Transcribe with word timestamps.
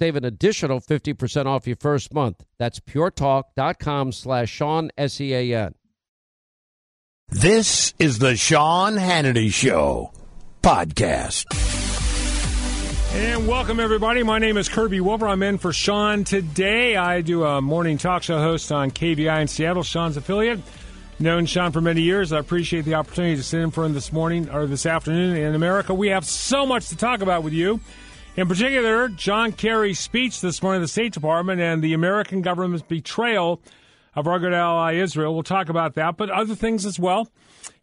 Save 0.00 0.16
an 0.16 0.24
additional 0.24 0.80
50% 0.80 1.44
off 1.44 1.66
your 1.66 1.76
first 1.76 2.14
month. 2.14 2.46
That's 2.58 2.80
puretalk.com 2.80 4.12
slash 4.12 4.48
Sean, 4.48 4.90
S-E-A-N. 4.96 5.74
This 7.28 7.92
is 7.98 8.18
the 8.18 8.34
Sean 8.34 8.94
Hannity 8.94 9.52
Show 9.52 10.10
podcast. 10.62 11.44
And 13.12 13.46
welcome, 13.46 13.78
everybody. 13.78 14.22
My 14.22 14.38
name 14.38 14.56
is 14.56 14.70
Kirby 14.70 15.02
Wilbur. 15.02 15.28
I'm 15.28 15.42
in 15.42 15.58
for 15.58 15.70
Sean 15.70 16.24
today. 16.24 16.96
I 16.96 17.20
do 17.20 17.44
a 17.44 17.60
morning 17.60 17.98
talk 17.98 18.22
show 18.22 18.38
host 18.38 18.72
on 18.72 18.92
KVI 18.92 19.42
in 19.42 19.48
Seattle, 19.48 19.82
Sean's 19.82 20.16
affiliate. 20.16 20.60
Known 21.18 21.44
Sean 21.44 21.72
for 21.72 21.82
many 21.82 22.00
years. 22.00 22.32
I 22.32 22.38
appreciate 22.38 22.86
the 22.86 22.94
opportunity 22.94 23.36
to 23.36 23.42
sit 23.42 23.60
in 23.60 23.70
for 23.70 23.84
him 23.84 23.92
this 23.92 24.14
morning 24.14 24.48
or 24.48 24.64
this 24.64 24.86
afternoon 24.86 25.36
in 25.36 25.54
America. 25.54 25.92
We 25.92 26.08
have 26.08 26.24
so 26.24 26.64
much 26.64 26.88
to 26.88 26.96
talk 26.96 27.20
about 27.20 27.42
with 27.42 27.52
you. 27.52 27.80
In 28.36 28.46
particular, 28.46 29.08
John 29.08 29.50
Kerry's 29.50 29.98
speech 29.98 30.40
this 30.40 30.62
morning 30.62 30.76
in 30.76 30.82
the 30.82 30.88
State 30.88 31.12
Department 31.12 31.60
and 31.60 31.82
the 31.82 31.94
American 31.94 32.42
government's 32.42 32.86
betrayal 32.86 33.60
of 34.14 34.28
our 34.28 34.38
good 34.38 34.54
ally 34.54 34.94
Israel. 34.94 35.34
We'll 35.34 35.42
talk 35.42 35.68
about 35.68 35.94
that, 35.94 36.16
but 36.16 36.30
other 36.30 36.54
things 36.54 36.86
as 36.86 36.98
well. 36.98 37.28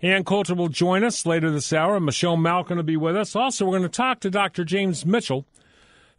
Ann 0.01 0.23
Coulter 0.23 0.55
will 0.55 0.69
join 0.69 1.03
us 1.03 1.25
later 1.25 1.51
this 1.51 1.73
hour. 1.73 1.99
Michelle 1.99 2.37
Malkin 2.37 2.77
will 2.77 2.83
be 2.83 2.95
with 2.95 3.17
us. 3.17 3.35
Also, 3.35 3.65
we're 3.65 3.77
going 3.77 3.83
to 3.83 3.89
talk 3.89 4.21
to 4.21 4.29
Dr. 4.29 4.63
James 4.63 5.05
Mitchell, 5.05 5.45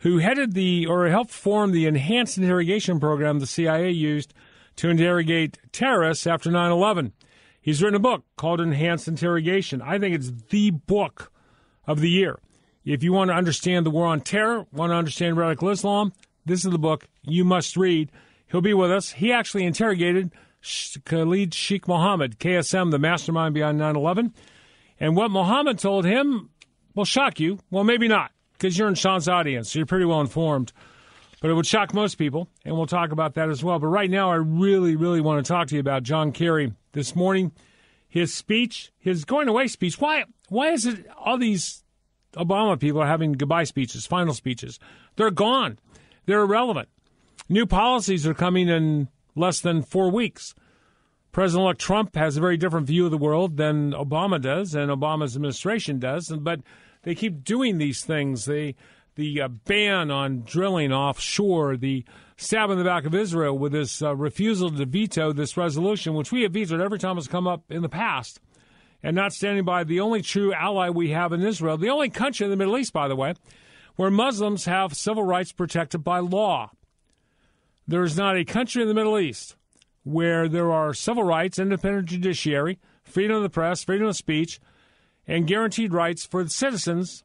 who 0.01 0.19
headed 0.19 0.53
the 0.53 0.87
or 0.87 1.09
helped 1.09 1.31
form 1.31 1.73
the 1.73 1.87
enhanced 1.87 2.37
interrogation 2.37 3.01
program 3.01 3.39
the 3.39 3.47
CIA 3.47 3.91
used 3.91 4.35
to 4.77 4.91
interrogate 4.91 5.59
terrorists 5.73 6.27
after 6.27 6.51
9 6.51 6.71
11. 6.71 7.15
He's 7.61 7.83
written 7.83 7.97
a 7.97 8.01
book 8.01 8.25
called 8.37 8.61
Enhanced 8.61 9.09
Interrogation. 9.09 9.81
I 9.81 9.99
think 9.99 10.15
it's 10.15 10.33
the 10.51 10.71
book 10.71 11.33
of 11.87 12.01
the 12.01 12.11
year. 12.11 12.39
If 12.89 13.03
you 13.03 13.13
want 13.13 13.29
to 13.29 13.35
understand 13.35 13.85
the 13.85 13.91
war 13.91 14.07
on 14.07 14.23
terror, 14.23 14.65
want 14.73 14.93
to 14.93 14.97
understand 14.97 15.37
radical 15.37 15.69
Islam, 15.69 16.15
this 16.47 16.65
is 16.65 16.71
the 16.71 16.79
book 16.79 17.07
you 17.23 17.45
must 17.45 17.77
read. 17.77 18.11
He'll 18.47 18.63
be 18.63 18.73
with 18.73 18.91
us. 18.91 19.13
He 19.13 19.31
actually 19.31 19.65
interrogated 19.65 20.33
Khalid 21.05 21.53
Sheikh 21.53 21.87
Mohammed, 21.87 22.39
KSM, 22.39 22.91
the 22.91 22.99
mastermind 22.99 23.53
behind 23.53 23.77
9 23.77 23.95
11. 23.95 24.33
And 24.99 25.17
what 25.17 25.31
Mohammed 25.31 25.79
told 25.79 26.07
him 26.07 26.49
will 26.95 27.05
shock 27.05 27.39
you. 27.39 27.59
Well, 27.71 27.85
maybe 27.85 28.09
not, 28.09 28.33
because 28.55 28.79
you're 28.79 28.89
in 28.89 28.95
Sean's 28.95 29.29
audience, 29.29 29.71
so 29.71 29.81
you're 29.81 29.87
pretty 29.87 30.07
well 30.07 30.23
informed. 30.23 30.73
But 31.43 31.51
it 31.51 31.55
would 31.55 31.67
shock 31.67 31.93
most 31.93 32.15
people, 32.15 32.49
and 32.65 32.75
we'll 32.75 32.87
talk 32.87 33.13
about 33.13 33.35
that 33.35 33.51
as 33.51 33.63
well. 33.63 33.79
But 33.79 33.89
right 33.89 34.11
now, 34.11 34.31
I 34.31 34.37
really, 34.37 34.97
really 34.97 35.21
want 35.21 35.45
to 35.45 35.53
talk 35.53 35.69
to 35.69 35.75
you 35.75 35.81
about 35.81 36.05
John 36.05 36.33
Kerry 36.33 36.73
this 36.93 37.15
morning. 37.15 37.53
His 38.09 38.33
speech, 38.33 38.93
his 38.97 39.27
going 39.27 39.47
away 39.47 39.69
speech. 39.69 40.01
Why? 40.01 40.25
Why 40.49 40.71
is 40.71 40.87
it 40.87 41.07
all 41.19 41.37
these 41.37 41.85
Obama 42.39 42.79
people 42.79 43.03
are 43.03 43.07
having 43.07 43.33
goodbye 43.33 43.65
speeches, 43.65 44.07
final 44.07 44.35
speeches. 44.35 44.79
They're 45.17 45.31
gone. 45.31 45.79
They're 46.27 46.43
irrelevant. 46.43 46.89
New 47.49 47.67
policies 47.67 48.27
are 48.27 48.35
coming 48.35 48.69
in 48.69 49.09
less 49.35 49.61
than 49.61 49.83
four 49.83 50.11
weeks. 50.11 50.55
President 51.33 51.65
elect 51.65 51.81
Trump 51.81 52.15
has 52.17 52.37
a 52.37 52.41
very 52.41 52.57
different 52.57 52.87
view 52.87 53.05
of 53.05 53.11
the 53.11 53.19
world 53.19 53.57
than 53.57 53.93
Obama 53.93 54.41
does 54.41 54.75
and 54.75 54.91
Obama's 54.91 55.37
administration 55.37 55.99
does, 55.99 56.29
but 56.29 56.61
they 57.03 57.15
keep 57.15 57.45
doing 57.45 57.79
these 57.79 58.05
things. 58.05 58.45
They, 58.45 58.75
the 59.15 59.43
uh, 59.43 59.49
ban 59.49 60.11
on 60.11 60.43
drilling 60.43 60.93
offshore, 60.93 61.77
the 61.77 62.05
stab 62.37 62.71
in 62.71 62.79
the 62.79 62.85
back 62.85 63.05
of 63.05 63.15
Israel 63.15 63.57
with 63.57 63.73
this 63.73 64.03
uh, 64.03 64.15
refusal 64.17 64.71
to 64.71 64.87
veto 64.87 65.33
this 65.33 65.57
resolution, 65.57 66.15
which 66.15 66.33
we 66.33 66.43
have 66.43 66.53
vetoed 66.53 66.81
every 66.81 66.99
time 66.99 67.19
it's 67.19 67.27
come 67.29 67.47
up 67.47 67.63
in 67.71 67.83
the 67.83 67.89
past 67.89 68.41
and 69.03 69.15
not 69.15 69.33
standing 69.33 69.65
by 69.65 69.85
the 69.85 70.01
only 70.01 70.23
true 70.23 70.53
ally 70.53 70.89
we 70.89 71.11
have 71.11 71.33
in 71.33 71.43
Israel, 71.43 71.77
the 71.77 71.91
only 71.91 72.11
country 72.11 72.45
in 72.45 72.51
the 72.51 72.57
Middle 72.57 72.77
East, 72.77 72.93
by 72.93 73.09
the 73.09 73.17
way, 73.17 73.35
where 73.97 74.11
Muslims 74.11 74.65
have 74.65 74.95
civil 74.95 75.23
rights 75.23 75.53
protected 75.53 76.05
by 76.05 76.19
law. 76.19 76.71
There 77.87 78.03
is 78.03 78.17
not 78.17 78.37
a 78.37 78.45
country 78.45 78.83
in 78.83 78.89
the 78.89 78.95
Middle 78.95 79.19
East 79.19 79.57
where 80.05 80.49
there 80.49 80.73
are 80.73 80.95
civil 80.95 81.23
rights, 81.23 81.59
independent 81.59 82.07
judiciary, 82.07 82.79
freedom 83.03 83.37
of 83.37 83.43
the 83.43 83.51
press, 83.51 83.85
freedom 83.85 84.07
of 84.07 84.17
speech, 84.17 84.61
and 85.27 85.47
guaranteed 85.47 85.93
rights 85.93 86.25
for 86.25 86.43
the 86.43 86.51
citizens 86.51 87.25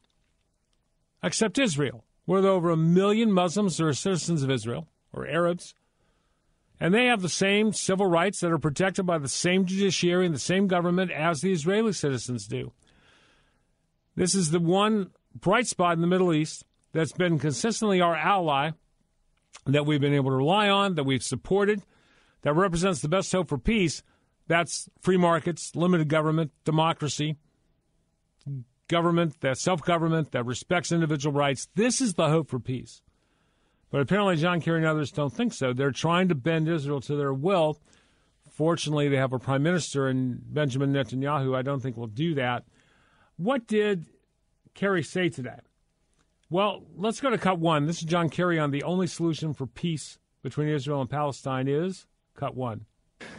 except 1.21 1.57
Israel, 1.57 2.03
where 2.25 2.41
there 2.41 2.51
are 2.51 2.55
over 2.55 2.69
a 2.69 2.77
million 2.77 3.31
Muslims 3.31 3.79
are 3.79 3.93
citizens 3.93 4.43
of 4.43 4.51
Israel 4.51 4.87
or 5.13 5.27
Arabs 5.27 5.73
and 6.83 6.93
they 6.93 7.05
have 7.05 7.21
the 7.21 7.29
same 7.29 7.71
civil 7.71 8.07
rights 8.07 8.41
that 8.41 8.51
are 8.51 8.59
protected 8.59 9.05
by 9.05 9.17
the 9.17 9.29
same 9.29 9.65
judiciary 9.65 10.25
and 10.25 10.35
the 10.35 10.39
same 10.39 10.67
government 10.67 11.11
as 11.11 11.39
the 11.39 11.53
Israeli 11.53 11.93
citizens 11.93 12.45
do. 12.45 12.73
This 14.17 14.35
is 14.35 14.51
the 14.51 14.59
one 14.59 15.11
bright 15.33 15.65
spot 15.65 15.93
in 15.93 16.01
the 16.01 16.07
Middle 16.07 16.33
East 16.33 16.65
that's 16.91 17.13
been 17.13 17.39
consistently 17.39 18.01
our 18.01 18.17
ally, 18.17 18.71
that 19.65 19.85
we've 19.85 20.01
been 20.01 20.13
able 20.13 20.31
to 20.31 20.35
rely 20.35 20.67
on, 20.67 20.95
that 20.95 21.05
we've 21.05 21.23
supported, 21.23 21.81
that 22.41 22.53
represents 22.53 22.99
the 22.99 23.07
best 23.07 23.31
hope 23.31 23.47
for 23.47 23.57
peace. 23.57 24.03
That's 24.47 24.89
free 24.99 25.15
markets, 25.15 25.77
limited 25.77 26.09
government, 26.09 26.51
democracy, 26.65 27.37
government, 28.89 29.39
that 29.39 29.57
self 29.57 29.81
government 29.85 30.33
that 30.33 30.45
respects 30.45 30.91
individual 30.91 31.33
rights. 31.33 31.69
This 31.75 32.01
is 32.01 32.15
the 32.15 32.27
hope 32.27 32.49
for 32.49 32.59
peace. 32.59 33.01
But 33.93 34.01
apparently, 34.01 34.37
John 34.37 34.59
Kerry 34.59 34.79
and 34.79 34.87
others 34.87 35.11
don't 35.11 35.31
think 35.31 35.53
so. 35.53 35.71
They're 35.71 35.91
trying 35.91 36.27
to 36.29 36.33
bend 36.33 36.67
Israel 36.67 36.99
to 37.01 37.15
their 37.15 37.31
will. 37.31 37.79
Fortunately, 38.49 39.07
they 39.07 39.17
have 39.17 39.33
a 39.33 39.37
prime 39.37 39.61
minister 39.61 40.09
in 40.09 40.41
Benjamin 40.47 40.91
Netanyahu. 40.91 41.55
I 41.55 41.61
don't 41.61 41.79
think 41.79 41.95
will 41.95 42.07
do 42.07 42.33
that. 42.33 42.63
What 43.37 43.67
did 43.67 44.07
Kerry 44.73 45.03
say 45.03 45.29
today? 45.29 45.59
Well, 46.49 46.81
let's 46.97 47.21
go 47.21 47.29
to 47.29 47.37
cut 47.37 47.59
one. 47.59 47.85
This 47.85 47.99
is 47.99 48.05
John 48.05 48.31
Kerry 48.31 48.57
on 48.57 48.71
the 48.71 48.81
only 48.81 49.05
solution 49.05 49.53
for 49.53 49.67
peace 49.67 50.17
between 50.41 50.69
Israel 50.69 50.99
and 50.99 51.09
Palestine 51.09 51.67
is 51.67 52.07
cut 52.35 52.55
one. 52.55 52.87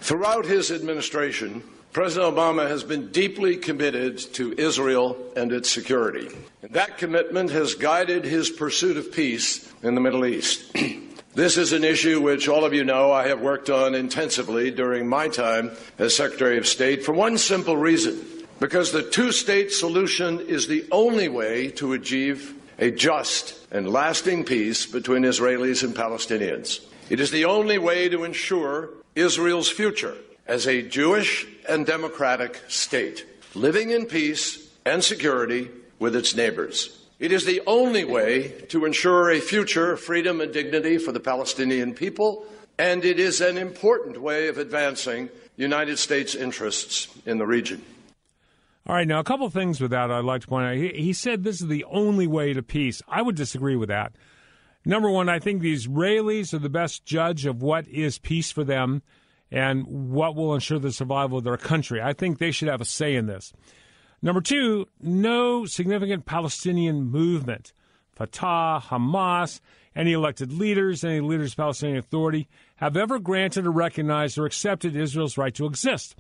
Throughout 0.02 0.46
his 0.46 0.70
administration, 0.70 1.64
President 1.94 2.34
Obama 2.34 2.68
has 2.68 2.82
been 2.82 3.12
deeply 3.12 3.56
committed 3.56 4.18
to 4.34 4.52
Israel 4.58 5.16
and 5.36 5.52
its 5.52 5.70
security. 5.70 6.28
And 6.60 6.72
That 6.72 6.98
commitment 6.98 7.52
has 7.52 7.76
guided 7.76 8.24
his 8.24 8.50
pursuit 8.50 8.96
of 8.96 9.12
peace 9.12 9.72
in 9.80 9.94
the 9.94 10.00
Middle 10.00 10.26
East. 10.26 10.76
this 11.34 11.56
is 11.56 11.72
an 11.72 11.84
issue 11.84 12.20
which 12.20 12.48
all 12.48 12.64
of 12.64 12.74
you 12.74 12.82
know 12.82 13.12
I 13.12 13.28
have 13.28 13.40
worked 13.40 13.70
on 13.70 13.94
intensively 13.94 14.72
during 14.72 15.08
my 15.08 15.28
time 15.28 15.70
as 15.96 16.16
Secretary 16.16 16.58
of 16.58 16.66
State 16.66 17.04
for 17.04 17.12
one 17.12 17.38
simple 17.38 17.76
reason 17.76 18.20
because 18.58 18.90
the 18.90 19.08
two 19.08 19.30
state 19.30 19.70
solution 19.70 20.40
is 20.40 20.66
the 20.66 20.84
only 20.90 21.28
way 21.28 21.70
to 21.70 21.92
achieve 21.92 22.56
a 22.76 22.90
just 22.90 23.56
and 23.70 23.88
lasting 23.88 24.42
peace 24.42 24.84
between 24.84 25.22
Israelis 25.22 25.84
and 25.84 25.94
Palestinians. 25.94 26.84
It 27.08 27.20
is 27.20 27.30
the 27.30 27.44
only 27.44 27.78
way 27.78 28.08
to 28.08 28.24
ensure 28.24 28.90
Israel's 29.14 29.70
future 29.70 30.16
as 30.46 30.66
a 30.66 30.82
Jewish 30.82 31.46
and 31.68 31.86
democratic 31.86 32.60
state, 32.68 33.26
living 33.54 33.90
in 33.90 34.06
peace 34.06 34.70
and 34.84 35.02
security 35.02 35.70
with 35.98 36.14
its 36.14 36.34
neighbors. 36.34 37.00
It 37.18 37.32
is 37.32 37.44
the 37.44 37.62
only 37.66 38.04
way 38.04 38.48
to 38.68 38.84
ensure 38.84 39.30
a 39.30 39.40
future 39.40 39.92
of 39.92 40.00
freedom 40.00 40.40
and 40.40 40.52
dignity 40.52 40.98
for 40.98 41.12
the 41.12 41.20
Palestinian 41.20 41.94
people, 41.94 42.44
and 42.78 43.04
it 43.04 43.18
is 43.18 43.40
an 43.40 43.56
important 43.56 44.20
way 44.20 44.48
of 44.48 44.58
advancing 44.58 45.30
United 45.56 45.98
States 45.98 46.34
interests 46.34 47.08
in 47.24 47.38
the 47.38 47.46
region. 47.46 47.82
All 48.86 48.94
right, 48.94 49.08
now 49.08 49.20
a 49.20 49.24
couple 49.24 49.48
things 49.48 49.80
with 49.80 49.92
that 49.92 50.10
I'd 50.10 50.24
like 50.24 50.42
to 50.42 50.46
point 50.46 50.66
out. 50.66 50.76
He, 50.76 50.88
he, 50.88 51.12
said 51.14 51.42
this 51.42 51.62
is 51.62 51.68
the 51.68 51.84
only 51.84 52.26
way 52.26 52.52
to 52.52 52.62
peace. 52.62 53.00
I 53.08 53.22
would 53.22 53.36
disagree 53.36 53.76
with 53.76 53.88
that. 53.88 54.12
Number 54.84 55.08
one, 55.08 55.30
I 55.30 55.38
think 55.38 55.62
the 55.62 55.74
Israelis 55.74 56.52
are 56.52 56.58
the 56.58 56.68
best 56.68 57.06
judge 57.06 57.46
of 57.46 57.62
what 57.62 57.88
is 57.88 58.18
peace 58.18 58.50
for 58.50 58.64
them 58.64 59.02
and 59.50 59.86
what 59.86 60.34
will 60.34 60.54
ensure 60.54 60.78
the 60.78 60.92
survival 60.92 61.38
of 61.38 61.44
their 61.44 61.56
country. 61.56 62.00
I 62.00 62.12
think 62.12 62.38
they 62.38 62.50
should 62.50 62.68
have 62.68 62.80
a 62.80 62.84
say 62.84 63.14
in 63.14 63.26
this. 63.26 63.52
Number 64.22 64.40
two, 64.40 64.86
no 65.00 65.66
significant 65.66 66.24
Palestinian 66.24 67.04
movement. 67.04 67.72
Fatah, 68.14 68.82
Hamas, 68.88 69.60
any 69.94 70.12
elected 70.12 70.52
leaders, 70.52 71.04
any 71.04 71.20
leaders 71.20 71.52
of 71.52 71.56
Palestinian 71.58 71.98
Authority 71.98 72.48
have 72.76 72.96
ever 72.96 73.18
granted 73.18 73.66
or 73.66 73.70
recognized 73.70 74.38
or 74.38 74.46
accepted 74.46 74.96
Israel's 74.96 75.36
right 75.36 75.54
to 75.54 75.66
exist. 75.66 76.16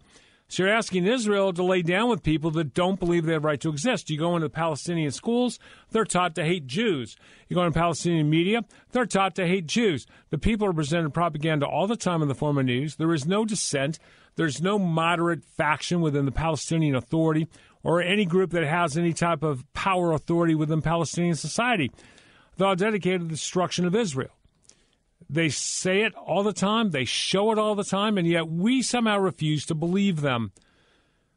So 0.48 0.62
you're 0.62 0.72
asking 0.72 1.06
Israel 1.06 1.52
to 1.52 1.64
lay 1.64 1.82
down 1.82 2.10
with 2.10 2.22
people 2.22 2.50
that 2.52 2.74
don't 2.74 3.00
believe 3.00 3.24
they 3.24 3.32
have 3.32 3.44
a 3.44 3.46
right 3.46 3.60
to 3.60 3.70
exist. 3.70 4.10
You 4.10 4.18
go 4.18 4.36
into 4.36 4.48
Palestinian 4.48 5.10
schools, 5.10 5.58
they're 5.90 6.04
taught 6.04 6.34
to 6.34 6.44
hate 6.44 6.66
Jews. 6.66 7.16
You 7.48 7.56
go 7.56 7.64
into 7.64 7.78
Palestinian 7.78 8.28
media, 8.28 8.64
they're 8.92 9.06
taught 9.06 9.34
to 9.36 9.46
hate 9.46 9.66
Jews. 9.66 10.06
The 10.30 10.38
people 10.38 10.68
are 10.68 10.72
presented 10.72 11.14
propaganda 11.14 11.66
all 11.66 11.86
the 11.86 11.96
time 11.96 12.22
in 12.22 12.28
the 12.28 12.34
form 12.34 12.58
of 12.58 12.66
news. 12.66 12.96
There 12.96 13.14
is 13.14 13.26
no 13.26 13.44
dissent. 13.44 13.98
There's 14.36 14.60
no 14.60 14.78
moderate 14.78 15.44
faction 15.44 16.00
within 16.00 16.24
the 16.24 16.32
Palestinian 16.32 16.94
Authority 16.94 17.48
or 17.82 18.02
any 18.02 18.24
group 18.24 18.50
that 18.50 18.64
has 18.64 18.96
any 18.96 19.12
type 19.12 19.42
of 19.42 19.70
power 19.72 20.12
authority 20.12 20.54
within 20.54 20.82
Palestinian 20.82 21.36
society. 21.36 21.90
They're 22.56 22.66
all 22.66 22.76
dedicated 22.76 23.20
to 23.20 23.26
the 23.26 23.34
destruction 23.34 23.86
of 23.86 23.94
Israel. 23.94 24.30
They 25.28 25.48
say 25.48 26.02
it 26.02 26.14
all 26.14 26.42
the 26.42 26.52
time, 26.52 26.90
they 26.90 27.04
show 27.04 27.50
it 27.50 27.58
all 27.58 27.74
the 27.74 27.84
time, 27.84 28.18
and 28.18 28.26
yet 28.26 28.48
we 28.48 28.82
somehow 28.82 29.18
refuse 29.18 29.66
to 29.66 29.74
believe 29.74 30.20
them. 30.20 30.52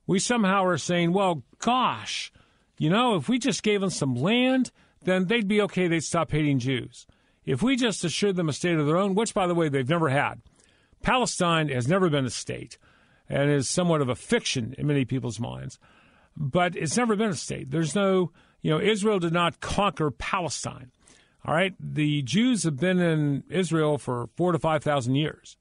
We 0.05 0.19
somehow 0.19 0.65
are 0.65 0.77
saying, 0.77 1.13
well, 1.13 1.43
gosh, 1.59 2.31
you 2.77 2.89
know, 2.89 3.15
if 3.15 3.27
we 3.27 3.39
just 3.39 3.63
gave 3.63 3.81
them 3.81 3.89
some 3.89 4.15
land, 4.15 4.71
then 5.03 5.25
they'd 5.25 5.47
be 5.47 5.61
okay, 5.61 5.87
they'd 5.87 6.03
stop 6.03 6.31
hating 6.31 6.59
Jews. 6.59 7.07
If 7.45 7.63
we 7.63 7.75
just 7.75 8.03
assured 8.03 8.35
them 8.35 8.49
a 8.49 8.53
state 8.53 8.77
of 8.77 8.85
their 8.85 8.97
own, 8.97 9.15
which, 9.15 9.33
by 9.33 9.47
the 9.47 9.55
way, 9.55 9.69
they've 9.69 9.87
never 9.87 10.09
had, 10.09 10.41
Palestine 11.01 11.69
has 11.69 11.87
never 11.87 12.09
been 12.09 12.25
a 12.25 12.29
state 12.29 12.77
and 13.29 13.49
is 13.49 13.69
somewhat 13.69 14.01
of 14.01 14.09
a 14.09 14.15
fiction 14.15 14.75
in 14.77 14.87
many 14.87 15.05
people's 15.05 15.39
minds, 15.39 15.79
but 16.35 16.75
it's 16.75 16.97
never 16.97 17.15
been 17.15 17.29
a 17.29 17.35
state. 17.35 17.71
There's 17.71 17.95
no, 17.95 18.31
you 18.61 18.71
know, 18.71 18.79
Israel 18.79 19.19
did 19.19 19.33
not 19.33 19.59
conquer 19.59 20.11
Palestine. 20.11 20.91
All 21.45 21.53
right, 21.53 21.73
the 21.79 22.21
Jews 22.23 22.63
have 22.63 22.77
been 22.77 22.99
in 22.99 23.43
Israel 23.49 23.97
for 23.97 24.29
four 24.35 24.51
to 24.51 24.59
five 24.59 24.83
thousand 24.83 25.15
years, 25.15 25.57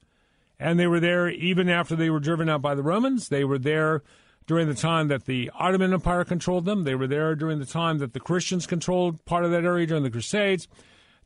and 0.59 0.81
they 0.81 0.87
were 0.87 1.01
there 1.01 1.29
even 1.29 1.69
after 1.69 1.95
they 1.95 2.11
were 2.11 2.21
driven 2.21 2.49
out 2.49 2.63
by 2.63 2.75
the 2.75 2.83
Romans. 2.83 3.29
They 3.29 3.45
were 3.45 3.59
there 3.59 4.03
during 4.47 4.69
the 4.69 4.75
time 4.75 5.09
that 5.09 5.27
the 5.27 5.51
Ottoman 5.59 5.93
Empire 5.93 6.25
controlled 6.25 6.65
them. 6.65 6.85
They 6.85 6.95
were 6.95 7.07
there 7.07 7.35
during 7.35 7.59
the 7.59 7.67
time 7.67 7.99
that 7.99 8.13
the 8.15 8.21
Christians 8.21 8.67
controlled 8.67 9.25
part 9.25 9.45
of 9.45 9.51
that 9.51 9.65
area 9.65 9.87
during 9.87 10.03
the 10.03 10.11
Crusades. 10.11 10.67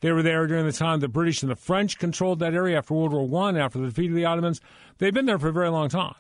They 0.01 0.13
were 0.13 0.23
there 0.23 0.47
during 0.47 0.67
the 0.67 0.73
time 0.73 1.01
the 1.01 1.09
British 1.09 1.43
and 1.43 1.51
the 1.51 1.57
French 1.57 1.99
controlled 1.99 2.39
that 2.39 2.55
area 2.55 2.79
after 2.79 2.95
World 2.95 3.13
War 3.13 3.29
One, 3.29 3.57
after 3.57 3.79
the 3.79 3.89
defeat 3.89 4.11
of 4.11 4.17
the 4.17 4.25
Ottomans. 4.25 4.61
They've 4.99 5.13
been 5.13 5.27
there 5.27 5.39
for 5.39 5.49
a 5.49 5.53
very 5.53 5.69
long 5.69 5.91
time. 5.91 6.15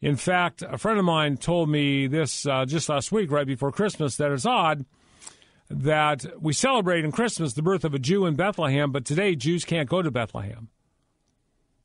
In 0.00 0.16
fact, 0.16 0.62
a 0.62 0.78
friend 0.78 0.98
of 0.98 1.04
mine 1.04 1.36
told 1.36 1.68
me 1.68 2.06
this 2.06 2.46
uh, 2.46 2.64
just 2.64 2.88
last 2.88 3.12
week, 3.12 3.30
right 3.30 3.46
before 3.46 3.70
Christmas, 3.70 4.16
that 4.16 4.32
it's 4.32 4.46
odd 4.46 4.86
that 5.70 6.26
we 6.42 6.52
celebrate 6.52 7.04
in 7.04 7.12
Christmas 7.12 7.54
the 7.54 7.62
birth 7.62 7.84
of 7.84 7.94
a 7.94 7.98
Jew 7.98 8.26
in 8.26 8.34
Bethlehem, 8.34 8.90
but 8.90 9.04
today 9.04 9.36
Jews 9.36 9.64
can't 9.64 9.88
go 9.88 10.02
to 10.02 10.10
Bethlehem. 10.10 10.68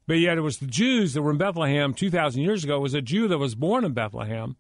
But 0.08 0.16
yet 0.16 0.38
it 0.38 0.42
was 0.42 0.58
the 0.58 0.68
Jews 0.68 1.14
that 1.14 1.22
were 1.22 1.32
in 1.32 1.38
Bethlehem 1.38 1.94
2,000 1.94 2.42
years 2.42 2.64
ago. 2.64 2.78
It 2.78 2.82
was 2.82 2.94
a 2.96 3.02
Jew 3.02 3.28
that 3.28 3.38
was 3.38 3.56
born 3.56 3.86
in 3.86 3.94
Bethlehem 3.94 4.56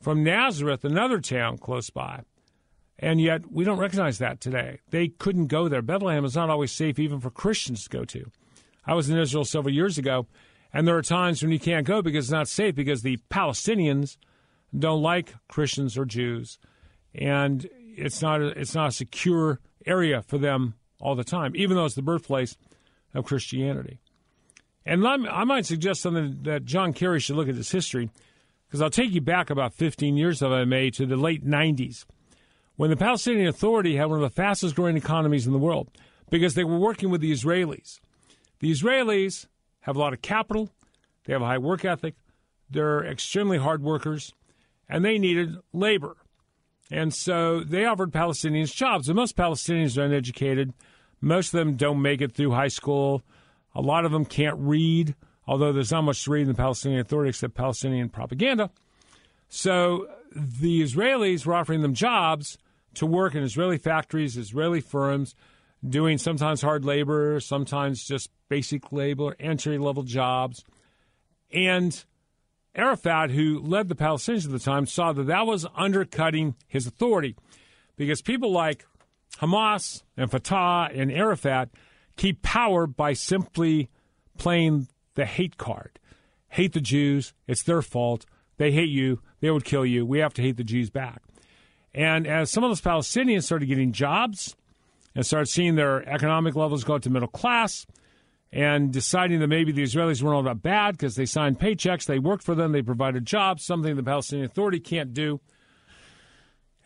from 0.00 0.24
Nazareth, 0.24 0.84
another 0.84 1.20
town 1.20 1.58
close 1.58 1.90
by. 1.90 2.22
And 2.98 3.20
yet 3.20 3.50
we 3.50 3.64
don't 3.64 3.78
recognize 3.78 4.18
that 4.18 4.40
today. 4.40 4.80
They 4.90 5.08
couldn't 5.08 5.46
go 5.46 5.68
there. 5.68 5.82
Bethlehem 5.82 6.24
is 6.24 6.36
not 6.36 6.50
always 6.50 6.72
safe 6.72 6.98
even 6.98 7.20
for 7.20 7.30
Christians 7.30 7.84
to 7.84 7.90
go 7.90 8.04
to. 8.04 8.30
I 8.84 8.94
was 8.94 9.08
in 9.08 9.18
Israel 9.18 9.44
several 9.44 9.74
years 9.74 9.96
ago, 9.96 10.26
and 10.72 10.86
there 10.86 10.96
are 10.96 11.02
times 11.02 11.42
when 11.42 11.52
you 11.52 11.60
can't 11.60 11.86
go 11.86 12.02
because 12.02 12.26
it's 12.26 12.32
not 12.32 12.48
safe 12.48 12.74
because 12.74 13.02
the 13.02 13.18
Palestinians 13.30 14.16
don't 14.76 15.02
like 15.02 15.34
Christians 15.48 15.96
or 15.96 16.04
Jews 16.04 16.58
and 17.14 17.68
it's 17.96 18.22
not 18.22 18.40
a, 18.40 18.48
it's 18.58 18.74
not 18.74 18.88
a 18.88 18.92
secure 18.92 19.60
area 19.86 20.22
for 20.22 20.38
them 20.38 20.74
all 21.00 21.14
the 21.14 21.24
time, 21.24 21.52
even 21.56 21.76
though 21.76 21.84
it's 21.84 21.94
the 21.94 22.02
birthplace 22.02 22.56
of 23.14 23.24
Christianity. 23.24 24.00
And 24.84 25.06
I 25.06 25.44
might 25.44 25.66
suggest 25.66 26.02
something 26.02 26.40
that 26.42 26.64
John 26.64 26.92
Kerry 26.92 27.20
should 27.20 27.36
look 27.36 27.48
at 27.48 27.54
this 27.54 27.70
history, 27.70 28.10
because 28.66 28.80
I'll 28.80 28.90
take 28.90 29.12
you 29.12 29.20
back 29.20 29.50
about 29.50 29.74
15 29.74 30.16
years, 30.16 30.42
if 30.42 30.48
I 30.48 30.64
may, 30.64 30.90
to 30.90 31.06
the 31.06 31.16
late 31.16 31.46
90s, 31.46 32.04
when 32.76 32.90
the 32.90 32.96
Palestinian 32.96 33.46
Authority 33.46 33.96
had 33.96 34.06
one 34.06 34.22
of 34.22 34.22
the 34.22 34.34
fastest 34.34 34.74
growing 34.74 34.96
economies 34.96 35.46
in 35.46 35.52
the 35.52 35.58
world, 35.58 35.88
because 36.30 36.54
they 36.54 36.64
were 36.64 36.78
working 36.78 37.10
with 37.10 37.20
the 37.20 37.30
Israelis. 37.30 38.00
The 38.60 38.72
Israelis 38.72 39.46
have 39.80 39.94
a 39.96 39.98
lot 39.98 40.14
of 40.14 40.22
capital, 40.22 40.70
they 41.24 41.32
have 41.32 41.42
a 41.42 41.46
high 41.46 41.58
work 41.58 41.84
ethic, 41.84 42.14
they're 42.70 43.04
extremely 43.04 43.58
hard 43.58 43.82
workers, 43.82 44.32
and 44.88 45.04
they 45.04 45.18
needed 45.18 45.56
labor. 45.72 46.16
And 46.92 47.12
so 47.14 47.60
they 47.60 47.86
offered 47.86 48.12
Palestinians 48.12 48.72
jobs. 48.72 49.08
And 49.08 49.16
most 49.16 49.34
Palestinians 49.34 49.96
are 49.96 50.04
uneducated. 50.04 50.74
Most 51.22 51.54
of 51.54 51.58
them 51.58 51.76
don't 51.76 52.02
make 52.02 52.20
it 52.20 52.34
through 52.34 52.50
high 52.50 52.68
school. 52.68 53.22
A 53.74 53.80
lot 53.80 54.04
of 54.04 54.12
them 54.12 54.26
can't 54.26 54.58
read, 54.58 55.14
although 55.46 55.72
there's 55.72 55.90
not 55.90 56.02
much 56.02 56.22
to 56.24 56.30
read 56.30 56.42
in 56.42 56.48
the 56.48 56.54
Palestinian 56.54 57.00
Authority 57.00 57.30
except 57.30 57.54
Palestinian 57.54 58.10
propaganda. 58.10 58.70
So 59.48 60.06
the 60.36 60.82
Israelis 60.82 61.46
were 61.46 61.54
offering 61.54 61.80
them 61.80 61.94
jobs 61.94 62.58
to 62.94 63.06
work 63.06 63.34
in 63.34 63.42
Israeli 63.42 63.78
factories, 63.78 64.36
Israeli 64.36 64.82
firms, 64.82 65.34
doing 65.88 66.18
sometimes 66.18 66.60
hard 66.60 66.84
labor, 66.84 67.40
sometimes 67.40 68.04
just 68.04 68.28
basic 68.50 68.92
labor, 68.92 69.34
entry 69.40 69.78
level 69.78 70.02
jobs. 70.02 70.62
And 71.50 72.04
Arafat, 72.74 73.30
who 73.30 73.60
led 73.60 73.88
the 73.88 73.94
Palestinians 73.94 74.46
at 74.46 74.52
the 74.52 74.58
time, 74.58 74.86
saw 74.86 75.12
that 75.12 75.24
that 75.24 75.46
was 75.46 75.66
undercutting 75.76 76.54
his 76.66 76.86
authority 76.86 77.36
because 77.96 78.22
people 78.22 78.50
like 78.50 78.86
Hamas 79.38 80.02
and 80.16 80.30
Fatah 80.30 80.90
and 80.94 81.10
Arafat 81.10 81.70
keep 82.16 82.42
power 82.42 82.86
by 82.86 83.12
simply 83.12 83.90
playing 84.38 84.88
the 85.14 85.26
hate 85.26 85.58
card. 85.58 85.98
Hate 86.48 86.72
the 86.72 86.80
Jews, 86.80 87.32
it's 87.46 87.62
their 87.62 87.82
fault. 87.82 88.26
They 88.56 88.72
hate 88.72 88.90
you, 88.90 89.20
they 89.40 89.50
would 89.50 89.64
kill 89.64 89.84
you. 89.86 90.04
We 90.06 90.18
have 90.18 90.34
to 90.34 90.42
hate 90.42 90.56
the 90.56 90.64
Jews 90.64 90.90
back. 90.90 91.22
And 91.94 92.26
as 92.26 92.50
some 92.50 92.64
of 92.64 92.70
those 92.70 92.80
Palestinians 92.80 93.44
started 93.44 93.66
getting 93.66 93.92
jobs 93.92 94.56
and 95.14 95.26
started 95.26 95.46
seeing 95.46 95.74
their 95.74 96.08
economic 96.08 96.54
levels 96.54 96.84
go 96.84 96.94
up 96.94 97.02
to 97.02 97.10
middle 97.10 97.28
class, 97.28 97.86
and 98.52 98.92
deciding 98.92 99.40
that 99.40 99.48
maybe 99.48 99.72
the 99.72 99.82
Israelis 99.82 100.22
weren't 100.22 100.36
all 100.36 100.42
that 100.42 100.62
bad 100.62 100.92
because 100.92 101.16
they 101.16 101.24
signed 101.24 101.58
paychecks, 101.58 102.04
they 102.04 102.18
worked 102.18 102.44
for 102.44 102.54
them, 102.54 102.72
they 102.72 102.82
provided 102.82 103.24
jobs, 103.24 103.64
something 103.64 103.96
the 103.96 104.02
Palestinian 104.02 104.44
Authority 104.44 104.78
can't 104.78 105.14
do. 105.14 105.40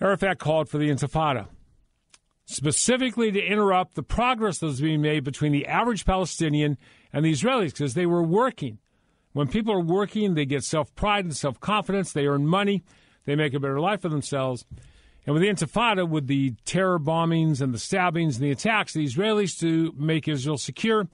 Arafat 0.00 0.38
called 0.38 0.68
for 0.68 0.78
the 0.78 0.90
Intifada, 0.90 1.48
specifically 2.44 3.32
to 3.32 3.42
interrupt 3.42 3.94
the 3.94 4.02
progress 4.02 4.58
that 4.58 4.66
was 4.66 4.80
being 4.80 5.00
made 5.00 5.24
between 5.24 5.52
the 5.52 5.66
average 5.66 6.04
Palestinian 6.04 6.78
and 7.12 7.24
the 7.24 7.32
Israelis 7.32 7.72
because 7.72 7.94
they 7.94 8.06
were 8.06 8.22
working. 8.22 8.78
When 9.32 9.48
people 9.48 9.74
are 9.74 9.80
working, 9.80 10.34
they 10.34 10.46
get 10.46 10.62
self 10.62 10.94
pride 10.94 11.24
and 11.24 11.36
self 11.36 11.58
confidence, 11.58 12.12
they 12.12 12.26
earn 12.26 12.46
money, 12.46 12.84
they 13.24 13.34
make 13.34 13.54
a 13.54 13.60
better 13.60 13.80
life 13.80 14.02
for 14.02 14.08
themselves. 14.08 14.64
And 15.26 15.34
with 15.34 15.42
the 15.42 15.48
Intifada, 15.48 16.08
with 16.08 16.28
the 16.28 16.54
terror 16.64 17.00
bombings 17.00 17.60
and 17.60 17.74
the 17.74 17.78
stabbings 17.78 18.36
and 18.36 18.44
the 18.44 18.52
attacks, 18.52 18.92
the 18.92 19.04
Israelis, 19.04 19.58
to 19.58 19.92
make 19.96 20.28
Israel 20.28 20.56
secure, 20.56 21.08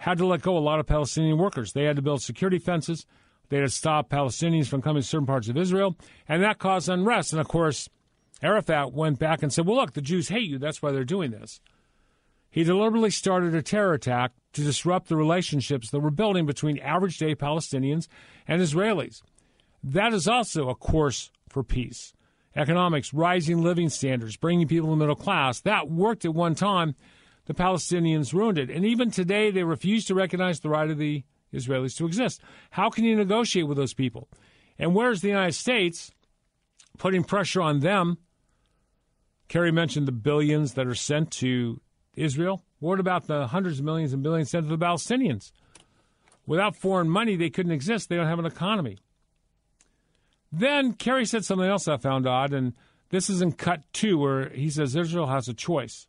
had 0.00 0.16
to 0.16 0.26
let 0.26 0.40
go 0.40 0.56
a 0.56 0.58
lot 0.58 0.80
of 0.80 0.86
Palestinian 0.86 1.36
workers. 1.36 1.74
They 1.74 1.84
had 1.84 1.96
to 1.96 2.02
build 2.02 2.22
security 2.22 2.58
fences. 2.58 3.04
They 3.50 3.58
had 3.58 3.66
to 3.66 3.68
stop 3.68 4.08
Palestinians 4.08 4.66
from 4.66 4.80
coming 4.80 5.02
to 5.02 5.06
certain 5.06 5.26
parts 5.26 5.48
of 5.48 5.58
Israel. 5.58 5.94
And 6.26 6.42
that 6.42 6.58
caused 6.58 6.88
unrest. 6.88 7.34
And 7.34 7.40
of 7.40 7.48
course, 7.48 7.86
Arafat 8.42 8.94
went 8.94 9.18
back 9.18 9.42
and 9.42 9.52
said, 9.52 9.66
well, 9.66 9.76
look, 9.76 9.92
the 9.92 10.00
Jews 10.00 10.30
hate 10.30 10.48
you. 10.48 10.58
That's 10.58 10.80
why 10.80 10.90
they're 10.90 11.04
doing 11.04 11.32
this. 11.32 11.60
He 12.48 12.64
deliberately 12.64 13.10
started 13.10 13.54
a 13.54 13.60
terror 13.60 13.92
attack 13.92 14.32
to 14.54 14.62
disrupt 14.62 15.08
the 15.08 15.16
relationships 15.16 15.90
that 15.90 16.00
were 16.00 16.10
building 16.10 16.46
between 16.46 16.78
average 16.78 17.18
day 17.18 17.34
Palestinians 17.34 18.08
and 18.48 18.62
Israelis. 18.62 19.20
That 19.84 20.14
is 20.14 20.26
also 20.26 20.70
a 20.70 20.74
course 20.74 21.30
for 21.50 21.62
peace. 21.62 22.14
Economics, 22.56 23.12
rising 23.12 23.62
living 23.62 23.90
standards, 23.90 24.38
bringing 24.38 24.66
people 24.66 24.88
to 24.88 24.92
the 24.92 24.96
middle 24.96 25.14
class. 25.14 25.60
That 25.60 25.90
worked 25.90 26.24
at 26.24 26.34
one 26.34 26.54
time. 26.54 26.94
The 27.46 27.54
Palestinians 27.54 28.32
ruined 28.32 28.58
it. 28.58 28.70
And 28.70 28.84
even 28.84 29.10
today, 29.10 29.50
they 29.50 29.64
refuse 29.64 30.04
to 30.06 30.14
recognize 30.14 30.60
the 30.60 30.68
right 30.68 30.90
of 30.90 30.98
the 30.98 31.24
Israelis 31.52 31.96
to 31.96 32.06
exist. 32.06 32.40
How 32.70 32.90
can 32.90 33.04
you 33.04 33.16
negotiate 33.16 33.66
with 33.66 33.76
those 33.76 33.94
people? 33.94 34.28
And 34.78 34.94
where's 34.94 35.20
the 35.20 35.28
United 35.28 35.54
States 35.54 36.12
putting 36.98 37.24
pressure 37.24 37.60
on 37.60 37.80
them? 37.80 38.18
Kerry 39.48 39.72
mentioned 39.72 40.06
the 40.06 40.12
billions 40.12 40.74
that 40.74 40.86
are 40.86 40.94
sent 40.94 41.32
to 41.32 41.80
Israel. 42.14 42.62
What 42.78 43.00
about 43.00 43.26
the 43.26 43.48
hundreds 43.48 43.80
of 43.80 43.84
millions 43.84 44.12
and 44.12 44.22
billions 44.22 44.50
sent 44.50 44.68
to 44.68 44.76
the 44.76 44.84
Palestinians? 44.84 45.50
Without 46.46 46.76
foreign 46.76 47.10
money, 47.10 47.36
they 47.36 47.50
couldn't 47.50 47.72
exist. 47.72 48.08
They 48.08 48.16
don't 48.16 48.26
have 48.26 48.38
an 48.38 48.46
economy. 48.46 48.98
Then 50.52 50.94
Kerry 50.94 51.24
said 51.26 51.44
something 51.44 51.68
else 51.68 51.86
I 51.86 51.96
found 51.96 52.26
odd, 52.26 52.52
and 52.52 52.74
this 53.10 53.28
is 53.28 53.42
in 53.42 53.52
cut 53.52 53.82
two, 53.92 54.18
where 54.18 54.48
he 54.50 54.70
says 54.70 54.96
Israel 54.96 55.26
has 55.26 55.48
a 55.48 55.54
choice. 55.54 56.06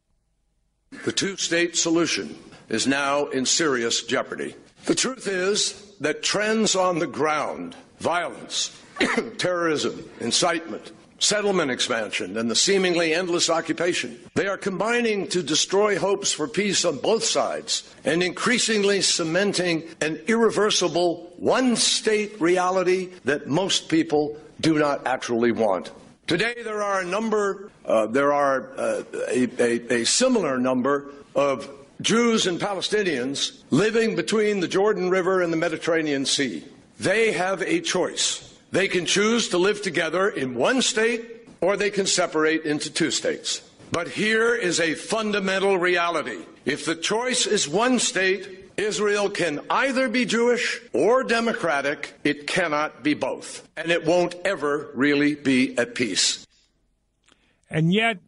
The 1.04 1.12
two 1.12 1.36
state 1.38 1.76
solution 1.76 2.36
is 2.70 2.86
now 2.86 3.26
in 3.28 3.46
serious 3.46 4.04
jeopardy. 4.04 4.56
The 4.86 4.94
truth 4.94 5.28
is 5.28 5.94
that 6.00 6.22
trends 6.22 6.76
on 6.76 7.00
the 7.00 7.08
ground, 7.08 7.76
violence, 8.00 8.78
terrorism, 9.38 10.08
incitement, 10.20 10.92
settlement 11.18 11.72
expansion, 11.72 12.38
and 12.38 12.52
the 12.52 12.56
seemingly 12.56 13.14
endless 13.14 13.50
occupation. 13.50 14.20
They 14.36 14.48
are 14.48 14.58
combining 14.58 15.28
to 15.30 15.42
destroy 15.42 15.98
hopes 15.98 16.32
for 16.32 16.48
peace 16.48 16.86
on 16.86 16.98
both 16.98 17.24
sides 17.24 17.84
and 18.04 18.22
increasingly 18.22 19.02
cementing 19.02 19.84
an 20.02 20.20
irreversible 20.28 21.34
one 21.38 21.76
state 21.78 22.40
reality 22.40 23.10
that 23.26 23.48
most 23.48 23.90
people 23.90 24.38
do 24.60 24.78
not 24.78 25.08
actually 25.08 25.52
want. 25.52 25.92
Today, 26.32 26.56
there 26.64 26.82
are 26.82 27.02
a 27.02 27.06
number, 27.06 27.70
uh, 27.84 28.06
there 28.06 28.32
are 28.32 28.72
uh, 28.78 29.04
a, 29.28 29.50
a, 29.60 29.96
a 29.96 30.06
similar 30.06 30.58
number 30.58 31.08
of 31.36 31.70
Jews 32.00 32.48
and 32.48 32.58
Palestinians 32.58 33.60
living 33.70 34.16
between 34.16 34.62
the 34.62 34.68
Jordan 34.70 35.10
River 35.10 35.42
and 35.42 35.52
the 35.52 35.58
Mediterranean 35.58 36.26
Sea. 36.26 36.64
They 37.02 37.34
have 37.34 37.62
a 37.64 37.82
choice. 37.82 38.58
They 38.72 38.88
can 38.88 39.06
choose 39.06 39.50
to 39.50 39.58
live 39.58 39.82
together 39.82 40.30
in 40.30 40.56
one 40.56 40.82
state 40.82 41.50
or 41.60 41.76
they 41.76 41.90
can 41.90 42.06
separate 42.06 42.64
into 42.64 42.90
two 42.90 43.12
states. 43.12 43.70
But 43.92 44.08
here 44.08 44.56
is 44.56 44.80
a 44.80 44.94
fundamental 44.94 45.78
reality. 45.78 46.46
If 46.64 46.86
the 46.86 46.96
choice 46.96 47.46
is 47.46 47.68
one 47.68 48.00
state, 48.00 48.61
Israel 48.82 49.30
can 49.30 49.62
either 49.70 50.10
be 50.10 50.26
Jewish 50.26 50.82
or 50.94 51.24
democratic. 51.24 52.14
It 52.24 52.48
cannot 52.48 53.04
be 53.04 53.14
both. 53.14 53.68
And 53.78 53.92
it 53.92 54.06
won't 54.06 54.36
ever 54.44 54.92
really 54.94 55.36
be 55.36 55.78
at 55.78 55.96
peace. 55.96 56.46
And 57.70 57.94
yet, 57.94 58.20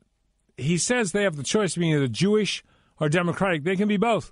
he 0.58 0.78
says 0.78 1.12
they 1.12 1.24
have 1.24 1.36
the 1.36 1.44
choice 1.44 1.76
of 1.76 1.82
being 1.82 1.94
either 1.94 2.08
Jewish 2.08 2.64
or 3.00 3.10
democratic. 3.10 3.64
They 3.64 3.76
can 3.76 3.88
be 3.88 3.98
both 3.98 4.32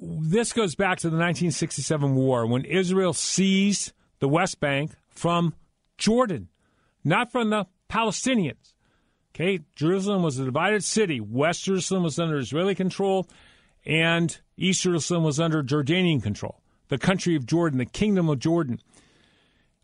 this 0.00 0.52
goes 0.52 0.74
back 0.74 0.98
to 0.98 1.08
the 1.08 1.16
1967 1.16 2.14
war 2.14 2.46
when 2.46 2.64
Israel 2.64 3.12
seized 3.12 3.92
the 4.20 4.28
West 4.28 4.60
Bank 4.60 4.92
from 5.10 5.54
Jordan, 5.96 6.48
not 7.04 7.32
from 7.32 7.50
the 7.50 7.66
Palestinians. 7.90 8.74
Okay, 9.34 9.60
Jerusalem 9.76 10.22
was 10.22 10.38
a 10.38 10.44
divided 10.44 10.82
city. 10.84 11.20
West 11.20 11.64
Jerusalem 11.64 12.02
was 12.02 12.18
under 12.18 12.38
Israeli 12.38 12.74
control, 12.74 13.28
and 13.88 14.38
East 14.58 14.82
Jerusalem 14.82 15.24
was 15.24 15.40
under 15.40 15.62
Jordanian 15.62 16.22
control. 16.22 16.60
The 16.88 16.98
country 16.98 17.34
of 17.34 17.46
Jordan, 17.46 17.78
the 17.78 17.86
kingdom 17.86 18.28
of 18.28 18.38
Jordan. 18.38 18.80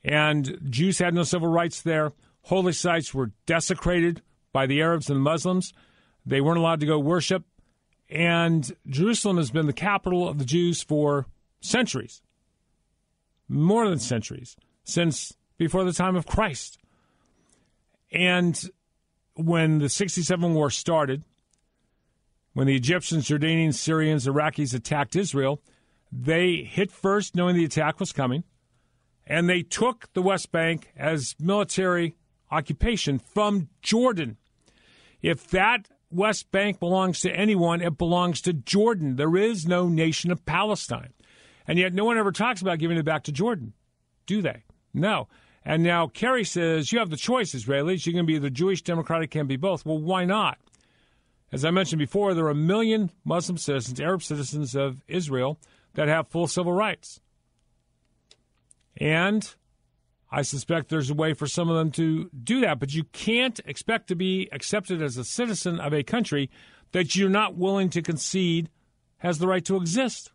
And 0.05 0.59
Jews 0.69 0.99
had 0.99 1.15
no 1.15 1.23
civil 1.23 1.49
rights 1.49 1.81
there. 1.81 2.13
Holy 2.43 2.75
sites 2.75 3.15
were 3.15 3.33
desecrated 3.47 4.21
by 4.53 4.67
the 4.67 4.83
Arabs 4.83 5.09
and 5.09 5.21
Muslims. 5.21 5.73
They 6.27 6.43
weren't 6.43 6.59
allowed 6.59 6.81
to 6.81 6.87
go 6.87 6.99
worship. 6.99 7.45
And 8.11 8.71
Jerusalem 8.87 9.39
has 9.39 9.51
been 9.51 9.67
the 9.67 9.73
capital 9.73 10.29
of 10.29 10.39
the 10.39 10.45
Jews 10.45 10.83
for 10.83 11.27
centuries, 11.63 12.21
more 13.49 13.89
than 13.89 13.99
centuries, 13.99 14.57
since 14.85 15.33
before 15.57 15.85
the 15.85 15.93
time 15.93 16.15
of 16.15 16.27
Christ. 16.27 16.79
And 18.13 18.61
when 19.35 19.79
the 19.79 19.89
67 19.89 20.55
war 20.55 20.69
started, 20.69 21.25
when 22.55 22.67
the 22.67 22.77
Egyptians, 22.77 23.29
Jordanians, 23.29 23.75
Syrians, 23.75 24.27
Iraqis 24.27 24.75
attacked 24.75 25.15
Israel, 25.15 25.61
they 26.11 26.69
hit 26.69 26.91
first 26.91 27.37
knowing 27.37 27.57
the 27.57 27.65
attack 27.65 28.01
was 28.01 28.13
coming, 28.13 28.45
and 29.27 29.49
they 29.49 29.63
took 29.63 30.13
the 30.15 30.23
West 30.23 30.51
Bank 30.53 30.91
as 30.97 31.35
military 31.39 32.15
occupation 32.51 33.19
from 33.19 33.69
Jordan. 33.83 34.37
If 35.21 35.49
that 35.49 35.89
West 36.11 36.53
Bank 36.53 36.79
belongs 36.79 37.21
to 37.21 37.31
anyone, 37.35 37.81
it 37.81 37.99
belongs 37.99 38.41
to 38.43 38.53
Jordan. 38.53 39.17
There 39.17 39.37
is 39.37 39.67
no 39.67 39.89
nation 39.89 40.31
of 40.31 40.47
Palestine. 40.47 41.13
And 41.67 41.79
yet 41.79 41.95
no 41.95 42.05
one 42.05 42.19
ever 42.19 42.31
talks 42.31 42.61
about 42.61 42.79
giving 42.79 42.99
it 42.99 43.05
back 43.05 43.25
to 43.25 43.33
Jordan, 43.33 43.73
do 44.27 44.43
they? 44.43 44.65
No. 44.93 45.29
And 45.65 45.83
now 45.83 46.07
Kerry 46.07 46.45
says 46.45 46.93
you 46.93 46.99
have 46.99 47.11
the 47.11 47.17
choice, 47.17 47.55
Israelis. 47.55 48.07
You 48.07 48.13
can 48.13 48.27
be 48.27 48.39
the 48.39 48.51
Jewish 48.51 48.83
Democratic, 48.83 49.31
can 49.31 49.47
be 49.47 49.57
both. 49.57 49.87
Well, 49.87 49.99
why 49.99 50.27
not? 50.27 50.59
As 51.55 51.65
I 51.65 51.71
mentioned 51.71 52.01
before, 52.01 52.35
there 52.35 52.47
are 52.47 52.51
a 52.51 52.55
million 52.57 53.13
Muslim 53.25 53.59
citizens, 53.59 54.01
Arab 54.01 54.25
citizens 54.25 54.75
of 54.75 55.05
Israel, 55.07 55.61
that 55.93 56.09
have 56.09 56.27
full 56.27 56.49
civil 56.49 56.73
rights. 56.73 57.21
And 58.97 59.55
I 60.33 60.43
suspect 60.43 60.89
there's 60.89 61.11
a 61.11 61.15
way 61.15 61.33
for 61.33 61.47
some 61.47 61.71
of 61.71 61.77
them 61.77 61.93
to 61.93 62.29
do 62.31 62.61
that, 62.63 62.81
but 62.81 62.93
you 62.93 63.05
can't 63.05 63.61
expect 63.67 64.09
to 64.09 64.17
be 64.17 64.49
accepted 64.51 65.01
as 65.01 65.17
a 65.17 65.23
citizen 65.23 65.79
of 65.79 65.95
a 65.95 66.03
country 66.03 66.51
that 66.91 67.15
you're 67.15 67.29
not 67.29 67.55
willing 67.55 67.89
to 67.91 68.03
concede 68.03 68.69
has 69.19 69.39
the 69.39 69.47
right 69.47 69.65
to 69.65 69.77
exist. 69.77 70.33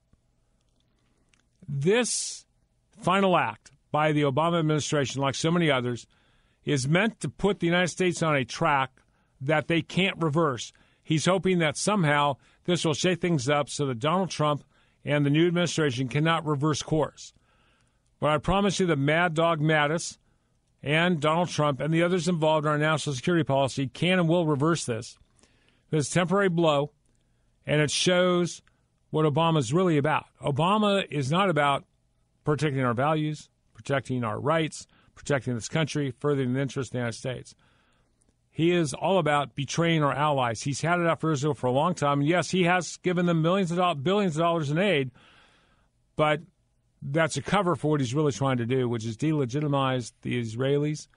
This 1.68 2.46
final 3.02 3.36
act 3.36 3.74
by 3.92 4.14
the 4.14 4.22
Obama 4.22 4.60
administration, 4.60 5.22
like 5.22 5.36
so 5.36 5.52
many 5.52 5.70
others, 5.70 6.08
is 6.64 6.88
meant 6.88 7.20
to 7.20 7.28
put 7.28 7.60
the 7.60 7.68
United 7.68 7.90
States 7.90 8.24
on 8.24 8.38
a 8.38 8.46
track 8.46 8.92
that 9.42 9.68
they 9.68 9.82
can't 9.82 10.16
reverse. 10.24 10.72
He's 11.10 11.26
hoping 11.26 11.58
that 11.58 11.76
somehow 11.76 12.36
this 12.66 12.86
will 12.86 12.94
shake 12.94 13.20
things 13.20 13.50
up 13.50 13.68
so 13.68 13.88
that 13.88 13.98
Donald 13.98 14.30
Trump 14.30 14.64
and 15.04 15.26
the 15.26 15.32
new 15.32 15.48
administration 15.48 16.08
cannot 16.08 16.46
reverse 16.46 16.84
course. 16.84 17.34
But 18.20 18.30
I 18.30 18.38
promise 18.38 18.80
you 18.80 18.86
that 18.86 19.00
Mad 19.00 19.34
Dog 19.34 19.60
Mattis 19.60 20.20
and 20.84 21.20
Donald 21.20 21.50
Trump 21.50 21.80
and 21.80 21.92
the 21.92 22.04
others 22.04 22.28
involved 22.28 22.68
in 22.68 22.72
our 22.72 22.78
national 22.78 23.16
security 23.16 23.44
policy 23.44 23.88
can 23.88 24.20
and 24.20 24.30
will 24.30 24.46
reverse 24.46 24.86
this. 24.86 25.18
This 25.90 26.12
temporary 26.12 26.48
blow, 26.48 26.92
and 27.66 27.82
it 27.82 27.90
shows 27.90 28.62
what 29.10 29.26
Obama 29.26 29.58
is 29.58 29.74
really 29.74 29.98
about. 29.98 30.26
Obama 30.44 31.04
is 31.10 31.32
not 31.32 31.50
about 31.50 31.86
protecting 32.44 32.84
our 32.84 32.94
values, 32.94 33.50
protecting 33.74 34.24
our 34.24 34.40
rights, 34.40 34.86
protecting 35.16 35.56
this 35.56 35.70
country, 35.70 36.12
furthering 36.12 36.54
the 36.54 36.62
interests 36.62 36.90
of 36.90 36.94
the 36.94 37.00
United 37.00 37.18
States. 37.18 37.56
He 38.52 38.72
is 38.72 38.94
all 38.94 39.20
about 39.20 39.56
betraying 39.56 40.04
our 40.04 40.14
allies. 40.14 40.62
He's 40.62 40.82
had 40.82 41.00
it 41.00 41.08
out 41.08 41.22
for 41.22 41.32
Israel 41.32 41.54
for 41.54 41.68
a 41.68 41.72
long 41.72 41.94
time. 41.94 42.20
And 42.20 42.28
yes, 42.28 42.52
he 42.52 42.64
has 42.64 42.98
given 42.98 43.26
them 43.26 43.42
millions 43.42 43.72
of 43.72 44.04
billions 44.04 44.36
of 44.36 44.42
dollars 44.42 44.70
in 44.70 44.78
aid, 44.78 45.12
but 46.16 46.42
that's 47.02 47.38
a 47.38 47.42
cover 47.42 47.76
for 47.76 47.92
what 47.92 48.02
he's 48.02 48.14
really 48.14 48.32
trying 48.32 48.58
to 48.58 48.66
do, 48.66 48.90
which 48.90 49.06
is 49.06 49.16
delegitimize 49.16 50.12
the 50.22 50.42
Israelis, 50.42 51.08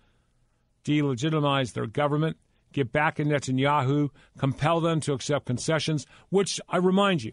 delegitimize 0.84 1.72
their 1.72 1.86
government, 1.86 2.36
get 2.72 2.92
back 2.92 3.18
in 3.18 3.28
Netanyahu, 3.28 4.10
compel 4.38 4.80
them 4.80 5.00
to 5.00 5.12
accept 5.12 5.46
concessions, 5.46 6.06
which 6.30 6.60
I 6.68 6.76
remind 6.76 7.24
you, 7.24 7.32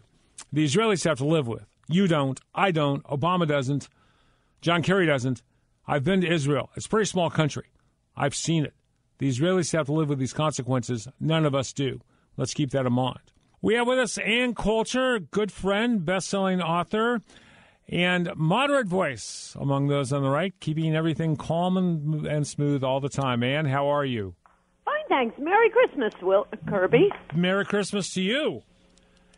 the 0.52 0.64
Israelis 0.64 1.04
have 1.04 1.18
to 1.18 1.24
live 1.24 1.46
with. 1.46 1.64
You 1.88 2.08
don't, 2.08 2.40
I 2.54 2.70
don't, 2.70 3.04
Obama 3.04 3.46
doesn't, 3.46 3.88
John 4.60 4.82
Kerry 4.82 5.06
doesn't. 5.06 5.42
I've 5.86 6.04
been 6.04 6.20
to 6.20 6.32
Israel. 6.32 6.70
It's 6.76 6.86
a 6.86 6.88
pretty 6.88 7.06
small 7.06 7.30
country. 7.30 7.66
I've 8.16 8.34
seen 8.34 8.64
it. 8.64 8.74
The 9.20 9.28
Israelis 9.28 9.70
have 9.72 9.84
to 9.86 9.92
live 9.92 10.08
with 10.08 10.18
these 10.18 10.32
consequences. 10.32 11.06
None 11.20 11.44
of 11.44 11.54
us 11.54 11.74
do. 11.74 12.00
Let's 12.38 12.54
keep 12.54 12.70
that 12.70 12.86
in 12.86 12.92
mind. 12.94 13.20
We 13.60 13.74
have 13.74 13.86
with 13.86 13.98
us 13.98 14.16
Ann 14.16 14.54
Coulter, 14.54 15.18
good 15.18 15.52
friend, 15.52 16.02
best 16.02 16.28
selling 16.28 16.62
author 16.62 17.20
and 17.86 18.30
moderate 18.34 18.86
voice 18.86 19.54
among 19.60 19.88
those 19.88 20.10
on 20.10 20.22
the 20.22 20.30
right, 20.30 20.54
keeping 20.58 20.96
everything 20.96 21.36
calm 21.36 21.76
and, 21.76 22.26
and 22.26 22.46
smooth 22.46 22.82
all 22.82 23.00
the 23.00 23.10
time. 23.10 23.42
Ann, 23.42 23.66
how 23.66 23.88
are 23.88 24.06
you? 24.06 24.34
Fine, 24.86 24.94
thanks. 25.10 25.38
Merry 25.38 25.68
Christmas, 25.68 26.14
Will 26.22 26.46
Kirby. 26.66 27.10
Merry 27.34 27.66
Christmas 27.66 28.14
to 28.14 28.22
you. 28.22 28.62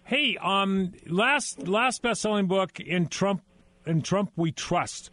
Hey, 0.04 0.36
um, 0.40 0.92
last 1.08 1.66
last 1.66 2.02
best 2.02 2.22
selling 2.22 2.46
book 2.46 2.78
in 2.78 3.08
Trump 3.08 3.42
in 3.84 4.02
Trump 4.02 4.30
we 4.36 4.52
trust. 4.52 5.10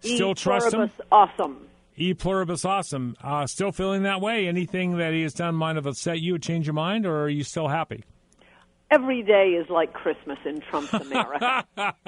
Still 0.00 0.32
e 0.32 0.34
trust 0.34 0.74
him. 0.74 0.90
Awesome. 1.12 1.69
E 2.00 2.14
pluribus 2.14 2.64
awesome. 2.64 3.14
Uh, 3.22 3.46
still 3.46 3.72
feeling 3.72 4.04
that 4.04 4.22
way? 4.22 4.48
Anything 4.48 4.96
that 4.96 5.12
he 5.12 5.20
has 5.20 5.34
done 5.34 5.54
might 5.54 5.76
have 5.76 5.84
upset 5.84 6.18
you, 6.18 6.38
change 6.38 6.66
your 6.66 6.72
mind, 6.72 7.04
or 7.04 7.24
are 7.24 7.28
you 7.28 7.44
still 7.44 7.68
happy? 7.68 8.04
Every 8.90 9.22
day 9.22 9.50
is 9.50 9.68
like 9.68 9.92
Christmas 9.92 10.38
in 10.46 10.62
Trump's 10.62 10.94
America. 10.94 11.66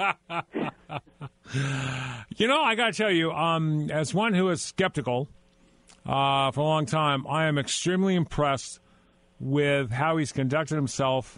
you 2.35 2.47
know, 2.47 2.59
I 2.59 2.73
got 2.73 2.87
to 2.87 2.93
tell 2.93 3.11
you, 3.11 3.31
um, 3.31 3.91
as 3.91 4.15
one 4.15 4.33
who 4.33 4.49
is 4.49 4.63
skeptical 4.63 5.29
uh, 6.07 6.49
for 6.49 6.61
a 6.61 6.63
long 6.63 6.87
time, 6.87 7.27
I 7.27 7.45
am 7.45 7.59
extremely 7.59 8.15
impressed 8.15 8.79
with 9.39 9.91
how 9.91 10.17
he's 10.17 10.31
conducted 10.31 10.73
himself. 10.73 11.37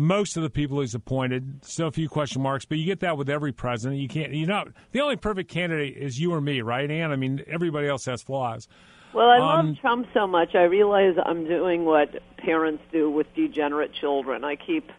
Most 0.00 0.38
of 0.38 0.42
the 0.42 0.48
people 0.48 0.80
he's 0.80 0.94
appointed, 0.94 1.62
still 1.62 1.88
a 1.88 1.92
few 1.92 2.08
question 2.08 2.40
marks, 2.40 2.64
but 2.64 2.78
you 2.78 2.86
get 2.86 3.00
that 3.00 3.18
with 3.18 3.28
every 3.28 3.52
president. 3.52 4.00
You 4.00 4.08
can't, 4.08 4.32
you 4.32 4.46
know, 4.46 4.64
the 4.92 5.00
only 5.02 5.16
perfect 5.16 5.50
candidate 5.50 5.94
is 5.98 6.18
you 6.18 6.32
or 6.32 6.40
me, 6.40 6.62
right, 6.62 6.90
Ann? 6.90 7.10
I 7.12 7.16
mean, 7.16 7.42
everybody 7.46 7.86
else 7.86 8.06
has 8.06 8.22
flaws. 8.22 8.66
Well, 9.12 9.28
I 9.28 9.36
Um, 9.36 9.66
love 9.66 9.78
Trump 9.80 10.06
so 10.14 10.26
much. 10.26 10.54
I 10.54 10.62
realize 10.62 11.16
I'm 11.22 11.44
doing 11.46 11.84
what 11.84 12.08
parents 12.38 12.82
do 12.90 13.10
with 13.10 13.26
degenerate 13.34 13.92
children. 13.92 14.42
I 14.42 14.56
keep, 14.56 14.90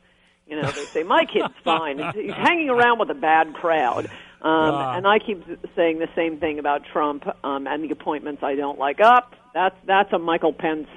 you 0.47 0.55
know, 0.61 0.69
they 0.69 0.83
say 0.85 1.01
my 1.01 1.25
kid's 1.25 1.53
fine. 1.63 1.97
He's 2.13 2.31
hanging 2.33 2.69
around 2.69 2.99
with 2.99 3.09
a 3.09 3.15
bad 3.15 3.55
crowd, 3.55 4.05
um, 4.05 4.11
Ah. 4.75 4.93
and 4.97 5.07
I 5.07 5.17
keep 5.17 5.43
saying 5.75 5.97
the 5.97 6.09
same 6.15 6.37
thing 6.39 6.59
about 6.59 6.83
Trump 6.93 7.23
um, 7.43 7.65
and 7.65 7.83
the 7.83 7.89
appointments 7.91 8.43
I 8.43 8.53
don't 8.53 8.77
like. 8.77 8.99
Up, 9.01 9.33
that's 9.55 9.75
that's 9.87 10.13
a 10.13 10.19
Michael 10.19 10.53
Pence, 10.53 10.87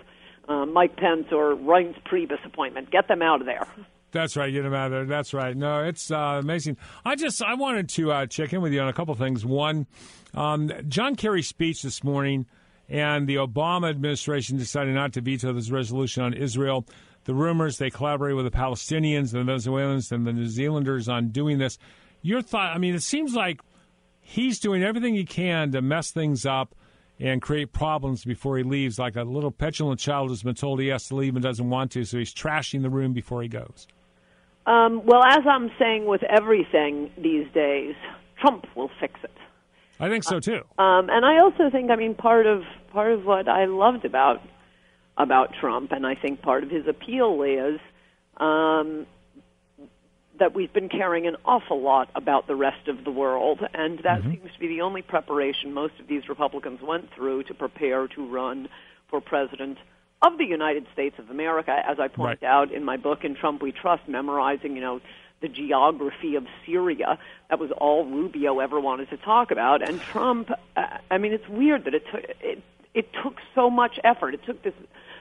uh, 0.46 0.66
Mike 0.66 0.96
Pence 0.96 1.28
or 1.32 1.54
Reince 1.54 1.96
Priebus 2.04 2.44
appointment. 2.44 2.90
Get 2.90 3.08
them 3.08 3.22
out 3.22 3.40
of 3.40 3.46
there. 3.46 3.66
That's 4.14 4.36
right. 4.36 4.50
Get 4.50 4.64
him 4.64 4.72
out 4.72 4.86
of 4.86 4.92
there. 4.92 5.04
That's 5.04 5.34
right. 5.34 5.56
No, 5.56 5.82
it's 5.82 6.10
uh, 6.10 6.38
amazing. 6.40 6.78
I 7.04 7.16
just 7.16 7.42
I 7.42 7.54
wanted 7.54 7.88
to 7.90 8.12
uh, 8.12 8.26
check 8.26 8.52
in 8.52 8.62
with 8.62 8.72
you 8.72 8.80
on 8.80 8.88
a 8.88 8.92
couple 8.92 9.14
things. 9.16 9.44
One, 9.44 9.86
um, 10.32 10.72
John 10.88 11.16
Kerry's 11.16 11.48
speech 11.48 11.82
this 11.82 12.02
morning, 12.04 12.46
and 12.88 13.26
the 13.26 13.36
Obama 13.36 13.90
administration 13.90 14.56
decided 14.56 14.94
not 14.94 15.12
to 15.14 15.20
veto 15.20 15.52
this 15.52 15.70
resolution 15.70 16.22
on 16.22 16.32
Israel. 16.32 16.86
The 17.24 17.34
rumors 17.34 17.78
they 17.78 17.90
collaborate 17.90 18.36
with 18.36 18.44
the 18.44 18.56
Palestinians, 18.56 19.32
the 19.32 19.42
Venezuelans, 19.42 20.12
and 20.12 20.26
the 20.26 20.32
New 20.32 20.46
Zealanders 20.46 21.08
on 21.08 21.28
doing 21.30 21.58
this. 21.58 21.76
Your 22.22 22.40
thought? 22.40 22.74
I 22.74 22.78
mean, 22.78 22.94
it 22.94 23.02
seems 23.02 23.34
like 23.34 23.60
he's 24.20 24.60
doing 24.60 24.82
everything 24.82 25.14
he 25.14 25.24
can 25.24 25.72
to 25.72 25.82
mess 25.82 26.12
things 26.12 26.46
up 26.46 26.74
and 27.20 27.40
create 27.42 27.72
problems 27.72 28.24
before 28.24 28.58
he 28.58 28.64
leaves, 28.64 28.98
like 28.98 29.16
a 29.16 29.22
little 29.22 29.50
petulant 29.50 30.00
child 30.00 30.28
who's 30.28 30.42
been 30.42 30.54
told 30.54 30.80
he 30.80 30.88
has 30.88 31.08
to 31.08 31.16
leave 31.16 31.34
and 31.34 31.42
doesn't 31.42 31.70
want 31.70 31.92
to, 31.92 32.04
so 32.04 32.18
he's 32.18 32.34
trashing 32.34 32.82
the 32.82 32.90
room 32.90 33.12
before 33.12 33.42
he 33.42 33.48
goes. 33.48 33.86
Um, 34.66 35.02
well, 35.04 35.22
as 35.22 35.40
I'm 35.48 35.70
saying 35.78 36.06
with 36.06 36.22
everything 36.22 37.10
these 37.18 37.46
days, 37.52 37.94
Trump 38.40 38.66
will 38.74 38.90
fix 39.00 39.14
it. 39.22 39.36
I 40.00 40.08
think 40.08 40.24
so 40.24 40.40
too. 40.40 40.62
Um, 40.78 41.08
and 41.10 41.24
I 41.24 41.38
also 41.38 41.70
think, 41.70 41.90
I 41.90 41.96
mean, 41.96 42.14
part 42.14 42.46
of 42.46 42.62
part 42.92 43.12
of 43.12 43.24
what 43.24 43.48
I 43.48 43.66
loved 43.66 44.04
about 44.04 44.40
about 45.16 45.54
Trump, 45.60 45.92
and 45.92 46.06
I 46.06 46.14
think 46.14 46.42
part 46.42 46.64
of 46.64 46.70
his 46.70 46.86
appeal 46.88 47.42
is 47.42 47.80
um, 48.38 49.06
that 50.38 50.54
we've 50.54 50.72
been 50.72 50.88
caring 50.88 51.26
an 51.26 51.36
awful 51.44 51.80
lot 51.80 52.10
about 52.16 52.46
the 52.46 52.56
rest 52.56 52.88
of 52.88 53.04
the 53.04 53.10
world, 53.10 53.60
and 53.72 54.00
that 54.02 54.22
seems 54.22 54.52
to 54.52 54.58
be 54.58 54.66
the 54.66 54.80
only 54.80 55.02
preparation 55.02 55.72
most 55.72 55.94
of 56.00 56.08
these 56.08 56.28
Republicans 56.28 56.80
went 56.82 57.12
through 57.14 57.44
to 57.44 57.54
prepare 57.54 58.08
to 58.08 58.26
run 58.26 58.68
for 59.08 59.20
president 59.20 59.78
of 60.26 60.38
the 60.38 60.44
United 60.46 60.86
States 60.92 61.16
of 61.18 61.30
America. 61.30 61.72
As 61.72 61.98
I 61.98 62.08
point 62.08 62.40
Right. 62.42 62.48
out 62.48 62.72
in 62.72 62.84
my 62.84 62.96
book, 62.96 63.24
"In 63.24 63.34
Trump 63.34 63.62
We 63.62 63.72
Trust," 63.72 64.08
memorizing, 64.08 64.74
you 64.76 64.80
know. 64.82 65.00
The 65.40 65.48
geography 65.48 66.36
of 66.36 66.46
Syria. 66.64 67.18
That 67.50 67.58
was 67.58 67.70
all 67.72 68.06
Rubio 68.06 68.60
ever 68.60 68.80
wanted 68.80 69.10
to 69.10 69.18
talk 69.18 69.50
about. 69.50 69.86
And 69.86 70.00
Trump, 70.00 70.50
uh, 70.74 70.86
I 71.10 71.18
mean, 71.18 71.32
it's 71.34 71.46
weird 71.48 71.84
that 71.84 71.94
it 71.94 72.04
took, 72.10 72.24
it, 72.40 72.62
it 72.94 73.12
took 73.22 73.36
so 73.54 73.68
much 73.68 74.00
effort. 74.04 74.32
It 74.32 74.42
took 74.46 74.62
this 74.62 74.72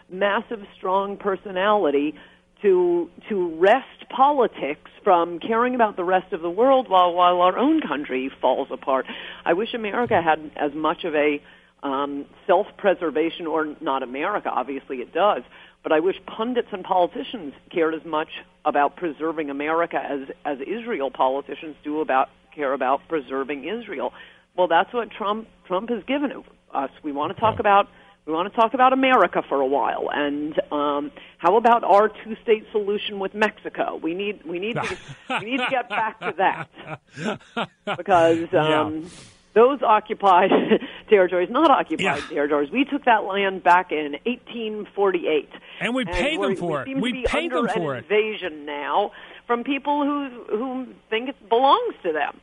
massive, 0.10 0.65
strong 0.78 1.17
personality 1.17 2.15
to 2.62 3.10
to 3.28 3.36
wrest 3.58 4.08
politics 4.10 4.89
from 5.04 5.39
caring 5.39 5.75
about 5.75 5.97
the 5.97 6.06
rest 6.06 6.32
of 6.32 6.41
the 6.41 6.49
world 6.49 6.88
while 6.88 7.13
while 7.13 7.41
our 7.41 7.58
own 7.58 7.82
country 7.82 8.30
falls 8.30 8.69
apart. 8.71 9.06
I 9.43 9.51
wish 9.54 9.73
America 9.73 10.21
had 10.21 10.51
as 10.56 10.73
much 10.73 11.04
of 11.04 11.13
a 11.15 11.41
um, 11.84 12.26
self-preservation, 12.48 13.46
or 13.46 13.76
not 13.82 14.04
America. 14.04 14.50
Obviously, 14.50 14.98
it 14.98 15.13
does. 15.13 15.43
But 15.84 15.91
I 15.91 16.00
wish 16.00 16.15
pundits 16.26 16.69
and 16.72 16.84
politicians 16.84 17.54
cared 17.69 17.93
as 17.93 18.06
much 18.06 18.30
about 18.65 18.96
preserving 18.96 19.50
America 19.50 19.98
as 19.98 20.30
as 20.46 20.60
Israel 20.65 21.12
politicians 21.12 21.76
do 21.84 22.00
about 22.00 22.30
care 22.56 22.74
about 22.74 23.02
preserving 23.10 23.67
Israel. 23.67 24.13
Well, 24.56 24.67
that's 24.67 24.93
what 24.93 25.12
Trump 25.12 25.48
Trump 25.67 25.89
has 25.89 26.04
given 26.06 26.32
us. 26.74 26.89
We 27.04 27.12
want 27.12 27.36
to 27.36 27.39
talk 27.39 27.60
about 27.60 27.89
we 28.26 28.32
want 28.32 28.52
to 28.52 28.58
talk 28.58 28.74
about 28.74 28.93
America 28.93 29.43
for 29.50 29.60
a 29.60 29.65
while, 29.65 30.10
and 30.13 30.58
um, 30.72 31.12
how 31.38 31.58
about 31.58 31.84
our 31.84 32.08
two-state 32.08 32.65
solution 32.72 33.19
with 33.19 33.34
Mexico? 33.34 34.00
We 34.02 34.13
need 34.13 34.46
we 34.46 34.60
need 34.60 34.76
to 34.76 34.98
we 35.41 35.52
need 35.52 35.58
to 35.58 35.67
get 35.69 35.89
back 35.89 36.19
to 36.22 36.34
that 36.38 37.69
because 37.98 38.54
um, 38.54 39.12
those 39.54 39.82
occupied 39.84 40.50
territories, 41.10 41.50
not 41.52 41.70
occupied 41.70 42.22
Yeah. 42.24 42.28
territories, 42.36 42.70
we 42.72 42.86
took 42.86 43.06
that 43.06 43.24
land 43.26 43.63
back 43.63 43.92
in 43.92 44.13
1848, 44.26 45.50
And 45.80 45.94
we 45.96 46.06
paid 46.06 46.42
them 46.42 46.56
for 46.56 46.82
it. 46.82 46.88
We, 46.88 46.94
seem 46.94 47.02
We 47.02 47.24
paid 47.26 47.52
them 47.52 47.68
for 47.68 47.94
an 47.94 48.00
it. 48.00 48.04
invasion 48.12 48.66
now 48.66 49.12
from 49.48 49.63
people 49.63 50.04
who 50.04 50.58
who 50.58 50.88
think 51.10 51.30
it 51.30 51.50
belongs 51.50 51.96
to 52.04 52.13
them. 52.13 52.39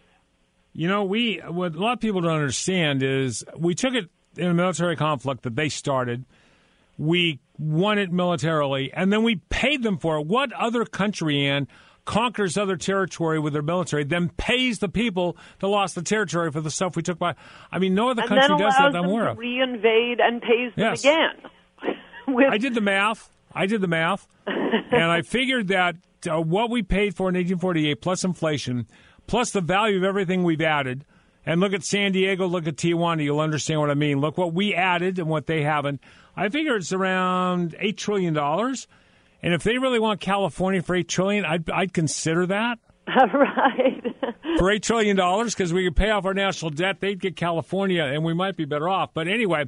You 0.73 0.89
know, 0.89 1.05
we 1.05 1.41
what 1.49 1.75
a 1.75 1.79
lot 1.79 1.95
of 1.95 2.01
people 2.01 2.21
don't 2.21 2.33
understand 2.33 3.03
is 3.03 3.45
we 3.57 3.75
took 3.75 3.95
it 3.95 4.09
in 4.37 4.47
a 4.49 4.55
military 4.55 4.97
conflict 4.97 5.43
that 5.43 5.57
they 5.57 5.69
started. 5.69 6.25
We 6.99 7.41
won 7.59 7.99
it 7.99 8.13
militarily, 8.13 8.93
and 8.93 9.13
then 9.13 9.23
we 9.23 9.37
paid 9.49 9.83
them 9.83 9.99
for 9.99 10.19
it. 10.19 10.27
What 10.27 10.53
other 10.53 10.85
country, 10.85 11.47
Ann, 11.47 11.67
conquers 12.11 12.59
other 12.59 12.77
territory 12.77 13.39
with 13.39 13.53
their 13.53 13.63
military, 13.63 14.03
then 14.03 14.29
pays 14.37 14.81
the 14.81 14.89
people 14.89 15.37
that 15.61 15.69
lost 15.69 15.95
the 15.95 16.03
territory 16.03 16.51
for 16.51 16.61
the 16.61 16.71
stuff 16.71 16.97
we 16.97 17.03
took 17.03 17.19
by? 17.21 17.35
I 17.71 17.79
mean, 17.79 17.95
no 17.95 18.11
other 18.11 18.23
and 18.23 18.29
country 18.29 18.57
does 18.59 18.75
that 18.77 18.97
I'm 18.97 19.05
aware 19.05 19.29
of. 19.29 19.39
reinvade 19.39 20.21
and 20.21 20.43
pays 20.43 20.73
them 20.75 20.85
Yes. 20.87 21.01
again. 21.05 21.31
With, 22.27 22.53
I 22.53 22.59
did 22.59 22.75
the 22.75 22.81
math. 22.81 23.31
I 23.55 23.67
did 23.67 23.81
the 23.81 23.89
math, 23.89 24.27
and 24.47 25.03
I 25.05 25.23
figured 25.23 25.69
that 25.69 25.97
uh, 26.31 26.41
what 26.41 26.71
we 26.71 26.83
paid 26.83 27.17
for 27.17 27.25
in 27.29 27.35
1848 27.35 28.01
plus 28.01 28.23
inflation, 28.25 28.87
plus 29.27 29.51
the 29.53 29.61
value 29.61 29.97
of 29.97 30.05
everything 30.05 30.43
we've 30.45 30.61
added, 30.61 31.05
and 31.47 31.61
look 31.61 31.73
at 31.73 31.83
San 31.85 32.13
Diego, 32.13 32.47
look 32.47 32.67
at 32.69 32.77
Tijuana, 32.77 33.23
you'll 33.25 33.41
understand 33.41 33.81
what 33.81 33.91
I 33.91 33.95
mean. 33.95 34.21
Look 34.21 34.37
what 34.39 34.53
we 34.53 34.75
added 34.75 35.19
and 35.19 35.29
what 35.29 35.47
they 35.47 35.63
haven't. 35.63 36.01
I 36.37 36.49
figure 36.49 36.77
it's 36.77 36.93
around 36.93 37.75
eight 37.81 37.97
trillion 37.97 38.35
dollars, 38.35 38.87
and 39.43 39.55
if 39.55 39.63
they 39.63 39.79
really 39.79 39.99
want 39.99 40.21
California 40.21 40.83
for 40.83 40.95
eight 40.95 41.09
trillion, 41.09 41.45
I'd, 41.45 41.69
I'd 41.71 41.93
consider 41.93 42.47
that 42.47 42.79
right. 43.07 44.03
for 44.59 44.71
eight 44.71 44.83
trillion 44.83 45.17
dollars 45.17 45.55
because 45.55 45.73
we 45.73 45.85
could 45.85 45.97
pay 45.97 46.11
off 46.11 46.25
our 46.25 46.35
national 46.35 46.71
debt. 46.71 47.01
They'd 47.01 47.21
get 47.21 47.37
California, 47.37 48.05
and 48.05 48.25
we 48.25 48.35
might 48.35 48.57
be 48.57 48.65
better 48.65 48.89
off. 48.89 49.11
But 49.15 49.29
anyway, 49.29 49.65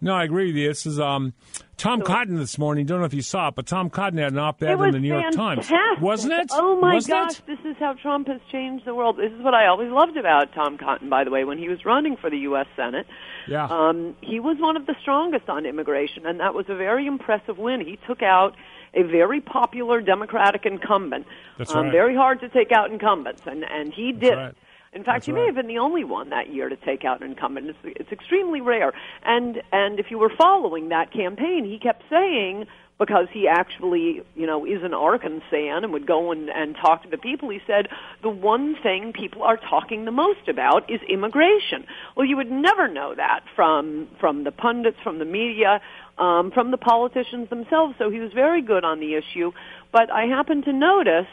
no, 0.00 0.14
I 0.14 0.24
agree 0.24 0.46
with 0.46 0.56
you. 0.56 0.68
This 0.68 0.84
is 0.84 0.98
um, 0.98 1.32
Tom 1.76 2.02
Cotton 2.02 2.36
this 2.36 2.58
morning. 2.58 2.86
Don't 2.86 2.98
know 2.98 3.06
if 3.06 3.14
you 3.14 3.22
saw 3.22 3.48
it, 3.48 3.54
but 3.54 3.66
Tom 3.66 3.88
Cotton 3.88 4.18
had 4.18 4.32
an 4.32 4.38
op-ed 4.38 4.80
in 4.80 4.90
the 4.90 4.98
New 4.98 5.08
York 5.08 5.32
Times, 5.32 5.70
wasn't 6.00 6.32
it? 6.32 6.50
Oh 6.52 6.78
my 6.80 6.94
wasn't 6.94 7.12
gosh, 7.12 7.38
It? 7.38 7.46
this 7.46 7.58
is 7.64 7.76
how 7.78 7.94
Trump 7.94 8.26
has 8.26 8.40
changed 8.50 8.84
the 8.84 8.94
world. 8.94 9.16
This 9.16 9.32
is 9.32 9.42
what 9.42 9.54
I 9.54 9.68
always 9.68 9.90
loved 9.90 10.16
about 10.16 10.52
Tom 10.54 10.76
Cotton, 10.76 11.08
by 11.08 11.22
the 11.22 11.30
way, 11.30 11.44
when 11.44 11.56
he 11.56 11.68
was 11.68 11.84
running 11.84 12.16
for 12.16 12.30
the 12.30 12.38
U.S. 12.38 12.66
Senate. 12.76 13.06
Yeah. 13.46 13.66
Um, 13.66 14.16
he 14.20 14.40
was 14.40 14.56
one 14.58 14.76
of 14.76 14.86
the 14.86 14.96
strongest 15.00 15.48
on 15.48 15.66
immigration, 15.66 16.26
and 16.26 16.40
that 16.40 16.52
was 16.52 16.66
a 16.68 16.74
very 16.74 17.06
impressive 17.06 17.58
win. 17.58 17.80
He 17.80 17.98
took 18.06 18.22
out 18.22 18.56
a 18.94 19.02
very 19.02 19.40
popular 19.40 20.00
Democratic 20.00 20.66
incumbent. 20.66 21.26
That's 21.58 21.74
um, 21.74 21.84
right. 21.84 21.92
Very 21.92 22.14
hard 22.14 22.40
to 22.40 22.48
take 22.48 22.72
out 22.72 22.90
incumbents, 22.90 23.42
and 23.46 23.64
and 23.64 23.92
he 23.92 24.12
did. 24.12 24.34
right. 24.34 24.54
In 24.94 25.04
fact, 25.04 25.16
That's 25.16 25.26
he 25.26 25.32
right. 25.32 25.40
may 25.40 25.46
have 25.46 25.54
been 25.54 25.68
the 25.68 25.78
only 25.78 26.04
one 26.04 26.28
that 26.30 26.52
year 26.52 26.68
to 26.68 26.76
take 26.76 27.02
out 27.02 27.22
an 27.22 27.30
incumbent. 27.30 27.70
It's, 27.70 27.78
it's 27.84 28.12
extremely 28.12 28.60
rare. 28.60 28.92
And 29.24 29.62
and 29.72 29.98
if 29.98 30.10
you 30.10 30.18
were 30.18 30.32
following 30.36 30.90
that 30.90 31.12
campaign, 31.12 31.64
he 31.64 31.78
kept 31.78 32.02
saying 32.10 32.66
because 32.98 33.26
he 33.32 33.48
actually, 33.48 34.22
you 34.36 34.46
know, 34.46 34.64
is 34.64 34.82
an 34.84 34.92
Arkansan 34.92 35.82
and 35.82 35.92
would 35.92 36.06
go 36.06 36.30
and, 36.30 36.48
and 36.50 36.76
talk 36.76 37.02
to 37.02 37.08
the 37.08 37.18
people. 37.18 37.48
He 37.48 37.60
said 37.66 37.88
the 38.22 38.28
one 38.28 38.76
thing 38.80 39.12
people 39.12 39.42
are 39.42 39.56
talking 39.56 40.04
the 40.04 40.12
most 40.12 40.46
about 40.46 40.88
is 40.88 41.00
immigration. 41.08 41.84
Well, 42.16 42.26
you 42.26 42.36
would 42.36 42.50
never 42.50 42.86
know 42.86 43.14
that 43.16 43.40
from 43.56 44.08
from 44.20 44.44
the 44.44 44.52
pundits, 44.52 44.98
from 45.02 45.18
the 45.18 45.24
media, 45.24 45.80
um, 46.18 46.50
from 46.50 46.70
the 46.70 46.76
politicians 46.76 47.48
themselves. 47.50 47.94
So 47.98 48.10
he 48.10 48.18
was 48.18 48.32
very 48.32 48.62
good 48.62 48.84
on 48.84 49.00
the 49.00 49.14
issue. 49.14 49.52
But 49.90 50.10
I 50.10 50.26
happen 50.26 50.62
to 50.62 50.72
notice 50.72 51.26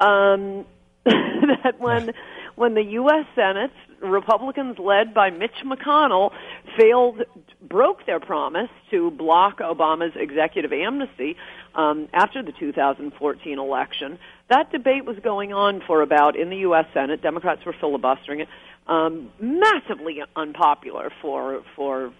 um, 0.00 0.64
that 1.04 1.76
when 1.78 2.12
when 2.56 2.74
the 2.74 2.82
U.S. 2.82 3.26
Senate, 3.34 3.70
Republicans 4.02 4.78
led 4.78 5.14
by 5.14 5.30
Mitch 5.30 5.62
McConnell, 5.64 6.32
failed, 6.78 7.22
broke 7.62 8.04
their 8.06 8.18
promise 8.18 8.70
to 8.90 9.10
block 9.10 9.58
Obama's 9.58 10.14
executive 10.16 10.72
amnesty 10.72 11.36
um, 11.74 12.08
after 12.12 12.42
the 12.42 12.52
2014 12.52 13.58
election. 13.58 14.18
That 14.48 14.72
debate 14.72 15.04
was 15.04 15.18
going 15.22 15.52
on 15.52 15.82
for 15.86 16.02
about 16.02 16.36
in 16.36 16.50
the 16.50 16.58
U.S. 16.58 16.86
Senate. 16.92 17.22
Democrats 17.22 17.64
were 17.64 17.74
filibustering 17.78 18.40
it. 18.40 18.48
Um, 18.86 19.30
massively 19.40 20.22
unpopular 20.34 21.10
for 21.20 21.62
for 21.74 22.12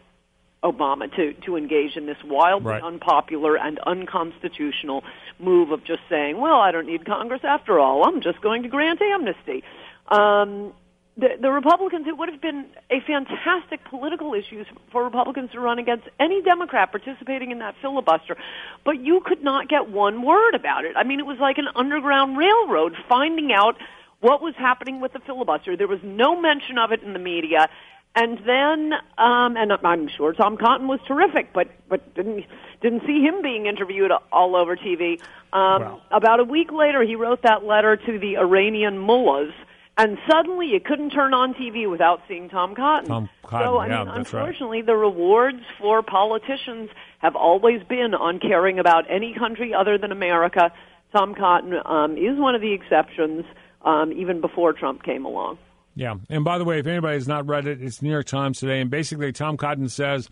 Obama 0.64 1.14
to, 1.16 1.32
to 1.44 1.56
engage 1.56 1.96
in 1.96 2.06
this 2.06 2.16
wildly 2.24 2.72
Right. 2.72 2.82
unpopular 2.82 3.56
and 3.56 3.78
unconstitutional 3.80 5.04
move 5.38 5.70
of 5.70 5.84
just 5.84 6.00
saying, 6.08 6.38
well, 6.40 6.60
I 6.60 6.72
don't 6.72 6.86
need 6.86 7.04
Congress 7.04 7.42
after 7.44 7.78
all. 7.78 8.06
I'm 8.06 8.20
just 8.22 8.40
going 8.40 8.62
to 8.62 8.68
grant 8.68 9.00
amnesty. 9.02 9.62
Um, 10.08 10.72
the, 11.18 11.28
the 11.40 11.50
Republicans, 11.50 12.06
it 12.06 12.16
would 12.16 12.28
have 12.30 12.42
been 12.42 12.66
a 12.90 13.00
fantastic 13.06 13.82
political 13.84 14.34
issue 14.34 14.64
for 14.92 15.02
Republicans 15.04 15.50
to 15.52 15.60
run 15.60 15.78
against 15.78 16.04
any 16.20 16.42
Democrat 16.42 16.90
participating 16.90 17.50
in 17.50 17.60
that 17.60 17.74
filibuster, 17.80 18.36
but 18.84 19.00
you 19.00 19.20
could 19.24 19.42
not 19.42 19.68
get 19.68 19.88
one 19.88 20.22
word 20.22 20.54
about 20.54 20.84
it. 20.84 20.92
I 20.96 21.04
mean, 21.04 21.18
it 21.20 21.26
was 21.26 21.38
like 21.40 21.56
an 21.58 21.68
underground 21.74 22.36
railroad 22.36 22.94
finding 23.08 23.50
out 23.52 23.76
what 24.20 24.42
was 24.42 24.54
happening 24.58 25.00
with 25.00 25.12
the 25.12 25.20
filibuster. 25.20 25.76
There 25.76 25.88
was 25.88 26.00
no 26.02 26.38
mention 26.40 26.76
of 26.78 26.92
it 26.92 27.02
in 27.02 27.12
the 27.12 27.18
media. 27.18 27.68
And 28.18 28.38
then, 28.46 28.94
um, 29.18 29.58
and 29.58 29.72
I'm 29.84 30.08
sure 30.08 30.32
Tom 30.32 30.56
Cotton 30.56 30.88
was 30.88 31.00
terrific, 31.06 31.52
but 31.52 31.68
but 31.86 32.14
didn't 32.14 32.46
didn't 32.80 33.02
see 33.06 33.20
him 33.20 33.42
being 33.42 33.66
interviewed 33.66 34.10
all 34.32 34.56
over 34.56 34.74
TV. 34.74 35.20
Um, 35.52 35.82
Wow. 35.82 36.00
About 36.10 36.40
a 36.40 36.44
week 36.44 36.72
later, 36.72 37.02
he 37.02 37.14
wrote 37.14 37.42
that 37.42 37.64
letter 37.64 37.96
to 37.96 38.18
the 38.18 38.38
Iranian 38.38 38.98
mullahs, 38.98 39.52
and 39.98 40.16
suddenly 40.30 40.68
you 40.68 40.80
couldn't 40.80 41.10
turn 41.10 41.34
on 41.34 41.52
TV 41.54 41.88
without 41.90 42.22
seeing 42.26 42.48
Tom 42.48 42.74
Cotton. 42.74 43.08
Tom 43.08 43.28
Cotton, 43.42 43.66
so, 43.66 43.76
I 43.76 43.86
yeah, 43.86 44.04
mean, 44.04 44.14
that's 44.14 44.32
right. 44.32 44.40
unfortunately, 44.40 44.82
the 44.82 44.96
rewards 44.96 45.62
for 45.78 46.02
politicians 46.02 46.88
have 47.18 47.36
always 47.36 47.82
been 47.82 48.14
on 48.14 48.38
caring 48.40 48.78
about 48.78 49.04
any 49.10 49.34
country 49.34 49.74
other 49.74 49.98
than 49.98 50.10
America. 50.10 50.72
Tom 51.12 51.34
Cotton 51.34 51.74
um, 51.84 52.16
is 52.16 52.38
one 52.38 52.54
of 52.54 52.60
the 52.62 52.72
exceptions, 52.72 53.44
um, 53.82 54.12
even 54.12 54.40
before 54.40 54.72
Trump 54.72 55.02
came 55.02 55.24
along. 55.24 55.58
Yeah. 55.96 56.14
And 56.28 56.44
by 56.44 56.58
the 56.58 56.64
way, 56.64 56.78
if 56.78 56.86
anybody 56.86 57.14
has 57.14 57.26
not 57.26 57.48
read 57.48 57.66
it, 57.66 57.82
it's 57.82 58.02
New 58.02 58.10
York 58.10 58.26
Times 58.26 58.60
today. 58.60 58.80
And 58.80 58.90
basically, 58.90 59.32
Tom 59.32 59.56
Cotton 59.56 59.88
says 59.88 60.28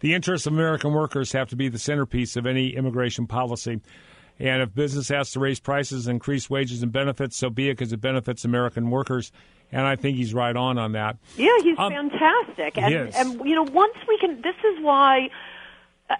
the 0.00 0.12
interests 0.12 0.46
of 0.46 0.52
American 0.52 0.92
workers 0.92 1.32
have 1.32 1.48
to 1.50 1.56
be 1.56 1.68
the 1.68 1.78
centerpiece 1.78 2.36
of 2.36 2.44
any 2.44 2.74
immigration 2.76 3.26
policy. 3.26 3.80
And 4.38 4.62
if 4.62 4.74
business 4.74 5.08
has 5.08 5.30
to 5.30 5.40
raise 5.40 5.60
prices, 5.60 6.08
increase 6.08 6.50
wages 6.50 6.82
and 6.82 6.92
benefits, 6.92 7.36
so 7.36 7.48
be 7.48 7.70
it 7.70 7.74
because 7.78 7.92
it 7.92 8.00
benefits 8.00 8.44
American 8.44 8.90
workers. 8.90 9.32
And 9.72 9.86
I 9.86 9.96
think 9.96 10.16
he's 10.18 10.34
right 10.34 10.54
on 10.54 10.76
on 10.76 10.92
that. 10.92 11.16
Yeah, 11.36 11.56
he's 11.62 11.78
Um, 11.78 11.92
fantastic, 11.92 12.76
and 12.76 13.14
and 13.14 13.40
you 13.48 13.54
know 13.54 13.62
once 13.64 13.94
we 14.06 14.18
can, 14.18 14.42
this 14.42 14.56
is 14.56 14.84
why. 14.84 15.30
Uh, 16.08 16.14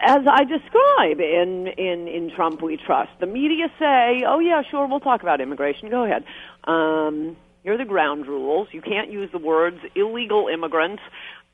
as 0.00 0.20
I 0.30 0.44
describe 0.44 1.18
in, 1.18 1.66
in, 1.66 2.06
in 2.06 2.30
Trump 2.30 2.62
We 2.62 2.76
Trust, 2.76 3.10
the 3.18 3.26
media 3.26 3.66
say, 3.76 4.22
oh, 4.24 4.38
yeah, 4.38 4.62
sure, 4.70 4.86
we'll 4.86 5.00
talk 5.00 5.22
about 5.22 5.40
immigration. 5.40 5.90
Go 5.90 6.04
ahead. 6.04 6.22
Um, 6.62 7.36
here 7.62 7.74
are 7.74 7.78
the 7.78 7.84
ground 7.84 8.26
rules. 8.26 8.68
You 8.72 8.82
can't 8.82 9.10
use 9.10 9.30
the 9.32 9.38
words 9.38 9.78
illegal 9.94 10.48
immigrants, 10.48 11.02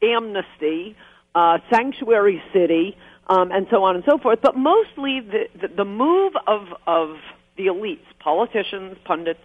amnesty, 0.03 0.97
uh, 1.35 1.59
sanctuary 1.71 2.43
city, 2.53 2.97
um, 3.29 3.51
and 3.53 3.67
so 3.71 3.85
on 3.85 3.95
and 3.97 4.05
so 4.09 4.19
forth. 4.19 4.41
But 4.43 4.57
mostly 4.57 5.21
the, 5.21 5.49
the, 5.61 5.69
the 5.69 5.85
move 5.85 6.33
of, 6.47 6.69
of 6.87 7.17
the 7.57 7.67
elites, 7.67 8.07
politicians, 8.19 8.97
pundits, 9.05 9.41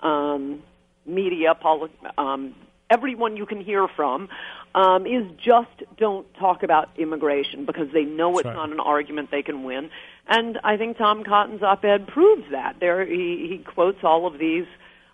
um, 0.00 0.62
media, 1.04 1.54
poli- 1.54 1.90
um, 2.16 2.54
everyone 2.90 3.36
you 3.36 3.46
can 3.46 3.60
hear 3.60 3.88
from, 3.88 4.28
um, 4.74 5.06
is 5.06 5.24
just 5.44 5.82
don't 5.96 6.32
talk 6.34 6.62
about 6.62 6.90
immigration 6.96 7.64
because 7.64 7.88
they 7.92 8.04
know 8.04 8.38
it's 8.38 8.46
right. 8.46 8.54
not 8.54 8.70
an 8.70 8.80
argument 8.80 9.30
they 9.30 9.42
can 9.42 9.64
win. 9.64 9.90
And 10.28 10.58
I 10.62 10.76
think 10.76 10.98
Tom 10.98 11.24
Cotton's 11.24 11.62
op-ed 11.62 12.06
proves 12.06 12.44
that. 12.52 12.76
There, 12.78 13.04
he, 13.04 13.48
he 13.50 13.58
quotes 13.58 13.98
all 14.04 14.26
of 14.26 14.38
these, 14.38 14.66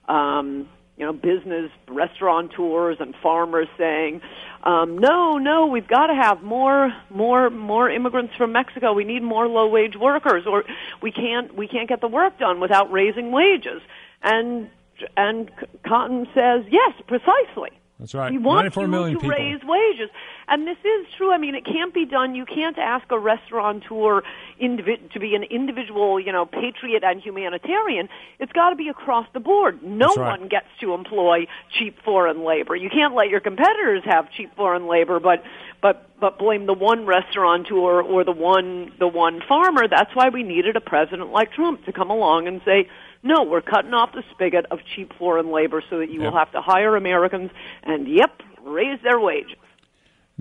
um, 0.08 0.68
you 0.96 1.04
know, 1.04 1.12
business 1.12 1.70
restaurateurs 1.88 2.98
and 3.00 3.14
farmers 3.22 3.68
saying, 3.76 4.20
um, 4.62 4.98
"No, 4.98 5.38
no, 5.38 5.66
we've 5.66 5.88
got 5.88 6.06
to 6.06 6.14
have 6.14 6.42
more, 6.42 6.92
more, 7.10 7.50
more 7.50 7.90
immigrants 7.90 8.34
from 8.36 8.52
Mexico. 8.52 8.92
We 8.92 9.04
need 9.04 9.22
more 9.22 9.48
low-wage 9.48 9.96
workers, 9.96 10.44
or 10.46 10.64
we 11.02 11.10
can't, 11.10 11.56
we 11.56 11.66
can't 11.66 11.88
get 11.88 12.00
the 12.00 12.08
work 12.08 12.38
done 12.38 12.60
without 12.60 12.92
raising 12.92 13.32
wages." 13.32 13.82
And 14.22 14.70
and 15.16 15.50
Cotton 15.86 16.26
says, 16.34 16.64
"Yes, 16.70 16.92
precisely." 17.08 17.70
That's 17.98 18.12
right. 18.12 18.32
We 18.32 18.38
want 18.38 18.64
94 18.74 18.84
you 18.84 19.14
to 19.14 19.20
people. 19.20 19.28
raise 19.28 19.60
wages. 19.62 20.10
And 20.48 20.66
this 20.66 20.78
is 20.78 21.06
true. 21.16 21.32
I 21.32 21.38
mean, 21.38 21.54
it 21.54 21.64
can't 21.64 21.94
be 21.94 22.04
done. 22.04 22.34
You 22.34 22.44
can't 22.44 22.76
ask 22.76 23.10
a 23.10 23.18
restaurateur 23.18 24.22
to 24.60 25.20
be 25.20 25.34
an 25.34 25.44
individual, 25.44 26.18
you 26.18 26.32
know, 26.32 26.44
patriot 26.44 27.04
and 27.04 27.20
humanitarian. 27.20 28.08
It's 28.40 28.52
got 28.52 28.70
to 28.70 28.76
be 28.76 28.88
across 28.88 29.26
the 29.32 29.40
board. 29.40 29.82
No 29.82 30.08
right. 30.16 30.40
one 30.40 30.48
gets 30.48 30.66
to 30.80 30.92
employ 30.92 31.46
cheap 31.78 31.96
foreign 32.04 32.44
labor. 32.44 32.74
You 32.74 32.90
can't 32.90 33.14
let 33.14 33.28
your 33.28 33.40
competitors 33.40 34.02
have 34.06 34.30
cheap 34.32 34.54
foreign 34.56 34.88
labor, 34.88 35.20
but 35.20 35.44
but 35.80 36.08
but 36.18 36.38
blame 36.38 36.66
the 36.66 36.74
one 36.74 37.06
restaurateur 37.06 38.02
or 38.02 38.24
the 38.24 38.32
one 38.32 38.92
the 38.98 39.08
one 39.08 39.40
farmer. 39.48 39.86
That's 39.88 40.14
why 40.14 40.30
we 40.30 40.42
needed 40.42 40.76
a 40.76 40.80
president 40.80 41.30
like 41.30 41.52
Trump 41.52 41.84
to 41.84 41.92
come 41.92 42.10
along 42.10 42.48
and 42.48 42.60
say, 42.64 42.88
no, 43.24 43.42
we're 43.42 43.60
cutting 43.62 43.92
off 43.94 44.12
the 44.12 44.22
spigot 44.32 44.66
of 44.70 44.78
cheap 44.94 45.12
foreign 45.18 45.50
labor 45.50 45.82
so 45.90 45.98
that 45.98 46.10
you 46.10 46.22
Yep. 46.22 46.32
will 46.32 46.38
have 46.38 46.52
to 46.52 46.60
hire 46.60 46.94
Americans 46.96 47.50
and, 47.82 48.06
yep, 48.06 48.40
raise 48.64 49.00
their 49.02 49.18
wages. 49.18 49.56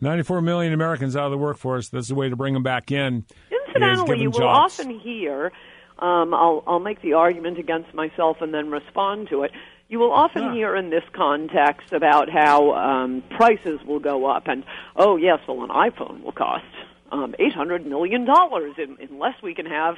94 0.02 0.42
million 0.42 0.74
Americans 0.74 1.16
out 1.16 1.26
of 1.26 1.32
the 1.32 1.38
workforce. 1.38 1.90
That's 1.90 2.08
the 2.10 2.16
way 2.16 2.30
to 2.30 2.36
bring 2.36 2.54
them 2.54 2.64
back 2.64 2.92
in. 2.92 3.26
Incidentally, 3.68 4.22
you 4.22 4.30
will 4.32 4.40
jobs. 4.40 4.80
often 4.80 5.00
hear, 5.00 5.52
um, 6.00 6.34
I'll, 6.34 6.64
I'll 6.68 6.80
make 6.80 7.02
the 7.02 7.14
argument 7.14 7.58
against 7.58 7.94
myself 7.94 8.38
and 8.42 8.54
then 8.54 8.70
respond 8.70 9.30
to 9.30 9.44
it. 9.44 9.52
You 9.90 10.00
will 10.00 10.12
often 10.12 10.44
Yeah. 10.44 10.54
hear 10.54 10.76
in 10.76 10.90
this 10.90 11.04
context 11.14 11.94
about 11.94 12.30
how 12.30 12.72
um, 12.74 13.24
prices 13.38 13.80
will 13.86 14.00
go 14.00 14.26
up, 14.26 14.48
and 14.48 14.64
oh 14.96 15.18
yes, 15.18 15.40
well 15.48 15.62
an 15.64 15.70
iPhone 15.70 16.24
will 16.24 16.32
cost 16.32 16.66
um, 17.12 17.36
eight 17.38 17.54
hundred 17.54 17.86
million 17.86 18.26
dollars 18.26 18.74
in, 18.80 18.98
unless 19.10 19.36
we 19.44 19.54
can 19.54 19.68
have 19.68 19.96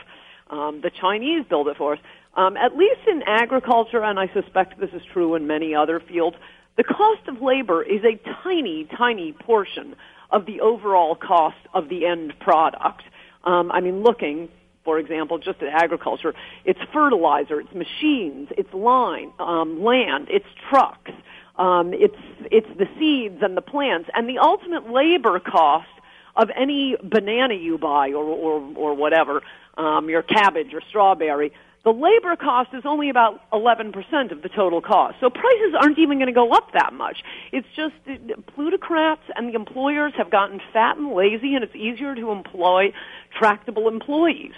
um, 0.49 0.81
the 0.81 0.89
Chinese 0.89 1.45
build 1.49 1.67
it 1.69 1.77
for 1.77 1.93
us. 1.93 1.99
Um, 2.35 2.57
at 2.57 2.75
least 2.75 3.01
in 3.07 3.23
agriculture, 3.25 4.03
and 4.03 4.19
I 4.19 4.27
suspect 4.33 4.79
this 4.79 4.89
is 4.93 5.01
true 5.13 5.35
in 5.35 5.47
many 5.47 5.73
other 5.73 5.99
fields, 5.99 6.35
the 6.75 6.83
cost 6.83 7.27
of 7.27 7.41
labor 7.41 7.81
is 7.81 8.03
a 8.03 8.19
tiny, 8.43 8.87
tiny 8.97 9.31
portion 9.31 9.95
of 10.31 10.45
the 10.45 10.59
overall 10.59 11.15
cost 11.15 11.57
of 11.73 11.87
the 11.87 12.05
end 12.05 12.33
product. 12.39 13.03
Um, 13.45 13.71
I 13.71 13.79
mean, 13.79 14.03
looking, 14.03 14.49
for 14.83 14.99
example, 14.99 15.37
just 15.37 15.61
at 15.61 15.69
agriculture, 15.69 16.33
it's 16.65 16.79
fertilizer, 16.91 17.61
it's 17.61 17.73
machines, 17.73 18.49
it's 18.57 18.73
line, 18.73 19.31
um, 19.39 19.81
land, 19.83 20.27
it's 20.29 20.45
trucks, 20.69 21.11
um, 21.57 21.93
it's 21.93 22.17
it's 22.51 22.67
the 22.77 22.87
seeds 22.99 23.41
and 23.41 23.55
the 23.55 23.61
plants, 23.61 24.09
and 24.13 24.27
the 24.27 24.39
ultimate 24.39 24.91
labor 24.91 25.39
cost 25.39 25.87
of 26.35 26.49
any 26.57 26.97
banana 27.01 27.53
you 27.53 27.77
buy 27.77 28.09
or 28.09 28.25
or, 28.25 28.73
or 28.75 28.93
whatever, 28.93 29.41
um, 29.77 30.09
your 30.09 30.21
cabbage 30.21 30.73
or 30.73 30.81
strawberry. 30.89 31.53
The 31.85 31.91
labor 31.91 32.35
cost 32.35 32.71
is 32.73 32.81
only 32.83 33.09
about 33.09 33.39
11% 33.51 34.31
of 34.31 34.41
the 34.41 34.49
total 34.49 34.81
cost. 34.81 35.17
So 35.21 35.29
prices 35.29 35.75
aren't 35.79 35.99
even 35.99 36.17
going 36.17 36.27
to 36.27 36.33
go 36.33 36.51
up 36.51 36.71
that 36.73 36.93
much. 36.93 37.17
It's 37.51 37.67
just 37.75 37.93
the 38.05 38.41
plutocrats 38.53 39.21
and 39.35 39.49
the 39.49 39.53
employers 39.53 40.13
have 40.17 40.31
gotten 40.31 40.59
fat 40.73 40.97
and 40.97 41.13
lazy 41.13 41.53
and 41.53 41.63
it's 41.63 41.75
easier 41.75 42.15
to 42.15 42.31
employ 42.31 42.91
tractable 43.37 43.87
employees. 43.87 44.53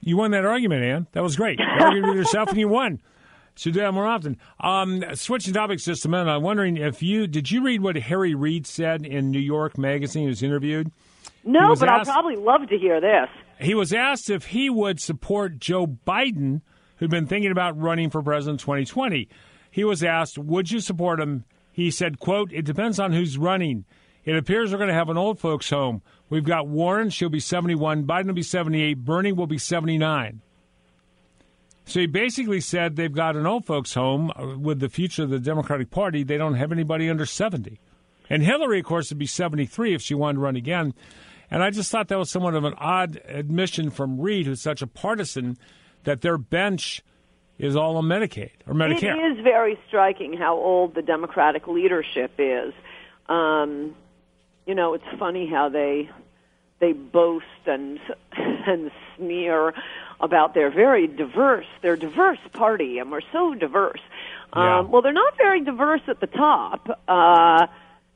You 0.00 0.16
won 0.16 0.32
that 0.32 0.44
argument, 0.44 0.82
Ann. 0.82 1.06
That 1.12 1.22
was 1.22 1.36
great. 1.36 1.60
You 1.60 1.66
argued 1.86 2.04
with 2.06 2.16
yourself 2.16 2.48
and 2.48 2.58
you 2.58 2.66
won. 2.66 3.00
Should 3.54 3.74
do 3.74 3.80
that 3.80 3.92
more 3.92 4.06
often. 4.06 4.38
Um, 4.58 5.04
switching 5.14 5.54
topics 5.54 5.84
just 5.84 6.04
a 6.04 6.08
minute. 6.08 6.28
I'm 6.28 6.42
wondering 6.42 6.78
if 6.78 7.00
you 7.02 7.28
did 7.28 7.50
you 7.50 7.62
read 7.62 7.80
what 7.80 7.94
Harry 7.96 8.34
Reid 8.34 8.66
said 8.66 9.06
in 9.06 9.30
New 9.30 9.38
York 9.38 9.78
Magazine? 9.78 10.22
He 10.22 10.28
was 10.28 10.42
interviewed. 10.42 10.90
No, 11.44 11.68
was 11.68 11.80
but 11.80 11.88
asked- 11.88 12.08
I'll 12.08 12.14
probably 12.22 12.36
love 12.36 12.68
to 12.68 12.78
hear 12.78 13.00
this. 13.00 13.28
He 13.62 13.74
was 13.74 13.92
asked 13.92 14.28
if 14.28 14.46
he 14.46 14.68
would 14.68 15.00
support 15.00 15.58
Joe 15.58 15.86
Biden, 15.86 16.62
who'd 16.96 17.10
been 17.10 17.26
thinking 17.26 17.50
about 17.50 17.80
running 17.80 18.10
for 18.10 18.22
president 18.22 18.60
in 18.60 18.64
2020. 18.64 19.28
He 19.70 19.84
was 19.84 20.02
asked, 20.02 20.36
"Would 20.36 20.70
you 20.70 20.80
support 20.80 21.20
him?" 21.20 21.44
He 21.70 21.90
said, 21.90 22.18
"Quote: 22.18 22.52
It 22.52 22.64
depends 22.64 22.98
on 22.98 23.12
who's 23.12 23.38
running. 23.38 23.84
It 24.24 24.36
appears 24.36 24.70
we're 24.70 24.78
going 24.78 24.88
to 24.88 24.94
have 24.94 25.08
an 25.08 25.16
old 25.16 25.40
folks' 25.40 25.70
home. 25.70 26.02
We've 26.28 26.44
got 26.44 26.68
Warren; 26.68 27.10
she'll 27.10 27.28
be 27.28 27.40
71. 27.40 28.04
Biden 28.04 28.26
will 28.26 28.34
be 28.34 28.42
78. 28.42 29.04
Bernie 29.04 29.32
will 29.32 29.46
be 29.46 29.58
79." 29.58 30.42
So 31.84 32.00
he 32.00 32.06
basically 32.06 32.60
said 32.60 32.94
they've 32.94 33.12
got 33.12 33.36
an 33.36 33.46
old 33.46 33.64
folks' 33.64 33.94
home 33.94 34.32
uh, 34.36 34.58
with 34.58 34.80
the 34.80 34.88
future 34.88 35.24
of 35.24 35.30
the 35.30 35.40
Democratic 35.40 35.90
Party. 35.90 36.22
They 36.22 36.36
don't 36.36 36.54
have 36.54 36.72
anybody 36.72 37.10
under 37.10 37.26
70. 37.26 37.80
And 38.30 38.42
Hillary, 38.42 38.78
of 38.80 38.86
course, 38.86 39.10
would 39.10 39.18
be 39.18 39.26
73 39.26 39.94
if 39.94 40.02
she 40.02 40.14
wanted 40.14 40.36
to 40.36 40.40
run 40.40 40.56
again. 40.56 40.94
And 41.52 41.62
I 41.62 41.68
just 41.68 41.90
thought 41.90 42.08
that 42.08 42.18
was 42.18 42.30
somewhat 42.30 42.54
of 42.54 42.64
an 42.64 42.72
odd 42.78 43.20
admission 43.26 43.90
from 43.90 44.18
Reid, 44.18 44.46
who's 44.46 44.62
such 44.62 44.80
a 44.80 44.86
partisan, 44.86 45.58
that 46.04 46.22
their 46.22 46.38
bench 46.38 47.02
is 47.58 47.76
all 47.76 47.98
on 47.98 48.04
Medicaid 48.04 48.52
or 48.66 48.72
Medicare. 48.72 49.14
It 49.14 49.38
is 49.38 49.44
very 49.44 49.78
striking 49.86 50.32
how 50.32 50.56
old 50.56 50.94
the 50.94 51.02
Democratic 51.02 51.68
leadership 51.68 52.32
is. 52.38 52.72
Um, 53.28 53.94
you 54.66 54.74
know, 54.74 54.94
it's 54.94 55.04
funny 55.18 55.46
how 55.46 55.68
they 55.68 56.08
they 56.80 56.94
boast 56.94 57.44
and 57.66 58.00
and 58.32 58.90
sneer 59.18 59.74
about 60.20 60.54
their 60.54 60.70
very 60.70 61.06
diverse, 61.06 61.66
their 61.82 61.96
diverse 61.96 62.38
party, 62.54 62.98
and 62.98 63.12
we're 63.12 63.20
so 63.30 63.54
diverse. 63.54 64.00
Yeah. 64.56 64.78
Um, 64.78 64.90
well, 64.90 65.02
they're 65.02 65.12
not 65.12 65.36
very 65.36 65.62
diverse 65.62 66.02
at 66.08 66.20
the 66.20 66.26
top. 66.28 66.88
Uh, 67.06 67.66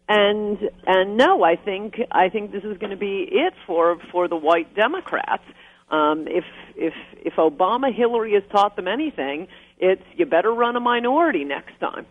and 0.08 0.58
and 0.86 1.16
no, 1.16 1.42
I 1.42 1.56
think 1.56 2.00
I 2.10 2.28
think 2.28 2.52
this 2.52 2.64
is 2.64 2.78
going 2.78 2.90
to 2.90 2.96
be 2.96 3.28
it 3.30 3.54
for 3.66 3.98
for 4.12 4.28
the 4.28 4.36
white 4.36 4.74
Democrats. 4.74 5.42
Um, 5.90 6.26
if 6.28 6.44
if 6.76 6.94
if 7.16 7.34
Obama 7.34 7.94
Hillary 7.94 8.34
has 8.34 8.42
taught 8.50 8.76
them 8.76 8.88
anything, 8.88 9.48
it's 9.78 10.02
you 10.16 10.26
better 10.26 10.52
run 10.52 10.76
a 10.76 10.80
minority 10.80 11.44
next 11.44 11.78
time. 11.80 12.06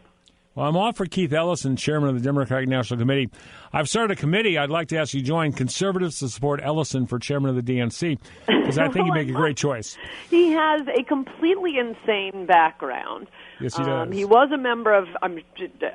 Well, 0.56 0.68
I'm 0.68 0.78
off 0.78 0.96
for 0.96 1.06
Keith 1.06 1.34
Ellison, 1.34 1.76
chairman 1.76 2.08
of 2.08 2.16
the 2.16 2.22
Democratic 2.22 2.70
National 2.70 2.98
Committee. 2.98 3.30
I've 3.74 3.90
started 3.90 4.18
a 4.18 4.20
committee. 4.20 4.58
I'd 4.58 4.70
like 4.70 4.88
to 4.90 4.98
ask 4.98 5.14
you 5.14 5.20
to 5.20 5.26
join 5.26 5.52
conservatives 5.52 6.20
to 6.20 6.30
support 6.30 6.62
Ellison 6.64 7.08
for 7.08 7.20
chairman 7.20 7.50
of 7.50 7.66
the 7.66 7.74
DNC 7.74 8.18
because 8.48 8.78
I 8.78 8.88
think 8.88 9.06
he'd 9.06 9.14
make 9.14 9.28
a 9.28 9.34
great 9.34 9.58
choice. 9.68 9.98
He 10.30 10.52
has 10.52 10.82
a 10.88 11.04
completely 11.04 11.78
insane 11.78 12.46
background. 12.46 13.28
Yes, 13.60 13.76
he 13.78 13.84
Um, 13.84 14.12
he 14.12 14.26
was 14.26 14.52
a 14.52 14.58
member 14.58 14.94
of. 14.94 15.08
I'm, 15.22 15.40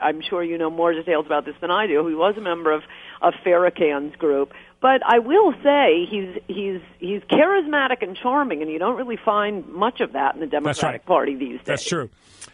I'm 0.00 0.20
sure 0.22 0.42
you 0.42 0.56
know 0.58 0.70
more 0.70 0.92
details 0.92 1.26
about 1.26 1.44
this 1.44 1.54
than 1.60 1.70
I 1.70 1.86
do. 1.86 2.06
He 2.06 2.14
was 2.14 2.36
a 2.36 2.40
member 2.40 2.72
of 2.72 2.82
of 3.20 3.34
Farrakhan's 3.44 4.16
group, 4.16 4.52
but 4.80 5.02
I 5.06 5.18
will 5.18 5.52
say 5.62 6.06
he's 6.08 6.38
he's 6.48 6.80
he's 6.98 7.22
charismatic 7.22 8.02
and 8.02 8.16
charming, 8.16 8.62
and 8.62 8.70
you 8.70 8.78
don't 8.78 8.96
really 8.96 9.18
find 9.18 9.66
much 9.68 10.00
of 10.00 10.12
that 10.12 10.34
in 10.34 10.40
the 10.40 10.46
Democratic 10.46 10.82
right. 10.84 11.06
Party 11.06 11.34
these 11.34 11.58
days. 11.58 11.66
That's 11.66 11.84
true. 11.84 12.08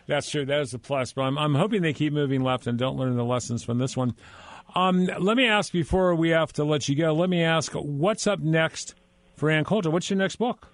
That's 0.06 0.30
true. 0.30 0.44
That 0.44 0.60
is 0.60 0.74
a 0.74 0.78
plus. 0.78 1.12
But 1.12 1.22
I'm, 1.22 1.38
I'm 1.38 1.54
hoping 1.54 1.82
they 1.82 1.92
keep 1.92 2.12
moving 2.12 2.42
left 2.42 2.66
and 2.66 2.78
don't 2.78 2.96
learn 2.96 3.16
the 3.16 3.24
lessons 3.24 3.62
from 3.62 3.78
this 3.78 3.96
one. 3.96 4.14
Um, 4.74 5.08
let 5.20 5.36
me 5.36 5.46
ask 5.46 5.72
before 5.72 6.14
we 6.14 6.30
have 6.30 6.52
to 6.54 6.64
let 6.64 6.88
you 6.88 6.96
go. 6.96 7.12
Let 7.14 7.30
me 7.30 7.42
ask, 7.42 7.72
what's 7.72 8.26
up 8.26 8.40
next 8.40 8.94
for 9.36 9.50
Ann 9.50 9.64
Coulter? 9.64 9.90
What's 9.90 10.10
your 10.10 10.18
next 10.18 10.36
book? 10.36 10.68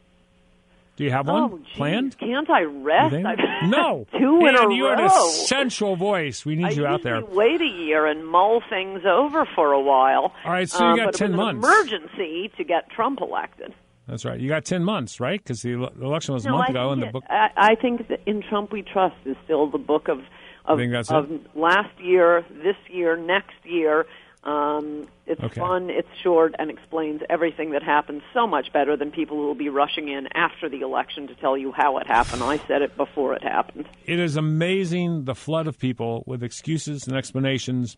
Do 1.03 1.07
you 1.07 1.13
have 1.13 1.27
one 1.27 1.43
Oh, 1.53 1.61
planned? 1.75 2.17
Can't 2.19 2.49
I 2.49 2.63
rest? 2.63 3.15
I've 3.15 3.69
no. 3.69 4.07
two 4.19 4.41
in 4.47 4.55
Ann, 4.57 4.71
a 4.71 4.75
you 4.75 4.87
row. 4.87 4.93
an 4.93 5.05
essential 5.07 5.97
voice. 5.97 6.47
We 6.47 6.55
need 6.55 6.67
I 6.67 6.71
you 6.71 6.87
out 6.87 7.03
there. 7.03 7.25
wait 7.25 7.61
a 7.61 7.65
year 7.67 8.07
and 8.07 8.25
mull 8.27 8.63
things 8.71 9.01
over 9.05 9.45
for 9.55 9.73
a 9.73 9.81
while. 9.81 10.33
All 10.45 10.53
right, 10.53 10.69
so 10.71 10.79
you 10.85 10.91
Um, 10.91 10.97
got 10.97 11.05
but 11.07 11.15
10 11.17 11.27
it 11.35 11.37
was 11.37 11.37
months. 11.39 11.67
An 11.67 11.73
emergency 11.75 12.53
to 12.57 12.65
get 12.65 12.89
Trump 12.91 13.21
elected. 13.21 13.75
That's 14.07 14.25
right. 14.25 14.39
You 14.39 14.49
got 14.49 14.65
10 14.65 14.85
months, 14.85 15.19
right? 15.21 15.43
Because 15.43 15.63
the 15.63 15.73
election 16.01 16.35
was 16.35 16.47
a 16.47 16.51
month 16.51 16.69
I 16.69 16.71
ago, 16.71 16.91
and 16.91 17.03
the 17.03 17.07
book. 17.07 17.25
I, 17.29 17.49
I 17.57 17.75
think 17.75 18.09
that 18.09 18.21
in 18.27 18.43
Trump 18.49 18.73
We 18.73 18.83
Trust 18.83 19.17
is 19.25 19.37
still 19.45 19.69
the 19.71 19.79
book 19.79 20.09
of 20.09 20.21
of, 20.65 20.79
of 21.11 21.29
last 21.57 21.99
year, 22.01 22.45
this 22.63 22.77
year, 22.89 23.17
next 23.17 23.55
year. 23.65 24.07
Um, 24.45 25.07
it's 25.27 25.41
Okay. 25.41 25.61
fun, 25.61 25.89
it's 25.89 26.09
short, 26.23 26.55
and 26.59 26.69
explains 26.69 27.23
everything 27.31 27.71
that 27.73 27.83
happened 27.85 28.23
so 28.35 28.47
much 28.47 28.73
better 28.73 28.97
than 28.97 29.13
people 29.13 29.37
who 29.37 29.47
will 29.47 29.55
be 29.55 29.69
rushing 29.69 30.09
in 30.09 30.27
after 30.35 30.69
the 30.69 30.81
election 30.81 31.29
to 31.29 31.35
tell 31.37 31.57
you 31.57 31.71
how 31.73 31.99
it 31.99 32.09
happened. 32.09 32.43
I 32.43 32.59
said 32.67 32.83
it 32.83 32.97
before 32.97 33.35
it 33.35 33.43
happened. 33.45 33.87
it 34.05 34.19
is 34.19 34.37
amazing 34.37 35.25
the 35.27 35.35
flood 35.37 35.69
of 35.69 35.79
people 35.79 36.25
with 36.27 36.43
excuses 36.43 37.07
and 37.07 37.17
explanations. 37.17 37.97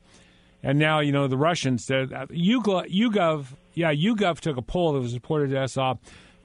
And 0.63 0.79
now, 0.79 1.01
you 1.01 1.13
know, 1.13 1.29
the 1.29 1.37
Russians, 1.39 1.87
that 1.87 2.13
uh, 2.13 2.27
YouGov, 2.27 2.91
YouGov, 2.95 3.47
yeah, 3.75 3.93
YouGov 3.93 4.41
took 4.41 4.57
a 4.59 4.63
poll 4.63 4.93
that 4.95 5.01
was 5.01 5.15
reported 5.15 5.51
to 5.51 5.61
us. 5.63 5.77
Uh, 5.79 5.95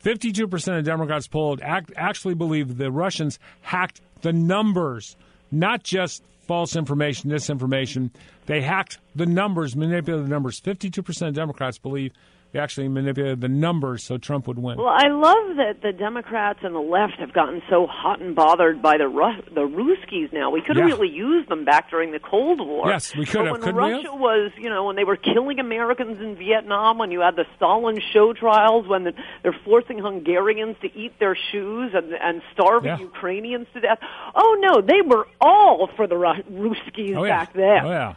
52% 0.03 0.77
of 0.77 0.85
Democrats 0.85 1.27
polled 1.27 1.61
act, 1.61 1.91
actually 1.97 2.33
believe 2.35 2.77
the 2.77 2.89
Russians 2.91 3.37
hacked 3.61 3.99
the 4.21 4.31
numbers, 4.33 5.17
not 5.51 5.83
just 5.83 6.23
false 6.49 6.75
information, 6.75 7.29
disinformation. 7.29 8.09
They 8.47 8.61
hacked 8.61 8.97
the 9.15 9.27
numbers, 9.27 9.75
manipulated 9.75 10.25
the 10.25 10.31
numbers. 10.31 10.59
52% 10.59 11.27
of 11.27 11.35
Democrats 11.35 11.77
believe 11.77 12.11
they 12.51 12.59
actually 12.59 12.87
manipulated 12.87 13.41
the 13.41 13.47
numbers 13.47 14.03
so 14.03 14.17
Trump 14.17 14.47
would 14.47 14.57
win. 14.57 14.77
Well, 14.77 14.87
I 14.87 15.07
love 15.09 15.57
that 15.57 15.81
the 15.83 15.91
Democrats 15.91 16.59
and 16.63 16.73
the 16.73 16.79
left 16.79 17.13
have 17.19 17.31
gotten 17.31 17.61
so 17.69 17.85
hot 17.85 18.21
and 18.21 18.35
bothered 18.35 18.81
by 18.81 18.97
the 18.97 19.07
Ru- 19.07 19.41
the 19.53 19.61
Ruskies 19.67 20.33
now. 20.33 20.49
We 20.49 20.61
could 20.61 20.75
have 20.77 20.87
Yeah. 20.89 20.95
really 20.95 21.09
used 21.09 21.47
them 21.49 21.63
back 21.63 21.91
during 21.91 22.11
the 22.11 22.19
Cold 22.19 22.59
War. 22.65 22.87
Yes, 22.89 23.15
we 23.15 23.25
could 23.25 23.45
But 23.49 23.63
have. 23.63 23.63
When 23.63 23.75
Russia 23.75 24.13
was, 24.15 24.51
you 24.57 24.69
know, 24.69 24.85
when 24.85 24.95
they 24.95 25.03
were 25.03 25.15
killing 25.15 25.59
Americans 25.59 26.19
in 26.19 26.35
Vietnam, 26.37 26.97
when 26.97 27.11
you 27.11 27.19
had 27.21 27.35
the 27.35 27.45
Stalin 27.55 27.99
show 28.13 28.33
trials, 28.33 28.87
when 28.87 29.03
the, 29.03 29.13
they're 29.43 29.55
forcing 29.63 29.99
Hungarians 29.99 30.75
to 30.81 30.87
eat 30.97 31.19
their 31.19 31.37
shoes 31.51 31.91
and, 31.93 32.13
and 32.13 32.41
starving 32.53 32.89
Yeah. 32.89 32.97
Ukrainians 32.99 33.67
to 33.73 33.79
death. 33.81 33.99
Oh 34.33 34.57
no, 34.59 34.81
they 34.81 35.01
were 35.05 35.27
all 35.39 35.87
for 35.95 36.07
the 36.07 36.17
Ru- 36.17 36.43
Ruskies 36.51 37.15
oh, 37.15 37.23
yeah. 37.25 37.37
back 37.45 37.53
then. 37.53 37.85
Oh, 37.85 37.89
yeah. 37.91 38.13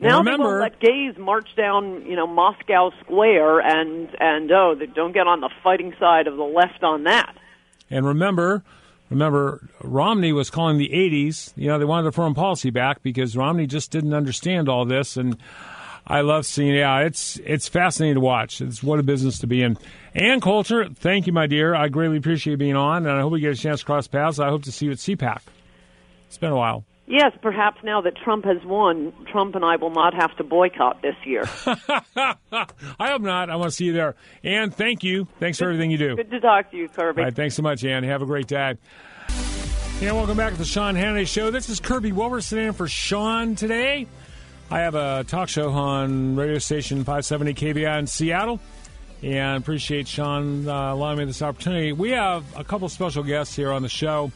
Now 0.00 0.18
remember, 0.18 0.58
they 0.58 0.64
let 0.64 0.80
gays 0.80 1.16
march 1.16 1.48
down, 1.56 2.04
you 2.04 2.16
know, 2.16 2.26
Moscow 2.26 2.90
Square, 3.02 3.60
and 3.60 4.08
and 4.20 4.50
oh, 4.50 4.74
they 4.74 4.86
don't 4.86 5.12
get 5.12 5.26
on 5.26 5.40
the 5.40 5.50
fighting 5.62 5.94
side 5.98 6.26
of 6.26 6.36
the 6.36 6.42
left 6.42 6.82
on 6.82 7.04
that. 7.04 7.34
And 7.90 8.04
remember, 8.04 8.64
remember, 9.10 9.68
Romney 9.82 10.32
was 10.32 10.50
calling 10.50 10.78
the 10.78 10.88
80s, 10.88 11.52
you 11.56 11.68
know, 11.68 11.78
they 11.78 11.84
wanted 11.84 12.04
the 12.04 12.12
foreign 12.12 12.34
policy 12.34 12.70
back 12.70 13.02
because 13.02 13.36
Romney 13.36 13.66
just 13.66 13.90
didn't 13.90 14.14
understand 14.14 14.68
all 14.68 14.84
this. 14.84 15.16
And 15.16 15.36
I 16.06 16.22
love 16.22 16.46
seeing, 16.46 16.74
yeah, 16.74 17.00
it's, 17.00 17.38
it's 17.44 17.68
fascinating 17.68 18.14
to 18.14 18.20
watch. 18.20 18.60
It's 18.60 18.82
what 18.82 18.98
a 18.98 19.02
business 19.02 19.38
to 19.40 19.46
be 19.46 19.62
in. 19.62 19.78
Ann 20.14 20.40
Coulter, 20.40 20.88
thank 20.88 21.26
you, 21.26 21.32
my 21.32 21.46
dear. 21.46 21.74
I 21.74 21.88
greatly 21.88 22.16
appreciate 22.16 22.58
being 22.58 22.76
on, 22.76 23.06
and 23.06 23.16
I 23.16 23.20
hope 23.20 23.32
we 23.32 23.40
get 23.40 23.52
a 23.52 23.60
chance 23.60 23.80
to 23.80 23.86
cross 23.86 24.06
paths. 24.06 24.38
I 24.38 24.48
hope 24.48 24.64
to 24.64 24.72
see 24.72 24.86
you 24.86 24.92
at 24.92 24.98
CPAC. 24.98 25.40
It's 26.26 26.38
been 26.38 26.52
a 26.52 26.56
while. 26.56 26.84
Yes, 27.06 27.32
perhaps 27.42 27.82
now 27.84 28.00
that 28.00 28.16
Trump 28.16 28.46
has 28.46 28.64
won, 28.64 29.12
Trump 29.30 29.54
and 29.54 29.64
I 29.64 29.76
will 29.76 29.90
not 29.90 30.14
have 30.14 30.34
to 30.38 30.44
boycott 30.44 31.02
this 31.02 31.16
year. 31.24 31.44
I 32.16 32.36
hope 32.98 33.20
not. 33.20 33.50
I 33.50 33.56
want 33.56 33.70
to 33.70 33.76
see 33.76 33.84
you 33.84 33.92
there. 33.92 34.14
Ann, 34.42 34.70
thank 34.70 35.04
you. 35.04 35.28
Thanks 35.38 35.58
for 35.58 35.64
everything 35.64 35.90
you 35.90 35.98
do. 35.98 36.16
Good 36.16 36.30
to 36.30 36.40
talk 36.40 36.70
to 36.70 36.76
you, 36.78 36.88
Kirby. 36.88 37.22
Right, 37.22 37.34
thanks 37.34 37.56
so 37.56 37.62
much, 37.62 37.84
Ann. 37.84 38.04
Have 38.04 38.22
a 38.22 38.26
great 38.26 38.46
day. 38.46 38.78
Yeah, 40.00 40.12
welcome 40.12 40.36
back 40.36 40.52
to 40.52 40.58
the 40.58 40.64
Sean 40.64 40.94
Hannity 40.94 41.26
Show. 41.26 41.50
This 41.50 41.68
is 41.68 41.78
Kirby 41.78 42.12
Wilberson 42.12 42.58
in 42.58 42.72
for 42.72 42.88
Sean 42.88 43.54
today. 43.54 44.06
I 44.70 44.80
have 44.80 44.94
a 44.94 45.24
talk 45.24 45.50
show 45.50 45.70
on 45.70 46.36
radio 46.36 46.58
station 46.58 46.98
570 46.98 47.52
KVI 47.54 47.98
in 47.98 48.06
Seattle, 48.06 48.60
and 49.22 49.62
appreciate 49.62 50.08
Sean 50.08 50.66
uh, 50.66 50.94
allowing 50.94 51.18
me 51.18 51.26
this 51.26 51.42
opportunity. 51.42 51.92
We 51.92 52.10
have 52.10 52.44
a 52.56 52.64
couple 52.64 52.88
special 52.88 53.22
guests 53.22 53.54
here 53.54 53.70
on 53.70 53.82
the 53.82 53.88
show. 53.90 54.32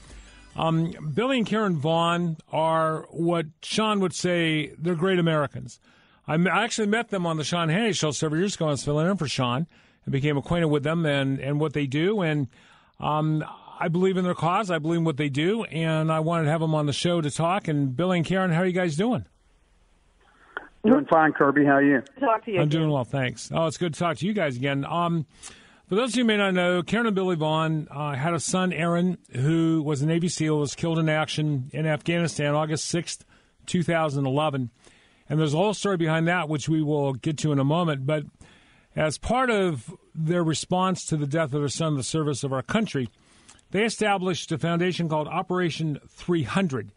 Um, 0.59 0.93
Billy 1.15 1.39
and 1.39 1.47
Karen 1.47 1.77
Vaughn 1.77 2.37
are 2.53 3.07
what 3.11 3.47
Sean 3.63 4.01
would 4.01 4.13
say 4.15 4.73
they're 4.79 4.95
great 4.97 5.19
Americans. 5.19 5.79
I 6.27 6.35
m- 6.35 6.49
I 6.49 6.65
actually 6.65 6.89
met 6.89 7.09
them 7.11 7.25
on 7.27 7.37
the 7.37 7.45
Sean 7.45 7.69
Hannity 7.69 7.95
Show 7.97 8.11
several 8.11 8.41
years 8.41 8.57
ago. 8.57 8.67
I 8.67 8.71
was 8.73 8.85
filling 8.85 9.09
in 9.09 9.17
for 9.17 9.29
Sean 9.29 9.67
and 10.05 10.13
became 10.13 10.37
acquainted 10.37 10.67
with 10.69 10.83
them 10.83 11.07
and, 11.07 11.39
and 11.39 11.61
what 11.61 11.73
they 11.73 11.87
do. 11.87 12.21
And 12.23 12.49
um, 13.01 13.45
I 13.81 13.89
believe 13.89 14.17
in 14.17 14.25
their 14.25 14.35
cause. 14.35 14.71
I 14.71 14.79
believe 14.79 14.99
in 14.99 15.05
what 15.05 15.17
they 15.17 15.29
do. 15.29 15.65
And 15.65 16.11
I 16.13 16.21
wanted 16.21 16.45
to 16.45 16.51
have 16.51 16.61
them 16.61 16.75
on 16.75 16.87
the 16.87 16.93
show 16.93 17.21
to 17.21 17.31
talk. 17.31 17.69
And 17.69 17.97
Billy 17.97 18.19
and 18.19 18.27
Karen, 18.27 18.51
how 18.51 18.63
are 18.63 18.67
you 18.67 18.73
guys 18.73 18.97
doing? 18.97 19.25
Doing 20.85 21.07
fine, 21.07 21.33
Kirby. 21.33 21.65
How 21.65 21.73
are 21.73 21.83
you? 21.83 22.01
Good 22.01 22.15
to 22.15 22.21
talk 22.21 22.45
to 22.45 22.51
you. 22.51 22.57
I'm 22.59 22.63
again. 22.69 22.81
doing 22.81 22.91
well, 22.91 23.05
thanks. 23.05 23.51
Oh, 23.53 23.67
it's 23.67 23.77
good 23.77 23.95
to 23.95 23.99
talk 24.01 24.17
to 24.19 24.27
you 24.27 24.33
guys 24.33 24.57
again. 24.57 24.85
Um, 24.85 25.27
for 25.89 25.95
those 25.95 26.11
of 26.11 26.17
you 26.17 26.23
who 26.23 26.27
may 26.29 26.37
not 26.37 26.53
know, 26.53 26.83
Karen 26.83 27.07
and 27.07 27.15
Billy 27.15 27.37
Vaughn 27.37 27.89
uh, 27.91 28.15
had 28.15 28.35
a 28.35 28.41
son, 28.41 28.73
Aaron, 28.73 29.17
who 29.35 29.83
was 29.83 30.03
a 30.03 30.07
Navy 30.07 30.29
SEAL, 30.29 30.59
was 30.59 30.75
killed 30.75 30.99
in 30.99 31.09
action 31.09 31.71
in 31.73 31.87
Afghanistan 31.87 32.55
August 32.55 32.93
6th, 32.93 33.25
2011. 33.67 34.71
And 35.29 35.41
there's 35.41 35.55
a 35.55 35.57
whole 35.57 35.75
story 35.75 35.97
behind 35.97 36.29
that, 36.29 36.49
which 36.49 36.69
we 36.69 36.83
will 36.83 37.15
get 37.15 37.39
to 37.39 37.53
in 37.53 37.59
a 37.59 37.65
moment. 37.65 38.07
But 38.07 38.25
as 38.95 39.17
part 39.17 39.51
of 39.51 39.95
their 40.15 40.45
response 40.45 41.07
to 41.07 41.17
the 41.17 41.27
death 41.27 41.55
of 41.55 41.61
their 41.61 41.69
son 41.69 41.93
in 41.93 41.97
the 41.97 42.05
service 42.05 42.45
of 42.45 42.53
our 42.53 42.63
country, 42.63 43.09
they 43.71 43.85
established 43.85 44.53
a 44.53 44.59
foundation 44.59 45.09
called 45.09 45.29
Operation 45.29 45.99
300 46.09 46.93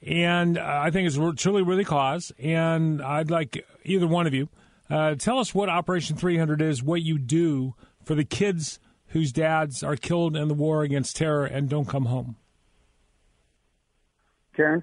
and 0.00 0.58
uh, 0.58 0.62
I 0.64 0.90
think 0.90 1.08
it's 1.08 1.42
truly 1.42 1.62
worthy 1.62 1.84
cause. 1.84 2.32
And 2.38 3.02
I'd 3.02 3.30
like 3.30 3.66
either 3.84 4.06
one 4.06 4.26
of 4.26 4.34
you 4.34 4.48
uh, 4.90 5.16
tell 5.16 5.38
us 5.38 5.54
what 5.54 5.68
Operation 5.68 6.16
300 6.16 6.62
is, 6.62 6.82
what 6.82 7.02
you 7.02 7.18
do 7.18 7.74
for 8.08 8.14
the 8.14 8.24
kids 8.24 8.80
whose 9.08 9.32
dads 9.32 9.82
are 9.82 9.94
killed 9.94 10.34
in 10.34 10.48
the 10.48 10.54
war 10.54 10.82
against 10.82 11.14
terror 11.14 11.44
and 11.44 11.68
don't 11.68 11.86
come 11.86 12.06
home. 12.06 12.36
Karen? 14.56 14.82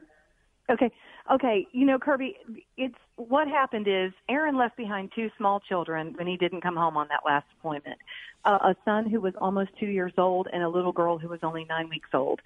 Okay. 0.70 0.92
Okay. 1.32 1.66
You 1.72 1.88
know, 1.88 1.98
Kirby, 1.98 2.38
it's 2.78 2.94
what 3.16 3.48
happened 3.48 3.88
is 3.88 4.14
Aaron 4.30 4.56
left 4.56 4.78
behind 4.78 5.12
two 5.16 5.32
small 5.40 5.60
children 5.60 6.14
when 6.16 6.28
he 6.28 6.38
didn't 6.38 6.62
come 6.62 6.76
home 6.76 6.98
on 6.98 7.08
that 7.08 7.22
last 7.26 7.48
deployment. 7.56 7.98
Uh, 8.46 8.60
a 8.62 8.76
son 8.86 9.10
who 9.10 9.20
was 9.20 9.34
almost 9.42 9.72
two 9.80 9.88
years 9.88 10.14
old 10.20 10.48
and 10.54 10.62
a 10.62 10.70
little 10.70 10.92
girl 10.92 11.18
who 11.18 11.28
was 11.28 11.40
only 11.42 11.66
nine 11.66 11.90
weeks 11.90 12.10
old. 12.14 12.42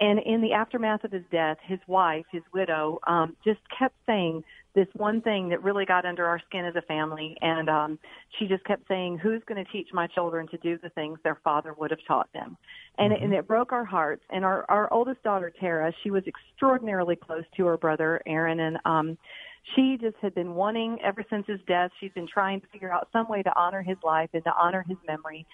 And 0.00 0.18
in 0.18 0.40
the 0.40 0.52
aftermath 0.52 1.04
of 1.04 1.12
his 1.12 1.22
death, 1.30 1.58
his 1.62 1.78
wife, 1.86 2.24
his 2.32 2.42
widow, 2.52 2.98
um, 3.06 3.36
just 3.44 3.60
kept 3.78 3.94
saying, 4.04 4.42
this 4.74 4.88
one 4.94 5.20
thing 5.20 5.48
that 5.50 5.62
really 5.62 5.84
got 5.84 6.04
under 6.04 6.26
our 6.26 6.40
skin 6.48 6.64
as 6.64 6.74
a 6.76 6.82
family. 6.82 7.36
And 7.40 7.68
um, 7.68 7.98
she 8.38 8.46
just 8.46 8.64
kept 8.64 8.86
saying, 8.88 9.18
"Who's 9.18 9.42
going 9.46 9.64
to 9.64 9.70
teach 9.70 9.88
my 9.92 10.06
children 10.08 10.48
to 10.48 10.58
do 10.58 10.78
the 10.78 10.90
things 10.90 11.18
their 11.22 11.38
father 11.44 11.74
would 11.74 11.90
have 11.90 12.00
taught 12.06 12.32
them?" 12.32 12.56
And, 12.98 13.12
mm-hmm. 13.12 13.22
it, 13.22 13.24
and 13.24 13.34
it 13.34 13.46
broke 13.46 13.72
our 13.72 13.84
hearts. 13.84 14.22
And 14.30 14.44
our 14.44 14.64
our 14.68 14.92
oldest 14.92 15.22
daughter 15.22 15.52
Tara, 15.60 15.92
she 16.02 16.10
was 16.10 16.24
extraordinarily 16.26 17.16
close 17.16 17.44
to 17.56 17.66
her 17.66 17.76
brother 17.76 18.20
Aaron, 18.26 18.60
and 18.60 18.78
um, 18.84 19.18
she 19.74 19.96
just 20.00 20.16
had 20.20 20.34
been 20.34 20.54
wanting 20.54 20.98
ever 21.02 21.24
since 21.30 21.46
his 21.46 21.60
death. 21.66 21.90
She's 22.00 22.12
been 22.12 22.28
trying 22.28 22.60
to 22.60 22.66
figure 22.68 22.92
out 22.92 23.08
some 23.12 23.28
way 23.28 23.42
to 23.42 23.52
honor 23.56 23.82
his 23.82 23.96
life 24.04 24.30
and 24.34 24.44
to 24.44 24.52
honor 24.56 24.84
his 24.86 24.98
memory. 25.06 25.46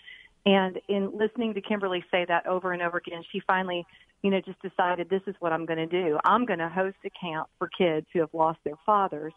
And 0.46 0.80
in 0.88 1.16
listening 1.16 1.54
to 1.54 1.60
Kimberly 1.60 2.04
say 2.10 2.24
that 2.26 2.46
over 2.46 2.72
and 2.72 2.82
over 2.82 2.98
again, 2.98 3.22
she 3.30 3.40
finally, 3.46 3.86
you 4.22 4.30
know, 4.30 4.40
just 4.40 4.60
decided 4.62 5.08
this 5.10 5.22
is 5.26 5.34
what 5.38 5.52
I'm 5.52 5.66
going 5.66 5.78
to 5.78 5.86
do. 5.86 6.18
I'm 6.24 6.46
going 6.46 6.60
to 6.60 6.68
host 6.68 6.96
a 7.04 7.10
camp 7.10 7.48
for 7.58 7.68
kids 7.68 8.06
who 8.12 8.20
have 8.20 8.32
lost 8.32 8.58
their 8.64 8.78
fathers. 8.86 9.32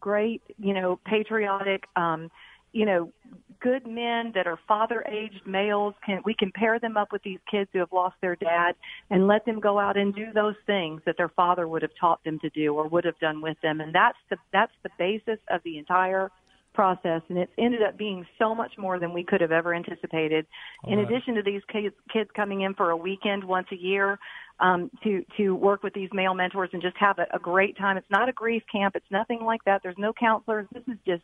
Great, 0.00 0.42
you 0.58 0.72
know, 0.72 0.98
patriotic, 1.04 1.84
um, 1.96 2.30
you 2.72 2.86
know, 2.86 3.12
good 3.60 3.86
men 3.86 4.32
that 4.34 4.46
are 4.46 4.58
father-aged 4.66 5.46
males. 5.46 5.94
Can 6.04 6.20
we 6.24 6.34
can 6.34 6.52
pair 6.52 6.78
them 6.78 6.96
up 6.96 7.12
with 7.12 7.22
these 7.22 7.38
kids 7.50 7.70
who 7.72 7.80
have 7.80 7.92
lost 7.92 8.16
their 8.20 8.36
dad 8.36 8.74
and 9.10 9.26
let 9.26 9.44
them 9.46 9.60
go 9.60 9.78
out 9.78 9.96
and 9.96 10.14
do 10.14 10.32
those 10.32 10.56
things 10.66 11.00
that 11.06 11.16
their 11.16 11.28
father 11.28 11.66
would 11.68 11.82
have 11.82 11.92
taught 12.00 12.22
them 12.24 12.38
to 12.40 12.50
do 12.50 12.74
or 12.74 12.88
would 12.88 13.04
have 13.04 13.18
done 13.18 13.40
with 13.40 13.60
them. 13.62 13.80
And 13.80 13.94
that's 13.94 14.18
the 14.30 14.36
that's 14.52 14.72
the 14.82 14.90
basis 14.98 15.38
of 15.50 15.60
the 15.64 15.78
entire 15.78 16.30
process 16.74 17.22
and 17.28 17.38
it's 17.38 17.52
ended 17.56 17.82
up 17.82 17.96
being 17.96 18.26
so 18.38 18.54
much 18.54 18.72
more 18.76 18.98
than 18.98 19.12
we 19.12 19.24
could 19.24 19.40
have 19.40 19.52
ever 19.52 19.74
anticipated. 19.74 20.46
All 20.82 20.92
in 20.92 20.98
right. 20.98 21.08
addition 21.08 21.34
to 21.36 21.42
these 21.42 21.62
kids, 21.72 21.94
kids 22.12 22.28
coming 22.34 22.62
in 22.62 22.74
for 22.74 22.90
a 22.90 22.96
weekend 22.96 23.44
once 23.44 23.68
a 23.72 23.76
year, 23.76 24.18
um, 24.60 24.90
to 25.02 25.24
to 25.36 25.54
work 25.54 25.82
with 25.82 25.94
these 25.94 26.08
male 26.12 26.34
mentors 26.34 26.70
and 26.72 26.80
just 26.80 26.96
have 26.98 27.18
a, 27.18 27.26
a 27.34 27.38
great 27.38 27.76
time. 27.76 27.96
It's 27.96 28.10
not 28.10 28.28
a 28.28 28.32
grief 28.32 28.62
camp. 28.70 28.94
It's 28.94 29.10
nothing 29.10 29.44
like 29.44 29.64
that. 29.64 29.82
There's 29.82 29.98
no 29.98 30.12
counselors. 30.12 30.66
This 30.72 30.84
is 30.86 30.98
just 31.06 31.22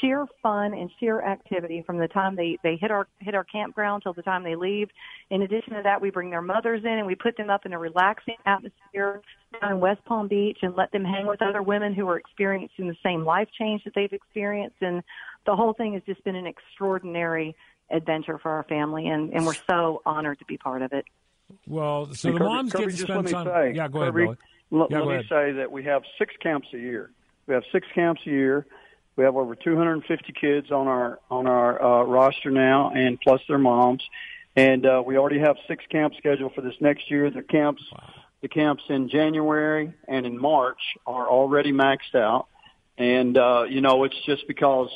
sheer 0.00 0.26
fun 0.42 0.74
and 0.74 0.90
sheer 0.98 1.22
activity 1.22 1.82
from 1.86 1.98
the 1.98 2.08
time 2.08 2.34
they 2.34 2.58
they 2.64 2.76
hit 2.76 2.90
our 2.90 3.06
hit 3.20 3.34
our 3.34 3.44
campground 3.44 4.02
till 4.02 4.12
the 4.12 4.22
time 4.22 4.42
they 4.42 4.56
leave. 4.56 4.88
In 5.30 5.42
addition 5.42 5.74
to 5.74 5.82
that, 5.84 6.00
we 6.00 6.10
bring 6.10 6.30
their 6.30 6.42
mothers 6.42 6.82
in 6.84 6.90
and 6.90 7.06
we 7.06 7.14
put 7.14 7.36
them 7.36 7.48
up 7.48 7.64
in 7.64 7.72
a 7.72 7.78
relaxing 7.78 8.36
atmosphere 8.44 9.22
down 9.60 9.72
in 9.72 9.80
West 9.80 10.04
Palm 10.04 10.26
Beach 10.26 10.58
and 10.62 10.74
let 10.74 10.90
them 10.90 11.04
hang 11.04 11.26
with 11.26 11.42
other 11.42 11.62
women 11.62 11.94
who 11.94 12.08
are 12.08 12.18
experiencing 12.18 12.88
the 12.88 12.96
same 13.04 13.24
life 13.24 13.48
change 13.56 13.84
that 13.84 13.94
they've 13.94 14.12
experienced. 14.12 14.76
And 14.80 15.02
the 15.46 15.54
whole 15.54 15.74
thing 15.74 15.94
has 15.94 16.02
just 16.06 16.24
been 16.24 16.36
an 16.36 16.46
extraordinary 16.46 17.54
adventure 17.90 18.38
for 18.38 18.50
our 18.50 18.64
family, 18.64 19.08
and, 19.08 19.32
and 19.32 19.46
we're 19.46 19.54
so 19.68 20.02
honored 20.06 20.38
to 20.38 20.44
be 20.46 20.56
part 20.56 20.82
of 20.82 20.92
it. 20.92 21.04
Well, 21.66 22.12
so 22.14 22.32
the 22.32 22.38
Kirby, 22.38 22.44
moms 22.44 22.72
Kirby, 22.72 22.84
get 22.86 22.96
to 22.96 23.02
spend 23.02 23.28
time. 23.28 23.46
Say, 23.46 23.72
yeah, 23.74 23.88
go 23.88 24.00
Kirby, 24.00 24.24
ahead, 24.24 24.38
L- 24.72 24.88
yeah, 24.90 24.98
let 24.98 25.06
me 25.06 25.14
ahead. 25.14 25.26
say 25.28 25.52
that 25.52 25.70
we 25.70 25.84
have 25.84 26.02
six 26.18 26.34
camps 26.42 26.68
a 26.72 26.78
year. 26.78 27.10
We 27.46 27.54
have 27.54 27.64
six 27.72 27.86
camps 27.94 28.22
a 28.26 28.30
year. 28.30 28.66
We 29.16 29.24
have 29.24 29.36
over 29.36 29.54
250 29.54 30.32
kids 30.32 30.70
on 30.72 30.88
our 30.88 31.20
on 31.30 31.46
our 31.46 31.80
uh, 31.80 32.04
roster 32.04 32.50
now, 32.50 32.90
and 32.90 33.20
plus 33.20 33.40
their 33.48 33.58
moms. 33.58 34.02
And 34.56 34.86
uh, 34.86 35.02
we 35.04 35.18
already 35.18 35.40
have 35.40 35.56
six 35.68 35.84
camps 35.90 36.16
scheduled 36.18 36.54
for 36.54 36.60
this 36.60 36.74
next 36.80 37.10
year. 37.10 37.30
The 37.30 37.42
camps, 37.42 37.82
wow. 37.92 38.12
the 38.40 38.48
camps 38.48 38.84
in 38.88 39.08
January 39.08 39.92
and 40.08 40.26
in 40.26 40.38
March 40.38 40.80
are 41.06 41.28
already 41.28 41.72
maxed 41.72 42.14
out. 42.14 42.46
And 42.96 43.36
uh, 43.36 43.64
you 43.68 43.80
know, 43.80 44.04
it's 44.04 44.20
just 44.26 44.46
because 44.48 44.88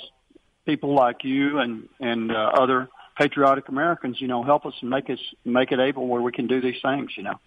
people 0.66 0.94
like 0.94 1.24
you 1.24 1.58
and 1.58 1.88
and 2.00 2.30
uh, 2.30 2.52
other 2.54 2.88
patriotic 3.18 3.68
Americans, 3.68 4.20
you 4.20 4.28
know, 4.28 4.42
help 4.42 4.64
us 4.64 4.74
and 4.81 4.88
make 4.88 5.11
us 5.11 5.18
make 5.44 5.72
it 5.72 5.81
able 5.81 6.07
where 6.07 6.22
we 6.22 6.33
can 6.33 6.46
do 6.46 6.61
these 6.61 6.81
things, 6.81 7.11
you 7.16 7.24
know. 7.24 7.38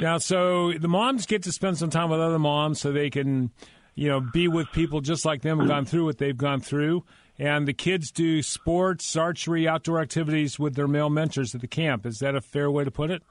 Now, 0.00 0.18
so 0.18 0.72
the 0.72 0.88
moms 0.88 1.24
get 1.26 1.44
to 1.44 1.52
spend 1.52 1.78
some 1.78 1.88
time 1.88 2.10
with 2.10 2.20
other 2.20 2.38
moms, 2.38 2.80
so 2.80 2.90
they 2.90 3.10
can, 3.10 3.50
you 3.94 4.08
know, 4.08 4.20
be 4.20 4.48
with 4.48 4.70
people 4.72 5.00
just 5.00 5.24
like 5.24 5.42
them 5.42 5.58
who've 5.58 5.68
gone 5.68 5.84
through 5.84 6.04
what 6.04 6.18
they've 6.18 6.36
gone 6.36 6.60
through. 6.60 7.04
And 7.38 7.68
the 7.68 7.72
kids 7.72 8.10
do 8.10 8.42
sports, 8.42 9.14
archery, 9.14 9.68
outdoor 9.68 10.00
activities 10.00 10.58
with 10.58 10.74
their 10.74 10.88
male 10.88 11.08
mentors 11.08 11.54
at 11.54 11.60
the 11.60 11.68
camp. 11.68 12.04
Is 12.04 12.18
that 12.18 12.34
a 12.34 12.40
fair 12.40 12.68
way 12.68 12.82
to 12.82 12.90
put 12.90 13.12
it? 13.12 13.22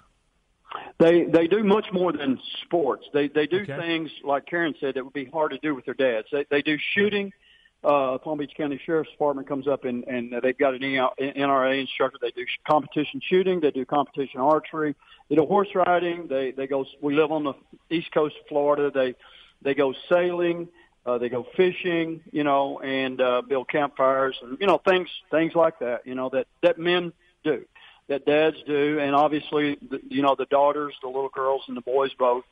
They 1.00 1.26
they 1.26 1.48
do 1.48 1.64
much 1.64 1.88
more 1.92 2.12
than 2.14 2.40
sports. 2.64 3.06
They 3.14 3.28
they 3.28 3.46
do 3.46 3.62
Okay. 3.62 3.78
things 3.78 4.10
like 4.24 4.46
Karen 4.46 4.74
said 4.80 4.96
that 4.96 5.04
would 5.04 5.14
be 5.14 5.26
hard 5.26 5.52
to 5.52 5.58
do 5.60 5.76
with 5.76 5.86
their 5.86 5.94
dads. 5.94 6.28
They 6.32 6.46
they 6.50 6.62
do 6.62 6.78
shooting. 6.96 7.34
Uh, 7.84 8.18
Palm 8.18 8.40
Beach 8.40 8.54
County 8.58 8.80
Sheriff's 8.86 9.12
Department 9.12 9.48
comes 9.48 9.68
up 9.68 9.86
and 9.86 10.04
and 10.08 10.34
they've 10.42 10.58
got 10.58 10.74
an 10.74 10.82
NRA 10.82 11.80
instructor. 11.80 12.18
They 12.20 12.32
do 12.32 12.46
competition 12.68 13.22
shooting. 13.30 13.60
They 13.60 13.72
do 13.72 13.86
competition 13.86 14.40
archery. 14.40 14.96
They 15.30 15.36
do 15.36 15.46
horse 15.46 15.70
riding. 15.76 16.28
They 16.28 16.52
they 16.52 16.68
go. 16.68 16.86
We 17.02 17.16
live 17.16 17.32
on 17.32 17.44
the 17.44 17.54
east 17.90 18.12
coast 18.12 18.36
of 18.42 18.48
Florida. 18.48 18.92
They 18.92 19.16
they 19.62 19.76
go 19.76 19.94
sailing. 20.10 20.70
Uh, 21.06 21.20
they 21.20 21.30
go 21.30 21.46
fishing. 21.56 22.22
You 22.32 22.44
know, 22.44 22.80
and 22.80 23.22
uh, 23.22 23.44
build 23.48 23.70
campfires 23.70 24.36
and 24.42 24.58
you 24.60 24.66
know 24.66 24.80
things 24.80 25.10
things 25.30 25.54
like 25.54 25.80
that. 25.80 26.08
You 26.08 26.16
know 26.16 26.30
that 26.30 26.48
that 26.64 26.80
men 26.80 27.14
do 27.44 27.64
that 28.08 28.26
dads 28.26 28.58
do, 28.66 29.00
and 29.00 29.14
obviously, 29.14 29.78
the, 29.90 30.00
you 30.08 30.22
know, 30.22 30.36
the 30.36 30.46
daughters, 30.46 30.94
the 31.02 31.08
little 31.08 31.30
girls, 31.30 31.64
and 31.68 31.76
the 31.76 31.82
boys 31.82 32.14
both, 32.18 32.46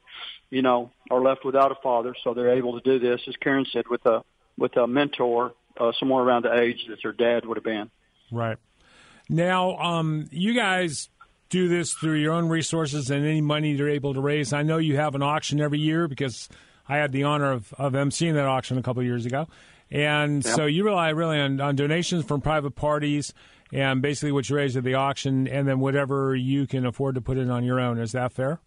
you 0.49 0.61
know, 0.61 0.91
are 1.09 1.21
left 1.21 1.45
without 1.45 1.71
a 1.71 1.75
father, 1.75 2.13
so 2.23 2.33
they're 2.33 2.55
able 2.55 2.79
to 2.79 2.81
do 2.81 2.99
this, 2.99 3.21
as 3.27 3.35
Karen 3.37 3.65
said, 3.71 3.87
with 3.89 4.05
a 4.05 4.23
with 4.57 4.75
a 4.77 4.87
mentor 4.87 5.53
uh, 5.79 5.91
somewhere 5.99 6.23
around 6.23 6.43
the 6.45 6.53
age 6.59 6.85
that 6.89 6.97
their 7.03 7.11
dad 7.11 7.45
would 7.45 7.57
have 7.57 7.63
been. 7.63 7.89
Right. 8.31 8.57
Now, 9.29 9.77
um, 9.77 10.27
you 10.31 10.53
guys 10.53 11.09
do 11.49 11.67
this 11.67 11.93
through 11.93 12.15
your 12.15 12.33
own 12.33 12.47
resources 12.47 13.09
and 13.09 13.25
any 13.25 13.41
money 13.41 13.71
you're 13.71 13.89
able 13.89 14.13
to 14.13 14.21
raise. 14.21 14.53
I 14.53 14.63
know 14.63 14.77
you 14.77 14.95
have 14.97 15.15
an 15.15 15.21
auction 15.23 15.59
every 15.61 15.79
year 15.79 16.07
because 16.07 16.49
I 16.87 16.97
had 16.97 17.11
the 17.11 17.23
honor 17.23 17.51
of, 17.51 17.73
of 17.77 17.93
emceeing 17.93 18.33
that 18.33 18.45
auction 18.45 18.77
a 18.77 18.83
couple 18.83 19.01
of 19.01 19.05
years 19.05 19.25
ago. 19.25 19.47
And 19.91 20.43
Yep. 20.43 20.55
so 20.55 20.65
you 20.65 20.83
rely 20.83 21.09
really 21.09 21.39
on, 21.39 21.59
on 21.61 21.75
donations 21.75 22.25
from 22.25 22.41
private 22.41 22.71
parties 22.71 23.33
and 23.71 24.01
basically 24.01 24.31
what 24.31 24.49
you 24.49 24.55
raise 24.55 24.75
at 24.77 24.83
the 24.83 24.95
auction 24.95 25.47
and 25.47 25.67
then 25.67 25.79
whatever 25.79 26.35
you 26.35 26.65
can 26.67 26.85
afford 26.85 27.15
to 27.15 27.21
put 27.21 27.37
in 27.37 27.49
on 27.51 27.63
your 27.63 27.79
own. 27.79 27.99
Is 27.99 28.11
that 28.13 28.31
fair? 28.33 28.59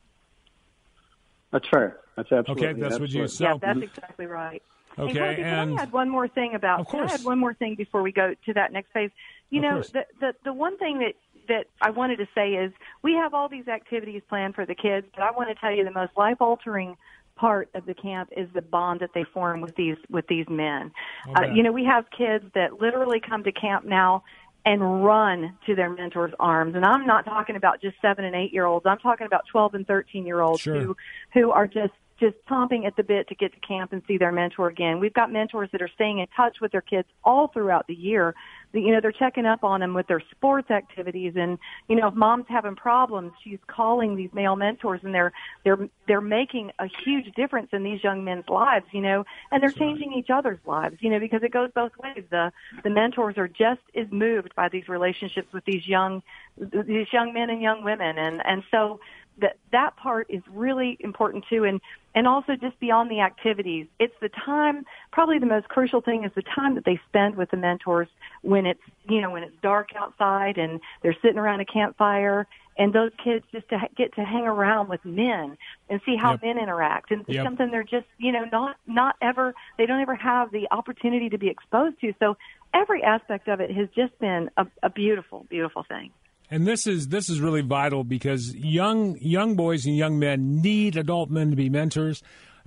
That's 1.51 1.69
fair. 1.69 1.99
That's 2.17 2.31
absolutely 2.31 2.67
Okay, 2.69 2.81
that's 2.81 2.99
what 3.01 3.11
you 3.11 3.23
absolutely. 3.25 3.29
so 3.29 3.45
yeah, 3.45 3.75
that's 3.75 3.83
exactly 3.97 4.27
right. 4.27 4.63
Okay, 4.99 5.13
hey, 5.13 5.21
Rosie, 5.21 5.43
can 5.43 5.79
I 5.79 5.83
add 5.83 5.93
one 5.93 6.09
more 6.09 6.29
thing 6.29 6.55
about? 6.55 6.81
Of 6.81 6.89
Can 6.89 7.01
I 7.01 7.07
course. 7.07 7.21
add 7.21 7.25
one 7.25 7.39
more 7.39 7.55
thing 7.55 7.75
before 7.77 8.03
we 8.03 8.13
go 8.13 8.35
to 8.47 8.53
that 8.55 8.73
next 8.73 8.93
phase? 8.93 9.11
You 9.51 9.59
Of 9.61 9.63
know, 9.65 9.73
course. 9.75 9.91
the, 9.91 10.05
the 10.21 10.35
the 10.45 10.53
one 10.53 10.77
thing 10.79 10.99
that 11.01 11.15
that 11.49 11.67
I 11.81 11.91
wanted 11.91 12.17
to 12.17 12.29
say 12.35 12.51
is 12.55 12.73
we 13.03 13.15
have 13.15 13.33
all 13.35 13.49
these 13.49 13.69
activities 13.69 14.23
planned 14.29 14.55
for 14.55 14.67
the 14.67 14.75
kids, 14.75 15.07
but 15.15 15.23
I 15.23 15.31
want 15.31 15.49
to 15.49 15.55
tell 15.55 15.73
you 15.73 15.85
the 15.85 15.91
most 15.91 16.13
life 16.17 16.37
altering 16.41 16.97
part 17.37 17.71
of 17.75 17.87
the 17.87 17.95
camp 17.95 18.31
is 18.37 18.49
the 18.53 18.61
bond 18.63 19.01
that 19.01 19.11
they 19.15 19.25
form 19.25 19.61
with 19.61 19.75
these 19.77 19.97
with 20.11 20.27
these 20.27 20.47
men. 20.49 20.91
Uh, 21.37 21.43
you 21.55 21.63
know, 21.63 21.73
we 21.73 21.85
have 21.85 22.05
kids 22.11 22.45
that 22.55 22.81
literally 22.81 23.21
come 23.21 23.45
to 23.45 23.53
camp 23.53 23.85
now 23.85 24.25
and 24.67 25.05
run 25.05 25.57
to 25.65 25.75
their 25.75 25.89
mentors' 25.89 26.33
arms. 26.41 26.75
And 26.75 26.85
I'm 26.85 27.07
not 27.07 27.25
talking 27.25 27.57
about 27.57 27.81
just 27.81 27.97
seven 28.03 28.25
and 28.25 28.35
eight 28.35 28.53
year 28.53 28.67
olds. 28.67 28.85
I'm 28.87 28.99
talking 28.99 29.27
about 29.27 29.45
12 29.51 29.75
and 29.75 29.87
13 29.87 30.27
year 30.27 30.41
olds 30.41 30.61
Sure. 30.63 30.79
who 30.81 30.97
who 31.33 31.51
are 31.53 31.67
just 31.67 31.93
just 32.19 32.37
chomping 32.49 32.87
at 32.87 32.97
the 32.97 33.03
bit 33.03 33.29
to 33.29 33.35
get 33.35 33.53
to 33.53 33.61
camp 33.61 33.93
and 33.93 34.03
see 34.09 34.19
their 34.19 34.33
mentor 34.33 34.69
again. 34.69 34.99
We've 34.99 35.15
got 35.15 35.33
mentors 35.33 35.69
that 35.73 35.83
are 35.83 35.91
staying 35.95 36.19
in 36.19 36.27
touch 36.37 36.61
with 36.61 36.73
their 36.73 36.81
kids 36.81 37.09
all 37.25 37.49
throughout 37.49 37.87
the 37.87 37.95
year. 37.95 38.35
You 38.73 38.93
know, 38.93 39.01
they're 39.01 39.13
checking 39.13 39.47
up 39.47 39.65
on 39.65 39.81
them 39.81 39.95
with 39.95 40.09
their 40.09 40.23
sports 40.31 40.71
activities, 40.71 41.35
and 41.37 41.59
you 41.89 41.97
know, 41.97 42.09
if 42.09 42.15
mom's 42.15 42.45
having 42.49 42.77
problems, 42.77 43.33
she's 43.43 43.59
calling 43.67 44.15
these 44.15 44.29
male 44.35 44.57
mentors, 44.57 45.01
and 45.05 45.15
they're 45.15 45.33
they're 45.65 45.89
they're 46.07 46.21
making 46.21 46.73
a 46.79 46.87
huge 47.05 47.35
difference 47.35 47.71
in 47.73 47.83
these 47.83 48.05
young 48.05 48.25
men's 48.25 48.49
lives. 48.49 48.85
You 48.93 49.01
know, 49.01 49.25
and 49.51 49.63
they're 49.63 49.71
changing 49.71 50.13
each 50.13 50.29
other's 50.29 50.59
lives. 50.67 50.97
You 51.01 51.09
know, 51.09 51.19
because 51.19 51.43
it 51.43 51.51
goes 51.51 51.71
both 51.75 51.93
ways. 52.03 52.25
The 52.31 52.53
the 52.85 52.91
mentors 52.91 53.39
are 53.39 53.49
just 53.49 53.81
as 53.95 54.07
moved 54.11 54.55
by 54.55 54.69
these 54.69 54.87
relationships 54.87 55.51
with 55.53 55.65
these 55.65 55.87
young 55.87 56.23
these 56.59 57.11
young 57.11 57.33
men 57.33 57.49
and 57.49 57.63
young 57.63 57.85
women, 57.85 58.19
and 58.19 58.45
and 58.45 58.63
so 58.71 59.01
that 59.41 59.57
that 59.73 59.97
part 59.97 60.27
is 60.29 60.43
really 60.51 60.97
important 61.01 61.45
too 61.49 61.65
and 61.65 61.81
and 62.15 62.27
also 62.27 62.57
just 62.57 62.79
beyond 62.81 63.11
the 63.11 63.21
activities 63.21 63.87
it's 63.99 64.15
the 64.21 64.29
time 64.29 64.85
probably 65.13 65.39
the 65.39 65.47
most 65.47 65.69
crucial 65.69 66.01
thing 66.01 66.25
is 66.25 66.33
the 66.35 66.43
time 66.43 66.75
that 66.75 66.85
they 66.85 67.01
spend 67.09 67.37
with 67.37 67.51
the 67.51 67.57
mentors 67.57 68.09
when 68.43 68.67
it's 68.67 68.81
you 69.09 69.21
know 69.21 69.31
when 69.31 69.43
it's 69.43 69.55
dark 69.63 69.91
outside 69.97 70.59
and 70.59 70.81
they're 71.03 71.17
sitting 71.23 71.39
around 71.39 71.61
a 71.61 71.65
campfire 71.65 72.47
and 72.77 72.93
those 72.93 73.11
kids 73.23 73.45
just 73.53 73.69
to 73.69 73.79
ha- 73.79 73.89
get 73.97 74.15
to 74.15 74.23
hang 74.25 74.47
around 74.47 74.89
with 74.89 75.05
men 75.05 75.57
and 75.91 76.01
see 76.07 76.17
how 76.17 76.33
Yep. 76.33 76.43
men 76.43 76.59
interact 76.59 77.11
and 77.11 77.25
Yep. 77.27 77.45
something 77.45 77.71
they're 77.71 77.83
just 77.83 78.07
you 78.19 78.33
know 78.33 78.45
not 78.51 78.77
not 78.87 79.17
ever 79.23 79.55
they 79.77 79.87
don't 79.87 80.01
ever 80.01 80.15
have 80.15 80.51
the 80.51 80.67
opportunity 80.71 81.29
to 81.29 81.39
be 81.39 81.49
exposed 81.49 82.01
to 82.01 82.13
so 82.19 82.37
every 82.75 83.03
aspect 83.03 83.49
of 83.49 83.61
it 83.61 83.71
has 83.71 83.89
just 83.95 84.19
been 84.19 84.51
a, 84.57 84.67
a 84.83 84.91
beautiful 84.91 85.47
beautiful 85.49 85.85
thing 85.89 86.11
And 86.51 86.67
this 86.67 86.87
is 86.87 87.09
this 87.09 87.29
is 87.29 87.41
really 87.41 87.61
vital 87.63 88.05
because 88.05 88.55
young 88.55 89.19
young 89.21 89.55
boys 89.55 89.85
and 89.87 89.97
young 89.97 90.19
men 90.19 90.61
need 90.63 90.97
adult 90.97 91.31
men 91.31 91.51
to 91.51 91.57
be 91.57 91.69
mentors. 91.69 92.23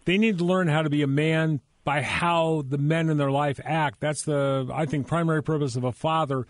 They 0.06 0.18
need 0.18 0.38
to 0.40 0.46
learn 0.46 0.68
how 0.68 0.82
to 0.84 0.90
be 0.90 1.02
a 1.02 1.08
man 1.08 1.62
by 1.84 2.02
how 2.02 2.64
the 2.68 2.78
men 2.78 3.10
in 3.10 3.18
their 3.18 3.32
life 3.32 3.60
act. 3.64 4.00
That's 4.00 4.22
the 4.24 4.70
I 4.72 4.86
think 4.86 5.08
primary 5.08 5.42
purpose 5.42 5.76
of 5.76 5.84
a 5.84 5.92
father 5.92 6.46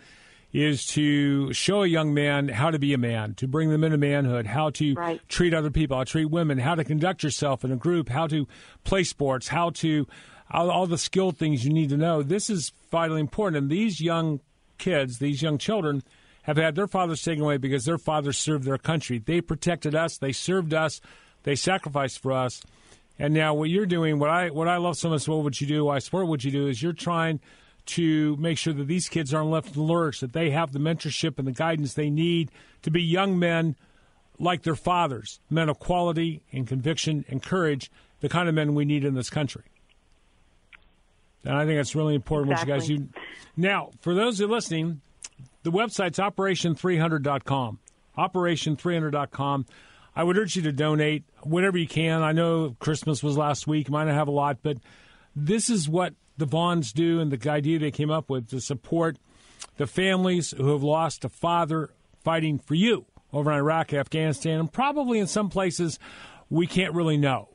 is 0.51 0.85
to 0.85 1.53
show 1.53 1.83
a 1.83 1.87
young 1.87 2.13
man 2.13 2.49
how 2.49 2.69
to 2.71 2.77
be 2.77 2.91
a 2.93 2.97
man, 2.97 3.33
to 3.35 3.47
bring 3.47 3.69
them 3.69 3.85
into 3.85 3.97
manhood, 3.97 4.45
how 4.45 4.69
to 4.71 4.93
Right. 4.95 5.21
treat 5.29 5.53
other 5.53 5.71
people, 5.71 5.95
how 5.95 6.03
to 6.03 6.11
treat 6.11 6.25
women, 6.29 6.57
how 6.57 6.75
to 6.75 6.83
conduct 6.83 7.23
yourself 7.23 7.63
in 7.63 7.71
a 7.71 7.77
group, 7.77 8.09
how 8.09 8.27
to 8.27 8.45
play 8.83 9.05
sports, 9.05 9.47
how 9.47 9.69
to 9.69 10.05
all, 10.53 10.69
all 10.69 10.87
the 10.87 10.97
skill 10.97 11.31
things 11.31 11.63
you 11.63 11.71
need 11.71 11.87
to 11.89 11.95
know. 11.97 12.21
This 12.21 12.49
is 12.49 12.73
vitally 12.91 13.21
important. 13.21 13.61
And 13.63 13.71
these 13.71 14.01
young 14.01 14.41
kids, 14.77 15.19
these 15.19 15.41
young 15.41 15.57
children, 15.57 16.03
have 16.43 16.57
had 16.57 16.75
their 16.75 16.87
fathers 16.87 17.21
taken 17.21 17.43
away 17.43 17.57
because 17.57 17.85
their 17.85 17.97
fathers 17.97 18.37
served 18.37 18.65
their 18.65 18.77
country. 18.77 19.19
They 19.19 19.41
protected 19.41 19.95
us, 19.95 20.17
they 20.17 20.31
served 20.31 20.73
us, 20.73 21.01
they 21.43 21.55
sacrificed 21.55 22.19
for 22.19 22.31
us. 22.31 22.61
And 23.19 23.33
now 23.33 23.53
what 23.53 23.69
you're 23.69 23.85
doing, 23.85 24.19
what 24.19 24.29
I 24.29 24.49
what 24.49 24.67
I 24.67 24.77
love 24.77 24.97
so 24.97 25.09
much 25.09 25.27
about 25.27 25.43
what 25.43 25.61
you 25.61 25.67
do, 25.67 25.89
I 25.89 25.99
support 25.99 26.27
what 26.27 26.43
you 26.43 26.51
do, 26.51 26.67
is 26.67 26.81
you're 26.81 26.93
trying 26.93 27.39
to 27.87 28.35
make 28.37 28.57
sure 28.57 28.73
that 28.73 28.87
these 28.87 29.09
kids 29.09 29.33
aren't 29.33 29.49
left 29.49 29.67
in 29.69 29.73
the 29.73 29.81
lurch, 29.81 30.19
that 30.21 30.33
they 30.33 30.51
have 30.51 30.71
the 30.71 30.79
mentorship 30.79 31.37
and 31.37 31.47
the 31.47 31.51
guidance 31.51 31.93
they 31.93 32.09
need 32.09 32.51
to 32.83 32.91
be 32.91 33.01
young 33.01 33.37
men 33.37 33.75
like 34.39 34.63
their 34.63 34.75
fathers, 34.75 35.39
men 35.49 35.69
of 35.69 35.79
quality 35.79 36.41
and 36.51 36.67
conviction 36.67 37.25
and 37.29 37.43
courage, 37.43 37.91
the 38.21 38.29
kind 38.29 38.49
of 38.49 38.55
men 38.55 38.73
we 38.73 38.85
need 38.85 39.05
in 39.05 39.13
this 39.13 39.29
country. 39.29 39.63
And 41.43 41.55
I 41.55 41.65
think 41.65 41.77
that's 41.77 41.95
really 41.95 42.15
important 42.15 42.51
what 42.51 42.61
you 42.61 42.67
guys 42.67 42.87
do. 42.87 43.07
Now, 43.57 43.91
for 44.01 44.13
those 44.13 44.39
who 44.39 44.45
are 44.45 44.49
listening, 44.49 45.01
the 45.63 45.71
website's 45.71 46.19
operation300.com. 46.19 47.79
Operation300.com. 48.17 49.65
I 50.15 50.23
would 50.23 50.37
urge 50.37 50.55
you 50.55 50.61
to 50.63 50.71
donate 50.71 51.23
whatever 51.43 51.77
you 51.77 51.87
can. 51.87 52.21
I 52.21 52.33
know 52.33 52.75
Christmas 52.79 53.23
was 53.23 53.37
last 53.37 53.67
week. 53.67 53.89
Might 53.89 54.05
not 54.05 54.15
have 54.15 54.27
a 54.27 54.31
lot, 54.31 54.57
but 54.61 54.77
this 55.35 55.69
is 55.69 55.87
what 55.87 56.13
the 56.37 56.47
Vaughns 56.47 56.91
do 56.91 57.19
and 57.19 57.31
the 57.31 57.49
idea 57.49 57.79
they 57.79 57.91
came 57.91 58.11
up 58.11 58.29
with 58.29 58.49
to 58.49 58.59
support 58.59 59.17
the 59.77 59.87
families 59.87 60.51
who 60.51 60.71
have 60.71 60.83
lost 60.83 61.23
a 61.23 61.29
father 61.29 61.91
fighting 62.23 62.59
for 62.59 62.75
you 62.75 63.05
over 63.31 63.51
in 63.51 63.57
Iraq, 63.57 63.93
Afghanistan, 63.93 64.59
and 64.59 64.71
probably 64.71 65.19
in 65.19 65.27
some 65.27 65.49
places 65.49 65.99
we 66.49 66.67
can't 66.67 66.93
really 66.93 67.17
know. 67.17 67.47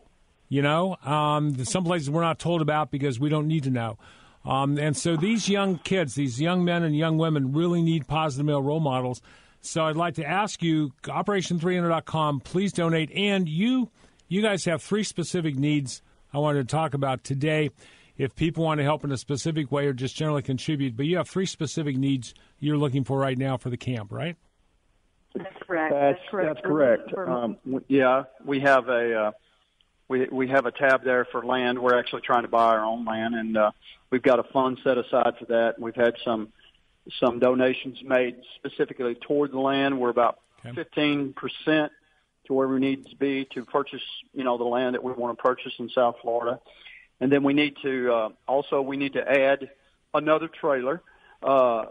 You 0.49 0.63
know, 0.63 0.97
um, 1.05 1.65
some 1.65 1.85
places 1.85 2.09
we're 2.09 2.23
not 2.23 2.39
told 2.39 2.63
about 2.63 2.93
because 2.93 3.19
we 3.19 3.29
don't 3.29 3.49
need 3.49 3.65
to 3.65 3.71
know. 3.71 3.99
Um, 4.47 4.79
and 4.79 4.97
so 4.97 5.17
these 5.17 5.49
young 5.49 5.79
kids, 5.79 6.15
these 6.15 6.41
young 6.41 6.65
men 6.65 6.85
and 6.85 6.97
young 6.97 7.19
women, 7.19 7.53
really 7.53 7.83
need 7.83 8.07
positive 8.07 8.47
male 8.47 8.63
role 8.63 8.81
models. 8.81 9.21
So 9.61 9.85
I'd 9.85 9.97
like 9.97 10.15
to 10.15 10.25
ask 10.25 10.63
you, 10.63 10.93
Operation300.com, 11.03 12.41
please 12.41 12.73
donate. 12.73 13.11
And 13.13 13.49
you, 13.49 13.91
you 14.29 14.43
guys 14.43 14.65
have 14.67 14.83
three 14.83 15.03
specific 15.03 15.57
needs 15.57 16.03
I 16.33 16.39
wanted 16.39 16.69
to 16.69 16.77
talk 16.77 16.95
about 16.95 17.25
today. 17.25 17.71
If 18.17 18.35
people 18.35 18.65
want 18.65 18.79
to 18.79 18.85
help 18.85 19.05
in 19.05 19.13
a 19.13 19.17
specific 19.17 19.71
way 19.71 19.87
or 19.87 19.93
just 19.93 20.17
generally 20.17 20.43
contribute, 20.43 20.97
but 20.97 21.07
you 21.07 21.17
have 21.17 21.29
three 21.29 21.47
specific 21.47 21.97
needs 21.97 22.33
you're 22.61 22.79
looking 22.79 23.05
for 23.05 23.19
right 23.19 23.37
now 23.37 23.57
for 23.57 23.69
the 23.69 23.77
camp, 23.77 24.13
right? 24.13 24.37
That's 25.35 25.55
correct. 25.67 25.93
That's 25.93 26.19
correct. 26.31 26.55
that's 26.55 26.67
correct. 26.67 27.29
Um, 27.29 27.59
yeah, 27.89 28.23
we 28.45 28.61
have 28.61 28.89
a 28.89 29.15
uh, 29.15 29.31
we 30.09 30.27
we 30.31 30.49
have 30.49 30.67
a 30.67 30.71
tab 30.73 31.05
there 31.05 31.25
for 31.31 31.45
land. 31.45 31.79
We're 31.79 31.99
actually 31.99 32.23
trying 32.23 32.43
to 32.43 32.49
buy 32.49 32.75
our 32.77 32.85
own 32.85 33.05
land, 33.05 33.35
and 33.35 33.57
uh, 33.57 33.71
we've 34.11 34.23
got 34.23 34.39
a 34.39 34.45
fund 34.45 34.79
set 34.85 34.99
aside 34.99 35.35
for 35.39 35.47
that. 35.47 35.79
We've 35.79 35.95
had 35.95 36.15
some 36.25 36.49
some 37.21 37.39
donations 37.39 37.99
made 38.05 38.37
specifically 38.57 39.15
toward 39.15 39.53
the 39.53 39.61
land. 39.61 39.99
We're 39.99 40.11
about 40.11 40.41
Okay. 40.65 40.75
fifteen 40.75 41.33
percent 41.35 41.93
to 42.47 42.55
where 42.55 42.67
we 42.67 42.81
need 42.81 43.07
to 43.07 43.17
be 43.17 43.45
to 43.55 43.65
purchase, 43.65 44.03
you 44.33 44.43
know, 44.43 44.57
the 44.57 44.65
land 44.65 44.95
that 44.95 45.03
we 45.05 45.13
want 45.13 45.37
to 45.37 45.43
purchase 45.43 45.73
in 45.79 45.89
South 45.91 46.17
Florida, 46.23 46.61
and 47.21 47.31
then 47.31 47.43
we 47.45 47.53
need 47.53 47.77
to 47.83 48.13
uh, 48.13 48.29
also 48.49 48.81
we 48.81 48.97
need 48.97 49.13
to 49.13 49.31
add 49.31 49.71
another 50.15 50.49
trailer. 50.49 51.03
Uh, 51.43 51.85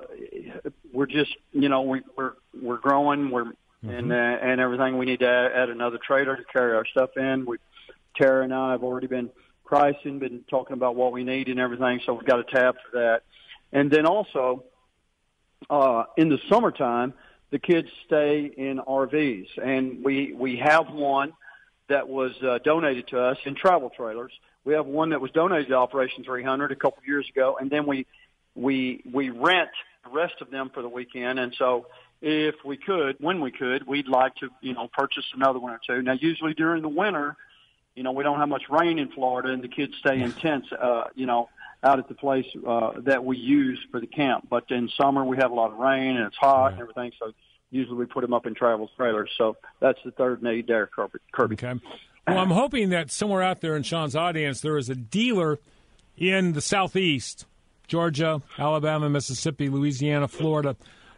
we're 0.92 1.06
just, 1.06 1.34
you 1.54 1.70
know, 1.70 1.84
we, 1.84 2.02
we're 2.18 2.34
we're 2.60 2.78
growing, 2.78 3.30
we're 3.30 3.52
and 3.84 4.12
uh, 4.12 4.16
and 4.16 4.60
everything. 4.60 4.98
We 4.98 5.06
need 5.06 5.20
to 5.20 5.28
add, 5.30 5.52
add 5.52 5.70
another 5.70 6.00
trailer 6.00 6.36
to 6.36 6.44
carry 6.52 6.76
our 6.76 6.86
stuff 6.86 7.12
in. 7.16 7.46
We, 7.46 7.58
Tara 8.16 8.44
and 8.44 8.54
I 8.54 8.72
have 8.72 8.84
already 8.84 9.08
been 9.08 9.30
pricing, 9.66 10.20
been 10.20 10.44
talking 10.50 10.74
about 10.74 10.96
what 10.96 11.12
we 11.12 11.24
need 11.24 11.48
and 11.48 11.60
everything. 11.60 12.00
So 12.06 12.14
we've 12.14 12.26
got 12.26 12.40
a 12.40 12.44
tab 12.44 12.76
for 12.76 13.00
that, 13.00 13.24
and 13.72 13.90
then 13.90 14.06
also 14.06 14.64
uh, 15.70 16.04
in 16.18 16.30
the 16.30 16.40
summertime, 16.50 17.14
the 17.52 17.60
kids 17.60 17.88
stay 18.06 18.46
in 18.46 18.80
RVs, 18.80 19.48
and 19.64 20.04
we 20.04 20.34
we 20.34 20.58
have 20.58 20.90
one 20.90 21.34
that 21.88 22.08
was 22.08 22.32
uh, 22.44 22.60
donated 22.64 23.08
to 23.10 23.20
us 23.20 23.38
in 23.46 23.56
travel 23.56 23.92
trailers. 23.96 24.32
We 24.64 24.74
have 24.74 24.88
one 24.88 25.10
that 25.10 25.22
was 25.22 25.32
donated 25.32 25.68
to 25.70 25.76
Operation 25.76 26.24
300 26.24 26.72
a 26.72 26.76
couple 26.76 27.04
years 27.06 27.28
ago, 27.30 27.58
and 27.60 27.70
then 27.70 27.86
we 27.86 28.06
we 28.56 29.04
we 29.12 29.30
rent 29.30 29.70
the 30.04 30.10
rest 30.10 30.36
of 30.42 30.50
them 30.52 30.72
for 30.74 30.82
the 30.82 30.90
weekend. 30.90 31.40
And 31.40 31.54
so, 31.58 31.88
if 32.22 32.56
we 32.66 32.78
could, 32.78 33.18
when 33.20 33.42
we 33.42 33.52
could, 33.52 33.86
we'd 33.88 34.08
like 34.08 34.36
to 34.36 34.50
you 34.62 34.74
know 34.74 34.90
purchase 34.92 35.26
another 35.36 35.60
one 35.60 35.74
or 35.74 35.80
two. 35.86 36.02
Now, 36.02 36.14
usually 36.14 36.54
during 36.54 36.82
the 36.82 36.90
winter, 36.90 37.36
you 37.96 38.04
know, 38.04 38.12
we 38.12 38.24
don't 38.24 38.40
have 38.40 38.50
much 38.50 38.64
rain 38.70 39.00
in 39.00 39.10
Florida, 39.10 39.50
and 39.50 39.64
the 39.64 39.68
kids 39.68 39.94
stay 40.00 40.22
in 40.22 40.32
tents, 40.42 40.68
uh, 40.72 41.06
you 41.16 41.26
know, 41.26 41.50
out 41.84 42.00
at 42.00 42.08
the 42.08 42.16
place 42.16 42.46
uh, 42.68 42.92
that 43.02 43.24
we 43.24 43.38
use 43.38 43.80
for 43.92 44.00
the 44.00 44.08
camp. 44.08 44.48
But 44.50 44.66
in 44.70 44.90
summer, 45.00 45.24
we 45.24 45.38
have 45.38 45.52
a 45.52 45.54
lot 45.54 45.72
of 45.72 45.78
rain 45.78 46.18
and 46.18 46.26
it's 46.26 46.38
hot 46.38 46.74
and 46.74 46.82
everything, 46.82 47.12
so 47.20 47.32
usually 47.70 47.98
we 47.98 48.06
put 48.06 48.22
them 48.22 48.34
up 48.34 48.46
in 48.46 48.56
travel 48.56 48.90
trailers. 48.98 49.30
So 49.38 49.58
that's 49.80 50.00
the 50.04 50.12
third 50.12 50.42
need 50.42 50.68
there, 50.68 50.88
Kirby. 50.88 51.20
Kirby. 51.32 51.56
Okay. 51.56 51.80
Well, 52.28 52.40
I'm 52.40 52.50
hoping 52.50 52.90
that 52.90 53.12
somewhere 53.12 53.44
out 53.44 53.62
there 53.62 53.76
in 53.76 53.84
Sean's 53.84 54.16
audience, 54.16 54.62
there 54.62 54.78
is 54.78 54.90
a 54.90 54.96
dealer 54.96 55.60
in 56.18 56.54
the 56.54 56.62
Southeast, 56.62 57.46
Georgia, 57.88 58.42
Alabama, 58.58 59.10
Mississippi, 59.10 59.70
Louisiana, 59.70 60.28
Florida, 60.28 60.76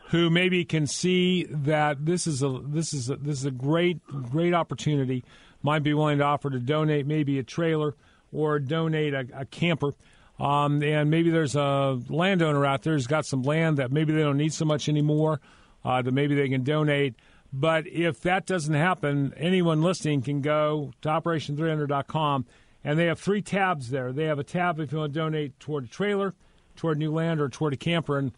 who 0.10 0.30
maybe 0.30 0.66
can 0.66 0.86
see 0.86 1.46
that 1.50 2.06
this 2.06 2.28
is 2.28 2.42
a 2.44 2.60
this 2.64 2.94
is 2.94 3.10
a, 3.10 3.16
this 3.16 3.40
is 3.40 3.46
a 3.46 3.52
great 3.52 4.06
great 4.08 4.54
opportunity. 4.54 5.24
Might 5.68 5.84
be 5.84 5.94
willing 5.94 6.20
to 6.20 6.24
offer 6.24 6.50
to 6.50 6.62
donate 6.62 7.06
maybe 7.06 7.40
a 7.40 7.44
trailer 7.44 7.94
or 8.32 8.58
donate 8.58 9.14
a, 9.14 9.28
a 9.34 9.44
camper. 9.44 9.92
Um, 10.40 10.82
and 10.82 11.10
maybe 11.10 11.30
there's 11.30 11.58
a 11.58 12.00
landowner 12.08 12.66
out 12.66 12.84
there 12.84 12.94
who's 12.94 13.06
got 13.06 13.26
some 13.26 13.44
land 13.44 13.76
that 13.76 13.92
maybe 13.92 14.14
they 14.14 14.22
don't 14.22 14.38
need 14.38 14.54
so 14.54 14.64
much 14.64 14.88
anymore, 14.88 15.42
uh, 15.84 16.02
that 16.02 16.14
maybe 16.14 16.36
they 16.36 16.48
can 16.48 16.64
donate. 16.64 17.16
But 17.52 17.86
if 17.86 18.22
that 18.22 18.46
doesn't 18.46 18.76
happen, 18.76 19.34
anyone 19.36 19.82
listening 19.82 20.22
can 20.22 20.40
go 20.40 20.94
to 21.02 21.10
operation300.com 21.10 22.46
and 22.86 22.98
they 22.98 23.08
have 23.08 23.20
three 23.20 23.42
tabs 23.42 23.90
there. 23.90 24.14
They 24.14 24.24
have 24.24 24.40
a 24.40 24.46
tab 24.46 24.80
if 24.80 24.94
you 24.94 25.00
want 25.00 25.14
to 25.14 25.20
donate 25.20 25.60
toward 25.60 25.84
a 25.84 25.88
trailer, 25.88 26.34
toward 26.78 26.98
new 26.98 27.12
land, 27.12 27.42
or 27.42 27.50
toward 27.50 27.74
a 27.74 27.78
camper. 27.78 28.18
And 28.18 28.32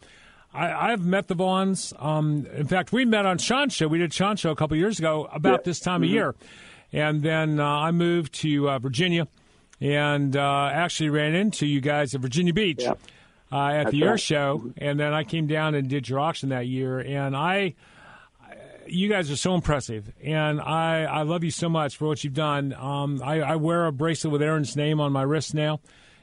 I, 0.52 0.92
I've 0.92 1.04
met 1.04 1.28
the 1.28 1.36
Vaughns. 1.36 1.92
Um, 2.04 2.48
in 2.56 2.66
fact, 2.66 2.92
we 2.92 3.04
met 3.04 3.24
on 3.24 3.38
Sean's 3.38 3.72
show. 3.72 3.86
We 3.86 3.98
did 3.98 4.12
Sean's 4.12 4.40
show 4.40 4.50
a 4.50 4.56
couple 4.56 4.76
years 4.76 4.98
ago 4.98 5.28
about 5.32 5.62
this 5.62 5.78
time 5.78 6.02
of 6.02 6.08
year. 6.08 6.34
And 6.92 7.22
then 7.22 7.60
uh, 7.60 7.64
I 7.66 7.90
moved 7.92 8.32
to 8.40 8.68
uh, 8.70 8.78
Virginia 8.78 9.28
and 9.80 10.36
uh, 10.36 10.70
actually 10.72 11.10
ran 11.10 11.34
into 11.34 11.66
you 11.66 11.80
guys 11.80 12.14
at 12.14 12.20
Virginia 12.20 12.52
Beach 12.52 12.82
Yep. 12.82 12.98
uh, 13.52 13.56
at 13.68 13.72
That's 13.84 13.90
the 13.92 14.02
air 14.02 14.10
right. 14.10 14.20
show. 14.20 14.72
And 14.76 14.98
then 14.98 15.12
I 15.14 15.24
came 15.24 15.46
down 15.46 15.74
and 15.74 15.88
did 15.88 16.08
your 16.08 16.18
auction 16.20 16.48
that 16.50 16.66
year. 16.66 16.98
And 16.98 17.36
I, 17.36 17.74
you 18.86 19.08
guys 19.08 19.30
are 19.30 19.36
so 19.36 19.54
impressive, 19.54 20.10
and 20.24 20.60
I, 20.60 21.04
I 21.04 21.22
love 21.22 21.44
you 21.44 21.52
so 21.52 21.68
much 21.68 21.96
for 21.96 22.08
what 22.08 22.24
you've 22.24 22.34
done. 22.34 22.72
Um, 22.72 23.22
I, 23.24 23.40
I 23.40 23.54
wear 23.56 23.86
a 23.86 23.92
bracelet 23.92 24.32
with 24.32 24.42
Aaron's 24.42 24.74
name 24.74 24.98
on 25.00 25.12
my 25.12 25.22
wrist 25.22 25.54
now, 25.54 25.78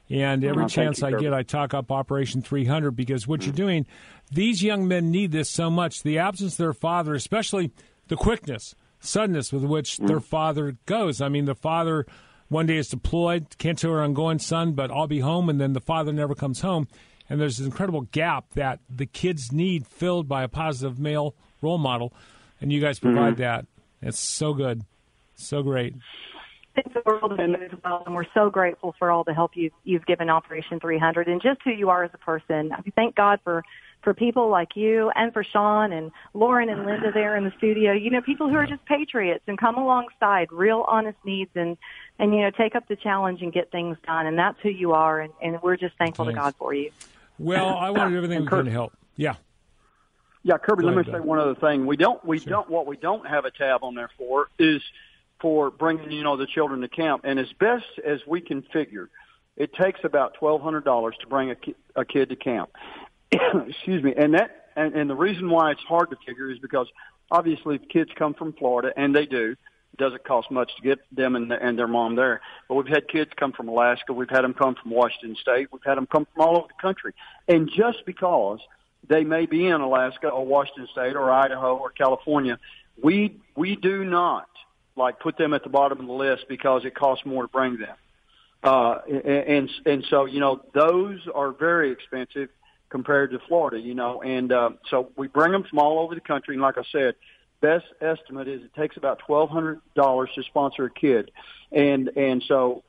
and 0.09 0.43
every 0.43 0.65
Oh, 0.65 0.67
chance 0.67 0.99
you, 0.99 1.07
I 1.07 1.11
get, 1.11 1.33
I 1.33 1.43
talk 1.43 1.73
up 1.73 1.93
Operation 1.93 2.41
300 2.41 2.91
because 2.91 3.25
what 3.25 3.45
you're 3.45 3.55
doing, 3.55 3.85
these 4.33 4.61
young 4.63 4.85
men 4.85 5.11
need 5.11 5.31
this 5.31 5.49
so 5.49 5.69
much. 5.69 6.03
The 6.03 6.17
absence 6.19 6.53
of 6.53 6.57
their 6.57 6.73
father, 6.73 7.13
especially 7.13 7.71
the 8.09 8.17
quickness, 8.17 8.75
suddenness 8.99 9.51
with 9.51 9.63
which 9.63 9.97
mm. 9.97 10.07
their 10.07 10.19
father 10.19 10.77
goes. 10.85 11.21
I 11.21 11.29
mean, 11.29 11.45
the 11.45 11.55
father 11.55 12.05
one 12.49 12.65
day 12.65 12.77
is 12.77 12.87
deployed, 12.87 13.57
can't 13.57 13.77
tell 13.77 13.91
her 13.91 14.01
I'm 14.01 14.13
going, 14.13 14.39
son, 14.39 14.73
but 14.73 14.91
I'll 14.91 15.07
be 15.07 15.19
home, 15.19 15.49
and 15.49 15.59
then 15.59 15.73
the 15.73 15.81
father 15.81 16.13
never 16.13 16.33
comes 16.33 16.61
home. 16.61 16.87
And 17.29 17.41
there's 17.41 17.57
this 17.57 17.65
incredible 17.65 18.01
gap 18.01 18.53
that 18.53 18.79
the 18.89 19.05
kids 19.05 19.51
need 19.51 19.85
filled 19.85 20.29
by 20.29 20.43
a 20.43 20.47
positive 20.47 20.97
male 20.97 21.35
role 21.61 21.77
model, 21.77 22.13
and 22.61 22.71
you 22.71 22.79
guys 22.79 22.99
provide 22.99 23.33
mm-hmm. 23.33 23.41
that. 23.41 23.65
It's 24.01 24.19
so 24.19 24.53
good, 24.53 24.83
so 25.35 25.61
great. 25.61 25.95
It's 26.75 26.93
the 26.93 27.01
world 27.05 27.31
of 27.31 27.39
as 27.39 27.71
well, 27.83 28.03
and 28.05 28.15
we're 28.15 28.31
so 28.33 28.49
grateful 28.49 28.95
for 28.99 29.09
all 29.09 29.23
the 29.23 29.33
help 29.33 29.51
you've 29.55 29.73
you've 29.83 30.05
given 30.05 30.29
Operation 30.29 30.79
300 30.79 31.27
and 31.27 31.41
just 31.41 31.59
who 31.63 31.71
you 31.71 31.89
are 31.89 32.03
as 32.03 32.11
a 32.13 32.19
person. 32.19 32.71
I 32.71 32.81
thank 32.95 33.15
God 33.15 33.39
for 33.43 33.63
for 34.07 34.13
people 34.13 34.49
like 34.49 34.77
you 34.77 35.11
and 35.15 35.33
for 35.33 35.43
Sean 35.43 35.91
and 35.91 36.13
Lauren 36.33 36.69
and 36.69 36.85
Linda 36.85 37.11
there 37.11 37.35
in 37.35 37.43
the 37.43 37.51
studio. 37.57 37.91
You 37.91 38.09
know, 38.09 38.21
people 38.21 38.47
who 38.47 38.55
are 38.55 38.65
just 38.65 38.85
patriots 38.85 39.43
and 39.47 39.57
come 39.57 39.75
alongside 39.75 40.49
real 40.49 40.85
honest 40.87 41.17
needs 41.25 41.51
and 41.55 41.75
and 42.17 42.33
you 42.33 42.39
know 42.39 42.49
take 42.51 42.73
up 42.73 42.87
the 42.87 42.95
challenge 42.95 43.41
and 43.41 43.51
get 43.51 43.69
things 43.69 43.97
done. 44.05 44.25
And 44.25 44.39
that's 44.39 44.57
who 44.63 44.69
you 44.69 44.93
are, 44.93 45.19
and, 45.19 45.33
and 45.43 45.61
we're 45.61 45.75
just 45.75 45.97
thankful 45.97 46.23
Thanks. 46.23 46.37
to 46.37 46.41
God 46.41 46.55
for 46.57 46.73
you. 46.73 46.89
Well, 47.37 47.75
I 47.75 47.89
want 47.89 48.03
to 48.03 48.09
do 48.11 48.15
everything 48.15 48.43
we 48.43 48.47
can 48.47 48.63
to 48.63 48.71
help. 48.71 48.93
Yeah. 49.17 49.35
Yeah, 50.43 50.57
Kirby. 50.57 50.83
Go 50.83 50.87
let 50.87 51.05
me 51.05 51.11
say 51.11 51.19
one 51.19 51.39
other 51.39 51.55
thing. 51.55 51.85
We 51.85 51.97
don't. 51.97 52.23
We 52.23 52.39
don't. 52.39 52.69
What 52.69 52.87
we 52.87 52.95
don't 52.95 53.27
have 53.27 53.43
a 53.43 53.51
tab 53.51 53.83
on 53.83 53.93
there 53.93 54.09
for 54.17 54.47
is 54.57 54.81
for 55.41 55.69
bringing 55.69 56.13
you 56.13 56.23
know 56.23 56.37
the 56.37 56.47
children 56.47 56.79
to 56.79 56.87
camp. 56.87 57.23
And 57.25 57.39
as 57.39 57.51
best 57.59 57.83
as 58.05 58.21
we 58.25 58.39
can 58.39 58.61
figure, 58.71 59.09
it 59.57 59.73
takes 59.73 59.99
about 60.05 60.35
twelve 60.35 60.61
hundred 60.61 60.85
dollars 60.85 61.15
to 61.19 61.27
bring 61.27 61.51
a, 61.51 61.55
ki- 61.55 61.75
a 61.97 62.05
kid 62.05 62.29
to 62.29 62.37
camp. 62.37 62.69
Excuse 63.67 64.03
me. 64.03 64.13
And 64.15 64.33
that 64.33 64.67
and, 64.75 64.93
and 64.95 65.09
the 65.09 65.15
reason 65.15 65.49
why 65.49 65.71
it's 65.71 65.81
hard 65.81 66.11
to 66.11 66.17
figure 66.25 66.51
is 66.51 66.59
because 66.59 66.87
obviously 67.31 67.75
if 67.75 67.87
kids 67.89 68.11
come 68.15 68.33
from 68.33 68.53
Florida, 68.53 68.93
and 68.95 69.15
they 69.15 69.25
do, 69.25 69.55
it 69.93 69.97
doesn't 69.97 70.23
cost 70.23 70.51
much 70.51 70.71
to 70.75 70.81
get 70.81 70.99
them 71.11 71.35
and, 71.35 71.51
and 71.51 71.77
their 71.77 71.87
mom 71.87 72.15
there. 72.15 72.41
But 72.67 72.75
we've 72.75 72.87
had 72.87 73.07
kids 73.07 73.31
come 73.35 73.51
from 73.51 73.67
Alaska. 73.67 74.13
We've 74.13 74.29
had 74.29 74.43
them 74.43 74.53
come 74.53 74.75
from 74.75 74.91
Washington 74.91 75.35
State. 75.41 75.69
We've 75.71 75.83
had 75.83 75.95
them 75.95 76.05
come 76.05 76.27
from 76.33 76.43
all 76.43 76.57
over 76.57 76.67
the 76.67 76.81
country. 76.81 77.13
And 77.47 77.69
just 77.69 78.05
because 78.05 78.59
they 79.07 79.23
may 79.23 79.45
be 79.45 79.65
in 79.65 79.81
Alaska 79.81 80.29
or 80.29 80.45
Washington 80.45 80.87
State 80.91 81.15
or 81.15 81.31
Idaho 81.31 81.75
or 81.75 81.89
California, 81.89 82.59
we 83.01 83.37
we 83.55 83.75
do 83.75 84.03
not 84.05 84.47
like 84.95 85.19
put 85.19 85.37
them 85.37 85.53
at 85.53 85.63
the 85.63 85.69
bottom 85.69 85.99
of 85.99 86.05
the 86.07 86.13
list 86.13 86.45
because 86.47 86.85
it 86.85 86.95
costs 86.95 87.25
more 87.25 87.43
to 87.43 87.47
bring 87.47 87.77
them. 87.77 87.95
Uh, 88.63 88.99
and 89.23 89.69
and 89.85 90.05
so 90.09 90.25
you 90.25 90.39
know 90.39 90.61
those 90.73 91.19
are 91.33 91.51
very 91.51 91.91
expensive 91.91 92.49
compared 92.89 93.31
to 93.31 93.39
Florida, 93.47 93.79
you 93.79 93.93
know, 93.93 94.21
and 94.21 94.51
uh, 94.51 94.69
so 94.89 95.11
we 95.17 95.27
bring 95.27 95.51
them 95.51 95.63
from 95.63 95.79
all 95.79 95.99
over 95.99 96.15
the 96.15 96.21
country. 96.21 96.55
And 96.55 96.61
like 96.61 96.77
I 96.77 96.83
said, 96.91 97.15
best 97.61 97.85
estimate 98.01 98.47
is 98.47 98.63
it 98.63 98.73
takes 98.73 98.97
about 98.97 99.19
twelve 99.19 99.49
hundred 99.49 99.81
dollars 99.95 100.29
to 100.35 100.43
sponsor 100.43 100.85
a 100.85 100.91
kid, 100.91 101.31
and 101.71 102.09
and 102.15 102.43
so 102.47 102.83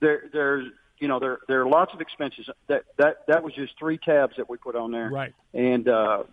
there 0.00 0.24
there's 0.32 0.68
you 0.98 1.08
know 1.08 1.18
there 1.18 1.38
there 1.48 1.60
are 1.62 1.68
lots 1.68 1.92
of 1.92 2.00
expenses. 2.00 2.48
That 2.68 2.84
that 2.98 3.26
that 3.28 3.42
was 3.42 3.54
just 3.54 3.78
three 3.78 3.98
tabs 3.98 4.36
that 4.36 4.48
we 4.48 4.56
put 4.56 4.76
on 4.76 4.90
there, 4.90 5.10
right? 5.10 5.34
And 5.52 5.88
uh, 5.88 6.24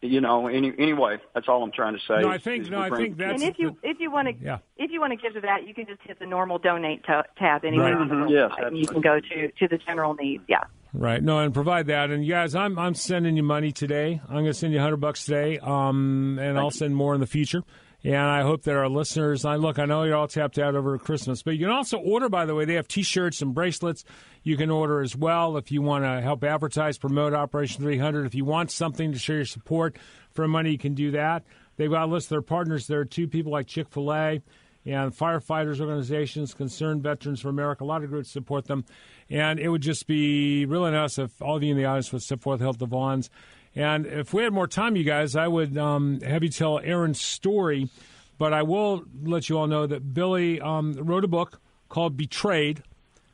you 0.00 0.20
know, 0.20 0.46
any, 0.46 0.72
anyway, 0.78 1.18
that's 1.34 1.48
all 1.48 1.62
I'm 1.64 1.72
trying 1.72 1.94
to 1.94 2.00
say. 2.06 2.20
No, 2.20 2.28
I 2.28 2.38
think 2.38 2.70
no, 2.70 2.80
I 2.80 2.90
think 2.90 3.16
that's. 3.16 3.42
And 3.42 3.50
if 3.50 3.58
you 3.58 3.76
if 3.82 3.98
you 3.98 4.10
want 4.10 4.28
to 4.28 4.34
yeah. 4.44 4.58
if 4.76 4.92
you 4.92 5.00
want 5.00 5.12
to 5.12 5.16
give 5.16 5.34
to 5.34 5.40
that, 5.40 5.66
you 5.66 5.74
can 5.74 5.86
just 5.86 6.00
hit 6.02 6.20
the 6.20 6.26
normal 6.26 6.58
donate 6.58 7.04
t- 7.04 7.12
tab 7.36 7.64
anyway. 7.64 7.90
Right. 7.90 8.08
Mm-hmm. 8.08 8.28
Yes, 8.28 8.52
you 8.72 8.86
can 8.86 9.00
go 9.00 9.18
to 9.18 9.50
to 9.50 9.68
the 9.68 9.78
general 9.78 10.14
needs. 10.14 10.44
Yeah. 10.46 10.64
Right. 10.92 11.22
No, 11.22 11.38
and 11.38 11.52
provide 11.52 11.86
that. 11.88 12.10
And 12.10 12.26
guys, 12.26 12.54
I'm 12.54 12.78
I'm 12.78 12.94
sending 12.94 13.36
you 13.36 13.42
money 13.42 13.72
today. 13.72 14.20
I'm 14.26 14.36
going 14.36 14.46
to 14.46 14.54
send 14.54 14.72
you 14.72 14.78
100 14.78 14.96
bucks 14.96 15.24
today. 15.24 15.58
Um, 15.58 16.38
and 16.40 16.58
I'll 16.58 16.70
send 16.70 16.96
more 16.96 17.14
in 17.14 17.20
the 17.20 17.26
future. 17.26 17.62
And 18.04 18.16
I 18.16 18.42
hope 18.42 18.62
that 18.62 18.76
our 18.76 18.88
listeners, 18.88 19.44
I 19.44 19.56
look, 19.56 19.78
I 19.78 19.84
know 19.84 20.04
you're 20.04 20.14
all 20.14 20.28
tapped 20.28 20.58
out 20.58 20.76
over 20.76 20.96
Christmas, 20.98 21.42
but 21.42 21.54
you 21.54 21.66
can 21.66 21.74
also 21.74 21.98
order, 21.98 22.28
by 22.28 22.46
the 22.46 22.54
way, 22.54 22.64
they 22.64 22.74
have 22.74 22.86
t 22.86 23.02
shirts 23.02 23.42
and 23.42 23.52
bracelets 23.52 24.04
you 24.44 24.56
can 24.56 24.70
order 24.70 25.00
as 25.00 25.16
well 25.16 25.56
if 25.56 25.72
you 25.72 25.82
want 25.82 26.04
to 26.04 26.20
help 26.20 26.44
advertise, 26.44 26.96
promote 26.96 27.34
Operation 27.34 27.82
300. 27.82 28.24
If 28.24 28.36
you 28.36 28.44
want 28.44 28.70
something 28.70 29.12
to 29.12 29.18
show 29.18 29.32
your 29.32 29.44
support 29.44 29.96
for 30.30 30.46
money, 30.46 30.70
you 30.70 30.78
can 30.78 30.94
do 30.94 31.10
that. 31.10 31.44
They've 31.76 31.90
got 31.90 32.04
a 32.04 32.10
list 32.10 32.26
of 32.26 32.30
their 32.30 32.42
partners. 32.42 32.86
There 32.86 33.00
are 33.00 33.04
two 33.04 33.26
people 33.26 33.50
like 33.50 33.66
Chick 33.66 33.88
fil 33.88 34.12
A 34.14 34.42
and 34.88 35.14
firefighters 35.14 35.80
organizations, 35.80 36.54
Concerned 36.54 37.02
Veterans 37.02 37.42
for 37.42 37.50
America. 37.50 37.84
A 37.84 37.86
lot 37.86 38.02
of 38.02 38.08
groups 38.08 38.30
support 38.30 38.66
them. 38.66 38.86
And 39.28 39.60
it 39.60 39.68
would 39.68 39.82
just 39.82 40.06
be 40.06 40.64
really 40.64 40.90
nice 40.90 41.18
if 41.18 41.42
all 41.42 41.56
of 41.56 41.62
you 41.62 41.72
in 41.72 41.76
the 41.76 41.84
audience 41.84 42.10
would 42.12 42.22
support 42.22 42.58
the 42.58 42.64
Help 42.64 42.78
the 42.78 42.86
Vaughns. 42.86 43.28
And 43.74 44.06
if 44.06 44.32
we 44.32 44.42
had 44.42 44.52
more 44.54 44.66
time, 44.66 44.96
you 44.96 45.04
guys, 45.04 45.36
I 45.36 45.46
would 45.46 45.76
um, 45.76 46.20
have 46.22 46.42
you 46.42 46.48
tell 46.48 46.78
Aaron's 46.78 47.20
story. 47.20 47.90
But 48.38 48.54
I 48.54 48.62
will 48.62 49.04
let 49.22 49.48
you 49.48 49.58
all 49.58 49.66
know 49.66 49.86
that 49.86 50.14
Billy 50.14 50.60
um, 50.60 50.94
wrote 50.94 51.24
a 51.24 51.28
book 51.28 51.60
called 51.88 52.16
Betrayed 52.16 52.82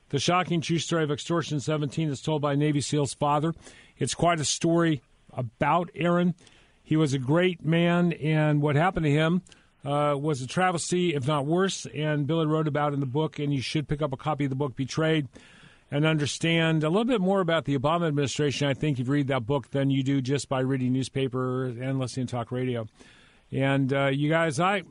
The 0.08 0.18
Shocking 0.18 0.60
True 0.60 0.78
Story 0.78 1.04
of 1.04 1.10
Extortion 1.10 1.60
17 1.60 2.08
is 2.08 2.20
told 2.20 2.42
by 2.42 2.56
Navy 2.56 2.80
SEAL's 2.80 3.14
father. 3.14 3.54
It's 3.98 4.14
quite 4.14 4.40
a 4.40 4.44
story 4.44 5.02
about 5.32 5.90
Aaron. 5.94 6.34
He 6.82 6.96
was 6.96 7.14
a 7.14 7.18
great 7.18 7.64
man, 7.64 8.12
and 8.14 8.60
what 8.60 8.76
happened 8.76 9.04
to 9.04 9.10
him 9.10 9.42
uh, 9.84 10.16
was 10.18 10.40
a 10.42 10.46
travesty, 10.46 11.14
if 11.14 11.26
not 11.26 11.46
worse. 11.46 11.86
And 11.94 12.26
Billy 12.26 12.46
wrote 12.46 12.68
about 12.68 12.94
in 12.94 13.00
the 13.00 13.06
book, 13.06 13.38
and 13.38 13.52
you 13.52 13.60
should 13.60 13.88
pick 13.88 14.02
up 14.02 14.12
a 14.12 14.16
copy 14.16 14.44
of 14.44 14.50
the 14.50 14.56
book, 14.56 14.76
Betrayed 14.76 15.28
and 15.90 16.04
understand 16.04 16.82
a 16.82 16.88
little 16.88 17.04
bit 17.04 17.20
more 17.20 17.40
about 17.40 17.66
the 17.66 17.78
Obama 17.78 18.08
administration, 18.08 18.66
I 18.66 18.74
think, 18.74 18.98
if 18.98 19.06
you 19.06 19.12
read 19.12 19.28
that 19.28 19.46
book 19.46 19.70
than 19.70 19.90
you 19.90 20.02
do 20.02 20.20
just 20.20 20.48
by 20.48 20.60
reading 20.60 20.92
newspaper 20.92 21.66
and 21.66 21.98
listening 21.98 22.26
to 22.26 22.34
talk 22.34 22.50
radio. 22.50 22.88
And 23.52 23.92
uh, 23.92 24.06
you 24.06 24.28
guys, 24.28 24.58
I 24.58 24.82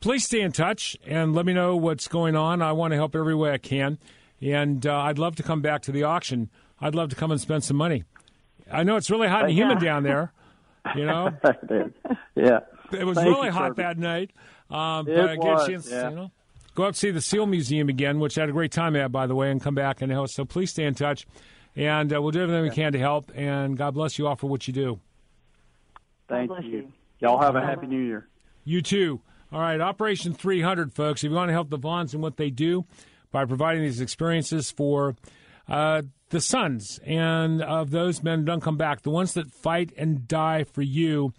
please 0.00 0.24
stay 0.24 0.40
in 0.40 0.52
touch 0.52 0.96
and 1.06 1.34
let 1.34 1.46
me 1.46 1.54
know 1.54 1.76
what's 1.76 2.08
going 2.08 2.36
on. 2.36 2.60
I 2.60 2.72
want 2.72 2.92
to 2.92 2.96
help 2.96 3.16
every 3.16 3.34
way 3.34 3.52
I 3.52 3.58
can, 3.58 3.98
and 4.42 4.86
uh, 4.86 4.94
I'd 4.94 5.18
love 5.18 5.36
to 5.36 5.42
come 5.42 5.62
back 5.62 5.82
to 5.82 5.92
the 5.92 6.02
auction. 6.02 6.50
I'd 6.80 6.94
love 6.94 7.08
to 7.10 7.16
come 7.16 7.30
and 7.30 7.40
spend 7.40 7.64
some 7.64 7.76
money. 7.76 8.04
I 8.70 8.82
know 8.82 8.96
it's 8.96 9.10
really 9.10 9.28
hot 9.28 9.44
and 9.44 9.52
humid 9.52 9.80
down 9.80 10.02
there. 10.02 10.32
You 10.96 11.06
know, 11.06 11.30
yeah, 12.34 12.58
it 12.94 13.04
was 13.04 13.16
Thank 13.16 13.28
really 13.28 13.46
you, 13.46 13.52
hot 13.52 13.70
Kirby. 13.76 13.82
that 13.82 13.98
night. 13.98 14.30
Um, 14.70 15.08
It 15.08 15.16
but 15.16 15.28
I 15.30 15.36
get 15.36 15.44
was, 15.44 15.68
a 15.68 15.70
chance, 15.70 15.90
yeah. 15.90 16.10
you 16.10 16.16
know, 16.16 16.30
go 16.74 16.84
up 16.84 16.96
see 16.96 17.10
the 17.10 17.20
Seal 17.20 17.46
Museum 17.46 17.88
again, 17.88 18.18
which 18.20 18.38
I 18.38 18.42
had 18.42 18.50
a 18.50 18.52
great 18.52 18.72
time 18.72 18.96
at, 18.96 19.12
by 19.12 19.26
the 19.26 19.34
way, 19.34 19.50
and 19.50 19.60
come 19.60 19.74
back 19.74 20.00
and 20.02 20.10
help. 20.10 20.30
So 20.30 20.44
please 20.44 20.70
stay 20.70 20.84
in 20.84 20.94
touch, 20.94 21.26
and 21.76 22.12
uh, 22.14 22.20
we'll 22.22 22.30
do 22.30 22.42
everything 22.42 22.62
we 22.62 22.70
can 22.70 22.92
to 22.92 22.98
help. 22.98 23.30
And 23.34 23.76
God 23.76 23.94
bless 23.94 24.18
you 24.18 24.26
all 24.26 24.36
for 24.36 24.48
what 24.48 24.66
you 24.66 24.72
do. 24.72 25.00
Thank 26.28 26.48
bless 26.48 26.64
you. 26.64 26.70
you. 26.70 26.92
Y'all 27.20 27.40
have 27.40 27.56
a 27.56 27.60
happy 27.60 27.86
New 27.86 28.00
Year. 28.02 28.28
You 28.64 28.80
too. 28.82 29.20
All 29.52 29.60
right, 29.60 29.80
Operation 29.80 30.32
300, 30.32 30.94
folks. 30.94 31.22
If 31.22 31.30
you 31.30 31.36
want 31.36 31.48
to 31.50 31.52
help 31.52 31.68
the 31.68 31.78
Vaughns 31.78 32.14
and 32.14 32.22
what 32.22 32.36
they 32.38 32.48
do 32.50 32.86
by 33.30 33.44
providing 33.44 33.82
these 33.82 34.00
experiences 34.00 34.70
for 34.70 35.14
uh, 35.68 36.02
the 36.30 36.40
sons 36.40 36.98
and 37.04 37.60
of 37.62 37.90
those 37.90 38.22
men 38.22 38.40
who 38.40 38.44
don't 38.46 38.62
come 38.62 38.78
back, 38.78 39.02
the 39.02 39.10
ones 39.10 39.34
that 39.34 39.52
fight 39.52 39.92
and 39.96 40.26
die 40.26 40.64
for 40.64 40.80
you. 40.82 41.34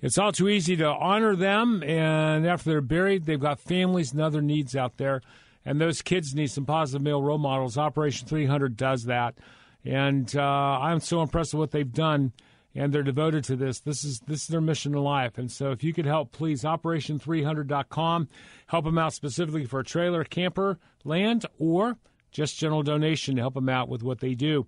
It's 0.00 0.18
all 0.18 0.32
too 0.32 0.48
easy 0.48 0.76
to 0.76 0.86
honor 0.86 1.34
them, 1.34 1.82
and 1.82 2.46
after 2.46 2.70
they're 2.70 2.80
buried, 2.80 3.24
they've 3.24 3.40
got 3.40 3.60
families 3.60 4.12
and 4.12 4.20
other 4.20 4.42
needs 4.42 4.76
out 4.76 4.98
there. 4.98 5.22
And 5.64 5.80
those 5.80 6.02
kids 6.02 6.34
need 6.34 6.48
some 6.48 6.66
positive 6.66 7.02
male 7.02 7.22
role 7.22 7.38
models. 7.38 7.76
Operation 7.76 8.28
300 8.28 8.76
does 8.76 9.04
that. 9.04 9.36
And 9.84 10.34
uh, 10.36 10.42
I'm 10.42 11.00
so 11.00 11.22
impressed 11.22 11.54
with 11.54 11.58
what 11.60 11.70
they've 11.70 11.92
done 11.92 12.32
and 12.76 12.92
they're 12.92 13.02
devoted 13.02 13.42
to 13.44 13.56
this. 13.56 13.80
This 13.80 14.04
is 14.04 14.20
this 14.20 14.42
is 14.42 14.48
their 14.48 14.60
mission 14.60 14.94
in 14.94 15.02
life. 15.02 15.38
And 15.38 15.50
so, 15.50 15.70
if 15.72 15.82
you 15.82 15.94
could 15.94 16.04
help, 16.04 16.30
please 16.30 16.62
operation300.com. 16.62 18.28
Help 18.66 18.84
them 18.84 18.98
out 18.98 19.14
specifically 19.14 19.64
for 19.64 19.80
a 19.80 19.84
trailer, 19.84 20.24
camper, 20.24 20.78
land, 21.02 21.46
or 21.58 21.96
just 22.30 22.58
general 22.58 22.82
donation 22.82 23.36
to 23.36 23.40
help 23.40 23.54
them 23.54 23.70
out 23.70 23.88
with 23.88 24.02
what 24.02 24.20
they 24.20 24.34
do. 24.34 24.66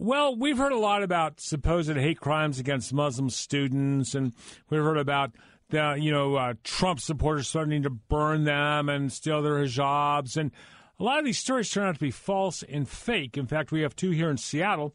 Well, 0.00 0.36
we've 0.36 0.58
heard 0.58 0.70
a 0.70 0.78
lot 0.78 1.02
about 1.02 1.40
supposed 1.40 1.90
hate 1.90 2.20
crimes 2.20 2.60
against 2.60 2.92
Muslim 2.92 3.30
students, 3.30 4.14
and 4.14 4.32
we've 4.70 4.80
heard 4.80 4.96
about 4.96 5.32
the 5.70 5.96
you 5.98 6.12
know 6.12 6.36
uh, 6.36 6.54
Trump 6.62 7.00
supporters 7.00 7.50
threatening 7.50 7.82
to 7.82 7.90
burn 7.90 8.44
them 8.44 8.88
and 8.88 9.12
steal 9.12 9.42
their 9.42 9.54
hijabs, 9.54 10.36
and 10.36 10.52
a 11.00 11.02
lot 11.02 11.18
of 11.18 11.24
these 11.24 11.38
stories 11.38 11.68
turn 11.68 11.88
out 11.88 11.94
to 11.94 12.00
be 12.00 12.12
false 12.12 12.62
and 12.62 12.88
fake. 12.88 13.36
In 13.36 13.48
fact, 13.48 13.72
we 13.72 13.80
have 13.80 13.96
two 13.96 14.10
here 14.10 14.30
in 14.30 14.36
Seattle 14.36 14.94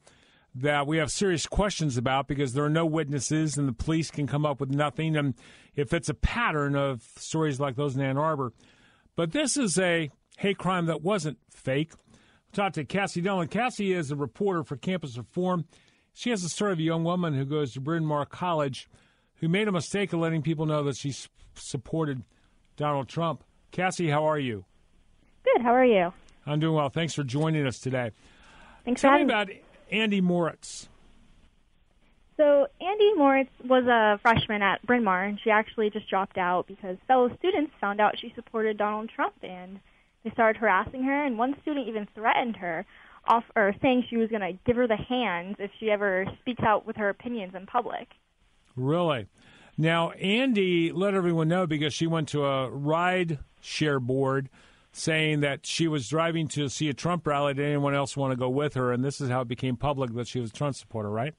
that 0.56 0.88
we 0.88 1.00
have 1.00 1.12
serious 1.12 1.48
questions 1.48 1.98
about 1.98 2.28
because 2.28 2.54
there 2.54 2.64
are 2.64 2.70
no 2.70 2.86
witnesses 2.86 3.58
and 3.58 3.68
the 3.68 3.74
police 3.74 4.10
can 4.10 4.26
come 4.26 4.46
up 4.46 4.60
with 4.62 4.70
nothing. 4.70 5.18
And 5.18 5.34
if 5.76 5.94
it's 5.94 6.10
a 6.10 6.14
pattern 6.14 6.76
of 6.76 7.02
stories 7.18 7.60
like 7.60 7.76
those 7.76 7.96
in 7.96 8.02
Ann 8.02 8.18
Arbor, 8.18 8.54
but 9.16 9.32
this 9.32 9.58
is 9.58 9.78
a 9.80 10.12
hate 10.38 10.58
crime 10.58 10.86
that 10.86 11.02
wasn't 11.02 11.40
fake. 11.50 11.92
Talked 12.54 12.76
to 12.76 12.86
Cassie 12.86 13.22
Dillon. 13.22 13.48
Cassie 13.48 13.94
is 13.94 14.12
a 14.12 14.16
reporter 14.16 14.64
for 14.64 14.78
Campus 14.78 15.18
Reform. 15.18 15.66
She 16.14 16.30
has 16.30 16.44
a 16.44 16.50
story 16.50 16.72
of 16.72 16.78
a 16.78 16.84
young 16.84 17.04
woman 17.04 17.34
who 17.34 17.46
goes 17.46 17.74
to 17.74 17.82
Bryn 17.82 18.06
Mawr 18.06 18.26
College 18.28 18.88
who 19.38 19.50
made 19.50 19.68
a 19.68 19.72
mistake 19.72 20.14
of 20.14 20.20
letting 20.20 20.44
people 20.44 20.68
know 20.68 20.84
that 20.84 20.96
she 20.96 21.14
supported 21.56 22.24
Donald 22.78 23.10
Trump. 23.10 23.44
Cassie, 23.72 24.10
how 24.10 24.24
are 24.26 24.38
you? 24.38 24.66
Good. 25.44 25.64
How 25.64 25.74
are 25.74 25.84
you? 25.84 26.14
I'm 26.46 26.60
doing 26.60 26.76
well. 26.76 26.90
Thanks 26.90 27.16
for 27.16 27.24
joining 27.24 27.66
us 27.66 27.80
today. 27.80 28.12
Thanks 28.86 29.02
Tell 29.02 29.12
for 29.12 29.26
me 29.26 29.32
having 29.32 29.52
about 29.52 29.64
Andy 29.92 30.22
Moritz. 30.22 30.88
So 32.38 32.68
Andy 32.80 33.14
Moritz 33.16 33.52
was 33.68 33.86
a 33.86 34.20
freshman 34.22 34.62
at 34.62 34.86
Bryn 34.86 35.04
Mawr, 35.04 35.24
and 35.24 35.40
she 35.44 35.50
actually 35.50 35.90
just 35.90 36.08
dropped 36.08 36.38
out 36.38 36.68
because 36.68 36.98
fellow 37.08 37.36
students 37.38 37.74
found 37.82 38.00
out 38.00 38.20
she 38.20 38.32
supported 38.36 38.78
Donald 38.78 39.10
Trump, 39.10 39.34
and 39.42 39.80
they 40.24 40.32
started 40.32 40.60
harassing 40.60 41.04
her. 41.04 41.26
And 41.26 41.38
one 41.38 41.56
student 41.62 41.88
even 41.88 42.08
threatened 42.16 42.58
her, 42.58 42.86
off 43.26 43.44
or 43.56 43.74
saying 43.82 44.06
she 44.10 44.18
was 44.18 44.30
going 44.30 44.42
to 44.42 44.54
give 44.66 44.76
her 44.76 44.88
the 44.88 44.98
hands 44.98 45.56
if 45.60 45.72
she 45.80 45.90
ever 45.90 46.26
speaks 46.42 46.64
out 46.64 46.86
with 46.86 46.98
her 46.98 47.10
opinions 47.10 47.54
in 47.56 47.66
public. 47.66 48.10
Really? 48.76 49.28
Now, 49.78 50.12
Andy 50.12 50.92
let 50.92 51.14
everyone 51.14 51.48
know 51.48 51.66
because 51.66 51.94
she 51.94 52.08
went 52.08 52.30
to 52.30 52.46
a 52.46 52.70
ride 52.70 53.40
share 53.62 54.00
board 54.00 54.50
saying 54.92 55.40
that 55.40 55.66
she 55.66 55.88
was 55.88 56.08
driving 56.08 56.48
to 56.50 56.70
see 56.70 56.90
a 56.90 56.94
Trump 56.94 57.26
rally. 57.26 57.54
Did 57.56 57.66
anyone 57.66 57.96
else 57.96 58.16
want 58.16 58.32
to 58.32 58.38
go 58.38 58.50
with 58.50 58.76
her? 58.76 58.92
And 58.92 59.04
this 59.04 59.20
is 59.20 59.30
how 59.30 59.42
it 59.42 59.48
became 59.48 59.76
public 59.76 60.14
that 60.14 60.28
she 60.28 60.40
was 60.40 60.52
a 60.52 60.54
Trump 60.54 60.76
supporter, 60.76 61.10
right? 61.10 61.34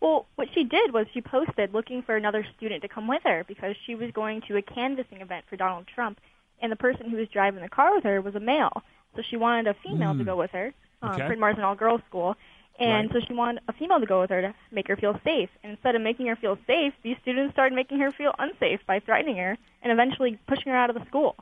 Well, 0.00 0.26
what 0.36 0.48
she 0.54 0.64
did 0.64 0.92
was 0.92 1.06
she 1.12 1.20
posted 1.20 1.74
looking 1.74 2.02
for 2.02 2.16
another 2.16 2.44
student 2.56 2.82
to 2.82 2.88
come 2.88 3.06
with 3.06 3.22
her 3.24 3.44
because 3.46 3.76
she 3.86 3.94
was 3.94 4.10
going 4.12 4.42
to 4.48 4.56
a 4.56 4.62
canvassing 4.62 5.20
event 5.20 5.44
for 5.48 5.56
Donald 5.56 5.86
Trump, 5.94 6.18
and 6.62 6.72
the 6.72 6.76
person 6.76 7.10
who 7.10 7.16
was 7.18 7.28
driving 7.28 7.60
the 7.60 7.68
car 7.68 7.94
with 7.94 8.04
her 8.04 8.20
was 8.22 8.34
a 8.34 8.40
male. 8.40 8.82
So 9.16 9.22
she 9.28 9.36
wanted 9.36 9.66
a 9.66 9.74
female 9.82 10.16
to 10.16 10.24
go 10.24 10.36
with 10.36 10.52
her. 10.52 10.72
Um, 11.02 11.10
Okay. 11.10 11.26
Bryn 11.26 11.40
Mawr's 11.40 11.58
an 11.58 11.64
all-girls 11.64 12.00
school, 12.08 12.36
and 12.78 13.10
Right. 13.12 13.20
so 13.20 13.26
she 13.26 13.34
wanted 13.34 13.62
a 13.68 13.72
female 13.74 13.98
to 14.00 14.06
go 14.06 14.20
with 14.20 14.30
her 14.30 14.40
to 14.40 14.54
make 14.70 14.86
her 14.88 14.96
feel 14.96 15.18
safe. 15.24 15.50
And 15.62 15.72
instead 15.72 15.94
of 15.96 16.00
making 16.00 16.26
her 16.28 16.36
feel 16.36 16.56
safe, 16.66 16.94
these 17.02 17.16
students 17.22 17.52
started 17.52 17.74
making 17.74 17.98
her 17.98 18.10
feel 18.12 18.32
unsafe 18.38 18.80
by 18.86 19.00
threatening 19.00 19.36
her 19.36 19.58
and 19.82 19.92
eventually 19.92 20.38
pushing 20.46 20.70
her 20.72 20.78
out 20.78 20.88
of 20.90 20.96
the 20.96 21.04
school. 21.06 21.34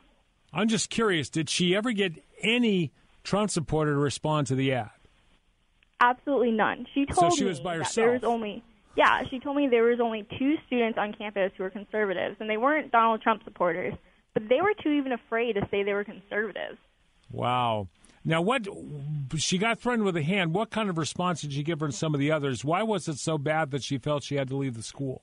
I'm 0.53 0.67
just 0.67 0.91
curious 0.91 1.29
did 1.29 1.49
she 1.49 1.77
ever 1.77 1.93
get 1.93 2.15
any 2.41 2.91
Trump 3.23 3.51
supporter 3.51 3.93
to 3.93 3.99
respond 3.99 4.47
to 4.49 4.55
the 4.57 4.73
ad? 4.73 4.91
Absolutely 6.01 6.51
none. 6.51 6.87
She 6.95 7.05
told 7.07 7.35
she 7.35 7.45
me 7.45 7.51
was 7.51 7.61
by 7.61 7.79
that 7.79 7.93
there 7.95 8.11
was 8.13 8.25
only 8.25 8.63
Yeah, 8.97 9.23
she 9.31 9.39
told 9.39 9.57
me 9.57 9.69
there 9.69 9.85
was 9.85 10.01
only 10.01 10.27
two 10.39 10.57
students 10.67 10.99
on 10.99 11.13
campus 11.13 11.53
who 11.57 11.63
were 11.63 11.71
conservatives, 11.71 12.37
and 12.41 12.51
they 12.51 12.57
weren't 12.57 12.91
Donald 12.91 13.23
Trump 13.23 13.45
supporters, 13.45 13.95
but 14.35 14.49
they 14.49 14.61
were 14.61 14.75
too 14.83 14.91
even 14.91 15.13
afraid 15.13 15.55
to 15.55 15.67
say 15.71 15.83
they 15.83 15.93
were 15.93 16.05
conservatives. 16.05 16.79
Wow. 17.31 17.89
Now, 18.25 18.43
what 18.43 18.67
she 19.37 19.57
got 19.57 19.81
threatened 19.81 20.05
with 20.05 20.17
a 20.17 20.23
hand. 20.23 20.53
What 20.53 20.71
kind 20.71 20.91
of 20.91 20.99
response 20.99 21.41
did 21.41 21.53
she 21.53 21.63
give 21.63 21.81
her 21.81 21.87
and 21.87 21.95
some 21.95 22.15
of 22.15 22.21
the 22.21 22.31
others? 22.31 22.65
Why 22.65 22.83
was 22.83 23.09
it 23.09 23.19
so 23.19 23.39
bad 23.39 23.71
that 23.71 23.83
she 23.83 23.99
felt 23.99 24.25
she 24.25 24.35
had 24.35 24.49
to 24.49 24.57
leave 24.57 24.75
the 24.75 24.83
school? 24.83 25.23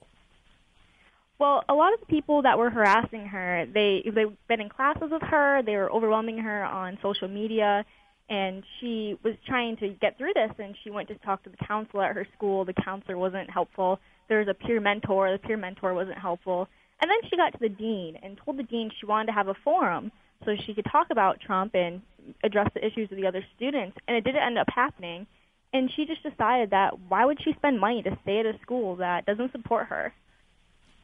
Well, 1.39 1.63
a 1.69 1.75
lot 1.75 1.93
of 1.93 1.99
the 1.99 2.07
people 2.07 2.41
that 2.41 2.57
were 2.57 2.71
harassing 2.71 3.27
her, 3.27 3.67
they 3.71 4.01
they've 4.03 4.35
been 4.47 4.61
in 4.61 4.69
classes 4.69 5.09
with 5.11 5.21
her. 5.21 5.61
They 5.63 5.75
were 5.75 5.91
overwhelming 5.91 6.39
her 6.39 6.65
on 6.65 6.97
social 7.03 7.27
media, 7.27 7.85
and 8.27 8.63
she 8.79 9.19
was 9.23 9.35
trying 9.45 9.77
to 9.77 9.89
get 9.89 10.17
through 10.17 10.33
this. 10.33 10.49
And 10.57 10.75
she 10.83 10.89
went 10.89 11.09
to 11.09 11.15
talk 11.19 11.43
to 11.43 11.51
the 11.51 11.57
counselor 11.67 12.05
at 12.05 12.15
her 12.15 12.27
school. 12.35 12.65
The 12.65 12.73
counselor 12.73 13.19
wasn't 13.19 13.51
helpful. 13.51 13.99
There 14.27 14.39
was 14.39 14.47
a 14.47 14.55
peer 14.55 14.81
mentor. 14.81 15.31
The 15.31 15.37
peer 15.37 15.57
mentor 15.57 15.93
wasn't 15.93 16.17
helpful. 16.17 16.67
And 16.99 17.11
then 17.11 17.29
she 17.29 17.37
got 17.37 17.53
to 17.53 17.59
the 17.59 17.69
dean 17.69 18.17
and 18.23 18.39
told 18.43 18.57
the 18.57 18.63
dean 18.63 18.91
she 18.99 19.05
wanted 19.05 19.27
to 19.27 19.33
have 19.33 19.47
a 19.47 19.53
forum 19.53 20.11
so 20.45 20.55
she 20.65 20.73
could 20.73 20.85
talk 20.91 21.07
about 21.11 21.39
Trump 21.39 21.75
and 21.75 22.01
address 22.43 22.69
the 22.73 22.85
issues 22.85 23.11
of 23.11 23.17
the 23.17 23.27
other 23.27 23.43
students. 23.55 23.97
And 24.07 24.17
it 24.17 24.23
didn't 24.23 24.43
end 24.43 24.57
up 24.57 24.67
happening. 24.73 25.27
And 25.73 25.91
she 25.95 26.05
just 26.05 26.23
decided 26.23 26.71
that 26.71 26.99
why 27.07 27.25
would 27.25 27.41
she 27.43 27.53
spend 27.53 27.79
money 27.79 28.01
to 28.03 28.17
stay 28.23 28.39
at 28.39 28.45
a 28.45 28.57
school 28.61 28.95
that 28.97 29.25
doesn't 29.25 29.51
support 29.51 29.87
her? 29.87 30.13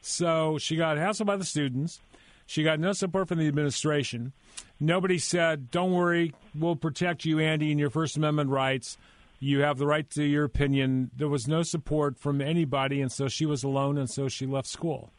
So 0.02 0.58
she 0.58 0.76
got 0.76 0.98
hassled 0.98 1.26
by 1.26 1.38
the 1.38 1.46
students. 1.46 2.02
She 2.46 2.64
got 2.64 2.80
no 2.80 2.92
support 2.92 3.28
from 3.28 3.40
the 3.40 3.48
administration. 3.48 4.34
Nobody 4.80 5.18
said, 5.18 5.72
"Don't 5.72 5.94
worry, 5.94 6.34
we'll 6.54 6.76
protect 6.76 7.24
you, 7.24 7.40
Andy, 7.40 7.72
and 7.72 7.80
your 7.80 7.90
First 7.90 8.18
Amendment 8.18 8.50
rights. 8.50 8.98
You 9.40 9.62
have 9.62 9.78
the 9.78 9.88
right 9.88 10.10
to 10.12 10.24
your 10.24 10.44
opinion." 10.44 11.12
There 11.16 11.30
was 11.30 11.48
no 11.48 11.64
support 11.64 12.18
from 12.18 12.42
anybody, 12.42 13.02
and 13.02 13.12
so 13.12 13.30
she 13.30 13.46
was 13.46 13.64
alone, 13.64 13.98
and 13.98 14.10
so 14.10 14.28
she 14.28 14.46
left 14.46 14.68
school. 14.68 15.12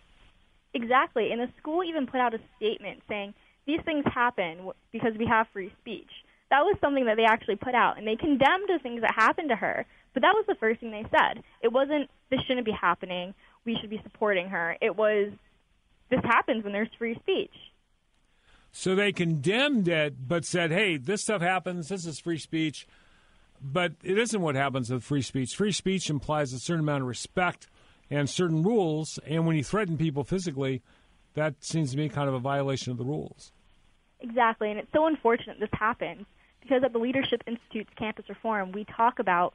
Exactly, 0.74 1.30
and 1.30 1.40
the 1.40 1.48
school 1.58 1.84
even 1.84 2.06
put 2.06 2.20
out 2.20 2.34
a 2.34 2.40
statement 2.56 3.02
saying 3.08 3.32
these 3.66 3.80
things 3.84 4.04
happen 4.12 4.70
because 4.92 5.12
we 5.16 5.26
have 5.26 5.46
free 5.52 5.72
speech. 5.80 6.10
That 6.50 6.62
was 6.62 6.76
something 6.80 7.06
that 7.06 7.16
they 7.16 7.24
actually 7.24 7.56
put 7.56 7.74
out, 7.74 7.96
and 7.96 8.06
they 8.06 8.16
condemned 8.16 8.68
the 8.68 8.78
things 8.82 9.00
that 9.00 9.14
happened 9.14 9.48
to 9.50 9.56
her. 9.56 9.86
But 10.12 10.22
that 10.22 10.34
was 10.34 10.44
the 10.46 10.54
first 10.56 10.80
thing 10.80 10.90
they 10.90 11.06
said. 11.10 11.42
It 11.62 11.72
wasn't 11.72 12.10
this 12.30 12.40
shouldn't 12.46 12.66
be 12.66 12.72
happening 12.72 13.34
we 13.64 13.76
should 13.80 13.90
be 13.90 14.00
supporting 14.02 14.48
her. 14.48 14.76
It 14.80 14.96
was 14.96 15.32
this 16.10 16.20
happens 16.22 16.64
when 16.64 16.72
there's 16.72 16.88
free 16.98 17.16
speech. 17.20 17.54
So 18.72 18.94
they 18.94 19.12
condemned 19.12 19.88
it, 19.88 20.28
but 20.28 20.44
said, 20.44 20.70
"Hey, 20.70 20.96
this 20.96 21.22
stuff 21.22 21.40
happens. 21.40 21.88
This 21.88 22.04
is 22.06 22.18
free 22.18 22.38
speech." 22.38 22.86
But 23.62 23.92
it 24.02 24.18
isn't 24.18 24.40
what 24.40 24.56
happens 24.56 24.90
with 24.90 25.04
free 25.04 25.22
speech. 25.22 25.54
Free 25.56 25.72
speech 25.72 26.10
implies 26.10 26.52
a 26.52 26.58
certain 26.58 26.80
amount 26.80 27.02
of 27.02 27.08
respect 27.08 27.68
and 28.10 28.28
certain 28.28 28.62
rules. 28.62 29.18
And 29.26 29.46
when 29.46 29.56
you 29.56 29.64
threaten 29.64 29.96
people 29.96 30.24
physically, 30.24 30.82
that 31.34 31.54
seems 31.60 31.92
to 31.92 31.96
me 31.96 32.08
kind 32.08 32.28
of 32.28 32.34
a 32.34 32.38
violation 32.38 32.92
of 32.92 32.98
the 32.98 33.04
rules. 33.04 33.52
Exactly, 34.20 34.70
and 34.70 34.78
it's 34.78 34.92
so 34.92 35.06
unfortunate 35.06 35.60
this 35.60 35.68
happens 35.72 36.24
because 36.60 36.82
at 36.82 36.92
the 36.92 36.98
Leadership 36.98 37.42
Institute's 37.46 37.92
campus 37.98 38.24
reform, 38.28 38.72
we 38.72 38.84
talk 38.84 39.18
about 39.18 39.54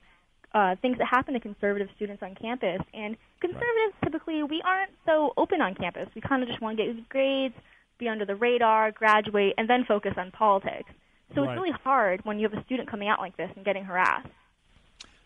uh, 0.53 0.75
things 0.81 0.97
that 0.97 1.07
happen 1.07 1.33
to 1.33 1.39
conservative 1.39 1.87
students 1.95 2.23
on 2.23 2.35
campus. 2.35 2.81
And 2.93 3.17
conservatives 3.39 3.67
right. 4.01 4.03
typically 4.03 4.43
we 4.43 4.61
aren't 4.63 4.91
so 5.05 5.33
open 5.37 5.61
on 5.61 5.75
campus. 5.75 6.07
We 6.15 6.21
kind 6.21 6.43
of 6.43 6.49
just 6.49 6.61
want 6.61 6.77
to 6.77 6.85
get 6.85 6.95
good 6.95 7.09
grades, 7.09 7.55
be 7.97 8.07
under 8.07 8.25
the 8.25 8.35
radar, 8.35 8.91
graduate, 8.91 9.53
and 9.57 9.69
then 9.69 9.85
focus 9.87 10.13
on 10.17 10.31
politics. 10.31 10.89
So 11.35 11.41
right. 11.41 11.51
it's 11.51 11.59
really 11.59 11.75
hard 11.83 12.21
when 12.25 12.39
you 12.39 12.47
have 12.49 12.57
a 12.57 12.63
student 12.65 12.89
coming 12.89 13.07
out 13.07 13.19
like 13.19 13.37
this 13.37 13.49
and 13.55 13.65
getting 13.65 13.83
harassed. 13.83 14.29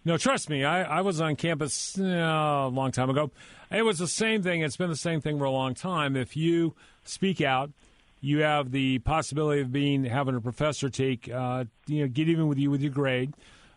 No, 0.05 0.17
trust 0.17 0.49
me. 0.49 0.65
I, 0.65 0.83
I 0.83 1.01
was 1.01 1.21
on 1.21 1.37
campus 1.37 1.97
uh, 1.97 2.03
a 2.03 2.67
long 2.67 2.91
time 2.91 3.09
ago. 3.09 3.31
It 3.71 3.83
was 3.83 3.99
the 3.99 4.07
same 4.07 4.43
thing. 4.43 4.61
It's 4.61 4.75
been 4.75 4.89
the 4.89 4.95
same 4.95 5.21
thing 5.21 5.37
for 5.37 5.45
a 5.45 5.51
long 5.51 5.73
time. 5.73 6.17
If 6.17 6.35
you 6.35 6.75
speak 7.05 7.39
out, 7.39 7.71
you 8.19 8.39
have 8.39 8.71
the 8.71 8.99
possibility 8.99 9.61
of 9.61 9.71
being 9.71 10.03
having 10.03 10.35
a 10.35 10.41
professor 10.41 10.89
take, 10.89 11.29
uh, 11.31 11.65
you 11.87 12.01
know, 12.01 12.07
get 12.07 12.27
even 12.27 12.47
with 12.47 12.57
you 12.57 12.69
with 12.69 12.81
your 12.81 12.91
grade. 12.91 13.33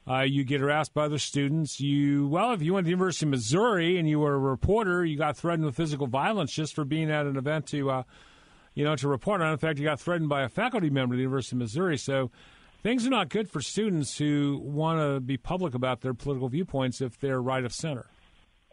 Uh, 0.09 0.21
you 0.21 0.45
get 0.45 0.61
harassed 0.61 0.95
by 0.95 1.05
other 1.05 1.19
students. 1.19 1.81
You 1.81 2.29
well, 2.29 2.53
if 2.53 2.63
you 2.63 2.75
went 2.75 2.85
to 2.85 2.87
the 2.87 2.91
University 2.91 3.27
of 3.27 3.31
Missouri 3.31 3.99
and 3.99 4.09
you 4.09 4.21
were 4.21 4.35
a 4.35 4.39
reporter, 4.39 5.05
you 5.05 5.17
got 5.17 5.37
threatened 5.37 5.65
with 5.65 5.77
physical 5.77 6.07
violence 6.07 6.53
just 6.53 6.75
for 6.75 6.85
being 6.85 7.11
at 7.11 7.27
an 7.27 7.37
event 7.37 7.67
to, 7.69 7.91
uh, 7.91 8.03
you 8.75 8.85
know, 8.85 8.95
to 8.97 9.09
report 9.09 9.41
on. 9.41 9.53
In 9.53 9.59
fact, 9.59 9.79
you 9.79 9.85
got 9.85 10.01
threatened 10.01 10.29
by 10.29 10.43
a 10.43 10.49
faculty 10.49 10.91
member 10.91 11.15
at 11.15 11.17
the 11.17 11.23
University 11.23 11.57
of 11.57 11.59
Missouri. 11.59 11.99
So 11.99 12.31
things 12.87 13.05
are 13.05 13.11
not 13.11 13.29
good 13.29 13.51
for 13.51 13.61
students 13.61 14.17
who 14.17 14.61
want 14.63 15.01
to 15.01 15.19
be 15.19 15.37
public 15.37 15.75
about 15.75 16.03
their 16.03 16.15
political 16.15 16.49
viewpoints 16.49 17.01
if 17.01 17.19
they're 17.19 17.43
right 17.43 17.65
of 17.65 17.73
center. 17.73 18.07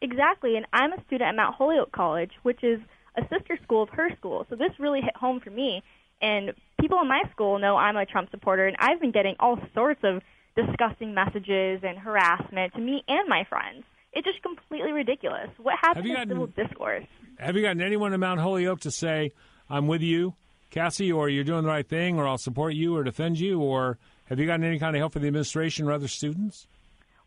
Exactly, 0.03 0.55
and 0.55 0.67
I'm 0.71 0.93
a 0.93 1.03
student 1.07 1.29
at 1.29 1.35
Mount 1.35 1.55
Holyoke 1.55 1.91
College, 1.91 2.29
which 2.43 2.63
is 2.63 2.79
a 3.17 3.23
sister 3.23 3.57
school 3.63 3.81
of 3.81 3.89
her 3.89 4.15
school. 4.15 4.45
So 4.51 4.55
this 4.55 4.69
really 4.77 5.01
hit 5.01 5.15
home 5.15 5.39
for 5.39 5.49
me. 5.49 5.81
And 6.21 6.53
people 6.79 6.99
in 7.01 7.07
my 7.07 7.23
school 7.31 7.57
know 7.57 7.75
I'm 7.75 7.97
a 7.97 8.05
Trump 8.05 8.29
supporter, 8.29 8.67
and 8.67 8.77
I've 8.77 9.01
been 9.01 9.11
getting 9.11 9.35
all 9.39 9.57
sorts 9.73 10.01
of 10.03 10.21
disgusting 10.55 11.15
messages 11.15 11.79
and 11.81 11.97
harassment 11.97 12.73
to 12.75 12.81
me 12.81 13.03
and 13.07 13.27
my 13.27 13.45
friends. 13.49 13.83
It's 14.11 14.27
just 14.27 14.43
completely 14.43 14.91
ridiculous. 14.91 15.49
What 15.57 15.73
happened 15.81 16.05
in 16.05 16.27
civil 16.27 16.45
discourse? 16.45 17.07
Have 17.39 17.55
you 17.55 17.63
gotten 17.63 17.81
anyone 17.81 18.13
in 18.13 18.19
Mount 18.19 18.39
Holyoke 18.39 18.81
to 18.81 18.91
say, 18.91 19.31
I'm 19.67 19.87
with 19.87 20.03
you, 20.03 20.35
Cassie, 20.73 21.11
or 21.11 21.29
you're 21.29 21.43
doing 21.43 21.63
the 21.63 21.69
right 21.69 21.87
thing, 21.87 22.17
or 22.17 22.27
I'll 22.27 22.37
support 22.37 22.73
you 22.73 22.97
or 22.97 23.03
defend 23.03 23.39
you, 23.39 23.61
or 23.61 23.99
have 24.25 24.39
you 24.39 24.47
gotten 24.47 24.65
any 24.65 24.79
kind 24.79 24.95
of 24.95 24.99
help 24.99 25.13
from 25.13 25.21
the 25.21 25.27
administration 25.27 25.87
or 25.87 25.91
other 25.91 26.07
students? 26.07 26.67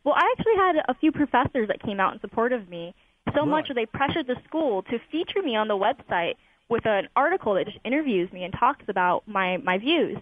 Well, 0.02 0.14
I 0.14 0.34
actually 0.36 0.56
had 0.56 0.76
a 0.88 0.94
few 0.94 1.12
professors 1.12 1.68
that 1.68 1.80
came 1.82 2.00
out 2.00 2.12
in 2.12 2.20
support 2.20 2.52
of 2.52 2.68
me, 2.68 2.94
so 3.34 3.40
right. 3.40 3.48
much 3.48 3.68
that 3.68 3.74
they 3.74 3.86
pressured 3.86 4.26
the 4.26 4.36
school 4.46 4.82
to 4.82 4.98
feature 5.12 5.42
me 5.42 5.54
on 5.56 5.68
the 5.68 5.74
website 5.74 6.34
with 6.68 6.84
an 6.86 7.08
article 7.14 7.54
that 7.54 7.66
just 7.66 7.78
interviews 7.84 8.32
me 8.32 8.42
and 8.42 8.52
talks 8.52 8.84
about 8.88 9.22
my, 9.26 9.58
my 9.58 9.78
views. 9.78 10.18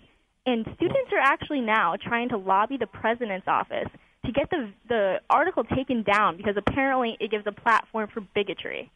And 0.47 0.67
students 0.77 1.11
are 1.13 1.19
actually 1.19 1.63
now 1.63 1.97
trying 1.97 2.29
to 2.29 2.37
lobby 2.37 2.77
the 2.77 2.87
president's 2.87 3.49
office 3.49 3.89
to 4.27 4.33
get 4.33 4.51
the 4.51 4.71
the 4.89 5.21
article 5.31 5.65
taken 5.65 6.03
down 6.03 6.37
because 6.37 6.57
apparently 6.57 7.17
it 7.21 7.31
gives 7.31 7.47
a 7.47 7.53
platform 7.53 8.09
for 8.13 8.21
bigotry. 8.35 8.91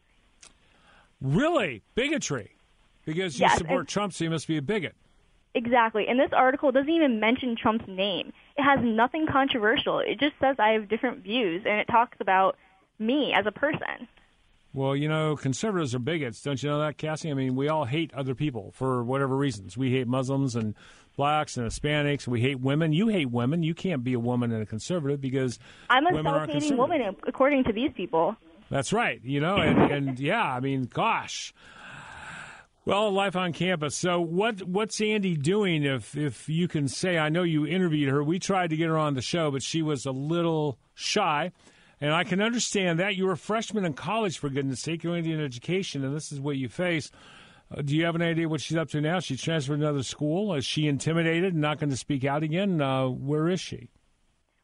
Really, 1.21 1.83
bigotry? 1.95 2.58
Because 3.09 3.41
you 3.41 3.47
yes, 3.47 3.57
support 3.57 3.89
Trump, 3.89 4.13
so 4.13 4.25
you 4.25 4.31
must 4.31 4.47
be 4.47 4.59
a 4.59 4.63
bigot. 4.63 4.95
Exactly. 5.55 6.07
And 6.07 6.21
this 6.21 6.31
article 6.37 6.71
doesn't 6.71 6.91
even 6.91 7.21
mention 7.21 7.57
Trump's 7.57 7.89
name. 7.89 8.35
It 8.59 8.63
has 8.63 8.81
nothing 8.83 9.27
controversial. 9.27 9.99
It 10.01 10.21
just 10.21 10.35
says 10.39 10.57
I 10.59 10.73
have 10.73 10.91
different 10.91 11.25
views, 11.25 11.63
and 11.65 11.81
it 11.81 11.89
talks 11.89 12.19
about 12.21 12.57
me 12.99 13.33
as 13.33 13.47
a 13.47 13.51
person. 13.51 14.07
Well, 14.75 14.95
you 14.95 15.09
know, 15.09 15.37
conservatives 15.37 15.95
are 15.95 15.99
bigots. 15.99 16.43
Don't 16.43 16.63
you 16.63 16.69
know 16.69 16.81
that, 16.81 16.99
Cassie? 16.99 17.31
I 17.31 17.35
mean, 17.35 17.57
we 17.57 17.69
all 17.69 17.87
hate 17.87 18.13
other 18.13 18.35
people 18.35 18.73
for 18.73 19.03
whatever 19.03 19.35
reasons. 19.35 19.79
We 19.79 19.91
hate 19.91 20.07
Muslims 20.07 20.55
and 20.55 20.75
blacks 21.17 21.57
and 21.57 21.67
Hispanics. 21.67 22.29
We 22.29 22.43
hate 22.43 22.61
women. 22.61 22.93
You 22.93 23.09
hate 23.09 23.31
women. 23.31 23.63
You 23.63 23.75
can't 23.75 24.05
be 24.05 24.13
a 24.13 24.21
woman 24.21 24.53
and 24.53 24.63
a 24.63 24.67
conservative 24.67 25.19
because 25.19 25.59
I'm 25.89 26.07
a 26.07 26.23
self-hating 26.23 26.77
woman, 26.77 27.17
according 27.27 27.65
to 27.65 27.73
these 27.73 27.91
people. 27.97 28.37
That's 28.69 28.93
right. 28.93 29.19
You 29.25 29.41
know, 29.41 29.57
and, 29.57 29.91
and 29.91 30.21
yeah, 30.21 30.43
I 30.43 30.61
mean, 30.61 30.85
gosh. 30.85 31.55
Well, 32.89 33.11
life 33.11 33.37
on 33.37 33.53
campus. 33.53 33.95
So, 33.95 34.19
what 34.19 34.63
what's 34.63 34.99
Andy 35.03 35.37
doing? 35.37 35.85
If 35.85 36.17
if 36.17 36.49
you 36.49 36.69
can 36.69 36.89
say, 36.89 37.19
I 37.19 37.29
know 37.29 37.43
you 37.43 37.67
interviewed 37.67 38.09
her. 38.09 38.25
We 38.25 38.39
tried 38.39 38.71
to 38.71 38.79
get 38.79 38.89
her 38.89 38.97
on 38.97 39.13
the 39.13 39.21
show, 39.21 39.51
but 39.51 39.63
she 39.63 39.83
was 39.83 40.07
a 40.07 40.11
little 40.11 40.79
shy, 40.95 41.53
and 42.01 42.15
I 42.15 42.25
can 42.25 42.41
understand 42.41 42.99
that. 42.99 43.15
You 43.15 43.27
were 43.27 43.33
a 43.33 43.37
freshman 43.37 43.85
in 43.85 43.93
college, 43.93 44.39
for 44.39 44.49
goodness' 44.49 44.81
sake. 44.81 45.05
You're 45.05 45.19
in 45.19 45.39
education, 45.39 46.03
and 46.03 46.17
this 46.17 46.33
is 46.33 46.41
what 46.41 46.57
you 46.57 46.71
face. 46.71 47.11
Uh, 47.71 47.83
do 47.83 47.95
you 47.95 48.07
have 48.07 48.15
an 48.15 48.23
idea 48.23 48.49
what 48.49 48.63
she's 48.63 48.79
up 48.79 48.89
to 48.93 49.03
now? 49.03 49.21
She 49.21 49.37
transferred 49.37 49.81
to 49.81 49.83
another 49.83 50.03
school. 50.03 50.55
Is 50.55 50.65
she 50.65 50.89
intimidated 50.89 51.53
and 51.53 51.61
not 51.61 51.79
going 51.79 51.91
to 51.91 51.97
speak 51.97 52.25
out 52.25 52.43
again? 52.43 52.81
Uh, 52.81 53.09
where 53.09 53.51
is 53.51 53.61
she? 53.61 53.91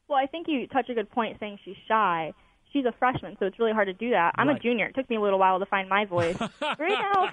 Well, 0.08 0.18
I 0.18 0.28
think 0.28 0.48
you 0.48 0.66
touch 0.68 0.88
a 0.88 0.94
good 0.94 1.10
point 1.10 1.36
saying 1.40 1.58
she's 1.62 1.76
shy. 1.86 2.32
She's 2.74 2.84
a 2.86 2.92
freshman, 2.98 3.36
so 3.38 3.46
it's 3.46 3.56
really 3.60 3.72
hard 3.72 3.86
to 3.86 3.92
do 3.92 4.10
that. 4.10 4.32
I'm 4.34 4.48
right. 4.48 4.56
a 4.56 4.60
junior. 4.60 4.86
It 4.86 4.96
took 4.96 5.08
me 5.08 5.14
a 5.14 5.20
little 5.20 5.38
while 5.38 5.60
to 5.60 5.66
find 5.66 5.88
my 5.88 6.06
voice. 6.06 6.36
right 6.60 6.78
now, 6.78 7.30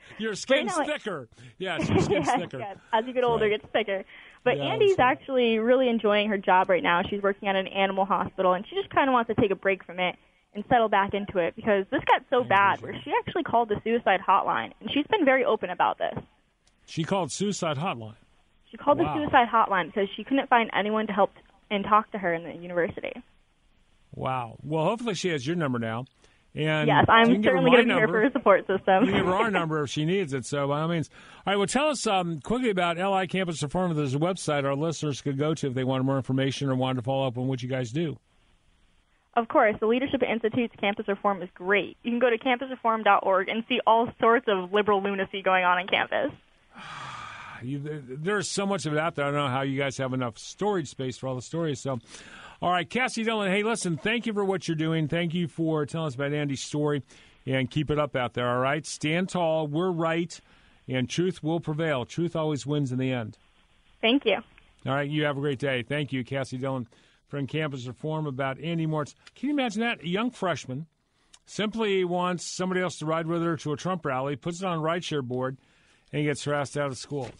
your 0.18 0.36
skin's 0.36 0.76
right 0.76 0.86
now, 0.86 0.94
thicker. 0.94 1.28
Yes, 1.58 1.88
your 1.88 1.98
skin's 1.98 2.26
yes, 2.28 2.40
thicker. 2.40 2.60
Yes. 2.60 2.76
As 2.92 3.04
you 3.04 3.12
get 3.12 3.24
older, 3.24 3.46
right. 3.46 3.54
it 3.54 3.62
gets 3.62 3.72
thicker. 3.72 4.04
But 4.44 4.58
yeah, 4.58 4.66
Andy's 4.66 5.00
actually 5.00 5.58
really 5.58 5.88
enjoying 5.88 6.28
her 6.28 6.38
job 6.38 6.70
right 6.70 6.84
now. 6.84 7.02
She's 7.02 7.20
working 7.20 7.48
at 7.48 7.56
an 7.56 7.66
animal 7.66 8.04
hospital, 8.04 8.52
and 8.52 8.64
she 8.68 8.76
just 8.76 8.88
kind 8.90 9.08
of 9.08 9.12
wants 9.12 9.26
to 9.26 9.34
take 9.34 9.50
a 9.50 9.56
break 9.56 9.84
from 9.84 9.98
it 9.98 10.14
and 10.54 10.64
settle 10.68 10.88
back 10.88 11.14
into 11.14 11.38
it 11.38 11.56
because 11.56 11.84
this 11.90 12.00
got 12.06 12.22
so 12.30 12.44
bad 12.44 12.80
where 12.80 12.94
she 13.04 13.12
actually 13.20 13.42
called 13.42 13.68
the 13.68 13.80
suicide 13.84 14.20
hotline 14.26 14.72
and 14.80 14.90
she's 14.92 15.06
been 15.08 15.24
very 15.24 15.44
open 15.44 15.68
about 15.68 15.98
this. 15.98 16.14
She 16.86 17.04
called 17.04 17.30
suicide 17.30 17.76
hotline. 17.76 18.14
She 18.70 18.78
called 18.78 18.98
wow. 18.98 19.14
the 19.14 19.20
suicide 19.20 19.48
hotline 19.52 19.86
because 19.86 20.08
she 20.16 20.24
couldn't 20.24 20.48
find 20.48 20.70
anyone 20.72 21.06
to 21.08 21.12
help 21.12 21.32
and 21.70 21.84
talk 21.84 22.10
to 22.12 22.18
her 22.18 22.32
in 22.32 22.44
the 22.44 22.54
university. 22.54 23.12
Wow. 24.14 24.56
Well, 24.62 24.84
hopefully 24.84 25.14
she 25.14 25.28
has 25.28 25.46
your 25.46 25.56
number 25.56 25.78
now. 25.78 26.06
And 26.54 26.88
yes, 26.88 27.04
I'm 27.08 27.42
certainly 27.42 27.70
going 27.70 27.88
to 27.88 27.94
be 27.94 27.98
here 27.98 28.08
for 28.08 28.22
a 28.22 28.32
support 28.32 28.66
system. 28.66 29.04
you 29.04 29.12
can 29.12 29.16
give 29.16 29.26
her 29.26 29.34
our 29.34 29.50
number 29.50 29.82
if 29.82 29.90
she 29.90 30.06
needs 30.06 30.32
it. 30.32 30.46
So 30.46 30.66
by 30.68 30.80
all 30.80 30.88
means. 30.88 31.10
All 31.46 31.52
right. 31.52 31.56
Well, 31.58 31.66
tell 31.66 31.88
us 31.88 32.06
um, 32.06 32.40
quickly 32.40 32.70
about 32.70 32.96
LI 32.96 33.26
Campus 33.26 33.62
Reform. 33.62 33.94
There's 33.94 34.14
a 34.14 34.18
website 34.18 34.64
our 34.64 34.74
listeners 34.74 35.20
could 35.20 35.36
go 35.36 35.52
to 35.52 35.66
if 35.66 35.74
they 35.74 35.84
wanted 35.84 36.04
more 36.04 36.16
information 36.16 36.70
or 36.70 36.74
wanted 36.74 36.96
to 36.96 37.02
follow 37.02 37.26
up 37.26 37.36
on 37.36 37.46
what 37.46 37.62
you 37.62 37.68
guys 37.68 37.90
do. 37.92 38.18
Of 39.36 39.48
course, 39.48 39.76
the 39.80 39.86
Leadership 39.86 40.22
Institute's 40.22 40.74
campus 40.80 41.06
reform 41.08 41.42
is 41.42 41.50
great. 41.54 41.98
You 42.02 42.10
can 42.10 42.18
go 42.18 42.30
to 42.30 42.38
campusreform.org 42.38 43.50
and 43.50 43.64
see 43.68 43.80
all 43.86 44.08
sorts 44.18 44.46
of 44.48 44.72
liberal 44.72 45.02
lunacy 45.02 45.42
going 45.42 45.64
on 45.64 45.78
on 45.78 45.86
campus. 45.86 46.32
You, 47.62 47.80
there's 48.06 48.50
so 48.50 48.66
much 48.66 48.84
of 48.84 48.92
it 48.92 48.98
out 48.98 49.14
there. 49.14 49.24
I 49.24 49.30
don't 49.30 49.40
know 49.40 49.48
how 49.48 49.62
you 49.62 49.78
guys 49.78 49.96
have 49.96 50.12
enough 50.12 50.36
storage 50.36 50.88
space 50.88 51.16
for 51.16 51.26
all 51.26 51.34
the 51.34 51.40
stories. 51.40 51.80
So, 51.80 51.98
all 52.62 52.70
right, 52.70 52.88
Cassie 52.88 53.24
Dillon. 53.24 53.50
Hey, 53.50 53.62
listen, 53.62 53.96
thank 53.96 54.26
you 54.26 54.32
for 54.32 54.44
what 54.44 54.66
you're 54.66 54.76
doing. 54.76 55.08
Thank 55.08 55.34
you 55.34 55.48
for 55.48 55.86
telling 55.86 56.08
us 56.08 56.14
about 56.14 56.32
Andy's 56.32 56.62
story, 56.62 57.02
and 57.46 57.70
keep 57.70 57.90
it 57.90 57.98
up 57.98 58.16
out 58.16 58.34
there. 58.34 58.48
All 58.48 58.60
right, 58.60 58.84
stand 58.86 59.28
tall. 59.28 59.66
We're 59.66 59.90
right, 59.90 60.38
and 60.88 61.08
truth 61.08 61.42
will 61.42 61.60
prevail. 61.60 62.04
Truth 62.04 62.34
always 62.34 62.66
wins 62.66 62.92
in 62.92 62.98
the 62.98 63.12
end. 63.12 63.38
Thank 64.00 64.24
you. 64.24 64.38
All 64.86 64.94
right, 64.94 65.08
you 65.08 65.24
have 65.24 65.36
a 65.36 65.40
great 65.40 65.58
day. 65.58 65.82
Thank 65.82 66.12
you, 66.12 66.24
Cassie 66.24 66.58
Dillon 66.58 66.86
from 67.28 67.46
Campus 67.46 67.86
Reform 67.86 68.26
about 68.26 68.60
Andy 68.60 68.86
Moritz. 68.86 69.14
Can 69.34 69.48
you 69.48 69.54
imagine 69.54 69.80
that? 69.80 70.02
A 70.02 70.08
young 70.08 70.30
freshman 70.30 70.86
simply 71.44 72.04
wants 72.04 72.44
somebody 72.44 72.80
else 72.80 72.98
to 72.98 73.06
ride 73.06 73.26
with 73.26 73.42
her 73.42 73.56
to 73.56 73.72
a 73.72 73.76
Trump 73.76 74.04
rally, 74.04 74.36
puts 74.36 74.62
it 74.62 74.66
on 74.66 74.78
a 74.78 74.80
rideshare 74.80 75.22
board, 75.22 75.56
and 76.12 76.24
gets 76.24 76.44
harassed 76.44 76.76
out 76.76 76.88
of 76.88 76.98
school. 76.98 77.30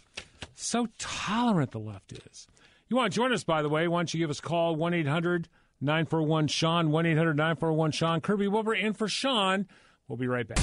So 0.55 0.87
tolerant 0.97 1.71
the 1.71 1.79
left 1.79 2.11
is. 2.11 2.47
You 2.89 2.95
want 2.95 3.11
to 3.11 3.15
join 3.15 3.33
us, 3.33 3.43
by 3.43 3.61
the 3.61 3.67
way, 3.67 3.85
why 3.89 3.99
don't 3.99 4.13
you 4.13 4.19
give 4.19 4.29
us 4.29 4.39
a 4.39 4.41
call, 4.41 4.75
1 4.77 4.93
800 4.93 5.49
941 5.81 6.47
Sean, 6.47 6.89
1 6.89 7.05
800 7.05 7.35
941 7.35 7.91
Sean. 7.91 8.21
Kirby 8.21 8.47
Wilbur 8.47 8.73
in 8.73 8.93
for 8.93 9.09
Sean. 9.09 9.67
We'll 10.07 10.17
be 10.17 10.27
right 10.27 10.47
back. 10.47 10.59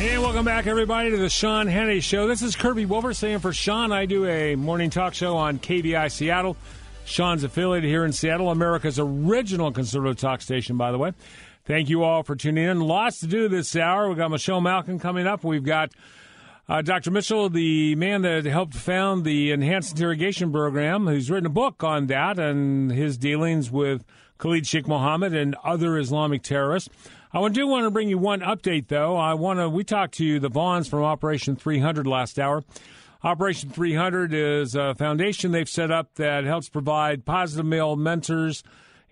And 0.00 0.20
welcome 0.22 0.44
back, 0.44 0.66
everybody, 0.66 1.10
to 1.10 1.16
the 1.16 1.28
Sean 1.28 1.68
Hannity 1.68 2.02
Show. 2.02 2.26
This 2.26 2.42
is 2.42 2.56
Kirby 2.56 2.84
Wilbur 2.86 3.14
saying 3.14 3.38
for 3.38 3.52
Sean. 3.52 3.92
I 3.92 4.06
do 4.06 4.26
a 4.26 4.56
morning 4.56 4.90
talk 4.90 5.14
show 5.14 5.36
on 5.36 5.60
KVI 5.60 6.10
Seattle. 6.10 6.56
Sean's 7.04 7.44
affiliated 7.44 7.88
here 7.88 8.04
in 8.04 8.12
Seattle, 8.12 8.50
America's 8.50 8.98
original 8.98 9.70
conservative 9.70 10.16
talk 10.16 10.42
station, 10.42 10.76
by 10.76 10.90
the 10.90 10.98
way. 10.98 11.12
Thank 11.64 11.88
you 11.88 12.02
all 12.02 12.24
for 12.24 12.34
tuning 12.34 12.64
in. 12.64 12.80
Lots 12.80 13.20
to 13.20 13.28
do 13.28 13.46
this 13.46 13.76
hour. 13.76 14.08
We've 14.08 14.18
got 14.18 14.32
Michelle 14.32 14.60
Malkin 14.60 14.98
coming 14.98 15.28
up. 15.28 15.44
We've 15.44 15.62
got 15.62 15.92
uh, 16.72 16.80
Dr. 16.80 17.10
Mitchell, 17.10 17.50
the 17.50 17.94
man 17.96 18.22
that 18.22 18.46
helped 18.46 18.72
found 18.72 19.26
the 19.26 19.50
Enhanced 19.50 19.92
Interrogation 19.92 20.50
Program, 20.50 21.06
who's 21.06 21.30
written 21.30 21.44
a 21.44 21.50
book 21.50 21.84
on 21.84 22.06
that 22.06 22.38
and 22.38 22.90
his 22.90 23.18
dealings 23.18 23.70
with 23.70 24.06
Khalid 24.38 24.66
Sheikh 24.66 24.88
Mohammed 24.88 25.34
and 25.34 25.54
other 25.62 25.98
Islamic 25.98 26.42
terrorists. 26.42 26.88
I 27.30 27.46
do 27.50 27.66
want 27.66 27.84
to 27.84 27.90
bring 27.90 28.08
you 28.08 28.16
one 28.16 28.40
update, 28.40 28.88
though. 28.88 29.18
I 29.18 29.34
want 29.34 29.58
to. 29.58 29.68
We 29.68 29.84
talked 29.84 30.14
to 30.14 30.40
the 30.40 30.48
Vaughns 30.48 30.88
from 30.88 31.02
Operation 31.02 31.56
300 31.56 32.06
last 32.06 32.38
hour. 32.38 32.64
Operation 33.22 33.68
300 33.68 34.32
is 34.32 34.74
a 34.74 34.94
foundation 34.94 35.52
they've 35.52 35.68
set 35.68 35.90
up 35.90 36.14
that 36.14 36.44
helps 36.44 36.70
provide 36.70 37.26
positive 37.26 37.66
male 37.66 37.96
mentors 37.96 38.62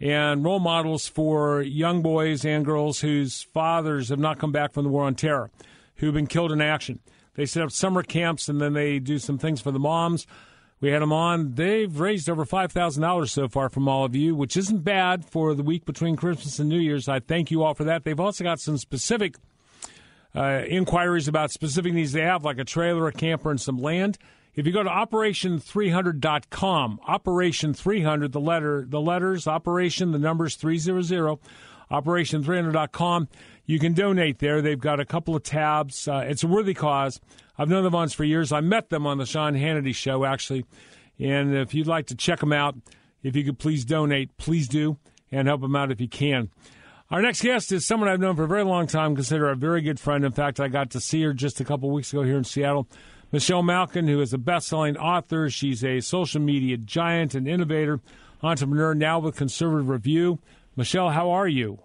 and 0.00 0.42
role 0.42 0.60
models 0.60 1.06
for 1.06 1.60
young 1.60 2.00
boys 2.00 2.42
and 2.42 2.64
girls 2.64 3.00
whose 3.00 3.42
fathers 3.42 4.08
have 4.08 4.18
not 4.18 4.38
come 4.38 4.50
back 4.50 4.72
from 4.72 4.84
the 4.84 4.90
war 4.90 5.04
on 5.04 5.14
terror, 5.14 5.50
who've 5.96 6.14
been 6.14 6.26
killed 6.26 6.52
in 6.52 6.62
action. 6.62 7.00
They 7.34 7.46
set 7.46 7.62
up 7.62 7.70
summer 7.70 8.02
camps 8.02 8.48
and 8.48 8.60
then 8.60 8.72
they 8.72 8.98
do 8.98 9.18
some 9.18 9.38
things 9.38 9.60
for 9.60 9.70
the 9.70 9.78
moms. 9.78 10.26
We 10.80 10.90
had 10.90 11.02
them 11.02 11.12
on. 11.12 11.54
They've 11.54 12.00
raised 12.00 12.28
over 12.30 12.46
$5,000 12.46 13.28
so 13.28 13.48
far 13.48 13.68
from 13.68 13.86
all 13.86 14.04
of 14.04 14.16
you, 14.16 14.34
which 14.34 14.56
isn't 14.56 14.82
bad 14.82 15.26
for 15.26 15.54
the 15.54 15.62
week 15.62 15.84
between 15.84 16.16
Christmas 16.16 16.58
and 16.58 16.70
New 16.70 16.78
Year's. 16.78 17.08
I 17.08 17.20
thank 17.20 17.50
you 17.50 17.62
all 17.62 17.74
for 17.74 17.84
that. 17.84 18.04
They've 18.04 18.18
also 18.18 18.44
got 18.44 18.60
some 18.60 18.78
specific 18.78 19.34
uh, 20.34 20.62
inquiries 20.66 21.28
about 21.28 21.50
specific 21.50 21.92
needs 21.92 22.12
they 22.12 22.22
have, 22.22 22.44
like 22.44 22.58
a 22.58 22.64
trailer, 22.64 23.06
a 23.08 23.12
camper, 23.12 23.50
and 23.50 23.60
some 23.60 23.76
land. 23.78 24.16
If 24.54 24.66
you 24.66 24.72
go 24.72 24.82
to 24.82 24.88
operation300.com, 24.88 27.00
operation 27.06 27.74
300, 27.74 28.32
the 28.32 28.40
letter, 28.40 28.86
the 28.88 29.00
letters, 29.00 29.46
operation, 29.46 30.12
the 30.12 30.18
numbers 30.18 30.56
300, 30.56 31.38
operation300.com, 31.90 33.28
you 33.70 33.78
can 33.78 33.92
donate 33.92 34.40
there. 34.40 34.60
They've 34.60 34.80
got 34.80 34.98
a 34.98 35.04
couple 35.04 35.36
of 35.36 35.44
tabs. 35.44 36.08
Uh, 36.08 36.24
it's 36.26 36.42
a 36.42 36.48
worthy 36.48 36.74
cause. 36.74 37.20
I've 37.56 37.68
known 37.68 37.84
the 37.84 37.90
Vaughns 37.90 38.12
for 38.12 38.24
years. 38.24 38.50
I 38.50 38.60
met 38.60 38.90
them 38.90 39.06
on 39.06 39.18
the 39.18 39.26
Sean 39.26 39.54
Hannity 39.54 39.94
show, 39.94 40.24
actually. 40.24 40.64
And 41.20 41.54
if 41.54 41.72
you'd 41.72 41.86
like 41.86 42.08
to 42.08 42.16
check 42.16 42.40
them 42.40 42.52
out, 42.52 42.74
if 43.22 43.36
you 43.36 43.44
could 43.44 43.60
please 43.60 43.84
donate, 43.84 44.36
please 44.38 44.66
do, 44.66 44.96
and 45.30 45.46
help 45.46 45.60
them 45.60 45.76
out 45.76 45.92
if 45.92 46.00
you 46.00 46.08
can. 46.08 46.50
Our 47.12 47.22
next 47.22 47.42
guest 47.42 47.70
is 47.70 47.86
someone 47.86 48.08
I've 48.08 48.18
known 48.18 48.34
for 48.34 48.42
a 48.42 48.48
very 48.48 48.64
long 48.64 48.88
time, 48.88 49.14
consider 49.14 49.48
a 49.48 49.54
very 49.54 49.82
good 49.82 50.00
friend. 50.00 50.24
In 50.24 50.32
fact, 50.32 50.58
I 50.58 50.66
got 50.66 50.90
to 50.90 51.00
see 51.00 51.22
her 51.22 51.32
just 51.32 51.60
a 51.60 51.64
couple 51.64 51.92
weeks 51.92 52.12
ago 52.12 52.24
here 52.24 52.38
in 52.38 52.44
Seattle. 52.44 52.88
Michelle 53.30 53.62
Malkin, 53.62 54.08
who 54.08 54.20
is 54.20 54.32
a 54.32 54.38
best-selling 54.38 54.96
author. 54.96 55.48
She's 55.48 55.84
a 55.84 56.00
social 56.00 56.40
media 56.40 56.76
giant 56.76 57.36
and 57.36 57.46
innovator, 57.46 58.00
entrepreneur, 58.42 58.94
now 58.94 59.20
with 59.20 59.36
Conservative 59.36 59.88
Review. 59.88 60.40
Michelle, 60.74 61.10
how 61.10 61.30
are 61.30 61.46
you? 61.46 61.78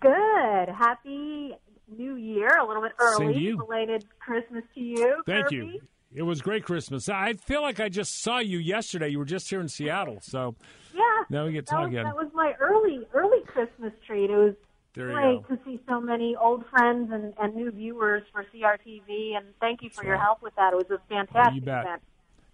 Good. 0.00 0.68
Happy 0.68 1.54
New 1.96 2.16
Year. 2.16 2.48
A 2.60 2.66
little 2.66 2.82
bit 2.82 2.92
early. 2.98 3.26
Same 3.26 3.32
to 3.34 3.40
you. 3.40 3.56
Belated 3.58 4.04
Christmas 4.20 4.64
to 4.74 4.80
you. 4.80 5.22
Thank 5.26 5.44
Kirby. 5.46 5.56
you. 5.56 5.80
It 6.14 6.22
was 6.22 6.40
great 6.40 6.64
Christmas. 6.64 7.08
I 7.08 7.34
feel 7.34 7.60
like 7.60 7.80
I 7.80 7.88
just 7.90 8.22
saw 8.22 8.38
you 8.38 8.58
yesterday. 8.58 9.08
You 9.08 9.18
were 9.18 9.26
just 9.26 9.50
here 9.50 9.60
in 9.60 9.68
Seattle, 9.68 10.18
so 10.22 10.54
Yeah. 10.94 11.00
now 11.28 11.44
we 11.44 11.52
get 11.52 11.66
to 11.66 11.70
That 11.70 11.76
talk 11.76 11.80
was, 11.84 11.88
again. 11.92 12.04
that 12.04 12.16
was 12.16 12.28
my 12.32 12.54
early 12.60 13.06
early 13.12 13.42
Christmas 13.46 13.92
treat. 14.06 14.30
It 14.30 14.36
was 14.36 14.54
There 14.94 15.12
great 15.12 15.46
to 15.48 15.58
see 15.66 15.78
so 15.86 16.00
many 16.00 16.34
old 16.34 16.64
friends 16.70 17.10
and, 17.12 17.34
and 17.38 17.54
new 17.54 17.70
viewers 17.70 18.22
for 18.32 18.42
CRTV. 18.54 19.36
And 19.36 19.46
thank 19.60 19.82
you 19.82 19.90
for 19.90 20.02
your 20.04 20.16
help 20.16 20.40
with 20.40 20.54
that. 20.56 20.72
It 20.72 20.76
was 20.76 20.90
a 20.90 20.98
fantastic 21.14 21.56
You 21.56 21.60
bet. 21.60 21.84
event. 21.84 22.02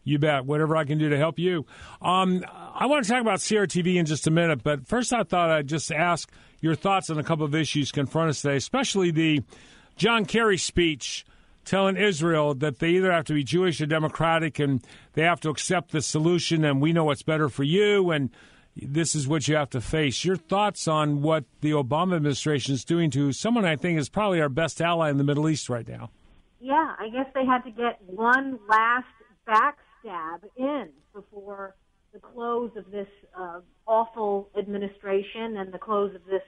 You 0.02 0.18
bet. 0.18 0.44
Whatever 0.46 0.76
I 0.76 0.84
can 0.84 0.98
do 0.98 1.08
to 1.10 1.16
help 1.16 1.38
you. 1.38 1.64
Um, 2.02 2.44
I 2.74 2.86
want 2.86 3.04
to 3.04 3.10
talk 3.10 3.20
about 3.20 3.38
CRTV 3.38 3.96
in 3.96 4.04
just 4.04 4.26
a 4.26 4.30
minute, 4.32 4.62
but 4.64 4.86
first 4.88 5.12
I 5.14 5.22
thought 5.22 5.50
I'd 5.50 5.68
just 5.68 5.92
ask 5.92 6.30
your 6.64 6.74
thoughts 6.74 7.10
on 7.10 7.18
a 7.18 7.22
couple 7.22 7.44
of 7.44 7.54
issues 7.54 7.92
confront 7.92 8.30
us 8.30 8.40
today, 8.40 8.56
especially 8.56 9.10
the 9.10 9.42
John 9.96 10.24
Kerry 10.24 10.56
speech 10.56 11.26
telling 11.66 11.98
Israel 11.98 12.54
that 12.54 12.78
they 12.78 12.92
either 12.92 13.12
have 13.12 13.26
to 13.26 13.34
be 13.34 13.44
Jewish 13.44 13.82
or 13.82 13.86
Democratic 13.86 14.58
and 14.58 14.82
they 15.12 15.22
have 15.22 15.40
to 15.40 15.50
accept 15.50 15.92
the 15.92 16.00
solution 16.00 16.64
and 16.64 16.80
we 16.80 16.94
know 16.94 17.04
what's 17.04 17.22
better 17.22 17.50
for 17.50 17.64
you 17.64 18.10
and 18.10 18.30
this 18.74 19.14
is 19.14 19.28
what 19.28 19.46
you 19.46 19.56
have 19.56 19.68
to 19.70 19.80
face. 19.82 20.24
Your 20.24 20.36
thoughts 20.36 20.88
on 20.88 21.20
what 21.20 21.44
the 21.60 21.72
Obama 21.72 22.16
administration 22.16 22.72
is 22.72 22.82
doing 22.82 23.10
to 23.10 23.30
someone 23.32 23.66
I 23.66 23.76
think 23.76 23.98
is 23.98 24.08
probably 24.08 24.40
our 24.40 24.48
best 24.48 24.80
ally 24.80 25.10
in 25.10 25.18
the 25.18 25.24
Middle 25.24 25.50
East 25.50 25.68
right 25.68 25.86
now. 25.86 26.10
Yeah, 26.60 26.94
I 26.98 27.10
guess 27.10 27.26
they 27.34 27.44
had 27.44 27.62
to 27.64 27.70
get 27.70 28.00
one 28.06 28.58
last 28.70 29.04
backstab 29.46 30.40
in 30.56 30.88
before 31.12 31.74
the 32.14 32.20
close 32.20 32.70
of 32.76 32.90
this 32.90 33.08
uh, 33.38 33.60
awful 33.86 34.48
administration 34.56 35.56
and 35.58 35.72
the 35.72 35.78
close 35.78 36.14
of 36.14 36.24
this 36.24 36.42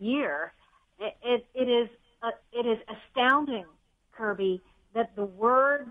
year. 0.00 0.52
It, 0.98 1.14
it, 1.22 1.46
it 1.54 1.68
is 1.68 1.88
uh, 2.22 2.30
it 2.52 2.66
is 2.66 2.78
astounding, 2.88 3.66
Kirby, 4.12 4.62
that 4.94 5.14
the 5.14 5.24
words 5.24 5.90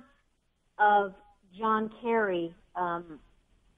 of 0.80 1.13
John 1.57 1.91
Kerry 2.01 2.53
um, 2.76 3.19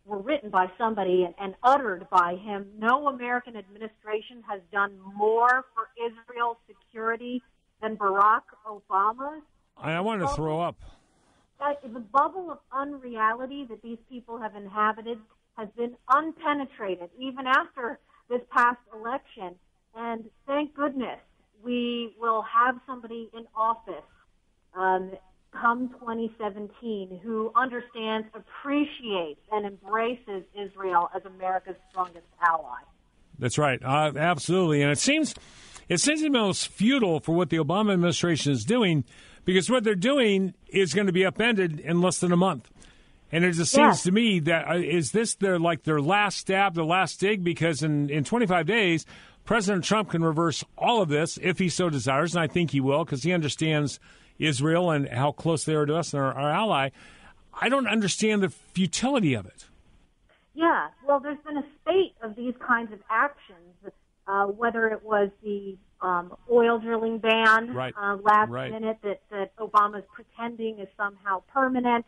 were 0.05 0.19
written 0.19 0.49
by 0.49 0.67
somebody 0.77 1.23
and, 1.23 1.33
and 1.39 1.55
uttered 1.63 2.07
by 2.09 2.35
him. 2.35 2.67
No 2.77 3.07
American 3.07 3.57
administration 3.57 4.43
has 4.47 4.61
done 4.71 4.97
more 5.15 5.65
for 5.73 5.89
Israel's 5.97 6.57
security 6.67 7.41
than 7.81 7.97
Barack 7.97 8.43
Obama's 8.65 9.43
I, 9.77 9.93
I 9.93 9.99
want 10.01 10.21
to 10.21 10.27
throw 10.29 10.59
up. 10.59 10.75
The 11.59 11.99
bubble 11.99 12.51
of 12.51 12.57
unreality 12.71 13.65
that 13.69 13.81
these 13.81 13.97
people 14.09 14.39
have 14.39 14.55
inhabited 14.55 15.17
has 15.57 15.69
been 15.77 15.95
unpenetrated 16.09 17.09
even 17.17 17.45
after 17.47 17.99
this 18.29 18.41
past 18.51 18.79
election. 18.93 19.55
And 19.95 20.25
thank 20.47 20.75
goodness 20.75 21.19
we 21.63 22.15
will 22.19 22.41
have 22.43 22.75
somebody 22.85 23.29
in 23.33 23.45
office 23.55 24.03
um, 24.75 25.11
come 25.51 25.89
2017 25.99 27.19
who 27.23 27.51
understands, 27.55 28.27
appreciates, 28.33 29.39
and 29.51 29.65
embraces 29.65 30.43
Israel 30.59 31.09
as 31.15 31.23
America's 31.25 31.75
strongest 31.89 32.25
ally. 32.41 32.79
That's 33.37 33.57
right. 33.57 33.79
Uh, 33.83 34.11
absolutely. 34.15 34.81
And 34.81 34.91
it 34.91 34.99
seems 34.99 35.33
it 35.89 35.99
seems 35.99 36.23
almost 36.23 36.67
futile 36.69 37.19
for 37.19 37.33
what 37.35 37.49
the 37.49 37.57
Obama 37.57 37.93
administration 37.93 38.51
is 38.51 38.63
doing 38.63 39.03
because 39.45 39.69
what 39.69 39.83
they're 39.83 39.95
doing 39.95 40.53
is 40.67 40.93
going 40.93 41.07
to 41.07 41.13
be 41.13 41.25
upended 41.25 41.79
in 41.79 42.01
less 42.01 42.19
than 42.19 42.31
a 42.31 42.37
month. 42.37 42.69
And 43.31 43.43
it 43.43 43.53
just 43.53 43.71
seems 43.71 43.97
Yes. 43.97 44.03
to 44.03 44.11
me 44.11 44.39
that 44.41 44.67
uh, 44.69 44.75
is 44.75 45.11
this 45.11 45.35
their 45.35 45.57
like 45.57 45.83
their 45.83 45.99
last 45.99 46.37
stab, 46.37 46.75
their 46.75 46.85
last 46.85 47.19
dig? 47.19 47.43
Because 47.43 47.81
in, 47.81 48.09
in 48.09 48.23
25 48.23 48.65
days, 48.67 49.05
President 49.43 49.83
Trump 49.83 50.11
can 50.11 50.23
reverse 50.23 50.63
all 50.77 51.01
of 51.01 51.09
this 51.09 51.37
if 51.41 51.57
he 51.59 51.67
so 51.67 51.89
desires, 51.89 52.35
and 52.35 52.43
I 52.43 52.47
think 52.47 52.71
he 52.71 52.79
will 52.79 53.03
because 53.03 53.23
he 53.23 53.33
understands 53.33 53.99
Israel 54.39 54.91
and 54.91 55.07
how 55.09 55.31
close 55.31 55.63
they 55.65 55.73
are 55.73 55.85
to 55.85 55.95
us 55.95 56.13
and 56.13 56.21
our, 56.21 56.33
our 56.33 56.51
ally. 56.51 56.89
I 57.59 57.69
don't 57.69 57.87
understand 57.87 58.41
the 58.43 58.49
futility 58.49 59.33
of 59.33 59.45
it. 59.45 59.65
Yeah, 60.55 60.87
well, 61.05 61.19
there's 61.19 61.37
been 61.45 61.57
a 61.57 61.65
spate 61.81 62.13
of 62.21 62.35
these 62.35 62.53
kinds 62.65 62.93
of 62.93 62.99
actions, 63.09 63.93
uh, 64.27 64.45
whether 64.45 64.87
it 64.87 65.03
was 65.03 65.29
the 65.43 65.75
um, 66.03 66.35
oil 66.51 66.77
drilling 66.79 67.17
ban 67.17 67.73
Right. 67.73 67.93
uh, 67.97 68.17
last 68.21 68.49
Right. 68.49 68.71
minute 68.71 68.97
that, 69.03 69.21
that 69.31 69.55
Obama's 69.55 70.05
pretending 70.11 70.79
is 70.79 70.87
somehow 70.97 71.41
permanent, 71.47 72.05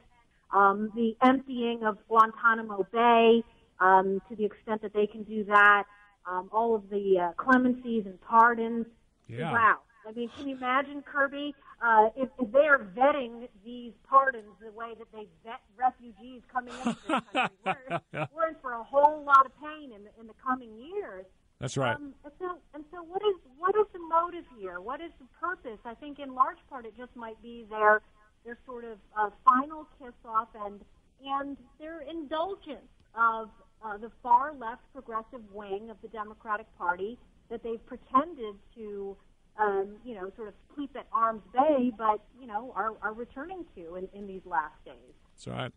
um, 0.52 0.92
the 0.94 1.16
emptying 1.22 1.84
of 1.84 1.98
Guantanamo 2.08 2.84
Bay 2.92 3.44
um, 3.80 4.22
to 4.30 4.36
the 4.36 4.46
extent 4.46 4.82
that 4.82 4.94
they 4.94 5.08
can 5.08 5.24
do 5.24 5.44
that, 5.46 5.86
um, 6.26 6.50
all 6.52 6.76
of 6.76 6.90
the 6.90 7.20
uh, 7.20 7.32
clemencies 7.42 8.06
and 8.06 8.20
pardons. 8.22 8.86
Yeah. 9.28 9.52
Wow. 9.52 9.78
I 10.08 10.12
mean, 10.12 10.30
can 10.38 10.48
you 10.48 10.56
imagine, 10.56 11.02
Kirby, 11.02 11.56
uh, 11.82 12.10
if, 12.16 12.30
if 12.40 12.52
they 12.52 12.68
are 12.68 12.86
vetting 12.96 13.48
these 13.66 13.92
pardons 14.08 14.46
the 14.62 14.72
way 14.72 14.94
that 15.00 15.12
they 15.12 15.28
vet 15.44 15.62
refugees 15.76 16.42
coming 16.52 16.74
into 16.74 16.96
this 17.08 17.22
country? 17.34 17.56
we're, 17.66 18.28
we're 18.36 18.48
in 18.50 18.56
for 18.62 18.74
a 18.74 18.84
whole 18.84 19.24
lot 19.24 19.46
of 19.48 19.52
pain 19.60 19.92
in 19.94 20.04
the, 20.04 20.12
in 20.20 20.28
the 20.28 20.36
coming 20.46 20.78
years. 20.78 21.26
That's 21.66 21.78
right. 21.78 21.96
Um, 21.96 22.14
and 22.24 22.34
so, 22.38 22.58
and 22.76 22.86
so, 22.92 23.02
what 23.02 23.24
is 23.24 23.36
what 23.58 23.74
is 23.76 23.88
the 23.92 23.98
motive 23.98 24.46
here? 24.56 24.80
What 24.80 25.02
is 25.02 25.10
the 25.20 25.26
purpose? 25.42 25.80
I 25.84 25.96
think, 25.96 26.20
in 26.20 26.36
large 26.36 26.60
part, 26.70 26.86
it 26.86 26.96
just 26.96 27.16
might 27.16 27.42
be 27.42 27.66
their 27.72 28.04
their 28.46 28.60
sort 28.68 28.86
of 28.86 29.00
uh, 29.18 29.32
final 29.44 29.88
kiss 29.98 30.14
off 30.24 30.50
and 30.64 30.80
and 31.26 31.58
their 31.80 32.02
indulgence 32.02 32.86
of 33.16 33.50
uh, 33.84 33.98
the 33.98 34.12
far 34.22 34.54
left 34.54 34.84
progressive 34.94 35.42
wing 35.52 35.90
of 35.90 35.98
the 36.04 36.08
Democratic 36.10 36.68
Party 36.78 37.18
that 37.50 37.64
they've 37.64 37.84
pretended 37.88 38.54
to, 38.76 39.18
um, 39.60 39.96
you 40.06 40.14
know, 40.14 40.32
sort 40.36 40.50
of 40.50 40.54
keep 40.76 40.96
at 40.96 41.08
arm's 41.12 41.42
bay, 41.52 41.92
but 41.98 42.22
you 42.40 42.46
know, 42.46 42.72
are 42.76 42.94
are 43.02 43.14
returning 43.14 43.66
to 43.76 43.96
in, 43.96 44.08
in 44.14 44.28
these 44.28 44.46
last 44.46 44.76
days. 44.86 45.16
That's 45.34 45.48
right. 45.48 45.72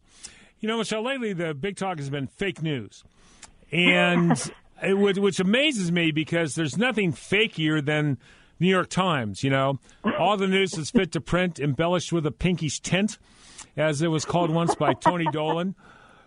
You 0.61 0.69
know, 0.69 0.77
Michelle, 0.77 1.03
lately 1.03 1.33
the 1.33 1.55
big 1.55 1.77
talk 1.77 1.97
has 1.97 2.11
been 2.11 2.27
fake 2.27 2.61
news. 2.61 3.05
And 3.73 4.53
it, 4.83 4.95
which, 4.95 5.19
which 5.19 5.41
amazes 5.41 5.91
me 5.93 6.11
because 6.11 6.55
there's 6.55 6.77
nothing 6.77 7.13
fakier 7.13 7.85
than 7.85 8.19
New 8.61 8.69
York 8.69 8.89
Times, 8.89 9.43
you 9.43 9.51
know. 9.51 9.79
All 10.19 10.37
the 10.37 10.49
news 10.49 10.77
is 10.77 10.91
fit 10.91 11.13
to 11.13 11.21
print, 11.21 11.61
embellished 11.61 12.13
with 12.13 12.27
a 12.27 12.31
pinkish 12.31 12.81
tint, 12.81 13.19
as 13.77 14.03
it 14.03 14.09
was 14.09 14.25
called 14.25 14.51
once 14.51 14.75
by 14.75 14.95
Tony 14.95 15.27
Dolan, 15.33 15.75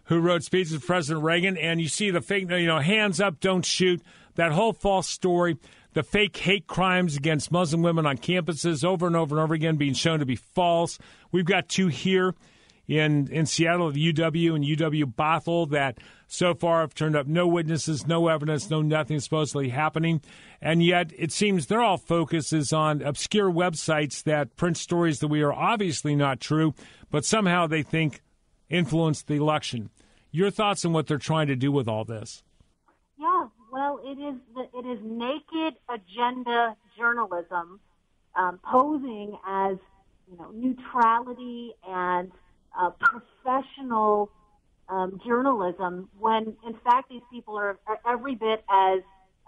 who 0.05 0.19
wrote 0.19 0.43
speeches 0.43 0.73
of 0.73 0.85
President 0.85 1.23
Reagan. 1.23 1.57
And 1.57 1.81
you 1.81 1.87
see 1.87 2.11
the 2.11 2.21
fake, 2.21 2.49
you 2.49 2.67
know, 2.67 2.79
hands 2.79 3.19
up, 3.19 3.39
don't 3.39 3.65
shoot, 3.65 4.01
that 4.35 4.51
whole 4.51 4.73
false 4.73 5.07
story, 5.07 5.57
the 5.93 6.03
fake 6.03 6.37
hate 6.37 6.67
crimes 6.67 7.17
against 7.17 7.51
Muslim 7.51 7.81
women 7.81 8.05
on 8.05 8.17
campuses 8.17 8.83
over 8.85 9.07
and 9.07 9.15
over 9.15 9.35
and 9.35 9.43
over 9.43 9.53
again 9.53 9.75
being 9.75 9.93
shown 9.93 10.19
to 10.19 10.25
be 10.25 10.37
false. 10.37 10.97
We've 11.31 11.45
got 11.45 11.67
two 11.67 11.87
here 11.87 12.33
in 12.91 13.27
in 13.31 13.45
Seattle 13.45 13.89
at 13.89 13.95
UW 13.95 14.55
and 14.55 14.65
UW 14.65 15.05
Bothell 15.05 15.69
that 15.69 15.99
so 16.27 16.53
far 16.53 16.81
have 16.81 16.93
turned 16.93 17.15
up 17.15 17.25
no 17.25 17.47
witnesses, 17.47 18.05
no 18.05 18.27
evidence, 18.27 18.69
no 18.69 18.81
nothing 18.81 19.19
supposedly 19.19 19.69
happening, 19.69 20.21
and 20.61 20.83
yet 20.83 21.11
it 21.17 21.31
seems 21.31 21.67
their 21.67 21.81
all 21.81 21.97
focus 21.97 22.51
is 22.51 22.73
on 22.73 23.01
obscure 23.01 23.49
websites 23.49 24.23
that 24.23 24.55
print 24.57 24.77
stories 24.77 25.19
that 25.19 25.29
we 25.29 25.41
are 25.41 25.53
obviously 25.53 26.15
not 26.15 26.41
true, 26.41 26.73
but 27.09 27.23
somehow 27.23 27.65
they 27.65 27.81
think 27.83 28.21
influenced 28.69 29.27
the 29.27 29.35
election. 29.35 29.89
Your 30.31 30.51
thoughts 30.51 30.83
on 30.85 30.93
what 30.93 31.07
they're 31.07 31.17
trying 31.17 31.47
to 31.47 31.55
do 31.55 31.71
with 31.71 31.87
all 31.87 32.05
this? 32.05 32.43
Yeah, 33.17 33.47
well, 33.71 33.99
it 34.03 34.19
is 34.19 34.35
the, 34.53 34.67
it 34.77 34.85
is 34.85 34.99
naked 35.03 35.79
agenda 35.89 36.75
journalism 36.97 37.79
um, 38.35 38.59
posing 38.69 39.37
as 39.47 39.77
you 40.29 40.37
know 40.37 40.51
neutrality 40.53 41.73
and 41.87 42.31
uh, 42.79 42.89
professional 42.99 44.31
um, 44.89 45.19
journalism 45.25 46.09
when 46.19 46.55
in 46.67 46.73
fact 46.83 47.09
these 47.09 47.21
people 47.31 47.57
are, 47.57 47.79
are 47.87 47.99
every 48.07 48.35
bit 48.35 48.63
as 48.69 48.99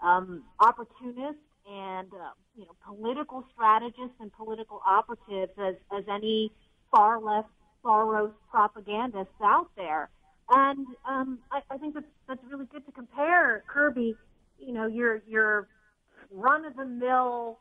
um, 0.02 0.42
opportunists 0.60 1.40
and 1.70 2.08
uh, 2.12 2.30
you 2.56 2.64
know 2.64 2.74
political 2.86 3.44
strategists 3.52 4.16
and 4.20 4.32
political 4.32 4.80
operatives 4.86 5.52
as, 5.58 5.74
as 5.96 6.04
any 6.10 6.50
far 6.90 7.20
left 7.20 7.48
Soros 7.84 8.32
propagandists 8.50 9.34
out 9.42 9.68
there. 9.76 10.08
And 10.50 10.86
um, 11.08 11.38
I, 11.50 11.60
I 11.70 11.78
think 11.78 11.94
that's 11.94 12.06
that's 12.28 12.40
really 12.50 12.66
good 12.66 12.84
to 12.86 12.92
compare 12.92 13.64
Kirby. 13.66 14.16
You 14.58 14.72
know, 14.72 14.86
your 14.86 15.22
your 15.26 15.68
run 16.30 16.64
of 16.64 16.76
the 16.76 16.84
mill 16.84 17.58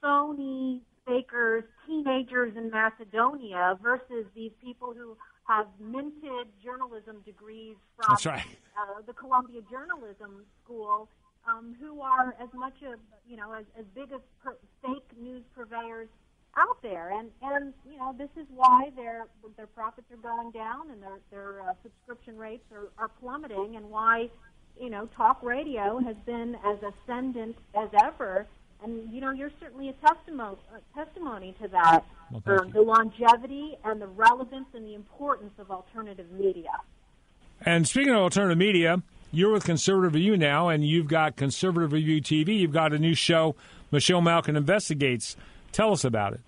phony 0.00 0.82
fakers, 1.06 1.64
teenagers 1.86 2.56
in 2.56 2.70
Macedonia 2.70 3.78
versus 3.82 4.26
these 4.34 4.52
people 4.62 4.92
who 4.96 5.16
have 5.46 5.66
minted 5.80 6.46
journalism 6.62 7.22
degrees 7.24 7.76
from 7.96 8.06
That's 8.10 8.26
right. 8.26 8.46
uh, 8.78 9.02
the 9.06 9.12
Columbia 9.12 9.60
Journalism 9.70 10.44
School, 10.62 11.08
um, 11.48 11.74
who 11.80 12.00
are 12.00 12.34
as 12.40 12.48
much 12.54 12.74
of 12.86 13.00
you 13.28 13.36
know 13.36 13.52
as, 13.52 13.64
as 13.78 13.84
big 13.94 14.12
as 14.12 14.20
per- 14.42 14.58
fake 14.82 15.08
news 15.20 15.42
purveyors 15.54 16.08
out 16.56 16.80
there, 16.82 17.10
and 17.18 17.30
and 17.42 17.72
you 17.90 17.98
know 17.98 18.14
this 18.16 18.28
is 18.36 18.46
why 18.54 18.90
their 18.94 19.26
their 19.56 19.66
profits 19.66 20.06
are 20.12 20.16
going 20.22 20.50
down 20.52 20.90
and 20.90 21.02
their 21.02 21.18
their 21.30 21.62
uh, 21.62 21.74
subscription 21.82 22.36
rates 22.36 22.64
are, 22.72 22.88
are 22.98 23.08
plummeting, 23.20 23.76
and 23.76 23.88
why 23.90 24.28
you 24.78 24.90
know 24.90 25.08
talk 25.16 25.42
radio 25.42 25.98
has 25.98 26.16
been 26.26 26.56
as 26.64 26.78
ascendant 26.82 27.56
as 27.74 27.88
ever. 28.04 28.46
And 28.82 29.12
you 29.12 29.20
know 29.20 29.30
you're 29.30 29.50
certainly 29.60 29.88
a 29.90 29.92
testimony 29.94 30.56
a 30.74 31.04
testimony 31.04 31.54
to 31.62 31.68
that, 31.68 32.04
Well, 32.30 32.42
thank 32.46 32.60
um, 32.60 32.66
you. 32.68 32.72
the 32.74 32.80
longevity 32.82 33.76
and 33.84 34.00
the 34.00 34.06
relevance 34.06 34.66
and 34.74 34.86
the 34.86 34.94
importance 34.94 35.52
of 35.58 35.70
alternative 35.70 36.30
media. 36.32 36.70
And 37.64 37.86
speaking 37.86 38.12
of 38.14 38.20
alternative 38.20 38.56
media, 38.56 39.02
you're 39.32 39.52
with 39.52 39.64
Conservative 39.64 40.14
Review 40.14 40.36
now, 40.36 40.68
and 40.68 40.84
you've 40.86 41.08
got 41.08 41.36
Conservative 41.36 41.92
Review 41.92 42.22
TV. 42.22 42.58
You've 42.58 42.72
got 42.72 42.92
a 42.94 42.98
new 42.98 43.14
show, 43.14 43.54
Michelle 43.90 44.22
Malkin 44.22 44.56
Investigates. 44.56 45.36
Tell 45.72 45.92
us 45.92 46.04
about 46.04 46.32
it. 46.32 46.40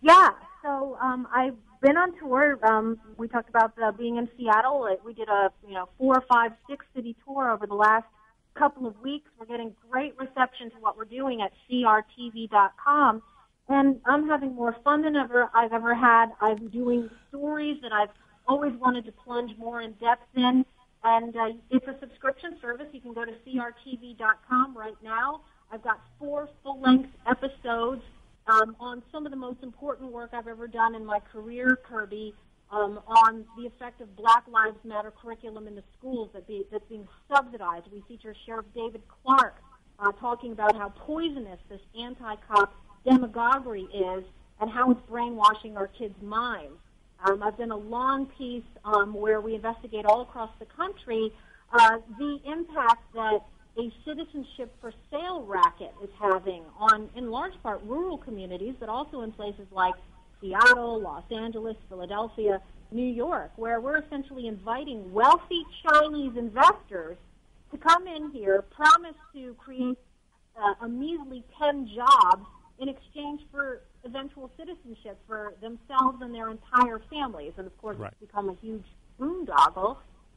Yeah. 0.00 0.30
So 0.62 0.96
um, 1.00 1.28
I've 1.32 1.56
been 1.82 1.96
on 1.98 2.18
tour. 2.18 2.58
Um, 2.66 2.98
we 3.18 3.28
talked 3.28 3.50
about 3.50 3.72
uh, 3.82 3.92
being 3.92 4.16
in 4.16 4.28
Seattle. 4.38 4.88
We 5.04 5.12
did 5.12 5.28
a 5.28 5.50
you 5.68 5.74
know 5.74 5.88
four, 5.98 6.22
five, 6.26 6.52
six 6.68 6.86
city 6.96 7.14
tour 7.24 7.50
over 7.50 7.66
the 7.66 7.74
last 7.74 8.06
couple 8.54 8.86
of 8.86 8.98
weeks. 9.00 9.28
We're 9.38 9.46
getting 9.46 9.74
great 9.90 10.14
reception 10.18 10.70
to 10.70 10.76
what 10.80 10.96
we're 10.96 11.04
doing 11.04 11.42
at 11.42 11.52
crtv.com, 11.70 13.22
and 13.68 14.00
I'm 14.06 14.28
having 14.28 14.54
more 14.54 14.76
fun 14.84 15.02
than 15.02 15.16
ever 15.16 15.50
I've 15.54 15.72
ever 15.72 15.94
had. 15.94 16.26
I'm 16.40 16.68
doing 16.68 17.10
stories 17.28 17.78
that 17.82 17.92
I've 17.92 18.10
always 18.46 18.72
wanted 18.74 19.04
to 19.06 19.12
plunge 19.12 19.56
more 19.58 19.80
in 19.80 19.92
depth 19.92 20.26
in. 20.36 20.64
And 21.02 21.36
uh, 21.36 21.48
it's 21.70 21.86
a 21.86 21.96
subscription 22.00 22.56
service. 22.62 22.86
You 22.92 23.00
can 23.00 23.12
go 23.12 23.24
to 23.24 23.32
crtv.com 23.32 24.76
right 24.76 24.96
now. 25.02 25.42
I've 25.70 25.82
got 25.82 26.00
four 26.18 26.48
full-length 26.62 27.10
episodes 27.26 28.02
um, 28.46 28.76
on 28.80 29.02
some 29.12 29.26
of 29.26 29.30
the 29.30 29.36
most 29.36 29.62
important 29.62 30.12
work 30.12 30.30
I've 30.32 30.46
ever 30.46 30.66
done 30.66 30.94
in 30.94 31.04
my 31.04 31.18
career, 31.20 31.78
Kirby, 31.88 32.34
um, 32.70 33.00
on 33.06 33.44
the 33.56 33.66
effect 33.66 34.00
of 34.00 34.14
Black 34.16 34.44
Lives 34.48 34.78
Matter 34.84 35.12
curriculum 35.22 35.66
in 35.66 35.74
the 35.74 35.82
schools 35.98 36.30
that 36.34 36.46
be, 36.46 36.64
that's 36.72 36.84
being 36.88 37.06
subsidized. 37.32 37.86
We 37.92 38.02
feature 38.08 38.34
Sheriff 38.46 38.66
David 38.74 39.02
Clarke 39.08 39.56
uh, 39.98 40.12
talking 40.12 40.52
about 40.52 40.76
how 40.76 40.88
poisonous 40.90 41.58
this 41.68 41.80
anti-cop 41.98 42.74
demagoguery 43.04 43.86
is 43.94 44.24
and 44.60 44.70
how 44.70 44.90
it's 44.90 45.00
brainwashing 45.08 45.76
our 45.76 45.88
kids' 45.88 46.20
minds. 46.22 46.78
Um, 47.24 47.42
I've 47.42 47.56
done 47.56 47.70
a 47.70 47.76
long 47.76 48.26
piece 48.26 48.64
um, 48.84 49.14
where 49.14 49.40
we 49.40 49.54
investigate 49.54 50.04
all 50.04 50.22
across 50.22 50.50
the 50.58 50.66
country 50.66 51.32
uh, 51.72 51.98
the 52.18 52.38
impact 52.44 53.02
that 53.14 53.40
a 53.78 53.90
citizenship 54.04 54.72
for 54.80 54.92
sale 55.10 55.42
racket 55.42 55.92
is 56.02 56.10
having 56.20 56.62
on, 56.78 57.08
in 57.16 57.30
large 57.30 57.54
part, 57.62 57.82
rural 57.84 58.18
communities, 58.18 58.74
but 58.78 58.88
also 58.88 59.22
in 59.22 59.32
places 59.32 59.66
like 59.72 59.94
Seattle, 60.54 61.00
Los 61.00 61.24
Angeles, 61.30 61.76
Philadelphia, 61.88 62.60
New 62.92 63.06
York, 63.06 63.50
where 63.56 63.80
we're 63.80 63.98
essentially 63.98 64.46
inviting 64.46 65.10
wealthy 65.12 65.64
Chinese 65.82 66.36
investors 66.36 67.16
to 67.70 67.78
come 67.78 68.06
in 68.06 68.30
here, 68.30 68.62
promise 68.62 69.16
to 69.34 69.54
create 69.54 69.96
uh, 70.56 70.74
a 70.84 70.88
measly 70.88 71.42
10 71.58 71.90
jobs 71.94 72.44
in 72.78 72.88
exchange 72.88 73.40
for 73.50 73.80
eventual 74.04 74.50
citizenship 74.58 75.18
for 75.26 75.54
themselves 75.62 76.18
and 76.20 76.34
their 76.34 76.50
entire 76.50 77.00
families. 77.10 77.52
And 77.56 77.66
of 77.66 77.76
course, 77.78 77.96
Right. 77.96 78.12
it's 78.12 78.20
become 78.30 78.50
a 78.50 78.54
huge 78.60 78.84
boondoggle. 79.18 79.96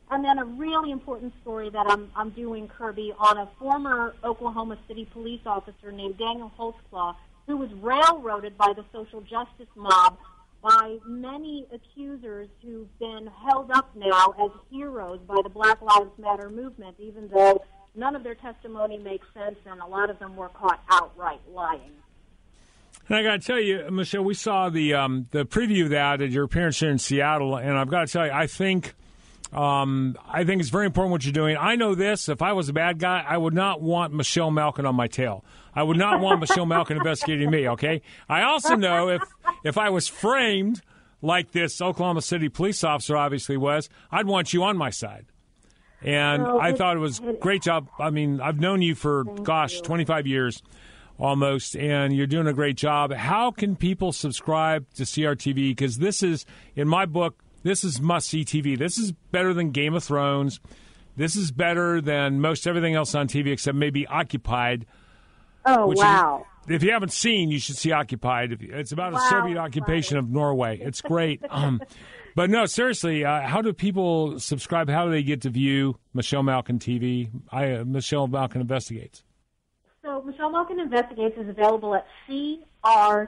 And 0.10 0.24
then 0.24 0.39
a 0.39 0.45
really 0.45 0.91
important 0.91 1.34
story 1.41 1.70
that 1.70 1.86
I'm, 1.89 2.10
I'm 2.16 2.30
doing, 2.30 2.70
Kirby, 2.70 3.14
on 3.20 3.38
a 3.39 3.49
former 3.60 4.16
Oklahoma 4.24 4.78
City 4.88 5.03
police 5.12 5.41
officer 5.45 5.91
named 5.91 6.18
Daniel 6.18 6.49
Holtzclaw, 6.58 7.14
who 7.48 7.58
was 7.58 7.70
railroaded 7.82 8.58
by 8.58 8.74
the 8.76 8.84
social 8.91 9.22
justice 9.22 9.74
mob 9.76 10.18
by 10.62 10.98
many 11.06 11.66
accusers 11.74 12.50
who've 12.62 13.00
been 13.00 13.30
held 13.48 13.72
up 13.72 13.89
now 13.95 14.34
as 14.43 14.52
heroes 14.70 15.20
by 15.28 15.39
the 15.43 15.50
Black 15.50 15.82
Lives 15.82 16.12
Matter 16.18 16.50
movement, 16.50 16.95
even 17.00 17.30
though 17.30 17.64
none 17.95 18.16
of 18.16 18.24
their 18.24 18.36
testimony 18.36 18.98
makes 18.98 19.26
sense 19.34 19.58
and 19.66 19.80
a 19.82 19.86
lot 19.86 20.10
of 20.10 20.20
them 20.20 20.36
were 20.36 20.50
caught 20.50 20.82
outright 20.89 21.41
lying. 21.52 21.91
And 23.08 23.18
I 23.18 23.24
got 23.24 23.41
to 23.41 23.48
tell 23.48 23.60
you, 23.60 23.89
Michelle, 23.89 24.24
we 24.24 24.34
saw 24.34 24.70
the 24.70 24.95
um, 24.95 25.28
the 25.32 25.45
preview 25.45 25.84
of 25.84 25.91
that 25.91 26.22
at 26.22 26.30
your 26.30 26.43
appearance 26.43 26.80
here 26.80 26.89
in 26.89 26.98
Seattle, 26.98 27.56
and 27.56 27.78
I've 27.78 27.89
got 27.89 28.08
to 28.08 28.12
tell 28.12 28.26
you, 28.26 28.34
I 28.34 28.48
think 28.48 28.95
um, 29.54 30.18
I 30.28 30.43
think 30.43 30.60
it's 30.60 30.70
very 30.70 30.86
important 30.86 31.12
what 31.12 31.24
you're 31.24 31.32
doing. 31.32 31.56
I 31.58 31.76
know 31.76 31.95
this. 31.95 32.28
If 32.28 32.41
I 32.41 32.52
was 32.52 32.68
a 32.68 32.74
bad 32.74 33.00
guy, 33.00 33.24
I 33.26 33.38
would 33.38 33.54
not 33.54 33.82
want 33.82 34.14
Michelle 34.14 34.52
Malkin 34.52 34.86
on 34.86 34.95
my 34.95 35.08
tail. 35.08 35.45
I 35.78 35.84
would 35.84 35.95
not 35.95 36.21
want 36.21 36.39
Michelle 36.39 36.65
Malkin 36.65 36.97
investigating 36.97 37.51
me. 37.51 37.69
Okay. 37.69 38.01
I 38.28 38.41
also 38.41 38.73
know 38.73 39.09
if 39.09 39.21
if 39.63 39.78
I 39.78 39.91
was 39.91 40.07
framed 40.07 40.82
like 41.21 41.51
this 41.51 41.80
Oklahoma 41.80 42.23
City 42.23 42.49
police 42.49 42.84
officer 42.84 43.15
obviously 43.15 43.57
was, 43.57 43.88
I'd 44.11 44.25
want 44.25 44.53
you 44.53 44.63
on 44.63 44.75
my 44.75 44.89
side. 44.89 45.28
And 46.01 46.43
I 46.43 46.73
thought 46.73 46.95
it 46.95 46.99
was 46.99 47.21
great 47.39 47.61
job. 47.61 47.89
I 47.99 48.09
mean, 48.09 48.41
I've 48.41 48.59
known 48.59 48.82
you 48.82 48.95
for 48.95 49.23
gosh, 49.23 49.80
25 49.82 50.25
years 50.25 50.63
almost, 51.19 51.75
and 51.75 52.15
you're 52.15 52.25
doing 52.25 52.47
a 52.47 52.53
great 52.53 52.75
job. 52.75 53.13
How 53.13 53.51
can 53.51 53.75
people 53.75 54.11
subscribe 54.11 54.91
to 54.95 55.03
CRTV? 55.03 55.69
Because 55.69 55.97
this 55.97 56.23
is, 56.23 56.43
in 56.75 56.88
my 56.88 57.05
book, 57.05 57.36
this 57.61 57.84
is 57.84 58.01
must 58.01 58.30
see 58.30 58.43
TV. 58.43 58.75
This 58.75 58.97
is 58.97 59.11
better 59.11 59.53
than 59.53 59.69
Game 59.69 59.93
of 59.93 60.03
Thrones. 60.03 60.59
This 61.15 61.36
is 61.36 61.51
better 61.51 62.01
than 62.01 62.41
most 62.41 62.65
everything 62.65 62.95
else 62.95 63.13
on 63.13 63.28
TV 63.28 63.51
except 63.51 63.78
maybe 63.78 64.07
Occupied. 64.07 64.88
Oh 65.68 65.88
which 65.88 65.97
is- 65.97 66.03
wow! 66.03 66.45
if 66.68 66.84
you 66.84 66.91
haven't 66.91 67.13
seen, 67.13 67.49
you 67.51 67.59
should 67.59 67.78
see 67.78 67.91
Occupied. 67.91 68.57
It's 68.61 68.91
about 68.91 69.13
a 69.13 69.20
Soviet 69.30 69.57
occupation 69.57 70.18
of 70.18 70.30
Norway. 70.30 70.80
It's 70.80 71.01
great. 71.01 71.41
Um, 71.49 71.82
but 72.36 72.51
no, 72.51 72.65
seriously, 72.68 73.26
uh, 73.26 73.41
how 73.41 73.63
do 73.63 73.74
people 73.74 74.39
subscribe? 74.39 74.89
How 74.89 75.05
do 75.05 75.11
they 75.11 75.24
get 75.24 75.41
to 75.41 75.49
view 75.49 75.97
Michelle 76.13 76.43
Malkin 76.43 76.78
TV? 76.78 77.32
I, 77.51 77.78
uh, 77.78 77.84
Michelle 77.84 78.28
Malkin 78.28 78.61
investigates. 78.61 79.24
So 80.03 80.22
Michelle 80.22 80.51
Malkin 80.51 80.80
Investigates 80.80 81.36
is 81.38 81.49
available 81.49 81.95
at 81.95 82.05
crtv.com. 82.30 83.28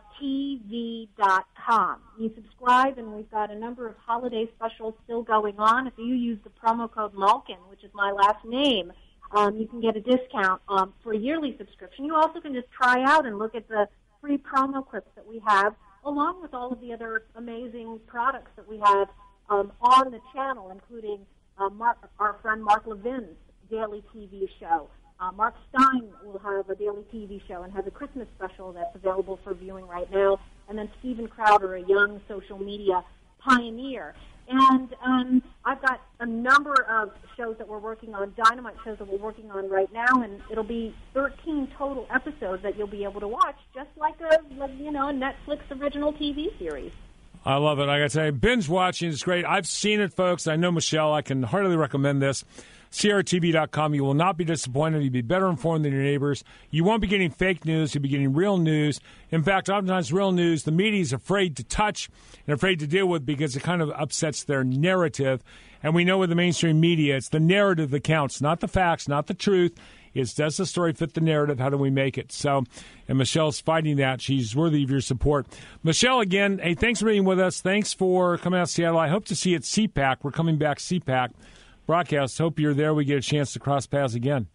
You 2.20 2.32
subscribe, 2.36 2.98
and 2.98 3.14
we've 3.14 3.30
got 3.32 3.52
a 3.52 3.56
number 3.56 3.88
of 3.88 3.96
holiday 4.06 4.48
specials 4.56 4.94
still 5.04 5.24
going 5.24 5.58
on. 5.58 5.88
If 5.88 5.94
you 5.98 6.14
use 6.14 6.38
the 6.44 6.52
promo 6.52 6.90
code 6.90 7.14
Malkin, 7.16 7.58
which 7.70 7.84
is 7.84 7.92
my 7.94 8.12
last 8.12 8.46
name, 8.46 8.94
um, 9.32 9.58
you 9.58 9.68
can 9.68 9.82
get 9.82 9.96
a 9.96 10.02
discount 10.02 10.62
um, 10.70 10.94
for 11.04 11.14
a 11.14 11.18
yearly 11.18 11.56
subscription. 11.58 12.06
You 12.06 12.16
also 12.16 12.40
can 12.40 12.54
just 12.54 12.68
try 12.72 13.04
out 13.04 13.26
and 13.26 13.38
look 13.38 13.56
at 13.56 13.68
the 13.68 13.88
free 14.22 14.38
promo 14.38 14.88
clips 14.88 15.10
that 15.16 15.28
we 15.28 15.42
have, 15.46 15.76
along 16.04 16.42
with 16.42 16.54
all 16.54 16.72
of 16.72 16.82
the 16.82 16.94
other 16.94 17.24
amazing 17.36 18.00
products 18.08 18.52
that 18.56 18.68
we 18.68 18.80
have 18.80 19.08
um, 19.50 19.72
on 19.82 20.12
the 20.12 20.20
channel, 20.34 20.72
including 20.72 21.26
uh, 21.58 21.70
Mark, 21.70 21.98
our 22.20 22.38
friend 22.42 22.64
Mark 22.64 22.86
Levin's 22.86 23.36
daily 23.70 24.04
TV 24.16 24.50
show. 24.60 24.90
Uh, 25.20 25.32
Mark 25.34 25.54
Steyn 25.70 26.10
will 26.24 26.40
have 26.40 26.70
a 26.70 26.76
daily 26.76 27.04
TV 27.14 27.42
show 27.48 27.64
and 27.64 27.74
has 27.74 27.86
a 27.86 27.92
Christmas 27.92 28.28
special 28.38 28.72
that's 28.72 28.96
available 28.96 29.38
for 29.44 29.54
viewing 29.54 29.86
right 29.86 30.10
now. 30.12 30.40
And 30.70 30.78
then 30.78 30.90
Steven 31.00 31.28
Crowder, 31.28 31.76
a 31.76 31.82
young 31.82 32.22
social 32.28 32.58
media 32.58 33.04
pioneer. 33.40 34.16
And 34.50 34.96
um, 35.06 35.44
I've 35.64 35.82
got 35.82 36.02
a 36.20 36.26
number 36.26 36.74
of 36.90 37.12
shows 37.38 37.58
that 37.60 37.68
we're 37.68 37.78
working 37.78 38.16
on, 38.16 38.34
dynamite 38.36 38.76
shows 38.84 38.98
that 38.98 39.08
we're 39.08 39.20
working 39.20 39.52
on 39.52 39.70
right 39.70 39.92
now, 39.94 40.24
and 40.24 40.42
it'll 40.52 40.64
be 40.64 40.96
13 41.14 41.72
total 41.78 42.08
episodes 42.14 42.64
that 42.64 42.76
you'll 42.76 42.88
be 42.88 43.04
able 43.04 43.20
to 43.20 43.28
watch, 43.28 43.56
just 43.76 43.90
like 43.98 44.16
a 44.22 44.40
you 44.78 44.92
know 44.92 45.10
a 45.10 45.14
Netflix 45.14 45.60
original 45.72 46.14
TV 46.14 46.58
series. 46.58 46.92
I 47.46 47.56
love 47.58 47.80
it. 47.80 47.88
I 47.88 48.00
got 48.00 48.06
to 48.06 48.10
say, 48.10 48.30
binge 48.32 48.68
watching 48.68 49.10
is 49.10 49.24
great. 49.24 49.46
I've 49.46 49.68
seen 49.68 50.02
it, 50.02 50.14
folks. 50.14 50.48
I 50.48 50.56
know 50.56 50.72
Michelle. 50.72 51.14
I 51.14 51.22
can 51.22 51.44
heartily 51.44 51.78
recommend 51.78 52.22
this. 52.22 52.44
CRTV.com. 52.92 53.94
You 53.94 54.04
will 54.04 54.14
not 54.14 54.38
be 54.38 54.44
disappointed. 54.44 55.04
You'll 55.04 55.14
be 55.14 55.22
better 55.22 55.48
informed 55.48 55.86
than 55.86 55.94
your 55.94 56.02
neighbors. 56.02 56.44
You 56.72 56.84
won't 56.84 57.02
be 57.02 57.08
getting 57.08 57.30
fake 57.30 57.66
news. 57.66 57.94
You'll 57.94 58.02
be 58.02 58.10
getting 58.10 58.34
real 58.34 58.58
news. 58.58 59.00
In 59.30 59.44
fact, 59.44 59.70
oftentimes 59.70 60.12
real 60.12 60.32
news, 60.32 60.64
the 60.64 60.72
media 60.72 61.02
is 61.02 61.14
afraid 61.14 61.56
to 61.58 61.64
touch 61.64 62.10
and 62.48 62.54
afraid 62.54 62.80
to 62.80 62.88
deal 62.88 63.08
with 63.08 63.26
because 63.26 63.56
it 63.56 63.64
kind 63.64 63.82
of 63.82 63.92
upsets 63.92 64.44
their 64.44 64.64
narrative. 64.64 65.44
And 65.82 65.96
we 65.96 66.04
know 66.04 66.18
with 66.18 66.30
the 66.30 66.36
mainstream 66.36 66.80
media, 66.80 67.16
it's 67.16 67.30
the 67.30 67.40
narrative 67.40 67.92
that 67.92 68.04
counts, 68.04 68.42
not 68.42 68.60
the 68.60 68.68
facts, 68.68 69.08
not 69.08 69.28
the 69.28 69.34
truth. 69.34 69.78
It's 70.14 70.34
does 70.34 70.58
the 70.58 70.66
story 70.66 70.94
fit 70.94 71.14
the 71.14 71.22
narrative? 71.22 71.60
How 71.60 71.70
do 71.70 71.78
we 71.78 71.92
make 71.92 72.18
it? 72.18 72.32
So, 72.32 72.64
and 73.08 73.18
Michelle's 73.18 73.62
fighting 73.62 73.98
that. 73.98 74.22
She's 74.22 74.56
worthy 74.56 74.84
of 74.84 74.90
your 74.90 75.02
support. 75.02 75.48
Michelle, 75.84 76.20
again, 76.20 76.60
hey, 76.62 76.74
thanks 76.74 77.00
for 77.00 77.06
being 77.06 77.26
with 77.26 77.40
us. 77.40 77.62
Thanks 77.62 77.94
for 77.94 78.38
coming 78.40 78.60
out 78.60 78.70
Seattle. 78.70 79.00
I 79.00 79.08
hope 79.08 79.26
to 79.26 79.36
see 79.36 79.52
you 79.52 79.58
at 79.58 79.62
CPAC. 79.62 80.18
We're 80.24 80.32
coming 80.32 80.58
back 80.58 80.80
CPAC 80.80 81.30
broadcast. 81.90 82.38
Hope 82.38 82.60
you're 82.60 82.76
there. 82.76 82.94
We 82.94 83.04
get 83.04 83.18
a 83.18 83.22
chance 83.22 83.52
to 83.54 83.60
cross 83.60 83.88
paths 83.88 84.14
again. 84.14 84.46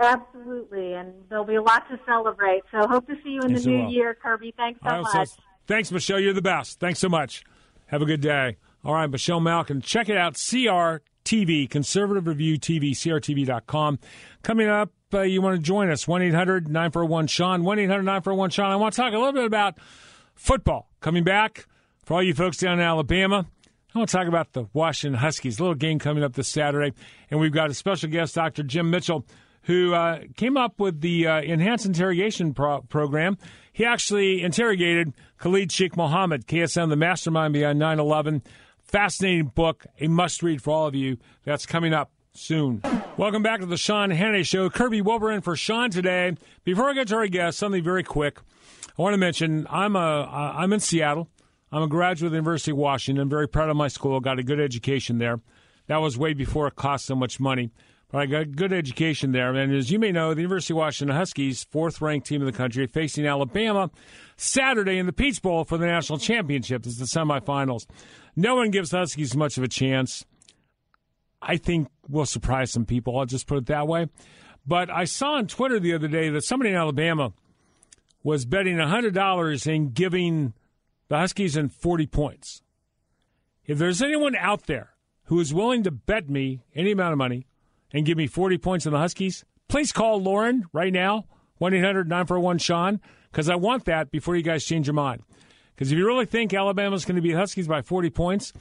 Absolutely, 0.00 0.94
and 0.94 1.12
there'll 1.28 1.44
be 1.44 1.54
a 1.54 1.62
lot 1.62 1.88
to 1.88 2.00
celebrate. 2.04 2.62
So 2.72 2.84
hope 2.88 3.06
to 3.06 3.14
see 3.22 3.30
you 3.30 3.42
in 3.42 3.50
Yes, 3.50 3.62
the 3.62 3.70
new 3.70 3.88
year, 3.88 4.12
Kirby. 4.20 4.54
Thanks 4.56 4.80
so 4.82 5.02
much. 5.02 5.28
thanks, 5.68 5.92
Michelle. 5.92 6.18
You're 6.18 6.32
the 6.32 6.42
best. 6.42 6.80
Thanks 6.80 6.98
so 6.98 7.08
much. 7.08 7.44
Have 7.86 8.02
a 8.02 8.06
good 8.06 8.20
day. 8.20 8.56
All 8.84 8.92
right, 8.92 9.06
Michelle 9.06 9.38
Malkin. 9.38 9.80
Check 9.82 10.08
it 10.08 10.16
out. 10.16 10.34
CRTV, 10.34 11.70
Conservative 11.70 12.26
Review 12.26 12.58
TV, 12.58 12.90
CRTV.com. 12.90 14.00
Coming 14.42 14.66
up, 14.68 14.90
uh, 15.14 15.20
you 15.20 15.40
want 15.40 15.54
to 15.54 15.62
join 15.62 15.90
us. 15.90 16.08
1 16.08 16.22
800 16.22 16.66
941 16.66 17.28
Sean. 17.28 17.62
1 17.62 17.78
800 17.78 18.02
941 18.02 18.50
Sean. 18.50 18.72
I 18.72 18.76
want 18.76 18.94
to 18.94 19.00
talk 19.00 19.12
a 19.14 19.16
little 19.18 19.32
bit 19.32 19.44
about 19.44 19.78
football. 20.34 20.90
Coming 20.98 21.22
back 21.22 21.66
for 22.04 22.14
all 22.14 22.22
you 22.22 22.34
folks 22.34 22.56
down 22.56 22.80
in 22.80 22.80
Alabama. 22.80 23.46
I 23.94 23.98
want 23.98 24.10
to 24.10 24.16
talk 24.16 24.28
about 24.28 24.52
the 24.52 24.66
Washington 24.74 25.18
Huskies. 25.18 25.58
A 25.58 25.62
little 25.62 25.74
game 25.74 25.98
coming 25.98 26.22
up 26.22 26.34
this 26.34 26.48
Saturday. 26.48 26.92
And 27.30 27.40
we've 27.40 27.52
got 27.52 27.70
a 27.70 27.74
special 27.74 28.10
guest, 28.10 28.34
Dr. 28.34 28.62
Jim 28.62 28.90
Mitchell, 28.90 29.24
who 29.62 29.94
uh, 29.94 30.20
came 30.36 30.58
up 30.58 30.78
with 30.78 31.00
the 31.00 31.26
uh, 31.26 31.40
enhanced 31.40 31.86
interrogation 31.86 32.52
pro- 32.52 32.82
program. 32.82 33.38
He 33.72 33.86
actually 33.86 34.42
interrogated 34.42 35.14
Khalid 35.38 35.72
Sheikh 35.72 35.96
Mohammed, 35.96 36.46
KSM, 36.46 36.90
the 36.90 36.96
mastermind 36.96 37.54
behind 37.54 37.78
9 37.78 37.98
11. 37.98 38.42
Fascinating 38.82 39.46
book, 39.54 39.86
a 39.98 40.06
must 40.06 40.42
read 40.42 40.60
for 40.60 40.70
all 40.70 40.86
of 40.86 40.94
you. 40.94 41.16
That's 41.44 41.64
coming 41.64 41.94
up 41.94 42.10
soon. 42.34 42.82
Welcome 43.16 43.42
back 43.42 43.60
to 43.60 43.66
the 43.66 43.76
Sean 43.78 44.10
Hannity 44.10 44.44
Show. 44.46 44.68
Kirby 44.68 45.00
Wilbur 45.00 45.30
in 45.32 45.40
for 45.40 45.56
Sean 45.56 45.90
today. 45.90 46.34
Before 46.64 46.90
I 46.90 46.92
get 46.92 47.08
to 47.08 47.16
our 47.16 47.26
guest, 47.26 47.58
something 47.58 47.82
very 47.82 48.04
quick. 48.04 48.38
I 48.98 49.02
want 49.02 49.14
to 49.14 49.18
mention 49.18 49.66
I'm 49.70 49.96
a 49.96 50.28
I'm 50.56 50.72
in 50.74 50.80
Seattle. 50.80 51.28
I'm 51.70 51.82
a 51.82 51.88
graduate 51.88 52.28
of 52.28 52.32
the 52.32 52.36
University 52.36 52.70
of 52.70 52.78
Washington. 52.78 53.22
I'm 53.22 53.28
Very 53.28 53.48
proud 53.48 53.68
of 53.68 53.76
my 53.76 53.88
school. 53.88 54.20
Got 54.20 54.38
a 54.38 54.42
good 54.42 54.60
education 54.60 55.18
there. 55.18 55.40
That 55.86 55.98
was 55.98 56.16
way 56.18 56.34
before 56.34 56.66
it 56.66 56.76
cost 56.76 57.06
so 57.06 57.14
much 57.14 57.40
money. 57.40 57.70
But 58.10 58.22
I 58.22 58.26
got 58.26 58.42
a 58.42 58.46
good 58.46 58.72
education 58.72 59.32
there. 59.32 59.54
And 59.54 59.74
as 59.74 59.90
you 59.90 59.98
may 59.98 60.12
know, 60.12 60.32
the 60.32 60.40
University 60.40 60.72
of 60.72 60.78
Washington 60.78 61.14
Huskies, 61.14 61.64
fourth 61.64 62.00
ranked 62.00 62.26
team 62.26 62.40
in 62.40 62.46
the 62.46 62.52
country, 62.52 62.86
facing 62.86 63.26
Alabama 63.26 63.90
Saturday 64.36 64.96
in 64.96 65.04
the 65.04 65.12
Peach 65.12 65.42
Bowl 65.42 65.64
for 65.64 65.76
the 65.76 65.84
national 65.84 66.18
championship. 66.18 66.86
It's 66.86 66.96
the 66.96 67.04
semifinals. 67.04 67.86
No 68.34 68.54
one 68.54 68.70
gives 68.70 68.92
Huskies 68.92 69.36
much 69.36 69.58
of 69.58 69.64
a 69.64 69.68
chance. 69.68 70.24
I 71.42 71.58
think 71.58 71.88
we'll 72.08 72.24
surprise 72.24 72.70
some 72.70 72.86
people. 72.86 73.18
I'll 73.18 73.26
just 73.26 73.46
put 73.46 73.58
it 73.58 73.66
that 73.66 73.86
way. 73.86 74.08
But 74.66 74.90
I 74.90 75.04
saw 75.04 75.34
on 75.34 75.46
Twitter 75.46 75.78
the 75.78 75.94
other 75.94 76.08
day 76.08 76.30
that 76.30 76.44
somebody 76.44 76.70
in 76.70 76.76
Alabama 76.76 77.32
was 78.22 78.46
betting 78.46 78.76
$100 78.76 79.74
and 79.74 79.94
giving 79.94 80.54
the 81.08 81.18
Huskies 81.18 81.56
in 81.56 81.68
40 81.68 82.06
points. 82.06 82.62
If 83.64 83.78
there's 83.78 84.02
anyone 84.02 84.36
out 84.36 84.66
there 84.66 84.90
who 85.24 85.40
is 85.40 85.52
willing 85.52 85.82
to 85.82 85.90
bet 85.90 86.28
me 86.28 86.62
any 86.74 86.92
amount 86.92 87.12
of 87.12 87.18
money 87.18 87.46
and 87.92 88.06
give 88.06 88.16
me 88.16 88.26
40 88.26 88.58
points 88.58 88.86
on 88.86 88.92
the 88.92 88.98
Huskies, 88.98 89.44
please 89.68 89.92
call 89.92 90.22
Lauren 90.22 90.64
right 90.72 90.92
now, 90.92 91.26
1 91.58 91.74
800 91.74 92.08
941 92.08 92.58
Sean, 92.58 93.00
because 93.30 93.48
I 93.50 93.56
want 93.56 93.84
that 93.86 94.10
before 94.10 94.36
you 94.36 94.42
guys 94.42 94.64
change 94.64 94.86
your 94.86 94.94
mind. 94.94 95.22
Because 95.74 95.92
if 95.92 95.98
you 95.98 96.06
really 96.06 96.26
think 96.26 96.52
Alabama's 96.52 97.04
going 97.04 97.16
to 97.16 97.22
beat 97.22 97.36
Huskies 97.36 97.68
by 97.68 97.82
40 97.82 98.10
points, 98.10 98.52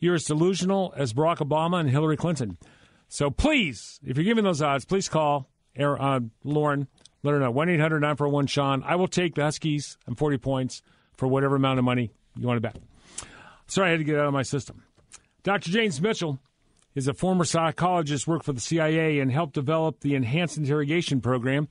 you're 0.00 0.14
as 0.16 0.24
delusional 0.24 0.92
as 0.96 1.12
Barack 1.12 1.38
Obama 1.38 1.80
and 1.80 1.88
Hillary 1.88 2.16
Clinton. 2.16 2.58
So 3.08 3.30
please, 3.30 4.00
if 4.04 4.16
you're 4.16 4.24
giving 4.24 4.44
those 4.44 4.60
odds, 4.60 4.84
please 4.84 5.08
call 5.08 5.48
Aaron- 5.74 6.00
uh, 6.00 6.20
Lauren. 6.44 6.88
Let 7.22 7.32
her 7.32 7.40
know. 7.40 7.50
1 7.50 7.68
800 7.70 8.00
941 8.00 8.46
Sean. 8.46 8.82
I 8.84 8.96
will 8.96 9.08
take 9.08 9.34
the 9.34 9.42
Huskies 9.42 9.96
and 10.06 10.16
40 10.16 10.38
points 10.38 10.82
for 11.18 11.28
whatever 11.28 11.56
amount 11.56 11.78
of 11.78 11.84
money 11.84 12.10
you 12.38 12.46
want 12.46 12.56
to 12.56 12.60
bet. 12.62 12.76
Sorry, 13.66 13.88
I 13.88 13.90
had 13.90 13.98
to 13.98 14.04
get 14.04 14.16
out 14.16 14.26
of 14.26 14.32
my 14.32 14.42
system. 14.42 14.82
Dr. 15.42 15.70
James 15.70 16.00
Mitchell 16.00 16.38
is 16.94 17.06
a 17.06 17.12
former 17.12 17.44
psychologist, 17.44 18.26
worked 18.26 18.46
for 18.46 18.54
the 18.54 18.60
CIA, 18.60 19.18
and 19.18 19.30
helped 19.30 19.54
develop 19.54 20.00
the 20.00 20.14
Enhanced 20.14 20.56
Interrogation 20.56 21.20
Program, 21.20 21.68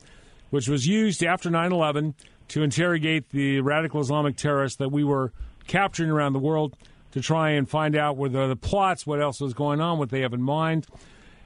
which 0.52 0.68
was 0.68 0.86
used 0.86 1.24
after 1.24 1.50
9 1.50 1.72
11 1.72 2.14
to 2.50 2.62
interrogate 2.62 3.30
the 3.30 3.62
radical 3.62 4.00
Islamic 4.00 4.38
terrorists 4.38 4.78
that 4.78 4.90
we 4.90 5.04
were 5.04 5.34
capturing 5.66 6.10
around 6.10 6.34
the 6.34 6.40
world 6.40 6.78
to 7.12 7.22
try 7.22 7.52
and 7.52 7.70
find 7.70 7.96
out 7.96 8.16
where 8.16 8.30
the, 8.30 8.48
the 8.48 8.56
plots, 8.56 9.08
what 9.08 9.22
else 9.22 9.42
was 9.42 9.54
going 9.54 9.82
on, 9.82 9.98
what 9.98 10.10
they 10.10 10.22
have 10.22 10.34
in 10.34 10.42
mind. 10.42 10.86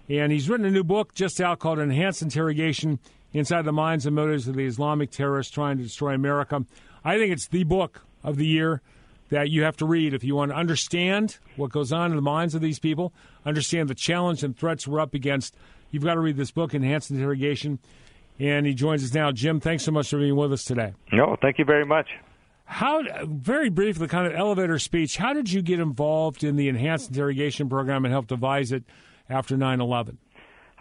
And 0.09 0.31
he's 0.31 0.49
written 0.49 0.65
a 0.65 0.71
new 0.71 0.83
book 0.83 1.13
just 1.13 1.39
out 1.39 1.59
called 1.59 1.79
Enhanced 1.79 2.21
Interrogation 2.21 2.99
Inside 3.33 3.63
the 3.63 3.71
Minds 3.71 4.05
and 4.05 4.15
Motives 4.15 4.47
of 4.47 4.55
the 4.55 4.65
Islamic 4.65 5.09
Terrorists 5.11 5.53
Trying 5.53 5.77
to 5.77 5.83
Destroy 5.83 6.13
America. 6.13 6.65
I 7.03 7.17
think 7.17 7.33
it's 7.33 7.47
the 7.47 7.63
book 7.63 8.03
of 8.23 8.37
the 8.37 8.45
year 8.45 8.81
that 9.29 9.49
you 9.49 9.63
have 9.63 9.77
to 9.77 9.85
read 9.85 10.13
if 10.13 10.23
you 10.23 10.35
want 10.35 10.51
to 10.51 10.57
understand 10.57 11.37
what 11.55 11.71
goes 11.71 11.91
on 11.91 12.11
in 12.11 12.15
the 12.15 12.21
minds 12.21 12.53
of 12.53 12.61
these 12.61 12.79
people, 12.79 13.13
understand 13.45 13.89
the 13.89 13.95
challenge 13.95 14.43
and 14.43 14.57
threats 14.57 14.87
we're 14.87 14.99
up 14.99 15.13
against. 15.13 15.55
You've 15.89 16.03
got 16.03 16.15
to 16.15 16.19
read 16.19 16.37
this 16.37 16.51
book, 16.51 16.73
Enhanced 16.73 17.11
Interrogation. 17.11 17.79
And 18.39 18.65
he 18.65 18.73
joins 18.73 19.03
us 19.03 19.13
now. 19.13 19.31
Jim, 19.31 19.59
thanks 19.59 19.83
so 19.83 19.91
much 19.91 20.09
for 20.09 20.17
being 20.17 20.35
with 20.35 20.51
us 20.51 20.63
today. 20.63 20.93
No, 21.11 21.37
thank 21.41 21.59
you 21.59 21.65
very 21.65 21.85
much. 21.85 22.07
How, 22.65 23.03
very 23.25 23.69
briefly, 23.69 24.07
kind 24.07 24.25
of 24.25 24.33
elevator 24.33 24.79
speech, 24.79 25.17
how 25.17 25.33
did 25.33 25.51
you 25.51 25.61
get 25.61 25.79
involved 25.79 26.43
in 26.43 26.55
the 26.55 26.69
Enhanced 26.69 27.09
Interrogation 27.09 27.69
Program 27.69 28.05
and 28.05 28.13
help 28.13 28.27
devise 28.27 28.71
it 28.71 28.83
after 29.29 29.57
9 29.57 29.81
11? 29.81 30.17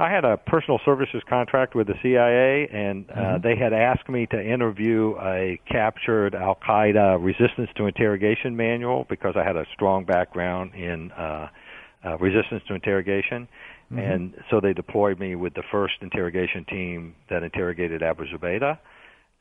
I 0.01 0.11
had 0.11 0.24
a 0.24 0.38
personal 0.38 0.80
services 0.82 1.22
contract 1.28 1.74
with 1.74 1.86
the 1.86 1.94
CIA, 2.03 2.66
and 2.72 3.05
uh, 3.11 3.14
Mhm. 3.14 3.42
they 3.42 3.55
had 3.55 3.74
asked 3.74 4.09
me 4.09 4.26
to 4.28 4.42
interview 4.42 5.14
a 5.20 5.61
captured 5.66 6.34
Al 6.34 6.55
Qaeda 6.55 7.22
resistance 7.22 7.68
to 7.74 7.86
interrogation 7.86 8.57
manual 8.57 9.05
because 9.11 9.36
I 9.36 9.44
had 9.44 9.57
a 9.57 9.66
strong 9.74 10.05
background 10.05 10.74
in 10.74 11.12
uh, 11.12 11.48
uh, 12.03 12.16
resistance 12.16 12.62
to 12.68 12.74
interrogation. 12.74 13.46
Mm-hmm. 13.92 13.98
And 13.98 14.34
so 14.48 14.59
they 14.59 14.72
deployed 14.72 15.18
me 15.20 15.34
with 15.34 15.53
the 15.53 15.64
first 15.70 15.94
interrogation 16.01 16.64
team 16.64 17.14
that 17.28 17.42
interrogated 17.42 18.03
Abu 18.03 18.24
Zubaydah. 18.26 18.78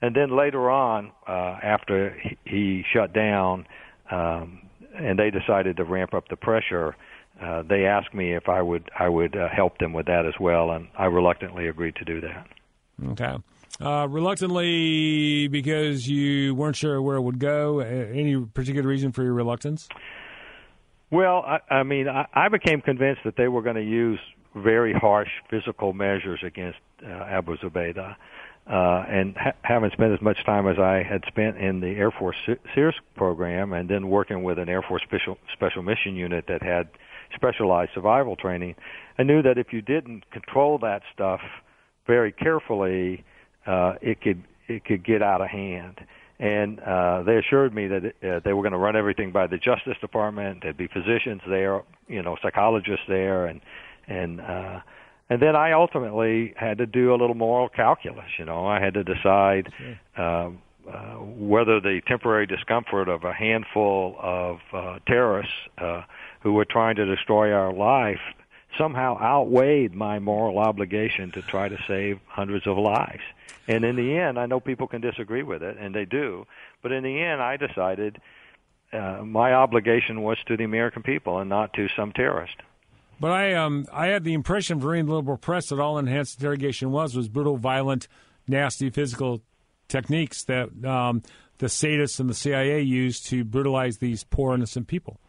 And 0.01 0.13
then 0.13 0.35
later 0.35 0.69
on, 0.69 1.11
uh, 1.25 1.57
after 1.63 2.09
he, 2.21 2.37
he 2.43 2.83
shut 2.91 3.13
down, 3.13 3.65
um, 4.11 4.63
and 4.93 5.17
they 5.17 5.29
decided 5.29 5.77
to 5.77 5.85
ramp 5.85 6.13
up 6.13 6.27
the 6.27 6.35
pressure, 6.35 6.95
uh, 7.41 7.63
they 7.63 7.85
asked 7.85 8.13
me 8.13 8.33
if 8.33 8.49
I 8.49 8.61
would 8.61 8.89
I 8.97 9.07
would 9.09 9.35
uh, 9.35 9.47
help 9.49 9.77
them 9.77 9.93
with 9.93 10.07
that 10.07 10.25
as 10.25 10.33
well, 10.39 10.71
and 10.71 10.87
I 10.97 11.05
reluctantly 11.05 11.67
agreed 11.67 11.95
to 11.95 12.05
do 12.05 12.21
that. 12.21 12.47
Okay. 13.11 13.37
Uh, 13.81 14.07
reluctantly, 14.09 15.47
because 15.47 16.05
you 16.05 16.53
weren't 16.53 16.75
sure 16.75 17.01
where 17.01 17.15
it 17.15 17.21
would 17.21 17.39
go. 17.39 17.79
Any 17.79 18.37
particular 18.45 18.87
reason 18.87 19.13
for 19.13 19.23
your 19.23 19.33
reluctance? 19.33 19.87
Well, 21.11 21.43
I, 21.45 21.59
I 21.73 21.83
mean, 21.83 22.09
I, 22.09 22.27
I 22.33 22.49
became 22.49 22.81
convinced 22.81 23.21
that 23.23 23.35
they 23.37 23.47
were 23.47 23.61
going 23.61 23.77
to 23.77 23.83
use 23.83 24.19
very 24.53 24.93
harsh 24.93 25.29
physical 25.49 25.93
measures 25.93 26.41
against 26.43 26.79
uh, 27.03 27.07
Abu 27.07 27.57
Zubaydah. 27.57 28.15
Uh, 28.67 29.03
and 29.09 29.35
ha- 29.35 29.53
having 29.63 29.89
spent 29.91 30.13
as 30.13 30.21
much 30.21 30.43
time 30.45 30.67
as 30.67 30.77
I 30.77 31.01
had 31.01 31.23
spent 31.25 31.57
in 31.57 31.79
the 31.79 31.87
Air 31.87 32.11
Force 32.11 32.35
SERE 32.75 32.93
program, 33.15 33.73
and 33.73 33.89
then 33.89 34.09
working 34.09 34.43
with 34.43 34.59
an 34.59 34.69
Air 34.69 34.83
Force 34.83 35.01
special 35.01 35.39
special 35.53 35.81
mission 35.81 36.15
unit 36.15 36.45
that 36.47 36.61
had 36.61 36.87
specialized 37.35 37.91
survival 37.93 38.35
training, 38.35 38.75
I 39.17 39.23
knew 39.23 39.41
that 39.41 39.57
if 39.57 39.73
you 39.73 39.81
didn't 39.81 40.29
control 40.31 40.77
that 40.79 41.01
stuff 41.13 41.41
very 42.07 42.31
carefully, 42.31 43.23
uh, 43.67 43.93
it 44.01 44.21
could 44.21 44.43
it 44.67 44.85
could 44.85 45.03
get 45.05 45.21
out 45.21 45.41
of 45.41 45.47
hand. 45.47 45.99
And 46.39 46.79
uh, 46.79 47.23
they 47.23 47.35
assured 47.35 47.73
me 47.73 47.87
that 47.87 48.05
uh, 48.05 48.39
they 48.45 48.53
were 48.53 48.61
going 48.61 48.71
to 48.71 48.77
run 48.77 48.95
everything 48.95 49.31
by 49.31 49.47
the 49.47 49.57
Justice 49.57 49.97
Department. 49.99 50.59
There'd 50.61 50.77
be 50.77 50.87
physicians 50.87 51.41
there, 51.49 51.81
you 52.07 52.23
know, 52.23 52.37
psychologists 52.41 53.05
there, 53.09 53.45
and 53.45 53.59
and 54.07 54.39
uh, 54.39 54.79
and 55.29 55.41
then 55.41 55.55
I 55.55 55.73
ultimately 55.73 56.53
had 56.55 56.77
to 56.79 56.85
do 56.85 57.13
a 57.13 57.17
little 57.17 57.35
moral 57.35 57.67
calculus. 57.69 58.29
You 58.37 58.45
know, 58.45 58.65
I 58.65 58.79
had 58.79 58.93
to 58.93 59.03
decide 59.03 59.71
uh, 60.17 60.21
uh, 60.91 61.15
whether 61.17 61.79
the 61.79 62.01
temporary 62.07 62.47
discomfort 62.47 63.09
of 63.09 63.23
a 63.23 63.33
handful 63.33 64.15
of 64.19 64.57
uh, 64.73 64.99
terrorists 65.07 65.53
uh, 65.77 66.01
who 66.41 66.53
were 66.53 66.65
trying 66.65 66.95
to 66.95 67.05
destroy 67.05 67.51
our 67.51 67.73
life 67.73 68.19
somehow 68.77 69.17
outweighed 69.19 69.93
my 69.93 70.19
moral 70.19 70.59
obligation 70.59 71.31
to 71.31 71.41
try 71.41 71.67
to 71.67 71.77
save 71.87 72.19
hundreds 72.27 72.67
of 72.67 72.77
lives. 72.77 73.21
And 73.67 73.83
in 73.83 73.95
the 73.95 74.17
end, 74.17 74.37
I 74.39 74.45
know 74.45 74.59
people 74.59 74.87
can 74.87 75.01
disagree 75.01 75.43
with 75.43 75.63
it, 75.63 75.77
and 75.79 75.93
they 75.93 76.05
do, 76.05 76.45
but 76.81 76.91
in 76.91 77.03
the 77.03 77.21
end, 77.21 77.41
I 77.41 77.57
decided 77.57 78.19
uh, 78.91 79.21
my 79.23 79.53
obligation 79.53 80.23
was 80.23 80.37
to 80.47 80.57
the 80.57 80.63
American 80.63 81.03
people 81.03 81.39
and 81.39 81.49
not 81.49 81.73
to 81.73 81.87
some 81.95 82.11
terrorist. 82.11 82.55
But 83.19 83.31
I, 83.31 83.53
um, 83.53 83.85
I 83.91 84.07
had 84.07 84.23
the 84.23 84.33
impression 84.33 84.79
from 84.79 84.89
reading 84.89 85.07
the 85.07 85.15
liberal 85.15 85.37
press 85.37 85.69
that 85.69 85.79
all 85.79 85.97
enhanced 85.97 86.39
interrogation 86.39 86.91
was 86.91 87.15
was 87.15 87.27
brutal, 87.27 87.57
violent, 87.57 88.07
nasty 88.47 88.89
physical 88.89 89.41
techniques 89.87 90.43
that 90.45 90.69
um, 90.85 91.21
the 91.57 91.67
sadists 91.67 92.19
and 92.19 92.29
the 92.29 92.33
CIA 92.33 92.81
used 92.81 93.25
to 93.27 93.43
brutalize 93.43 93.97
these 93.97 94.23
poor 94.23 94.53
innocent 94.55 94.87
people. 94.87 95.19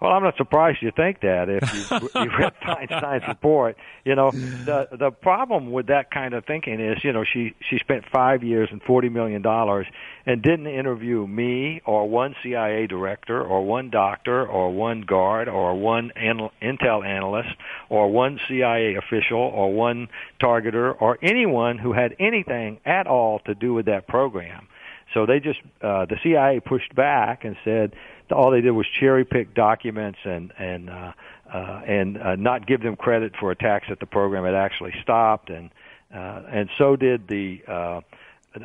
Well, 0.00 0.12
I'm 0.12 0.22
not 0.22 0.38
surprised 0.38 0.78
you 0.80 0.92
think 0.96 1.20
that 1.20 1.50
if 1.50 1.90
you, 1.90 2.10
you 2.22 2.30
read 2.38 2.54
Feinstein's 2.62 3.28
report. 3.28 3.76
You 4.04 4.14
know, 4.14 4.30
the 4.30 4.88
the 4.92 5.10
problem 5.10 5.72
with 5.72 5.88
that 5.88 6.10
kind 6.10 6.32
of 6.32 6.46
thinking 6.46 6.80
is, 6.80 7.04
you 7.04 7.12
know, 7.12 7.22
she 7.22 7.54
she 7.60 7.78
spent 7.78 8.04
five 8.10 8.42
years 8.42 8.70
and 8.72 8.82
forty 8.82 9.10
million 9.10 9.42
dollars 9.42 9.86
and 10.24 10.40
didn't 10.42 10.68
interview 10.68 11.26
me 11.26 11.82
or 11.84 12.08
one 12.08 12.34
CIA 12.42 12.86
director 12.86 13.42
or 13.42 13.62
one 13.66 13.90
doctor 13.90 14.46
or 14.46 14.72
one 14.72 15.02
guard 15.02 15.48
or 15.48 15.74
one 15.74 16.12
anal- 16.16 16.52
intel 16.62 17.04
analyst 17.04 17.50
or 17.90 18.10
one 18.10 18.40
CIA 18.48 18.94
official 18.94 19.38
or 19.38 19.70
one 19.74 20.08
targeter 20.40 20.94
or 20.98 21.18
anyone 21.20 21.76
who 21.76 21.92
had 21.92 22.16
anything 22.18 22.80
at 22.86 23.06
all 23.06 23.40
to 23.40 23.54
do 23.54 23.74
with 23.74 23.84
that 23.84 24.08
program. 24.08 24.66
So 25.12 25.26
they 25.26 25.40
just 25.40 25.60
uh, 25.82 26.06
the 26.06 26.16
CIA 26.22 26.60
pushed 26.60 26.94
back 26.94 27.44
and 27.44 27.56
said 27.64 27.94
all 28.32 28.50
they 28.50 28.60
did 28.60 28.72
was 28.72 28.86
cherry 28.98 29.24
pick 29.24 29.54
documents 29.54 30.18
and 30.24 30.52
and 30.58 30.90
uh, 30.90 31.12
uh, 31.52 31.82
and 31.86 32.18
uh, 32.18 32.36
not 32.36 32.66
give 32.66 32.82
them 32.82 32.96
credit 32.96 33.32
for 33.38 33.50
attacks 33.50 33.86
that 33.88 34.00
the 34.00 34.06
program 34.06 34.44
had 34.44 34.54
actually 34.54 34.94
stopped, 35.02 35.50
and 35.50 35.70
uh, 36.14 36.42
and 36.50 36.68
so 36.78 36.96
did 36.96 37.28
the. 37.28 37.60
Uh, 37.66 38.00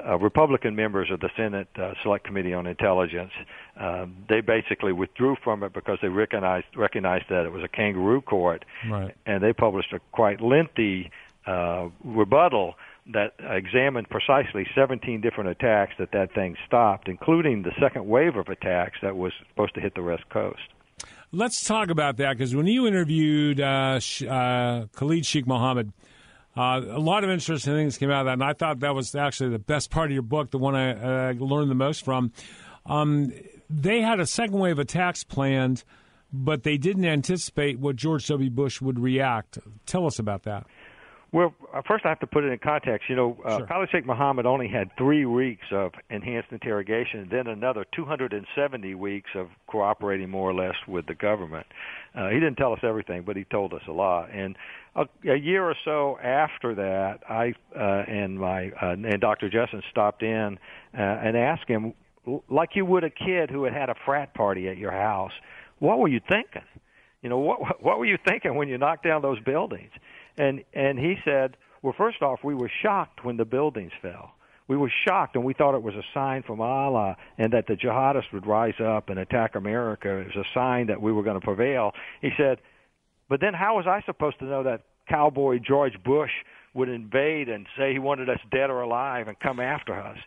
uh, 0.03 0.18
Republican 0.18 0.76
members 0.76 1.11
of 1.11 1.20
the 1.20 1.30
Senate 1.38 1.68
uh, 1.76 1.93
Select 2.01 2.26
Committee 2.26 2.55
on 2.55 2.66
Intelligence, 2.66 3.32
uh, 3.80 4.07
they 4.28 4.41
basically 4.41 4.91
withdrew 4.91 5.36
from 5.43 5.61
it 5.61 5.74
because 5.74 5.99
they 6.01 6.07
recognized 6.07 6.66
recognized 6.76 7.26
that 7.30 7.45
it 7.45 7.51
was 7.51 7.63
a 7.63 7.68
kangaroo 7.68 8.20
court, 8.20 8.66
right. 8.89 9.16
and 9.28 9.43
they 9.43 9.53
published 9.53 9.93
a 9.93 9.99
quite 10.11 10.41
lengthy 10.41 11.11
uh, 11.45 11.89
rebuttal 12.03 12.74
that 13.14 13.34
examined 13.39 14.10
precisely 14.10 14.66
17 14.76 15.22
different 15.22 15.49
attacks 15.49 15.93
that 15.99 16.12
that 16.12 16.34
thing 16.34 16.56
stopped, 16.66 17.08
including 17.08 17.62
the 17.62 17.72
second 17.80 18.08
wave 18.08 18.36
of 18.36 18.47
attacks 18.47 18.97
that 19.01 19.16
was 19.16 19.32
supposed 19.49 19.76
to 19.76 19.82
hit 19.82 19.93
the 19.95 20.01
West 20.01 20.24
Coast. 20.30 20.62
Let's 21.32 21.64
talk 21.64 21.89
about 21.89 22.18
that 22.18 22.38
because 22.38 22.56
when 22.56 22.66
you 22.66 22.88
interviewed 22.88 23.60
uh, 23.60 23.99
uh, 24.28 24.86
Khalid 24.95 25.26
Sheikh 25.26 25.45
Mohammed, 25.45 25.91
uh, 26.56 26.82
a 26.88 26.99
lot 26.99 27.24
of 27.24 27.30
interesting 27.30 27.74
things 27.74 27.97
came 27.97 28.10
out 28.10 28.22
of 28.22 28.26
that, 28.28 28.34
and 28.34 28.43
I 28.43 28.53
thought 28.53 28.80
that 28.80 28.95
was 28.95 29.14
actually 29.14 29.49
the 29.49 29.60
best 29.60 29.91
part 29.91 30.10
of 30.10 30.14
your 30.14 30.22
book, 30.22 30.51
the 30.51 30.58
one 30.58 30.76
I 30.76 31.34
learned 31.38 31.70
the 31.70 31.76
most 31.76 32.06
from. 32.06 32.32
Um, 32.86 33.34
they 33.70 34.01
had 34.01 34.20
a 34.20 34.26
second 34.26 34.60
wave 34.60 34.74
of 34.74 34.80
attacks 34.80 35.24
planned, 35.24 35.84
but 36.32 36.64
they 36.64 36.78
didn't 36.78 37.06
anticipate 37.06 37.80
what 37.80 37.97
George 37.97 38.28
W. 38.28 38.49
Bush 38.49 38.82
would 38.82 38.99
react. 38.99 39.58
Tell 39.86 40.06
us 40.06 40.20
about 40.20 40.43
that. 40.43 40.66
Well, 41.36 41.54
uh, 41.74 41.82
first 41.86 42.06
I 42.06 42.08
have 42.08 42.22
to 42.22 42.28
put 42.28 42.46
it 42.46 42.54
in 42.54 42.60
context. 42.60 43.10
You 43.10 43.18
know, 43.18 43.38
uh, 43.44 43.58
sure. 43.58 43.68
Khalid 43.68 43.90
Sheikh 43.92 44.06
Mohammed 44.06 44.46
only 44.46 44.70
had 44.70 44.90
three 44.98 45.26
weeks 45.26 45.66
of 45.70 45.92
enhanced 46.10 46.50
interrogation, 46.54 47.20
and 47.20 47.30
then 47.30 47.48
another 47.48 47.84
270 47.94 48.96
weeks 48.96 49.30
of 49.36 49.50
cooperating 49.68 50.30
more 50.30 50.50
or 50.50 50.54
less 50.54 50.76
with 50.88 51.08
the 51.08 51.14
government. 51.14 51.68
Uh, 52.18 52.30
he 52.30 52.36
didn't 52.36 52.56
tell 52.56 52.72
us 52.72 52.80
everything, 52.84 53.24
but 53.24 53.36
he 53.36 53.44
told 53.44 53.74
us 53.74 53.82
a 53.90 53.92
lot. 53.92 54.30
And 54.32 54.56
a, 54.96 55.08
a 55.30 55.36
year 55.36 55.66
or 55.66 55.76
so 55.84 56.18
after 56.24 56.74
that, 56.76 57.20
I 57.30 57.54
uh, 57.78 58.10
and 58.10 58.40
my 58.40 58.70
uh, 58.82 58.92
and 58.92 59.20
Dr. 59.20 59.50
Jessen 59.50 59.82
stopped 59.92 60.24
in 60.24 60.58
uh, 60.98 61.02
and 61.02 61.36
asked 61.36 61.68
him, 61.68 61.96
like 62.50 62.78
you 62.78 62.86
would 62.86 63.04
a 63.04 63.10
kid 63.10 63.50
who 63.50 63.66
had 63.66 63.74
had 63.74 63.90
a 63.90 63.96
frat 64.06 64.34
party 64.36 64.70
at 64.70 64.78
your 64.78 64.94
house, 64.94 65.34
what 65.80 66.00
were 66.00 66.08
you 66.08 66.22
thinking? 66.30 66.64
You 67.22 67.28
know, 67.28 67.40
what 67.40 67.84
what 67.84 68.00
were 68.00 68.06
you 68.06 68.20
thinking 68.26 68.56
when 68.56 68.70
you 68.70 68.78
knocked 68.78 69.04
down 69.04 69.22
those 69.22 69.42
buildings? 69.42 69.92
And 70.38 70.64
and 70.74 71.00
he 71.00 71.16
said, 71.24 71.58
well, 71.82 71.94
first 71.98 72.22
off, 72.22 72.40
we 72.44 72.56
were 72.56 72.72
shocked 72.82 73.24
when 73.24 73.38
the 73.38 73.46
buildings 73.46 73.92
fell. 74.02 74.32
We 74.68 74.78
were 74.78 74.92
shocked, 75.08 75.36
and 75.36 75.46
we 75.46 75.54
thought 75.54 75.76
it 75.76 75.84
was 75.84 75.94
a 75.94 76.02
sign 76.14 76.42
from 76.42 76.60
Allah, 76.60 77.18
and 77.38 77.54
that 77.54 77.68
the 77.68 77.76
jihadists 77.76 78.34
would 78.34 78.48
rise 78.48 78.74
up 78.84 79.10
and 79.10 79.20
attack 79.20 79.54
America. 79.54 80.10
It 80.10 80.36
was 80.36 80.46
a 80.48 80.58
sign 80.58 80.88
that 80.88 81.00
we 81.00 81.12
were 81.12 81.22
going 81.22 81.40
to 81.40 81.46
prevail. 81.46 81.92
He 82.22 82.32
said, 82.36 82.58
but 83.30 83.42
then 83.42 83.54
how 83.54 83.76
was 83.76 83.86
I 83.88 84.02
supposed 84.06 84.40
to 84.40 84.46
know 84.46 84.64
that 84.64 84.82
cowboy 85.08 85.60
George 85.60 85.94
Bush 86.04 86.32
would 86.74 86.90
invade 86.90 87.48
and 87.48 87.68
say 87.78 87.94
he 87.94 88.00
wanted 88.00 88.28
us 88.28 88.40
dead 88.52 88.72
or 88.72 88.82
alive 88.82 89.28
and 89.28 89.40
come 89.40 89.60
after 89.60 89.94
us? 89.94 90.18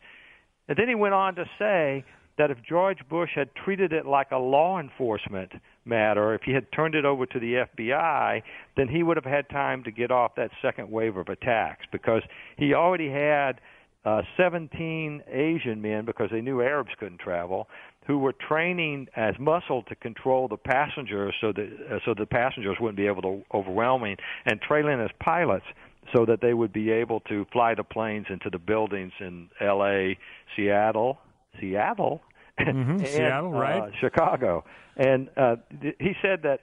And 0.69 0.79
then 0.79 0.89
he 0.89 0.95
went 0.95 1.15
on 1.15 1.35
to 1.35 1.45
say 1.59 2.05
that 2.39 2.51
if 2.51 2.59
George 2.63 2.99
Bush 3.11 3.31
had 3.35 3.55
treated 3.55 3.93
it 3.93 4.07
like 4.07 4.31
a 4.31 4.39
law 4.39 4.81
enforcement 4.81 5.53
matter, 5.85 6.35
if 6.35 6.43
he 6.43 6.53
had 6.53 6.71
turned 6.73 6.95
it 6.95 7.05
over 7.05 7.27
to 7.27 7.39
the 7.39 7.67
FBI, 7.77 8.43
then 8.77 8.89
he 8.89 9.03
would 9.03 9.17
have 9.17 9.25
had 9.25 9.49
time 9.51 9.85
to 9.85 9.91
get 9.91 10.11
off 10.11 10.35
that 10.37 10.51
second 10.63 10.91
wave 10.91 11.17
of 11.17 11.29
attacks 11.29 11.85
because 11.93 12.23
he 12.57 12.75
already 12.75 13.11
had 13.11 13.61
uh, 14.05 14.23
17 14.37 15.23
Asian 15.31 15.83
men, 15.83 16.05
because 16.05 16.29
they 16.31 16.41
knew 16.41 16.63
Arabs 16.63 16.91
couldn't 16.99 17.19
travel, 17.19 17.69
who 18.07 18.19
were 18.19 18.33
training 18.33 19.07
as 19.17 19.35
muscle 19.39 19.83
to 19.83 19.95
control 19.97 20.49
the 20.49 20.57
passengers 20.57 21.35
so 21.41 21.53
that 21.53 21.69
uh, 21.91 21.99
so 22.07 22.15
the 22.17 22.25
passengers 22.25 22.77
wouldn't 22.81 22.97
be 22.97 23.07
able 23.07 23.21
to 23.21 23.43
overwhelm 23.53 24.05
him, 24.05 24.17
and 24.47 24.61
training 24.63 25.01
as 25.01 25.11
pilots 25.21 25.67
so 26.15 26.25
that 26.25 26.41
they 26.41 26.55
would 26.55 26.73
be 26.73 26.91
able 26.91 27.21
to 27.21 27.45
fly 27.53 27.75
the 27.75 27.85
planes 27.85 28.27
into 28.31 28.49
the 28.49 28.59
buildings 28.59 29.13
in 29.21 29.49
L.A., 29.61 30.17
Seattle, 30.57 31.19
Seattle, 31.61 32.23
mm-hmm. 32.59 32.91
and 32.91 33.07
Seattle, 33.07 33.51
right? 33.51 33.83
Uh, 33.83 33.91
Chicago. 34.01 34.65
And 34.97 35.29
uh, 35.37 35.57
th- 35.81 35.97
he 35.99 36.13
said 36.23 36.43
that. 36.43 36.61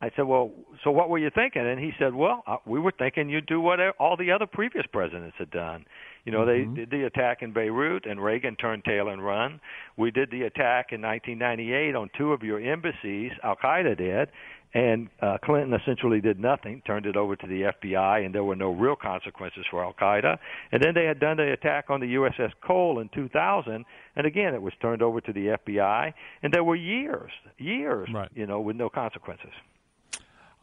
I 0.00 0.10
said, 0.16 0.22
"Well, 0.22 0.50
so 0.82 0.90
what 0.90 1.10
were 1.10 1.18
you 1.18 1.30
thinking?" 1.30 1.62
And 1.62 1.78
he 1.78 1.92
said, 1.98 2.14
"Well, 2.14 2.42
uh, 2.46 2.56
we 2.66 2.80
were 2.80 2.92
thinking 2.96 3.28
you'd 3.28 3.46
do 3.46 3.60
what 3.60 3.78
all 4.00 4.16
the 4.16 4.32
other 4.32 4.46
previous 4.46 4.84
presidents 4.92 5.36
had 5.38 5.50
done. 5.50 5.84
You 6.24 6.32
know, 6.32 6.40
mm-hmm. 6.40 6.74
they 6.74 6.80
did 6.80 6.90
the 6.90 7.06
attack 7.06 7.42
in 7.42 7.52
Beirut, 7.52 8.06
and 8.06 8.22
Reagan 8.22 8.56
turned 8.56 8.84
tail 8.84 9.08
and 9.08 9.24
run. 9.24 9.60
We 9.96 10.10
did 10.10 10.30
the 10.30 10.42
attack 10.42 10.88
in 10.90 11.02
1998 11.02 11.94
on 11.94 12.10
two 12.16 12.32
of 12.32 12.42
your 12.42 12.60
embassies. 12.60 13.32
Al 13.42 13.56
Qaeda 13.56 13.96
did, 13.96 14.28
and 14.74 15.08
uh, 15.20 15.36
Clinton 15.44 15.74
essentially 15.74 16.20
did 16.20 16.40
nothing, 16.40 16.82
turned 16.86 17.04
it 17.04 17.16
over 17.16 17.36
to 17.36 17.46
the 17.46 17.72
FBI, 17.82 18.24
and 18.24 18.34
there 18.34 18.44
were 18.44 18.56
no 18.56 18.70
real 18.70 18.96
consequences 18.96 19.64
for 19.70 19.84
Al 19.84 19.92
Qaeda. 19.92 20.38
And 20.72 20.82
then 20.82 20.94
they 20.94 21.04
had 21.04 21.20
done 21.20 21.36
the 21.36 21.52
attack 21.52 21.90
on 21.90 22.00
the 22.00 22.14
USS 22.14 22.52
Cole 22.66 22.98
in 22.98 23.10
2000, 23.14 23.84
and 24.16 24.26
again 24.26 24.54
it 24.54 24.62
was 24.62 24.72
turned 24.80 25.02
over 25.02 25.20
to 25.20 25.32
the 25.32 25.58
FBI, 25.66 26.14
and 26.42 26.52
there 26.52 26.64
were 26.64 26.76
years, 26.76 27.30
years, 27.58 28.08
right. 28.14 28.30
you 28.34 28.46
know, 28.46 28.60
with 28.60 28.76
no 28.76 28.88
consequences. 28.88 29.52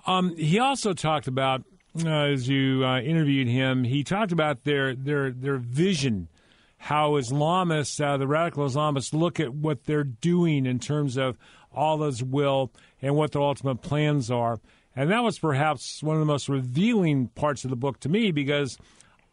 Um, 0.08 0.36
he 0.36 0.60
also 0.60 0.94
talked 0.94 1.28
about, 1.28 1.64
uh, 2.04 2.10
as 2.10 2.48
you 2.48 2.84
uh, 2.86 3.02
interviewed 3.02 3.48
him, 3.48 3.84
he 3.84 4.04
talked 4.04 4.32
about 4.32 4.64
their 4.64 4.96
their 4.96 5.32
their 5.32 5.58
vision, 5.58 6.30
how 6.78 7.12
Islamists, 7.12 8.04
uh, 8.04 8.18
the 8.18 8.28
radical 8.28 8.66
Islamists, 8.66 9.14
look 9.14 9.40
at 9.40 9.54
what 9.54 9.84
they're 9.86 10.04
doing 10.04 10.66
in 10.66 10.80
terms 10.80 11.18
of 11.18 11.38
Allah's 11.74 12.24
will 12.24 12.72
and 13.02 13.16
what 13.16 13.32
their 13.32 13.42
ultimate 13.42 13.82
plans 13.82 14.30
are. 14.30 14.60
And 14.96 15.12
that 15.12 15.24
was 15.24 15.40
perhaps 15.40 16.04
one 16.04 16.16
of 16.16 16.20
the 16.20 16.26
most 16.26 16.50
revealing 16.50 17.28
parts 17.30 17.64
of 17.64 17.70
the 17.70 17.76
book 17.76 18.00
to 18.02 18.10
me 18.10 18.32
because 18.32 18.78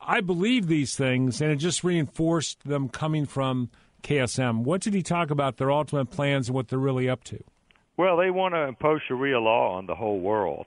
I 0.01 0.21
believe 0.21 0.67
these 0.67 0.95
things, 0.95 1.41
and 1.41 1.51
it 1.51 1.57
just 1.57 1.83
reinforced 1.83 2.65
them 2.65 2.89
coming 2.89 3.27
from 3.27 3.71
KSM. 4.03 4.63
What 4.63 4.81
did 4.83 4.95
he 4.95 5.03
talk 5.03 5.31
about 5.31 5.57
their 5.57 5.71
ultimate 5.71 6.11
plans 6.11 6.49
and 6.49 6.55
what 6.55 6.69
they're 6.69 6.79
really 6.79 7.09
up 7.09 7.25
to? 7.25 7.43
Well, 7.97 8.17
they 8.17 8.31
want 8.31 8.55
to 8.55 8.63
impose 8.63 9.01
Sharia 9.09 9.41
law 9.41 9.77
on 9.77 9.87
the 9.87 9.95
whole 9.95 10.21
world. 10.21 10.67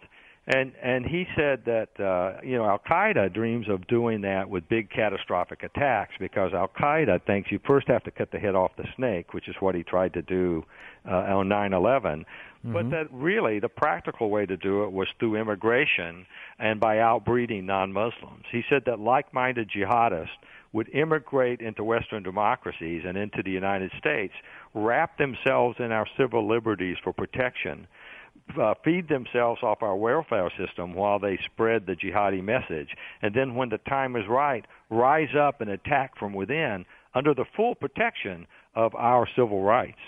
And 0.52 0.72
and 0.82 1.06
he 1.06 1.28
said 1.36 1.62
that 1.66 1.90
uh, 2.00 2.42
you 2.44 2.58
know 2.58 2.66
Al 2.66 2.80
Qaeda 2.80 3.32
dreams 3.32 3.68
of 3.70 3.86
doing 3.86 4.22
that 4.22 4.50
with 4.50 4.68
big 4.68 4.90
catastrophic 4.90 5.62
attacks 5.62 6.14
because 6.20 6.54
Al 6.54 6.70
Qaeda 6.70 7.24
thinks 7.28 7.52
you 7.52 7.60
first 7.68 7.88
have 7.88 8.04
to 8.06 8.12
cut 8.12 8.32
the 8.32 8.40
head 8.40 8.56
off 8.56 8.72
the 8.76 8.88
snake, 8.96 9.36
which 9.36 9.48
is 9.48 9.56
what 9.60 9.76
he 9.76 9.84
tried 9.84 10.14
to 10.16 10.24
do 10.24 10.66
uh, 11.08 11.12
on 11.12 11.50
9/11. 11.50 12.02
Mm-hmm. 12.02 12.74
But 12.74 12.90
that 12.90 13.08
really 13.12 13.60
the 13.60 13.70
practical 13.70 14.32
way 14.32 14.48
to 14.48 14.58
do 14.58 14.84
it 14.86 14.92
was 14.92 15.08
through 15.20 15.36
immigration 15.36 16.26
and 16.58 16.80
by 16.80 16.98
outbreeding 16.98 17.66
non-Muslims. 17.66 18.46
He 18.52 18.64
said 18.70 18.84
that 18.88 19.00
like-minded 19.00 19.70
jihadists 19.70 20.30
would 20.74 20.90
immigrate 20.90 21.62
into 21.62 21.84
Western 21.84 22.24
democracies 22.24 23.04
and 23.06 23.18
into 23.18 23.42
the 23.44 23.52
United 23.52 23.92
States, 23.98 24.34
wrap 24.74 25.18
themselves 25.18 25.78
in 25.80 25.92
our 25.92 26.06
civil 26.18 26.48
liberties 26.48 26.98
for 27.04 27.12
protection, 27.14 27.88
uh, 28.58 28.74
feed 28.84 29.08
themselves 29.08 29.62
off 29.64 29.82
our 29.82 29.96
welfare 29.96 30.52
system 30.58 30.94
while 30.94 31.20
they 31.20 31.38
spread 31.46 31.86
the 31.86 31.94
jihadi 31.94 32.44
message, 32.44 32.90
and 33.22 33.34
then 33.34 33.56
when 33.56 33.70
the 33.70 33.78
time 33.80 34.16
is 34.16 34.24
right, 34.28 34.66
rise 34.90 35.36
up 35.40 35.62
and 35.62 35.70
attack 35.70 36.18
from 36.18 36.34
within 36.34 36.86
under 37.14 37.34
the 37.34 37.46
full 37.56 37.76
protection 37.76 38.48
of 38.76 38.96
our 38.96 39.28
civil 39.36 39.62
rights. 39.62 40.00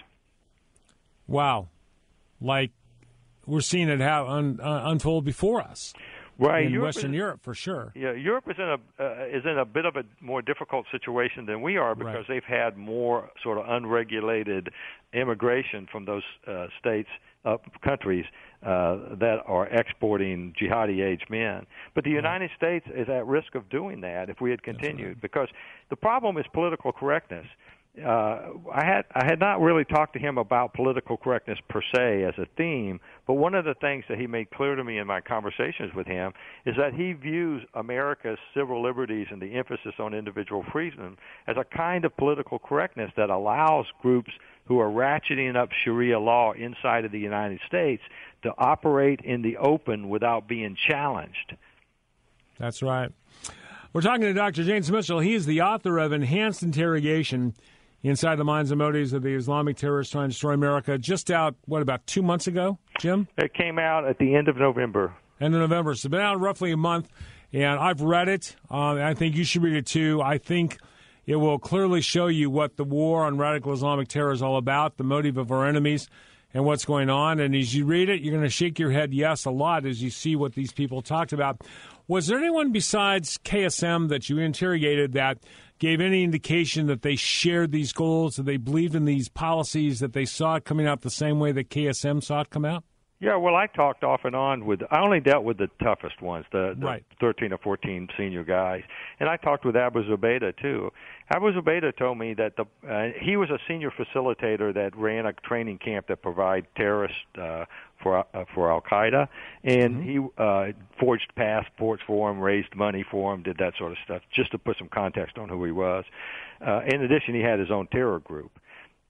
Wow, 1.28 1.68
like 2.40 2.72
we're 3.46 3.62
seeing 3.62 3.90
it 3.90 4.00
have 4.00 4.28
un, 4.28 4.60
uh, 4.62 4.82
unfold 4.86 5.26
before 5.26 5.62
us 5.62 5.94
right 6.42 6.66
in 6.66 6.74
Europe 6.74 6.88
Western 6.88 7.14
is, 7.14 7.18
Europe 7.18 7.40
for 7.44 7.54
sure. 7.54 7.92
Yeah, 7.96 8.14
Europe 8.14 8.46
is 8.50 8.58
in 8.58 8.64
a 8.64 8.78
uh, 9.00 9.38
is 9.38 9.44
in 9.46 9.58
a 9.58 9.66
bit 9.66 9.86
of 9.86 9.96
a 9.96 10.04
more 10.20 10.42
difficult 10.42 10.86
situation 10.92 11.46
than 11.46 11.62
we 11.62 11.78
are 11.78 11.96
because 11.96 12.26
Right. 12.28 12.28
they've 12.28 12.44
had 12.44 12.78
more 12.78 13.30
sort 13.44 13.58
of 13.58 13.66
unregulated 13.70 14.70
immigration 15.14 15.88
from 15.92 16.06
those 16.06 16.24
uh, 16.48 16.68
states, 16.80 17.10
uh, 17.46 17.58
countries 17.84 18.26
uh, 18.64 19.16
that 19.20 19.40
are 19.48 19.68
exporting 19.68 20.54
jihadi 20.62 21.04
age 21.04 21.24
men. 21.30 21.66
But 21.96 22.04
the 22.04 22.12
United 22.12 22.52
States 22.56 22.86
is 22.94 23.10
at 23.10 23.26
risk 23.26 23.56
of 23.56 23.68
doing 23.70 24.02
that 24.02 24.30
if 24.30 24.40
we 24.40 24.52
had 24.52 24.62
continued 24.64 25.20
because 25.22 25.50
the 25.90 25.96
problem 25.96 26.38
is 26.38 26.46
political 26.54 26.92
correctness 26.92 27.48
uh, 28.00 28.54
I 28.74 28.86
had 28.86 29.04
I 29.14 29.26
had 29.26 29.40
not 29.40 29.60
really 29.60 29.84
talked 29.84 30.14
to 30.14 30.20
him 30.20 30.38
about 30.38 30.74
political 30.74 31.18
correctness 31.18 31.60
per 31.70 31.82
se 31.94 32.24
as 32.24 32.34
a 32.38 32.46
theme, 32.56 33.02
but 33.28 33.34
one 33.34 33.54
of 33.54 33.66
the 33.66 33.74
things 33.74 34.06
that 34.08 34.18
he 34.18 34.28
made 34.28 34.50
clear 34.52 34.76
to 34.76 34.84
me 34.84 34.98
in 34.98 35.06
my 35.06 35.20
conversations 35.20 35.94
with 35.94 36.08
him 36.08 36.32
is 36.66 36.76
that 36.78 36.94
he 36.94 37.12
views 37.12 37.64
America's 37.74 38.38
civil 38.56 38.82
liberties 38.82 39.28
and 39.30 39.42
the 39.42 39.56
emphasis 39.56 39.94
on 40.00 40.14
individual 40.14 40.64
freedom 40.72 41.18
as 41.48 41.58
a 41.58 41.66
kind 41.66 42.06
of 42.06 42.16
political 42.16 42.60
correctness 42.60 43.12
that 43.18 43.30
allows 43.30 43.86
groups 44.02 44.32
who 44.66 44.80
are 44.80 44.90
ratcheting 44.90 45.58
up 45.58 45.70
Sharia 45.84 46.18
law 46.18 46.54
inside 46.54 47.04
of 47.04 47.12
the 47.12 47.20
United 47.20 47.60
States 47.68 48.04
to 48.44 48.54
operate 48.58 49.20
in 49.22 49.42
the 49.42 49.58
open 49.58 50.08
without 50.08 50.48
being 50.48 50.78
challenged. 50.88 51.58
That's 52.58 52.82
right. 52.82 53.12
We're 53.92 54.00
talking 54.00 54.22
to 54.22 54.34
Dr. 54.34 54.64
James 54.64 54.90
Mitchell. 54.90 55.20
He 55.20 55.34
is 55.34 55.46
the 55.46 55.62
author 55.62 56.00
of 56.00 56.14
Enhanced 56.14 56.64
Interrogation 56.64 57.54
Inside 58.04 58.38
the 58.38 58.44
Minds 58.44 58.72
and 58.72 58.80
Motives 58.80 59.14
of 59.14 59.22
the 59.22 59.36
Islamic 59.36 59.78
Terrorists 59.78 60.12
Trying 60.12 60.30
to 60.30 60.34
Destroy 60.34 60.54
America. 60.54 60.98
Just 60.98 61.30
out, 61.30 61.56
what, 61.66 61.84
about 61.84 62.08
two 62.08 62.24
months 62.24 62.48
ago, 62.48 62.80
Jim? 63.00 63.28
It 63.38 63.54
came 63.54 63.78
out 63.78 64.08
at 64.08 64.18
the 64.18 64.34
end 64.34 64.48
of 64.48 64.58
November. 64.58 65.14
End 65.40 65.54
of 65.54 65.62
November. 65.62 65.94
So 65.94 66.08
it's 66.08 66.12
been 66.12 66.20
out 66.20 66.40
roughly 66.40 66.72
a 66.72 66.78
month, 66.78 67.10
and 67.54 67.80
I've 67.80 68.02
read 68.02 68.28
it. 68.28 68.56
Um, 68.72 68.98
I 68.98 69.14
think 69.14 69.36
you 69.36 69.44
should 69.44 69.62
read 69.62 69.76
it 69.76 69.86
too. 69.86 70.20
I 70.20 70.40
think 70.40 70.78
it 71.28 71.36
will 71.36 71.60
clearly 71.60 72.02
show 72.02 72.26
you 72.26 72.50
what 72.50 72.78
the 72.78 72.84
war 72.84 73.26
on 73.26 73.38
radical 73.38 73.72
Islamic 73.72 74.08
terror 74.08 74.32
is 74.32 74.42
all 74.42 74.58
about, 74.58 74.98
the 74.98 75.04
motive 75.04 75.38
of 75.38 75.52
our 75.52 75.68
enemies, 75.68 76.10
and 76.56 76.66
what's 76.66 76.86
going 76.86 77.10
on. 77.10 77.40
And 77.40 77.56
as 77.56 77.76
you 77.76 77.86
read 77.86 78.10
it, 78.10 78.22
you're 78.22 78.34
going 78.34 78.44
to 78.44 78.50
shake 78.50 78.80
your 78.80 78.92
head 78.92 79.14
yes 79.14 79.46
a 79.46 79.52
lot 79.52 79.86
as 79.86 80.02
you 80.02 80.10
see 80.10 80.36
what 80.36 80.54
these 80.54 80.72
people 80.74 81.04
talked 81.04 81.34
about. 81.34 81.62
Was 82.08 82.28
there 82.28 82.40
anyone 82.40 82.72
besides 82.72 83.38
KSM 83.46 84.10
that 84.10 84.28
you 84.28 84.40
interrogated 84.40 85.14
that 85.14 85.38
gave 85.82 86.00
any 86.00 86.24
indication 86.24 86.86
that 86.86 87.02
they 87.02 87.16
shared 87.16 87.72
these 87.72 87.92
goals, 87.92 88.36
that 88.36 88.44
they 88.44 88.56
believed 88.56 88.94
in 88.94 89.06
these 89.06 89.28
policies, 89.30 90.00
that 90.00 90.14
they 90.14 90.26
saw 90.26 90.54
it 90.54 90.64
coming 90.64 90.86
out 90.86 91.02
the 91.02 91.10
same 91.10 91.40
way 91.40 91.52
that 91.52 91.72
KSM 91.72 92.24
saw 92.24 92.42
it 92.42 92.52
come 92.52 92.66
out? 92.66 92.84
Yeah, 93.22 93.36
well, 93.36 93.56
I 93.56 93.68
talked 93.68 94.04
off 94.04 94.22
and 94.24 94.36
on 94.36 94.66
with. 94.66 94.82
I 94.90 95.00
only 95.00 95.20
dealt 95.20 95.44
with 95.44 95.60
the 95.60 95.70
toughest 95.84 96.24
ones, 96.24 96.44
the, 96.52 96.76
the 96.78 96.86
Right. 96.88 97.04
13 97.20 97.54
or 97.54 97.60
14 97.60 98.08
senior 98.18 98.44
guys, 98.44 98.82
and 99.20 99.30
I 99.30 99.38
talked 99.38 99.64
with 99.64 99.76
Abu 99.76 100.04
Zubaydah 100.10 100.58
too. 100.60 100.92
Abu 101.32 101.54
Zubaydah 101.54 101.96
told 101.98 102.18
me 102.18 102.34
that 102.34 102.56
the 102.58 102.66
uh, 102.90 103.10
he 103.22 103.38
was 103.38 103.52
a 103.52 103.60
senior 103.68 103.92
facilitator 103.92 104.74
that 104.74 104.98
ran 104.98 105.28
a 105.28 105.34
training 105.34 105.78
camp 105.78 106.08
that 106.08 106.24
provide 106.24 106.66
terrorists 106.76 107.20
uh, 107.40 107.66
for 108.02 108.18
uh, 108.18 108.46
for 108.56 108.72
Al 108.72 108.82
Qaeda, 108.82 109.28
and 109.64 110.04
he 110.04 110.18
uh, 110.40 110.72
forged 111.00 111.32
passports 111.36 112.02
for 112.08 112.32
him, 112.32 112.40
raised 112.40 112.76
money 112.76 113.06
for 113.12 113.36
him, 113.36 113.44
did 113.44 113.58
that 113.60 113.74
sort 113.78 113.92
of 113.92 114.00
stuff, 114.04 114.24
just 114.36 114.52
to 114.52 114.58
put 114.58 114.80
some 114.80 114.90
context 114.92 115.38
on 115.38 115.48
who 115.48 115.64
he 115.64 115.72
was. 115.72 116.06
Uh, 116.60 116.82
in 116.88 117.04
addition, 117.04 117.36
he 117.36 117.42
had 117.42 117.60
his 117.60 117.70
own 117.70 117.86
terror 117.92 118.20
group 118.20 118.52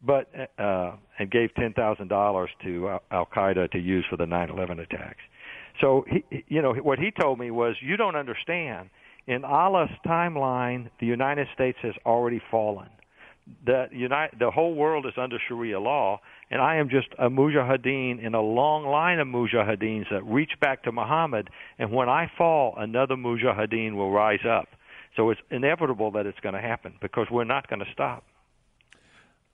but 0.03 0.27
uh, 0.57 0.93
and 1.19 1.29
gave 1.29 1.53
ten 1.55 1.73
thousand 1.73 2.07
dollars 2.07 2.49
to 2.63 2.97
Al 3.11 3.27
Qaeda 3.27 3.71
to 3.71 3.79
use 3.79 4.05
for 4.09 4.17
the 4.17 4.25
9/11 4.25 4.79
attacks. 4.79 5.21
So 5.79 6.05
he, 6.07 6.43
you 6.47 6.61
know, 6.61 6.73
what 6.73 6.99
he 6.99 7.11
told 7.11 7.39
me 7.39 7.51
was, 7.51 7.75
you 7.81 7.97
don't 7.97 8.15
understand. 8.15 8.89
In 9.27 9.45
Allah's 9.45 9.91
timeline, 10.05 10.89
the 10.99 11.05
United 11.05 11.47
States 11.53 11.77
has 11.83 11.93
already 12.05 12.41
fallen. 12.49 12.89
The 13.65 13.87
United, 13.91 14.39
the 14.39 14.51
whole 14.51 14.75
world 14.75 15.05
is 15.05 15.13
under 15.17 15.37
Sharia 15.47 15.79
law, 15.79 16.19
and 16.49 16.61
I 16.61 16.75
am 16.77 16.89
just 16.89 17.07
a 17.17 17.29
mujahideen 17.29 18.23
in 18.23 18.33
a 18.35 18.41
long 18.41 18.85
line 18.85 19.19
of 19.19 19.27
mujahideens 19.27 20.09
that 20.11 20.23
reach 20.25 20.51
back 20.59 20.83
to 20.83 20.91
Muhammad. 20.91 21.49
And 21.79 21.91
when 21.91 22.09
I 22.09 22.29
fall, 22.37 22.75
another 22.77 23.15
mujahideen 23.15 23.95
will 23.95 24.11
rise 24.11 24.45
up. 24.47 24.67
So 25.15 25.29
it's 25.29 25.41
inevitable 25.49 26.11
that 26.11 26.25
it's 26.25 26.39
going 26.39 26.55
to 26.55 26.61
happen 26.61 26.93
because 27.01 27.27
we're 27.31 27.43
not 27.43 27.67
going 27.67 27.79
to 27.79 27.91
stop. 27.91 28.23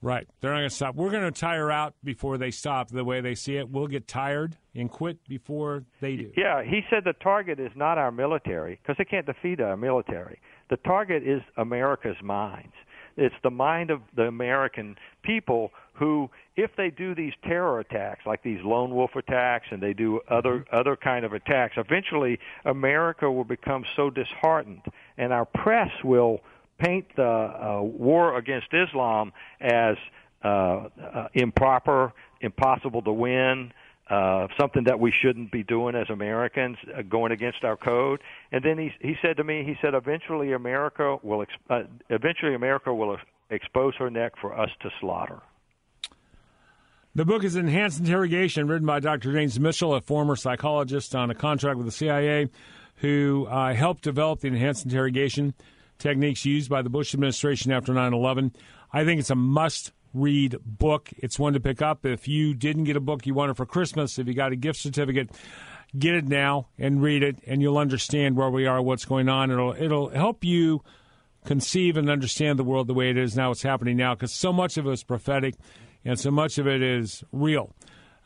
Right. 0.00 0.28
They're 0.40 0.52
not 0.52 0.58
going 0.58 0.68
to 0.68 0.74
stop. 0.74 0.94
We're 0.94 1.10
going 1.10 1.24
to 1.24 1.40
tire 1.40 1.70
out 1.70 1.94
before 2.04 2.38
they 2.38 2.50
stop 2.52 2.90
the 2.90 3.04
way 3.04 3.20
they 3.20 3.34
see 3.34 3.56
it. 3.56 3.68
We'll 3.68 3.88
get 3.88 4.06
tired 4.06 4.56
and 4.74 4.90
quit 4.90 5.26
before 5.26 5.84
they 6.00 6.16
do. 6.16 6.30
Yeah, 6.36 6.62
he 6.62 6.82
said 6.88 7.02
the 7.04 7.14
target 7.14 7.58
is 7.58 7.72
not 7.74 7.98
our 7.98 8.12
military 8.12 8.78
because 8.80 8.96
they 8.96 9.04
can't 9.04 9.26
defeat 9.26 9.60
our 9.60 9.76
military. 9.76 10.40
The 10.70 10.76
target 10.76 11.26
is 11.26 11.42
America's 11.56 12.16
minds. 12.22 12.74
It's 13.16 13.34
the 13.42 13.50
mind 13.50 13.90
of 13.90 14.00
the 14.14 14.22
American 14.22 14.96
people 15.24 15.72
who, 15.94 16.30
if 16.54 16.70
they 16.76 16.90
do 16.90 17.16
these 17.16 17.32
terror 17.42 17.80
attacks, 17.80 18.20
like 18.24 18.44
these 18.44 18.60
lone 18.62 18.94
wolf 18.94 19.10
attacks, 19.16 19.66
and 19.72 19.82
they 19.82 19.92
do 19.92 20.20
other 20.30 20.60
mm-hmm. 20.60 20.76
other 20.76 20.94
kind 20.94 21.24
of 21.24 21.32
attacks, 21.32 21.74
eventually 21.76 22.38
America 22.64 23.28
will 23.28 23.42
become 23.42 23.84
so 23.96 24.08
disheartened, 24.08 24.82
and 25.16 25.32
our 25.32 25.46
press 25.46 25.90
will 26.04 26.40
paint 26.78 27.06
the 27.16 27.22
uh, 27.22 27.82
war 27.82 28.36
against 28.36 28.68
Islam 28.72 29.32
as 29.60 29.96
uh, 30.44 30.48
uh, 30.48 31.28
improper, 31.34 32.12
impossible 32.40 33.02
to 33.02 33.12
win, 33.12 33.72
uh, 34.10 34.46
something 34.58 34.84
that 34.84 34.98
we 34.98 35.12
shouldn't 35.22 35.52
be 35.52 35.62
doing 35.62 35.94
as 35.94 36.08
Americans, 36.10 36.76
uh, 36.96 37.02
going 37.02 37.32
against 37.32 37.62
our 37.62 37.76
code. 37.76 38.20
And 38.52 38.64
then 38.64 38.78
he 38.78 38.90
he 39.00 39.16
said 39.20 39.36
to 39.36 39.44
me, 39.44 39.64
he 39.64 39.74
said, 39.82 39.94
eventually 39.94 40.52
America 40.52 41.18
will 41.22 41.44
uh, 41.68 41.82
eventually 42.08 42.54
America 42.54 42.94
will 42.94 43.14
ex- 43.14 43.22
expose 43.50 43.94
her 43.98 44.10
neck 44.10 44.32
for 44.40 44.58
us 44.58 44.70
to 44.80 44.90
slaughter. 45.00 45.40
The 47.14 47.24
book 47.24 47.42
is 47.42 47.56
Enhanced 47.56 47.98
Interrogation, 47.98 48.68
written 48.68 48.86
by 48.86 49.00
Dr. 49.00 49.32
James 49.32 49.58
Mitchell, 49.58 49.94
a 49.94 50.00
former 50.00 50.36
psychologist 50.36 51.16
on 51.16 51.30
a 51.30 51.34
contract 51.34 51.76
with 51.76 51.86
the 51.86 51.92
CIA, 51.92 52.48
who 52.96 53.46
uh, 53.50 53.74
helped 53.74 54.02
develop 54.02 54.40
the 54.40 54.48
enhanced 54.48 54.84
interrogation 54.84 55.52
techniques 55.98 56.44
used 56.44 56.70
by 56.70 56.82
the 56.82 56.90
Bush 56.90 57.14
administration 57.14 57.72
after 57.72 57.92
9 57.92 58.12
11. 58.12 58.54
I 58.92 59.04
think 59.04 59.20
it's 59.20 59.30
a 59.30 59.34
must 59.34 59.92
read 60.14 60.56
book. 60.64 61.10
It's 61.18 61.38
one 61.38 61.52
to 61.52 61.60
pick 61.60 61.82
up. 61.82 62.06
If 62.06 62.28
you 62.28 62.54
didn't 62.54 62.84
get 62.84 62.96
a 62.96 63.00
book 63.00 63.26
you 63.26 63.34
wanted 63.34 63.56
for 63.56 63.66
Christmas, 63.66 64.18
if 64.18 64.26
you 64.26 64.34
got 64.34 64.52
a 64.52 64.56
gift 64.56 64.80
certificate, 64.80 65.30
get 65.98 66.14
it 66.14 66.26
now 66.26 66.68
and 66.78 67.02
read 67.02 67.22
it, 67.22 67.36
and 67.46 67.60
you'll 67.60 67.78
understand 67.78 68.36
where 68.36 68.50
we 68.50 68.66
are, 68.66 68.80
what's 68.80 69.04
going 69.04 69.28
on. 69.28 69.50
It'll, 69.50 69.74
it'll 69.74 70.08
help 70.10 70.44
you 70.44 70.82
conceive 71.44 71.96
and 71.96 72.10
understand 72.10 72.58
the 72.58 72.64
world 72.64 72.86
the 72.86 72.94
way 72.94 73.10
it 73.10 73.16
is 73.16 73.36
now, 73.36 73.48
what's 73.48 73.62
happening 73.62 73.96
now, 73.96 74.14
because 74.14 74.32
so 74.32 74.52
much 74.52 74.76
of 74.76 74.86
it 74.86 74.92
is 74.92 75.02
prophetic 75.02 75.54
and 76.04 76.18
so 76.18 76.30
much 76.30 76.58
of 76.58 76.66
it 76.66 76.82
is 76.82 77.24
real. 77.32 77.74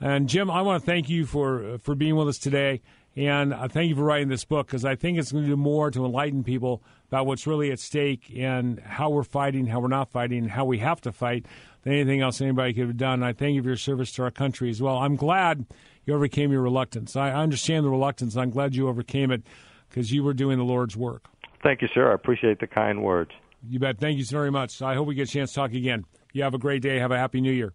And 0.01 0.29
Jim, 0.29 0.51
I 0.51 0.63
want 0.63 0.83
to 0.83 0.87
thank 0.87 1.09
you 1.09 1.27
for 1.27 1.79
for 1.79 1.95
being 1.95 2.17
with 2.17 2.27
us 2.27 2.39
today 2.39 2.83
And 3.15 3.53
uh, 3.53 3.69
thank 3.69 3.91
you 3.91 3.95
for 3.95 4.05
writing 4.05 4.29
this 4.29 4.45
book 4.45 4.67
because 4.67 4.85
I 4.85 4.95
think 4.95 5.19
it's 5.19 5.33
going 5.33 5.45
to 5.45 5.51
do 5.51 5.57
more 5.57 5.91
to 5.91 6.05
enlighten 6.05 6.45
people 6.45 6.83
about 7.09 7.27
what's 7.27 7.47
really 7.47 7.71
at 7.71 7.79
stake 7.79 8.33
and 8.35 8.81
how 8.81 9.11
we're 9.11 9.23
fighting, 9.23 9.67
how 9.67 9.81
we're 9.81 9.89
not 9.89 10.11
fighting, 10.11 10.49
how 10.49 10.65
we 10.65 10.79
have 10.79 11.01
to 11.03 11.13
fight 11.13 11.45
than 11.83 11.93
anything 11.93 12.23
else 12.23 12.41
anybody 12.41 12.73
could 12.73 12.87
have 12.87 12.97
done. 12.97 13.23
I 13.23 13.35
thank 13.35 13.55
you 13.55 13.63
for 13.63 13.69
your 13.69 13.77
service 13.77 14.13
to 14.13 14.23
our 14.23 14.31
country 14.31 14.71
as 14.71 14.81
well. 14.81 14.97
I'm 14.97 15.17
glad 15.17 15.67
you 16.07 16.15
overcame 16.15 16.53
your 16.53 16.63
reluctance. 16.63 17.15
I 17.15 17.33
understand 17.33 17.85
the 17.85 17.91
reluctance. 17.91 18.37
I'm 18.37 18.51
glad 18.51 18.75
you 18.75 18.89
overcame 18.89 19.31
it 19.31 19.43
because 19.91 20.11
you 20.11 20.23
were 20.23 20.35
doing 20.35 20.57
the 20.57 20.65
Lord's 20.65 20.97
work. 20.97 21.27
Thank 21.63 21.83
you, 21.83 21.89
sir. 21.93 22.11
I 22.11 22.15
appreciate 22.15 22.61
the 22.61 22.67
kind 22.67 23.03
words. 23.03 23.31
You 23.69 23.79
bet. 23.79 23.99
Thank 23.99 24.19
you 24.19 24.25
very 24.25 24.51
much. 24.51 24.83
I 24.83 24.95
hope 24.95 25.07
we 25.07 25.15
get 25.15 25.29
a 25.29 25.33
chance 25.33 25.51
to 25.51 25.57
talk 25.57 25.73
again. 25.73 26.05
You 26.33 26.43
have 26.43 26.55
a 26.55 26.59
great 26.59 26.83
day. 26.83 26.99
Have 26.99 27.13
a 27.13 27.19
happy 27.19 27.41
new 27.41 27.53
year. 27.53 27.75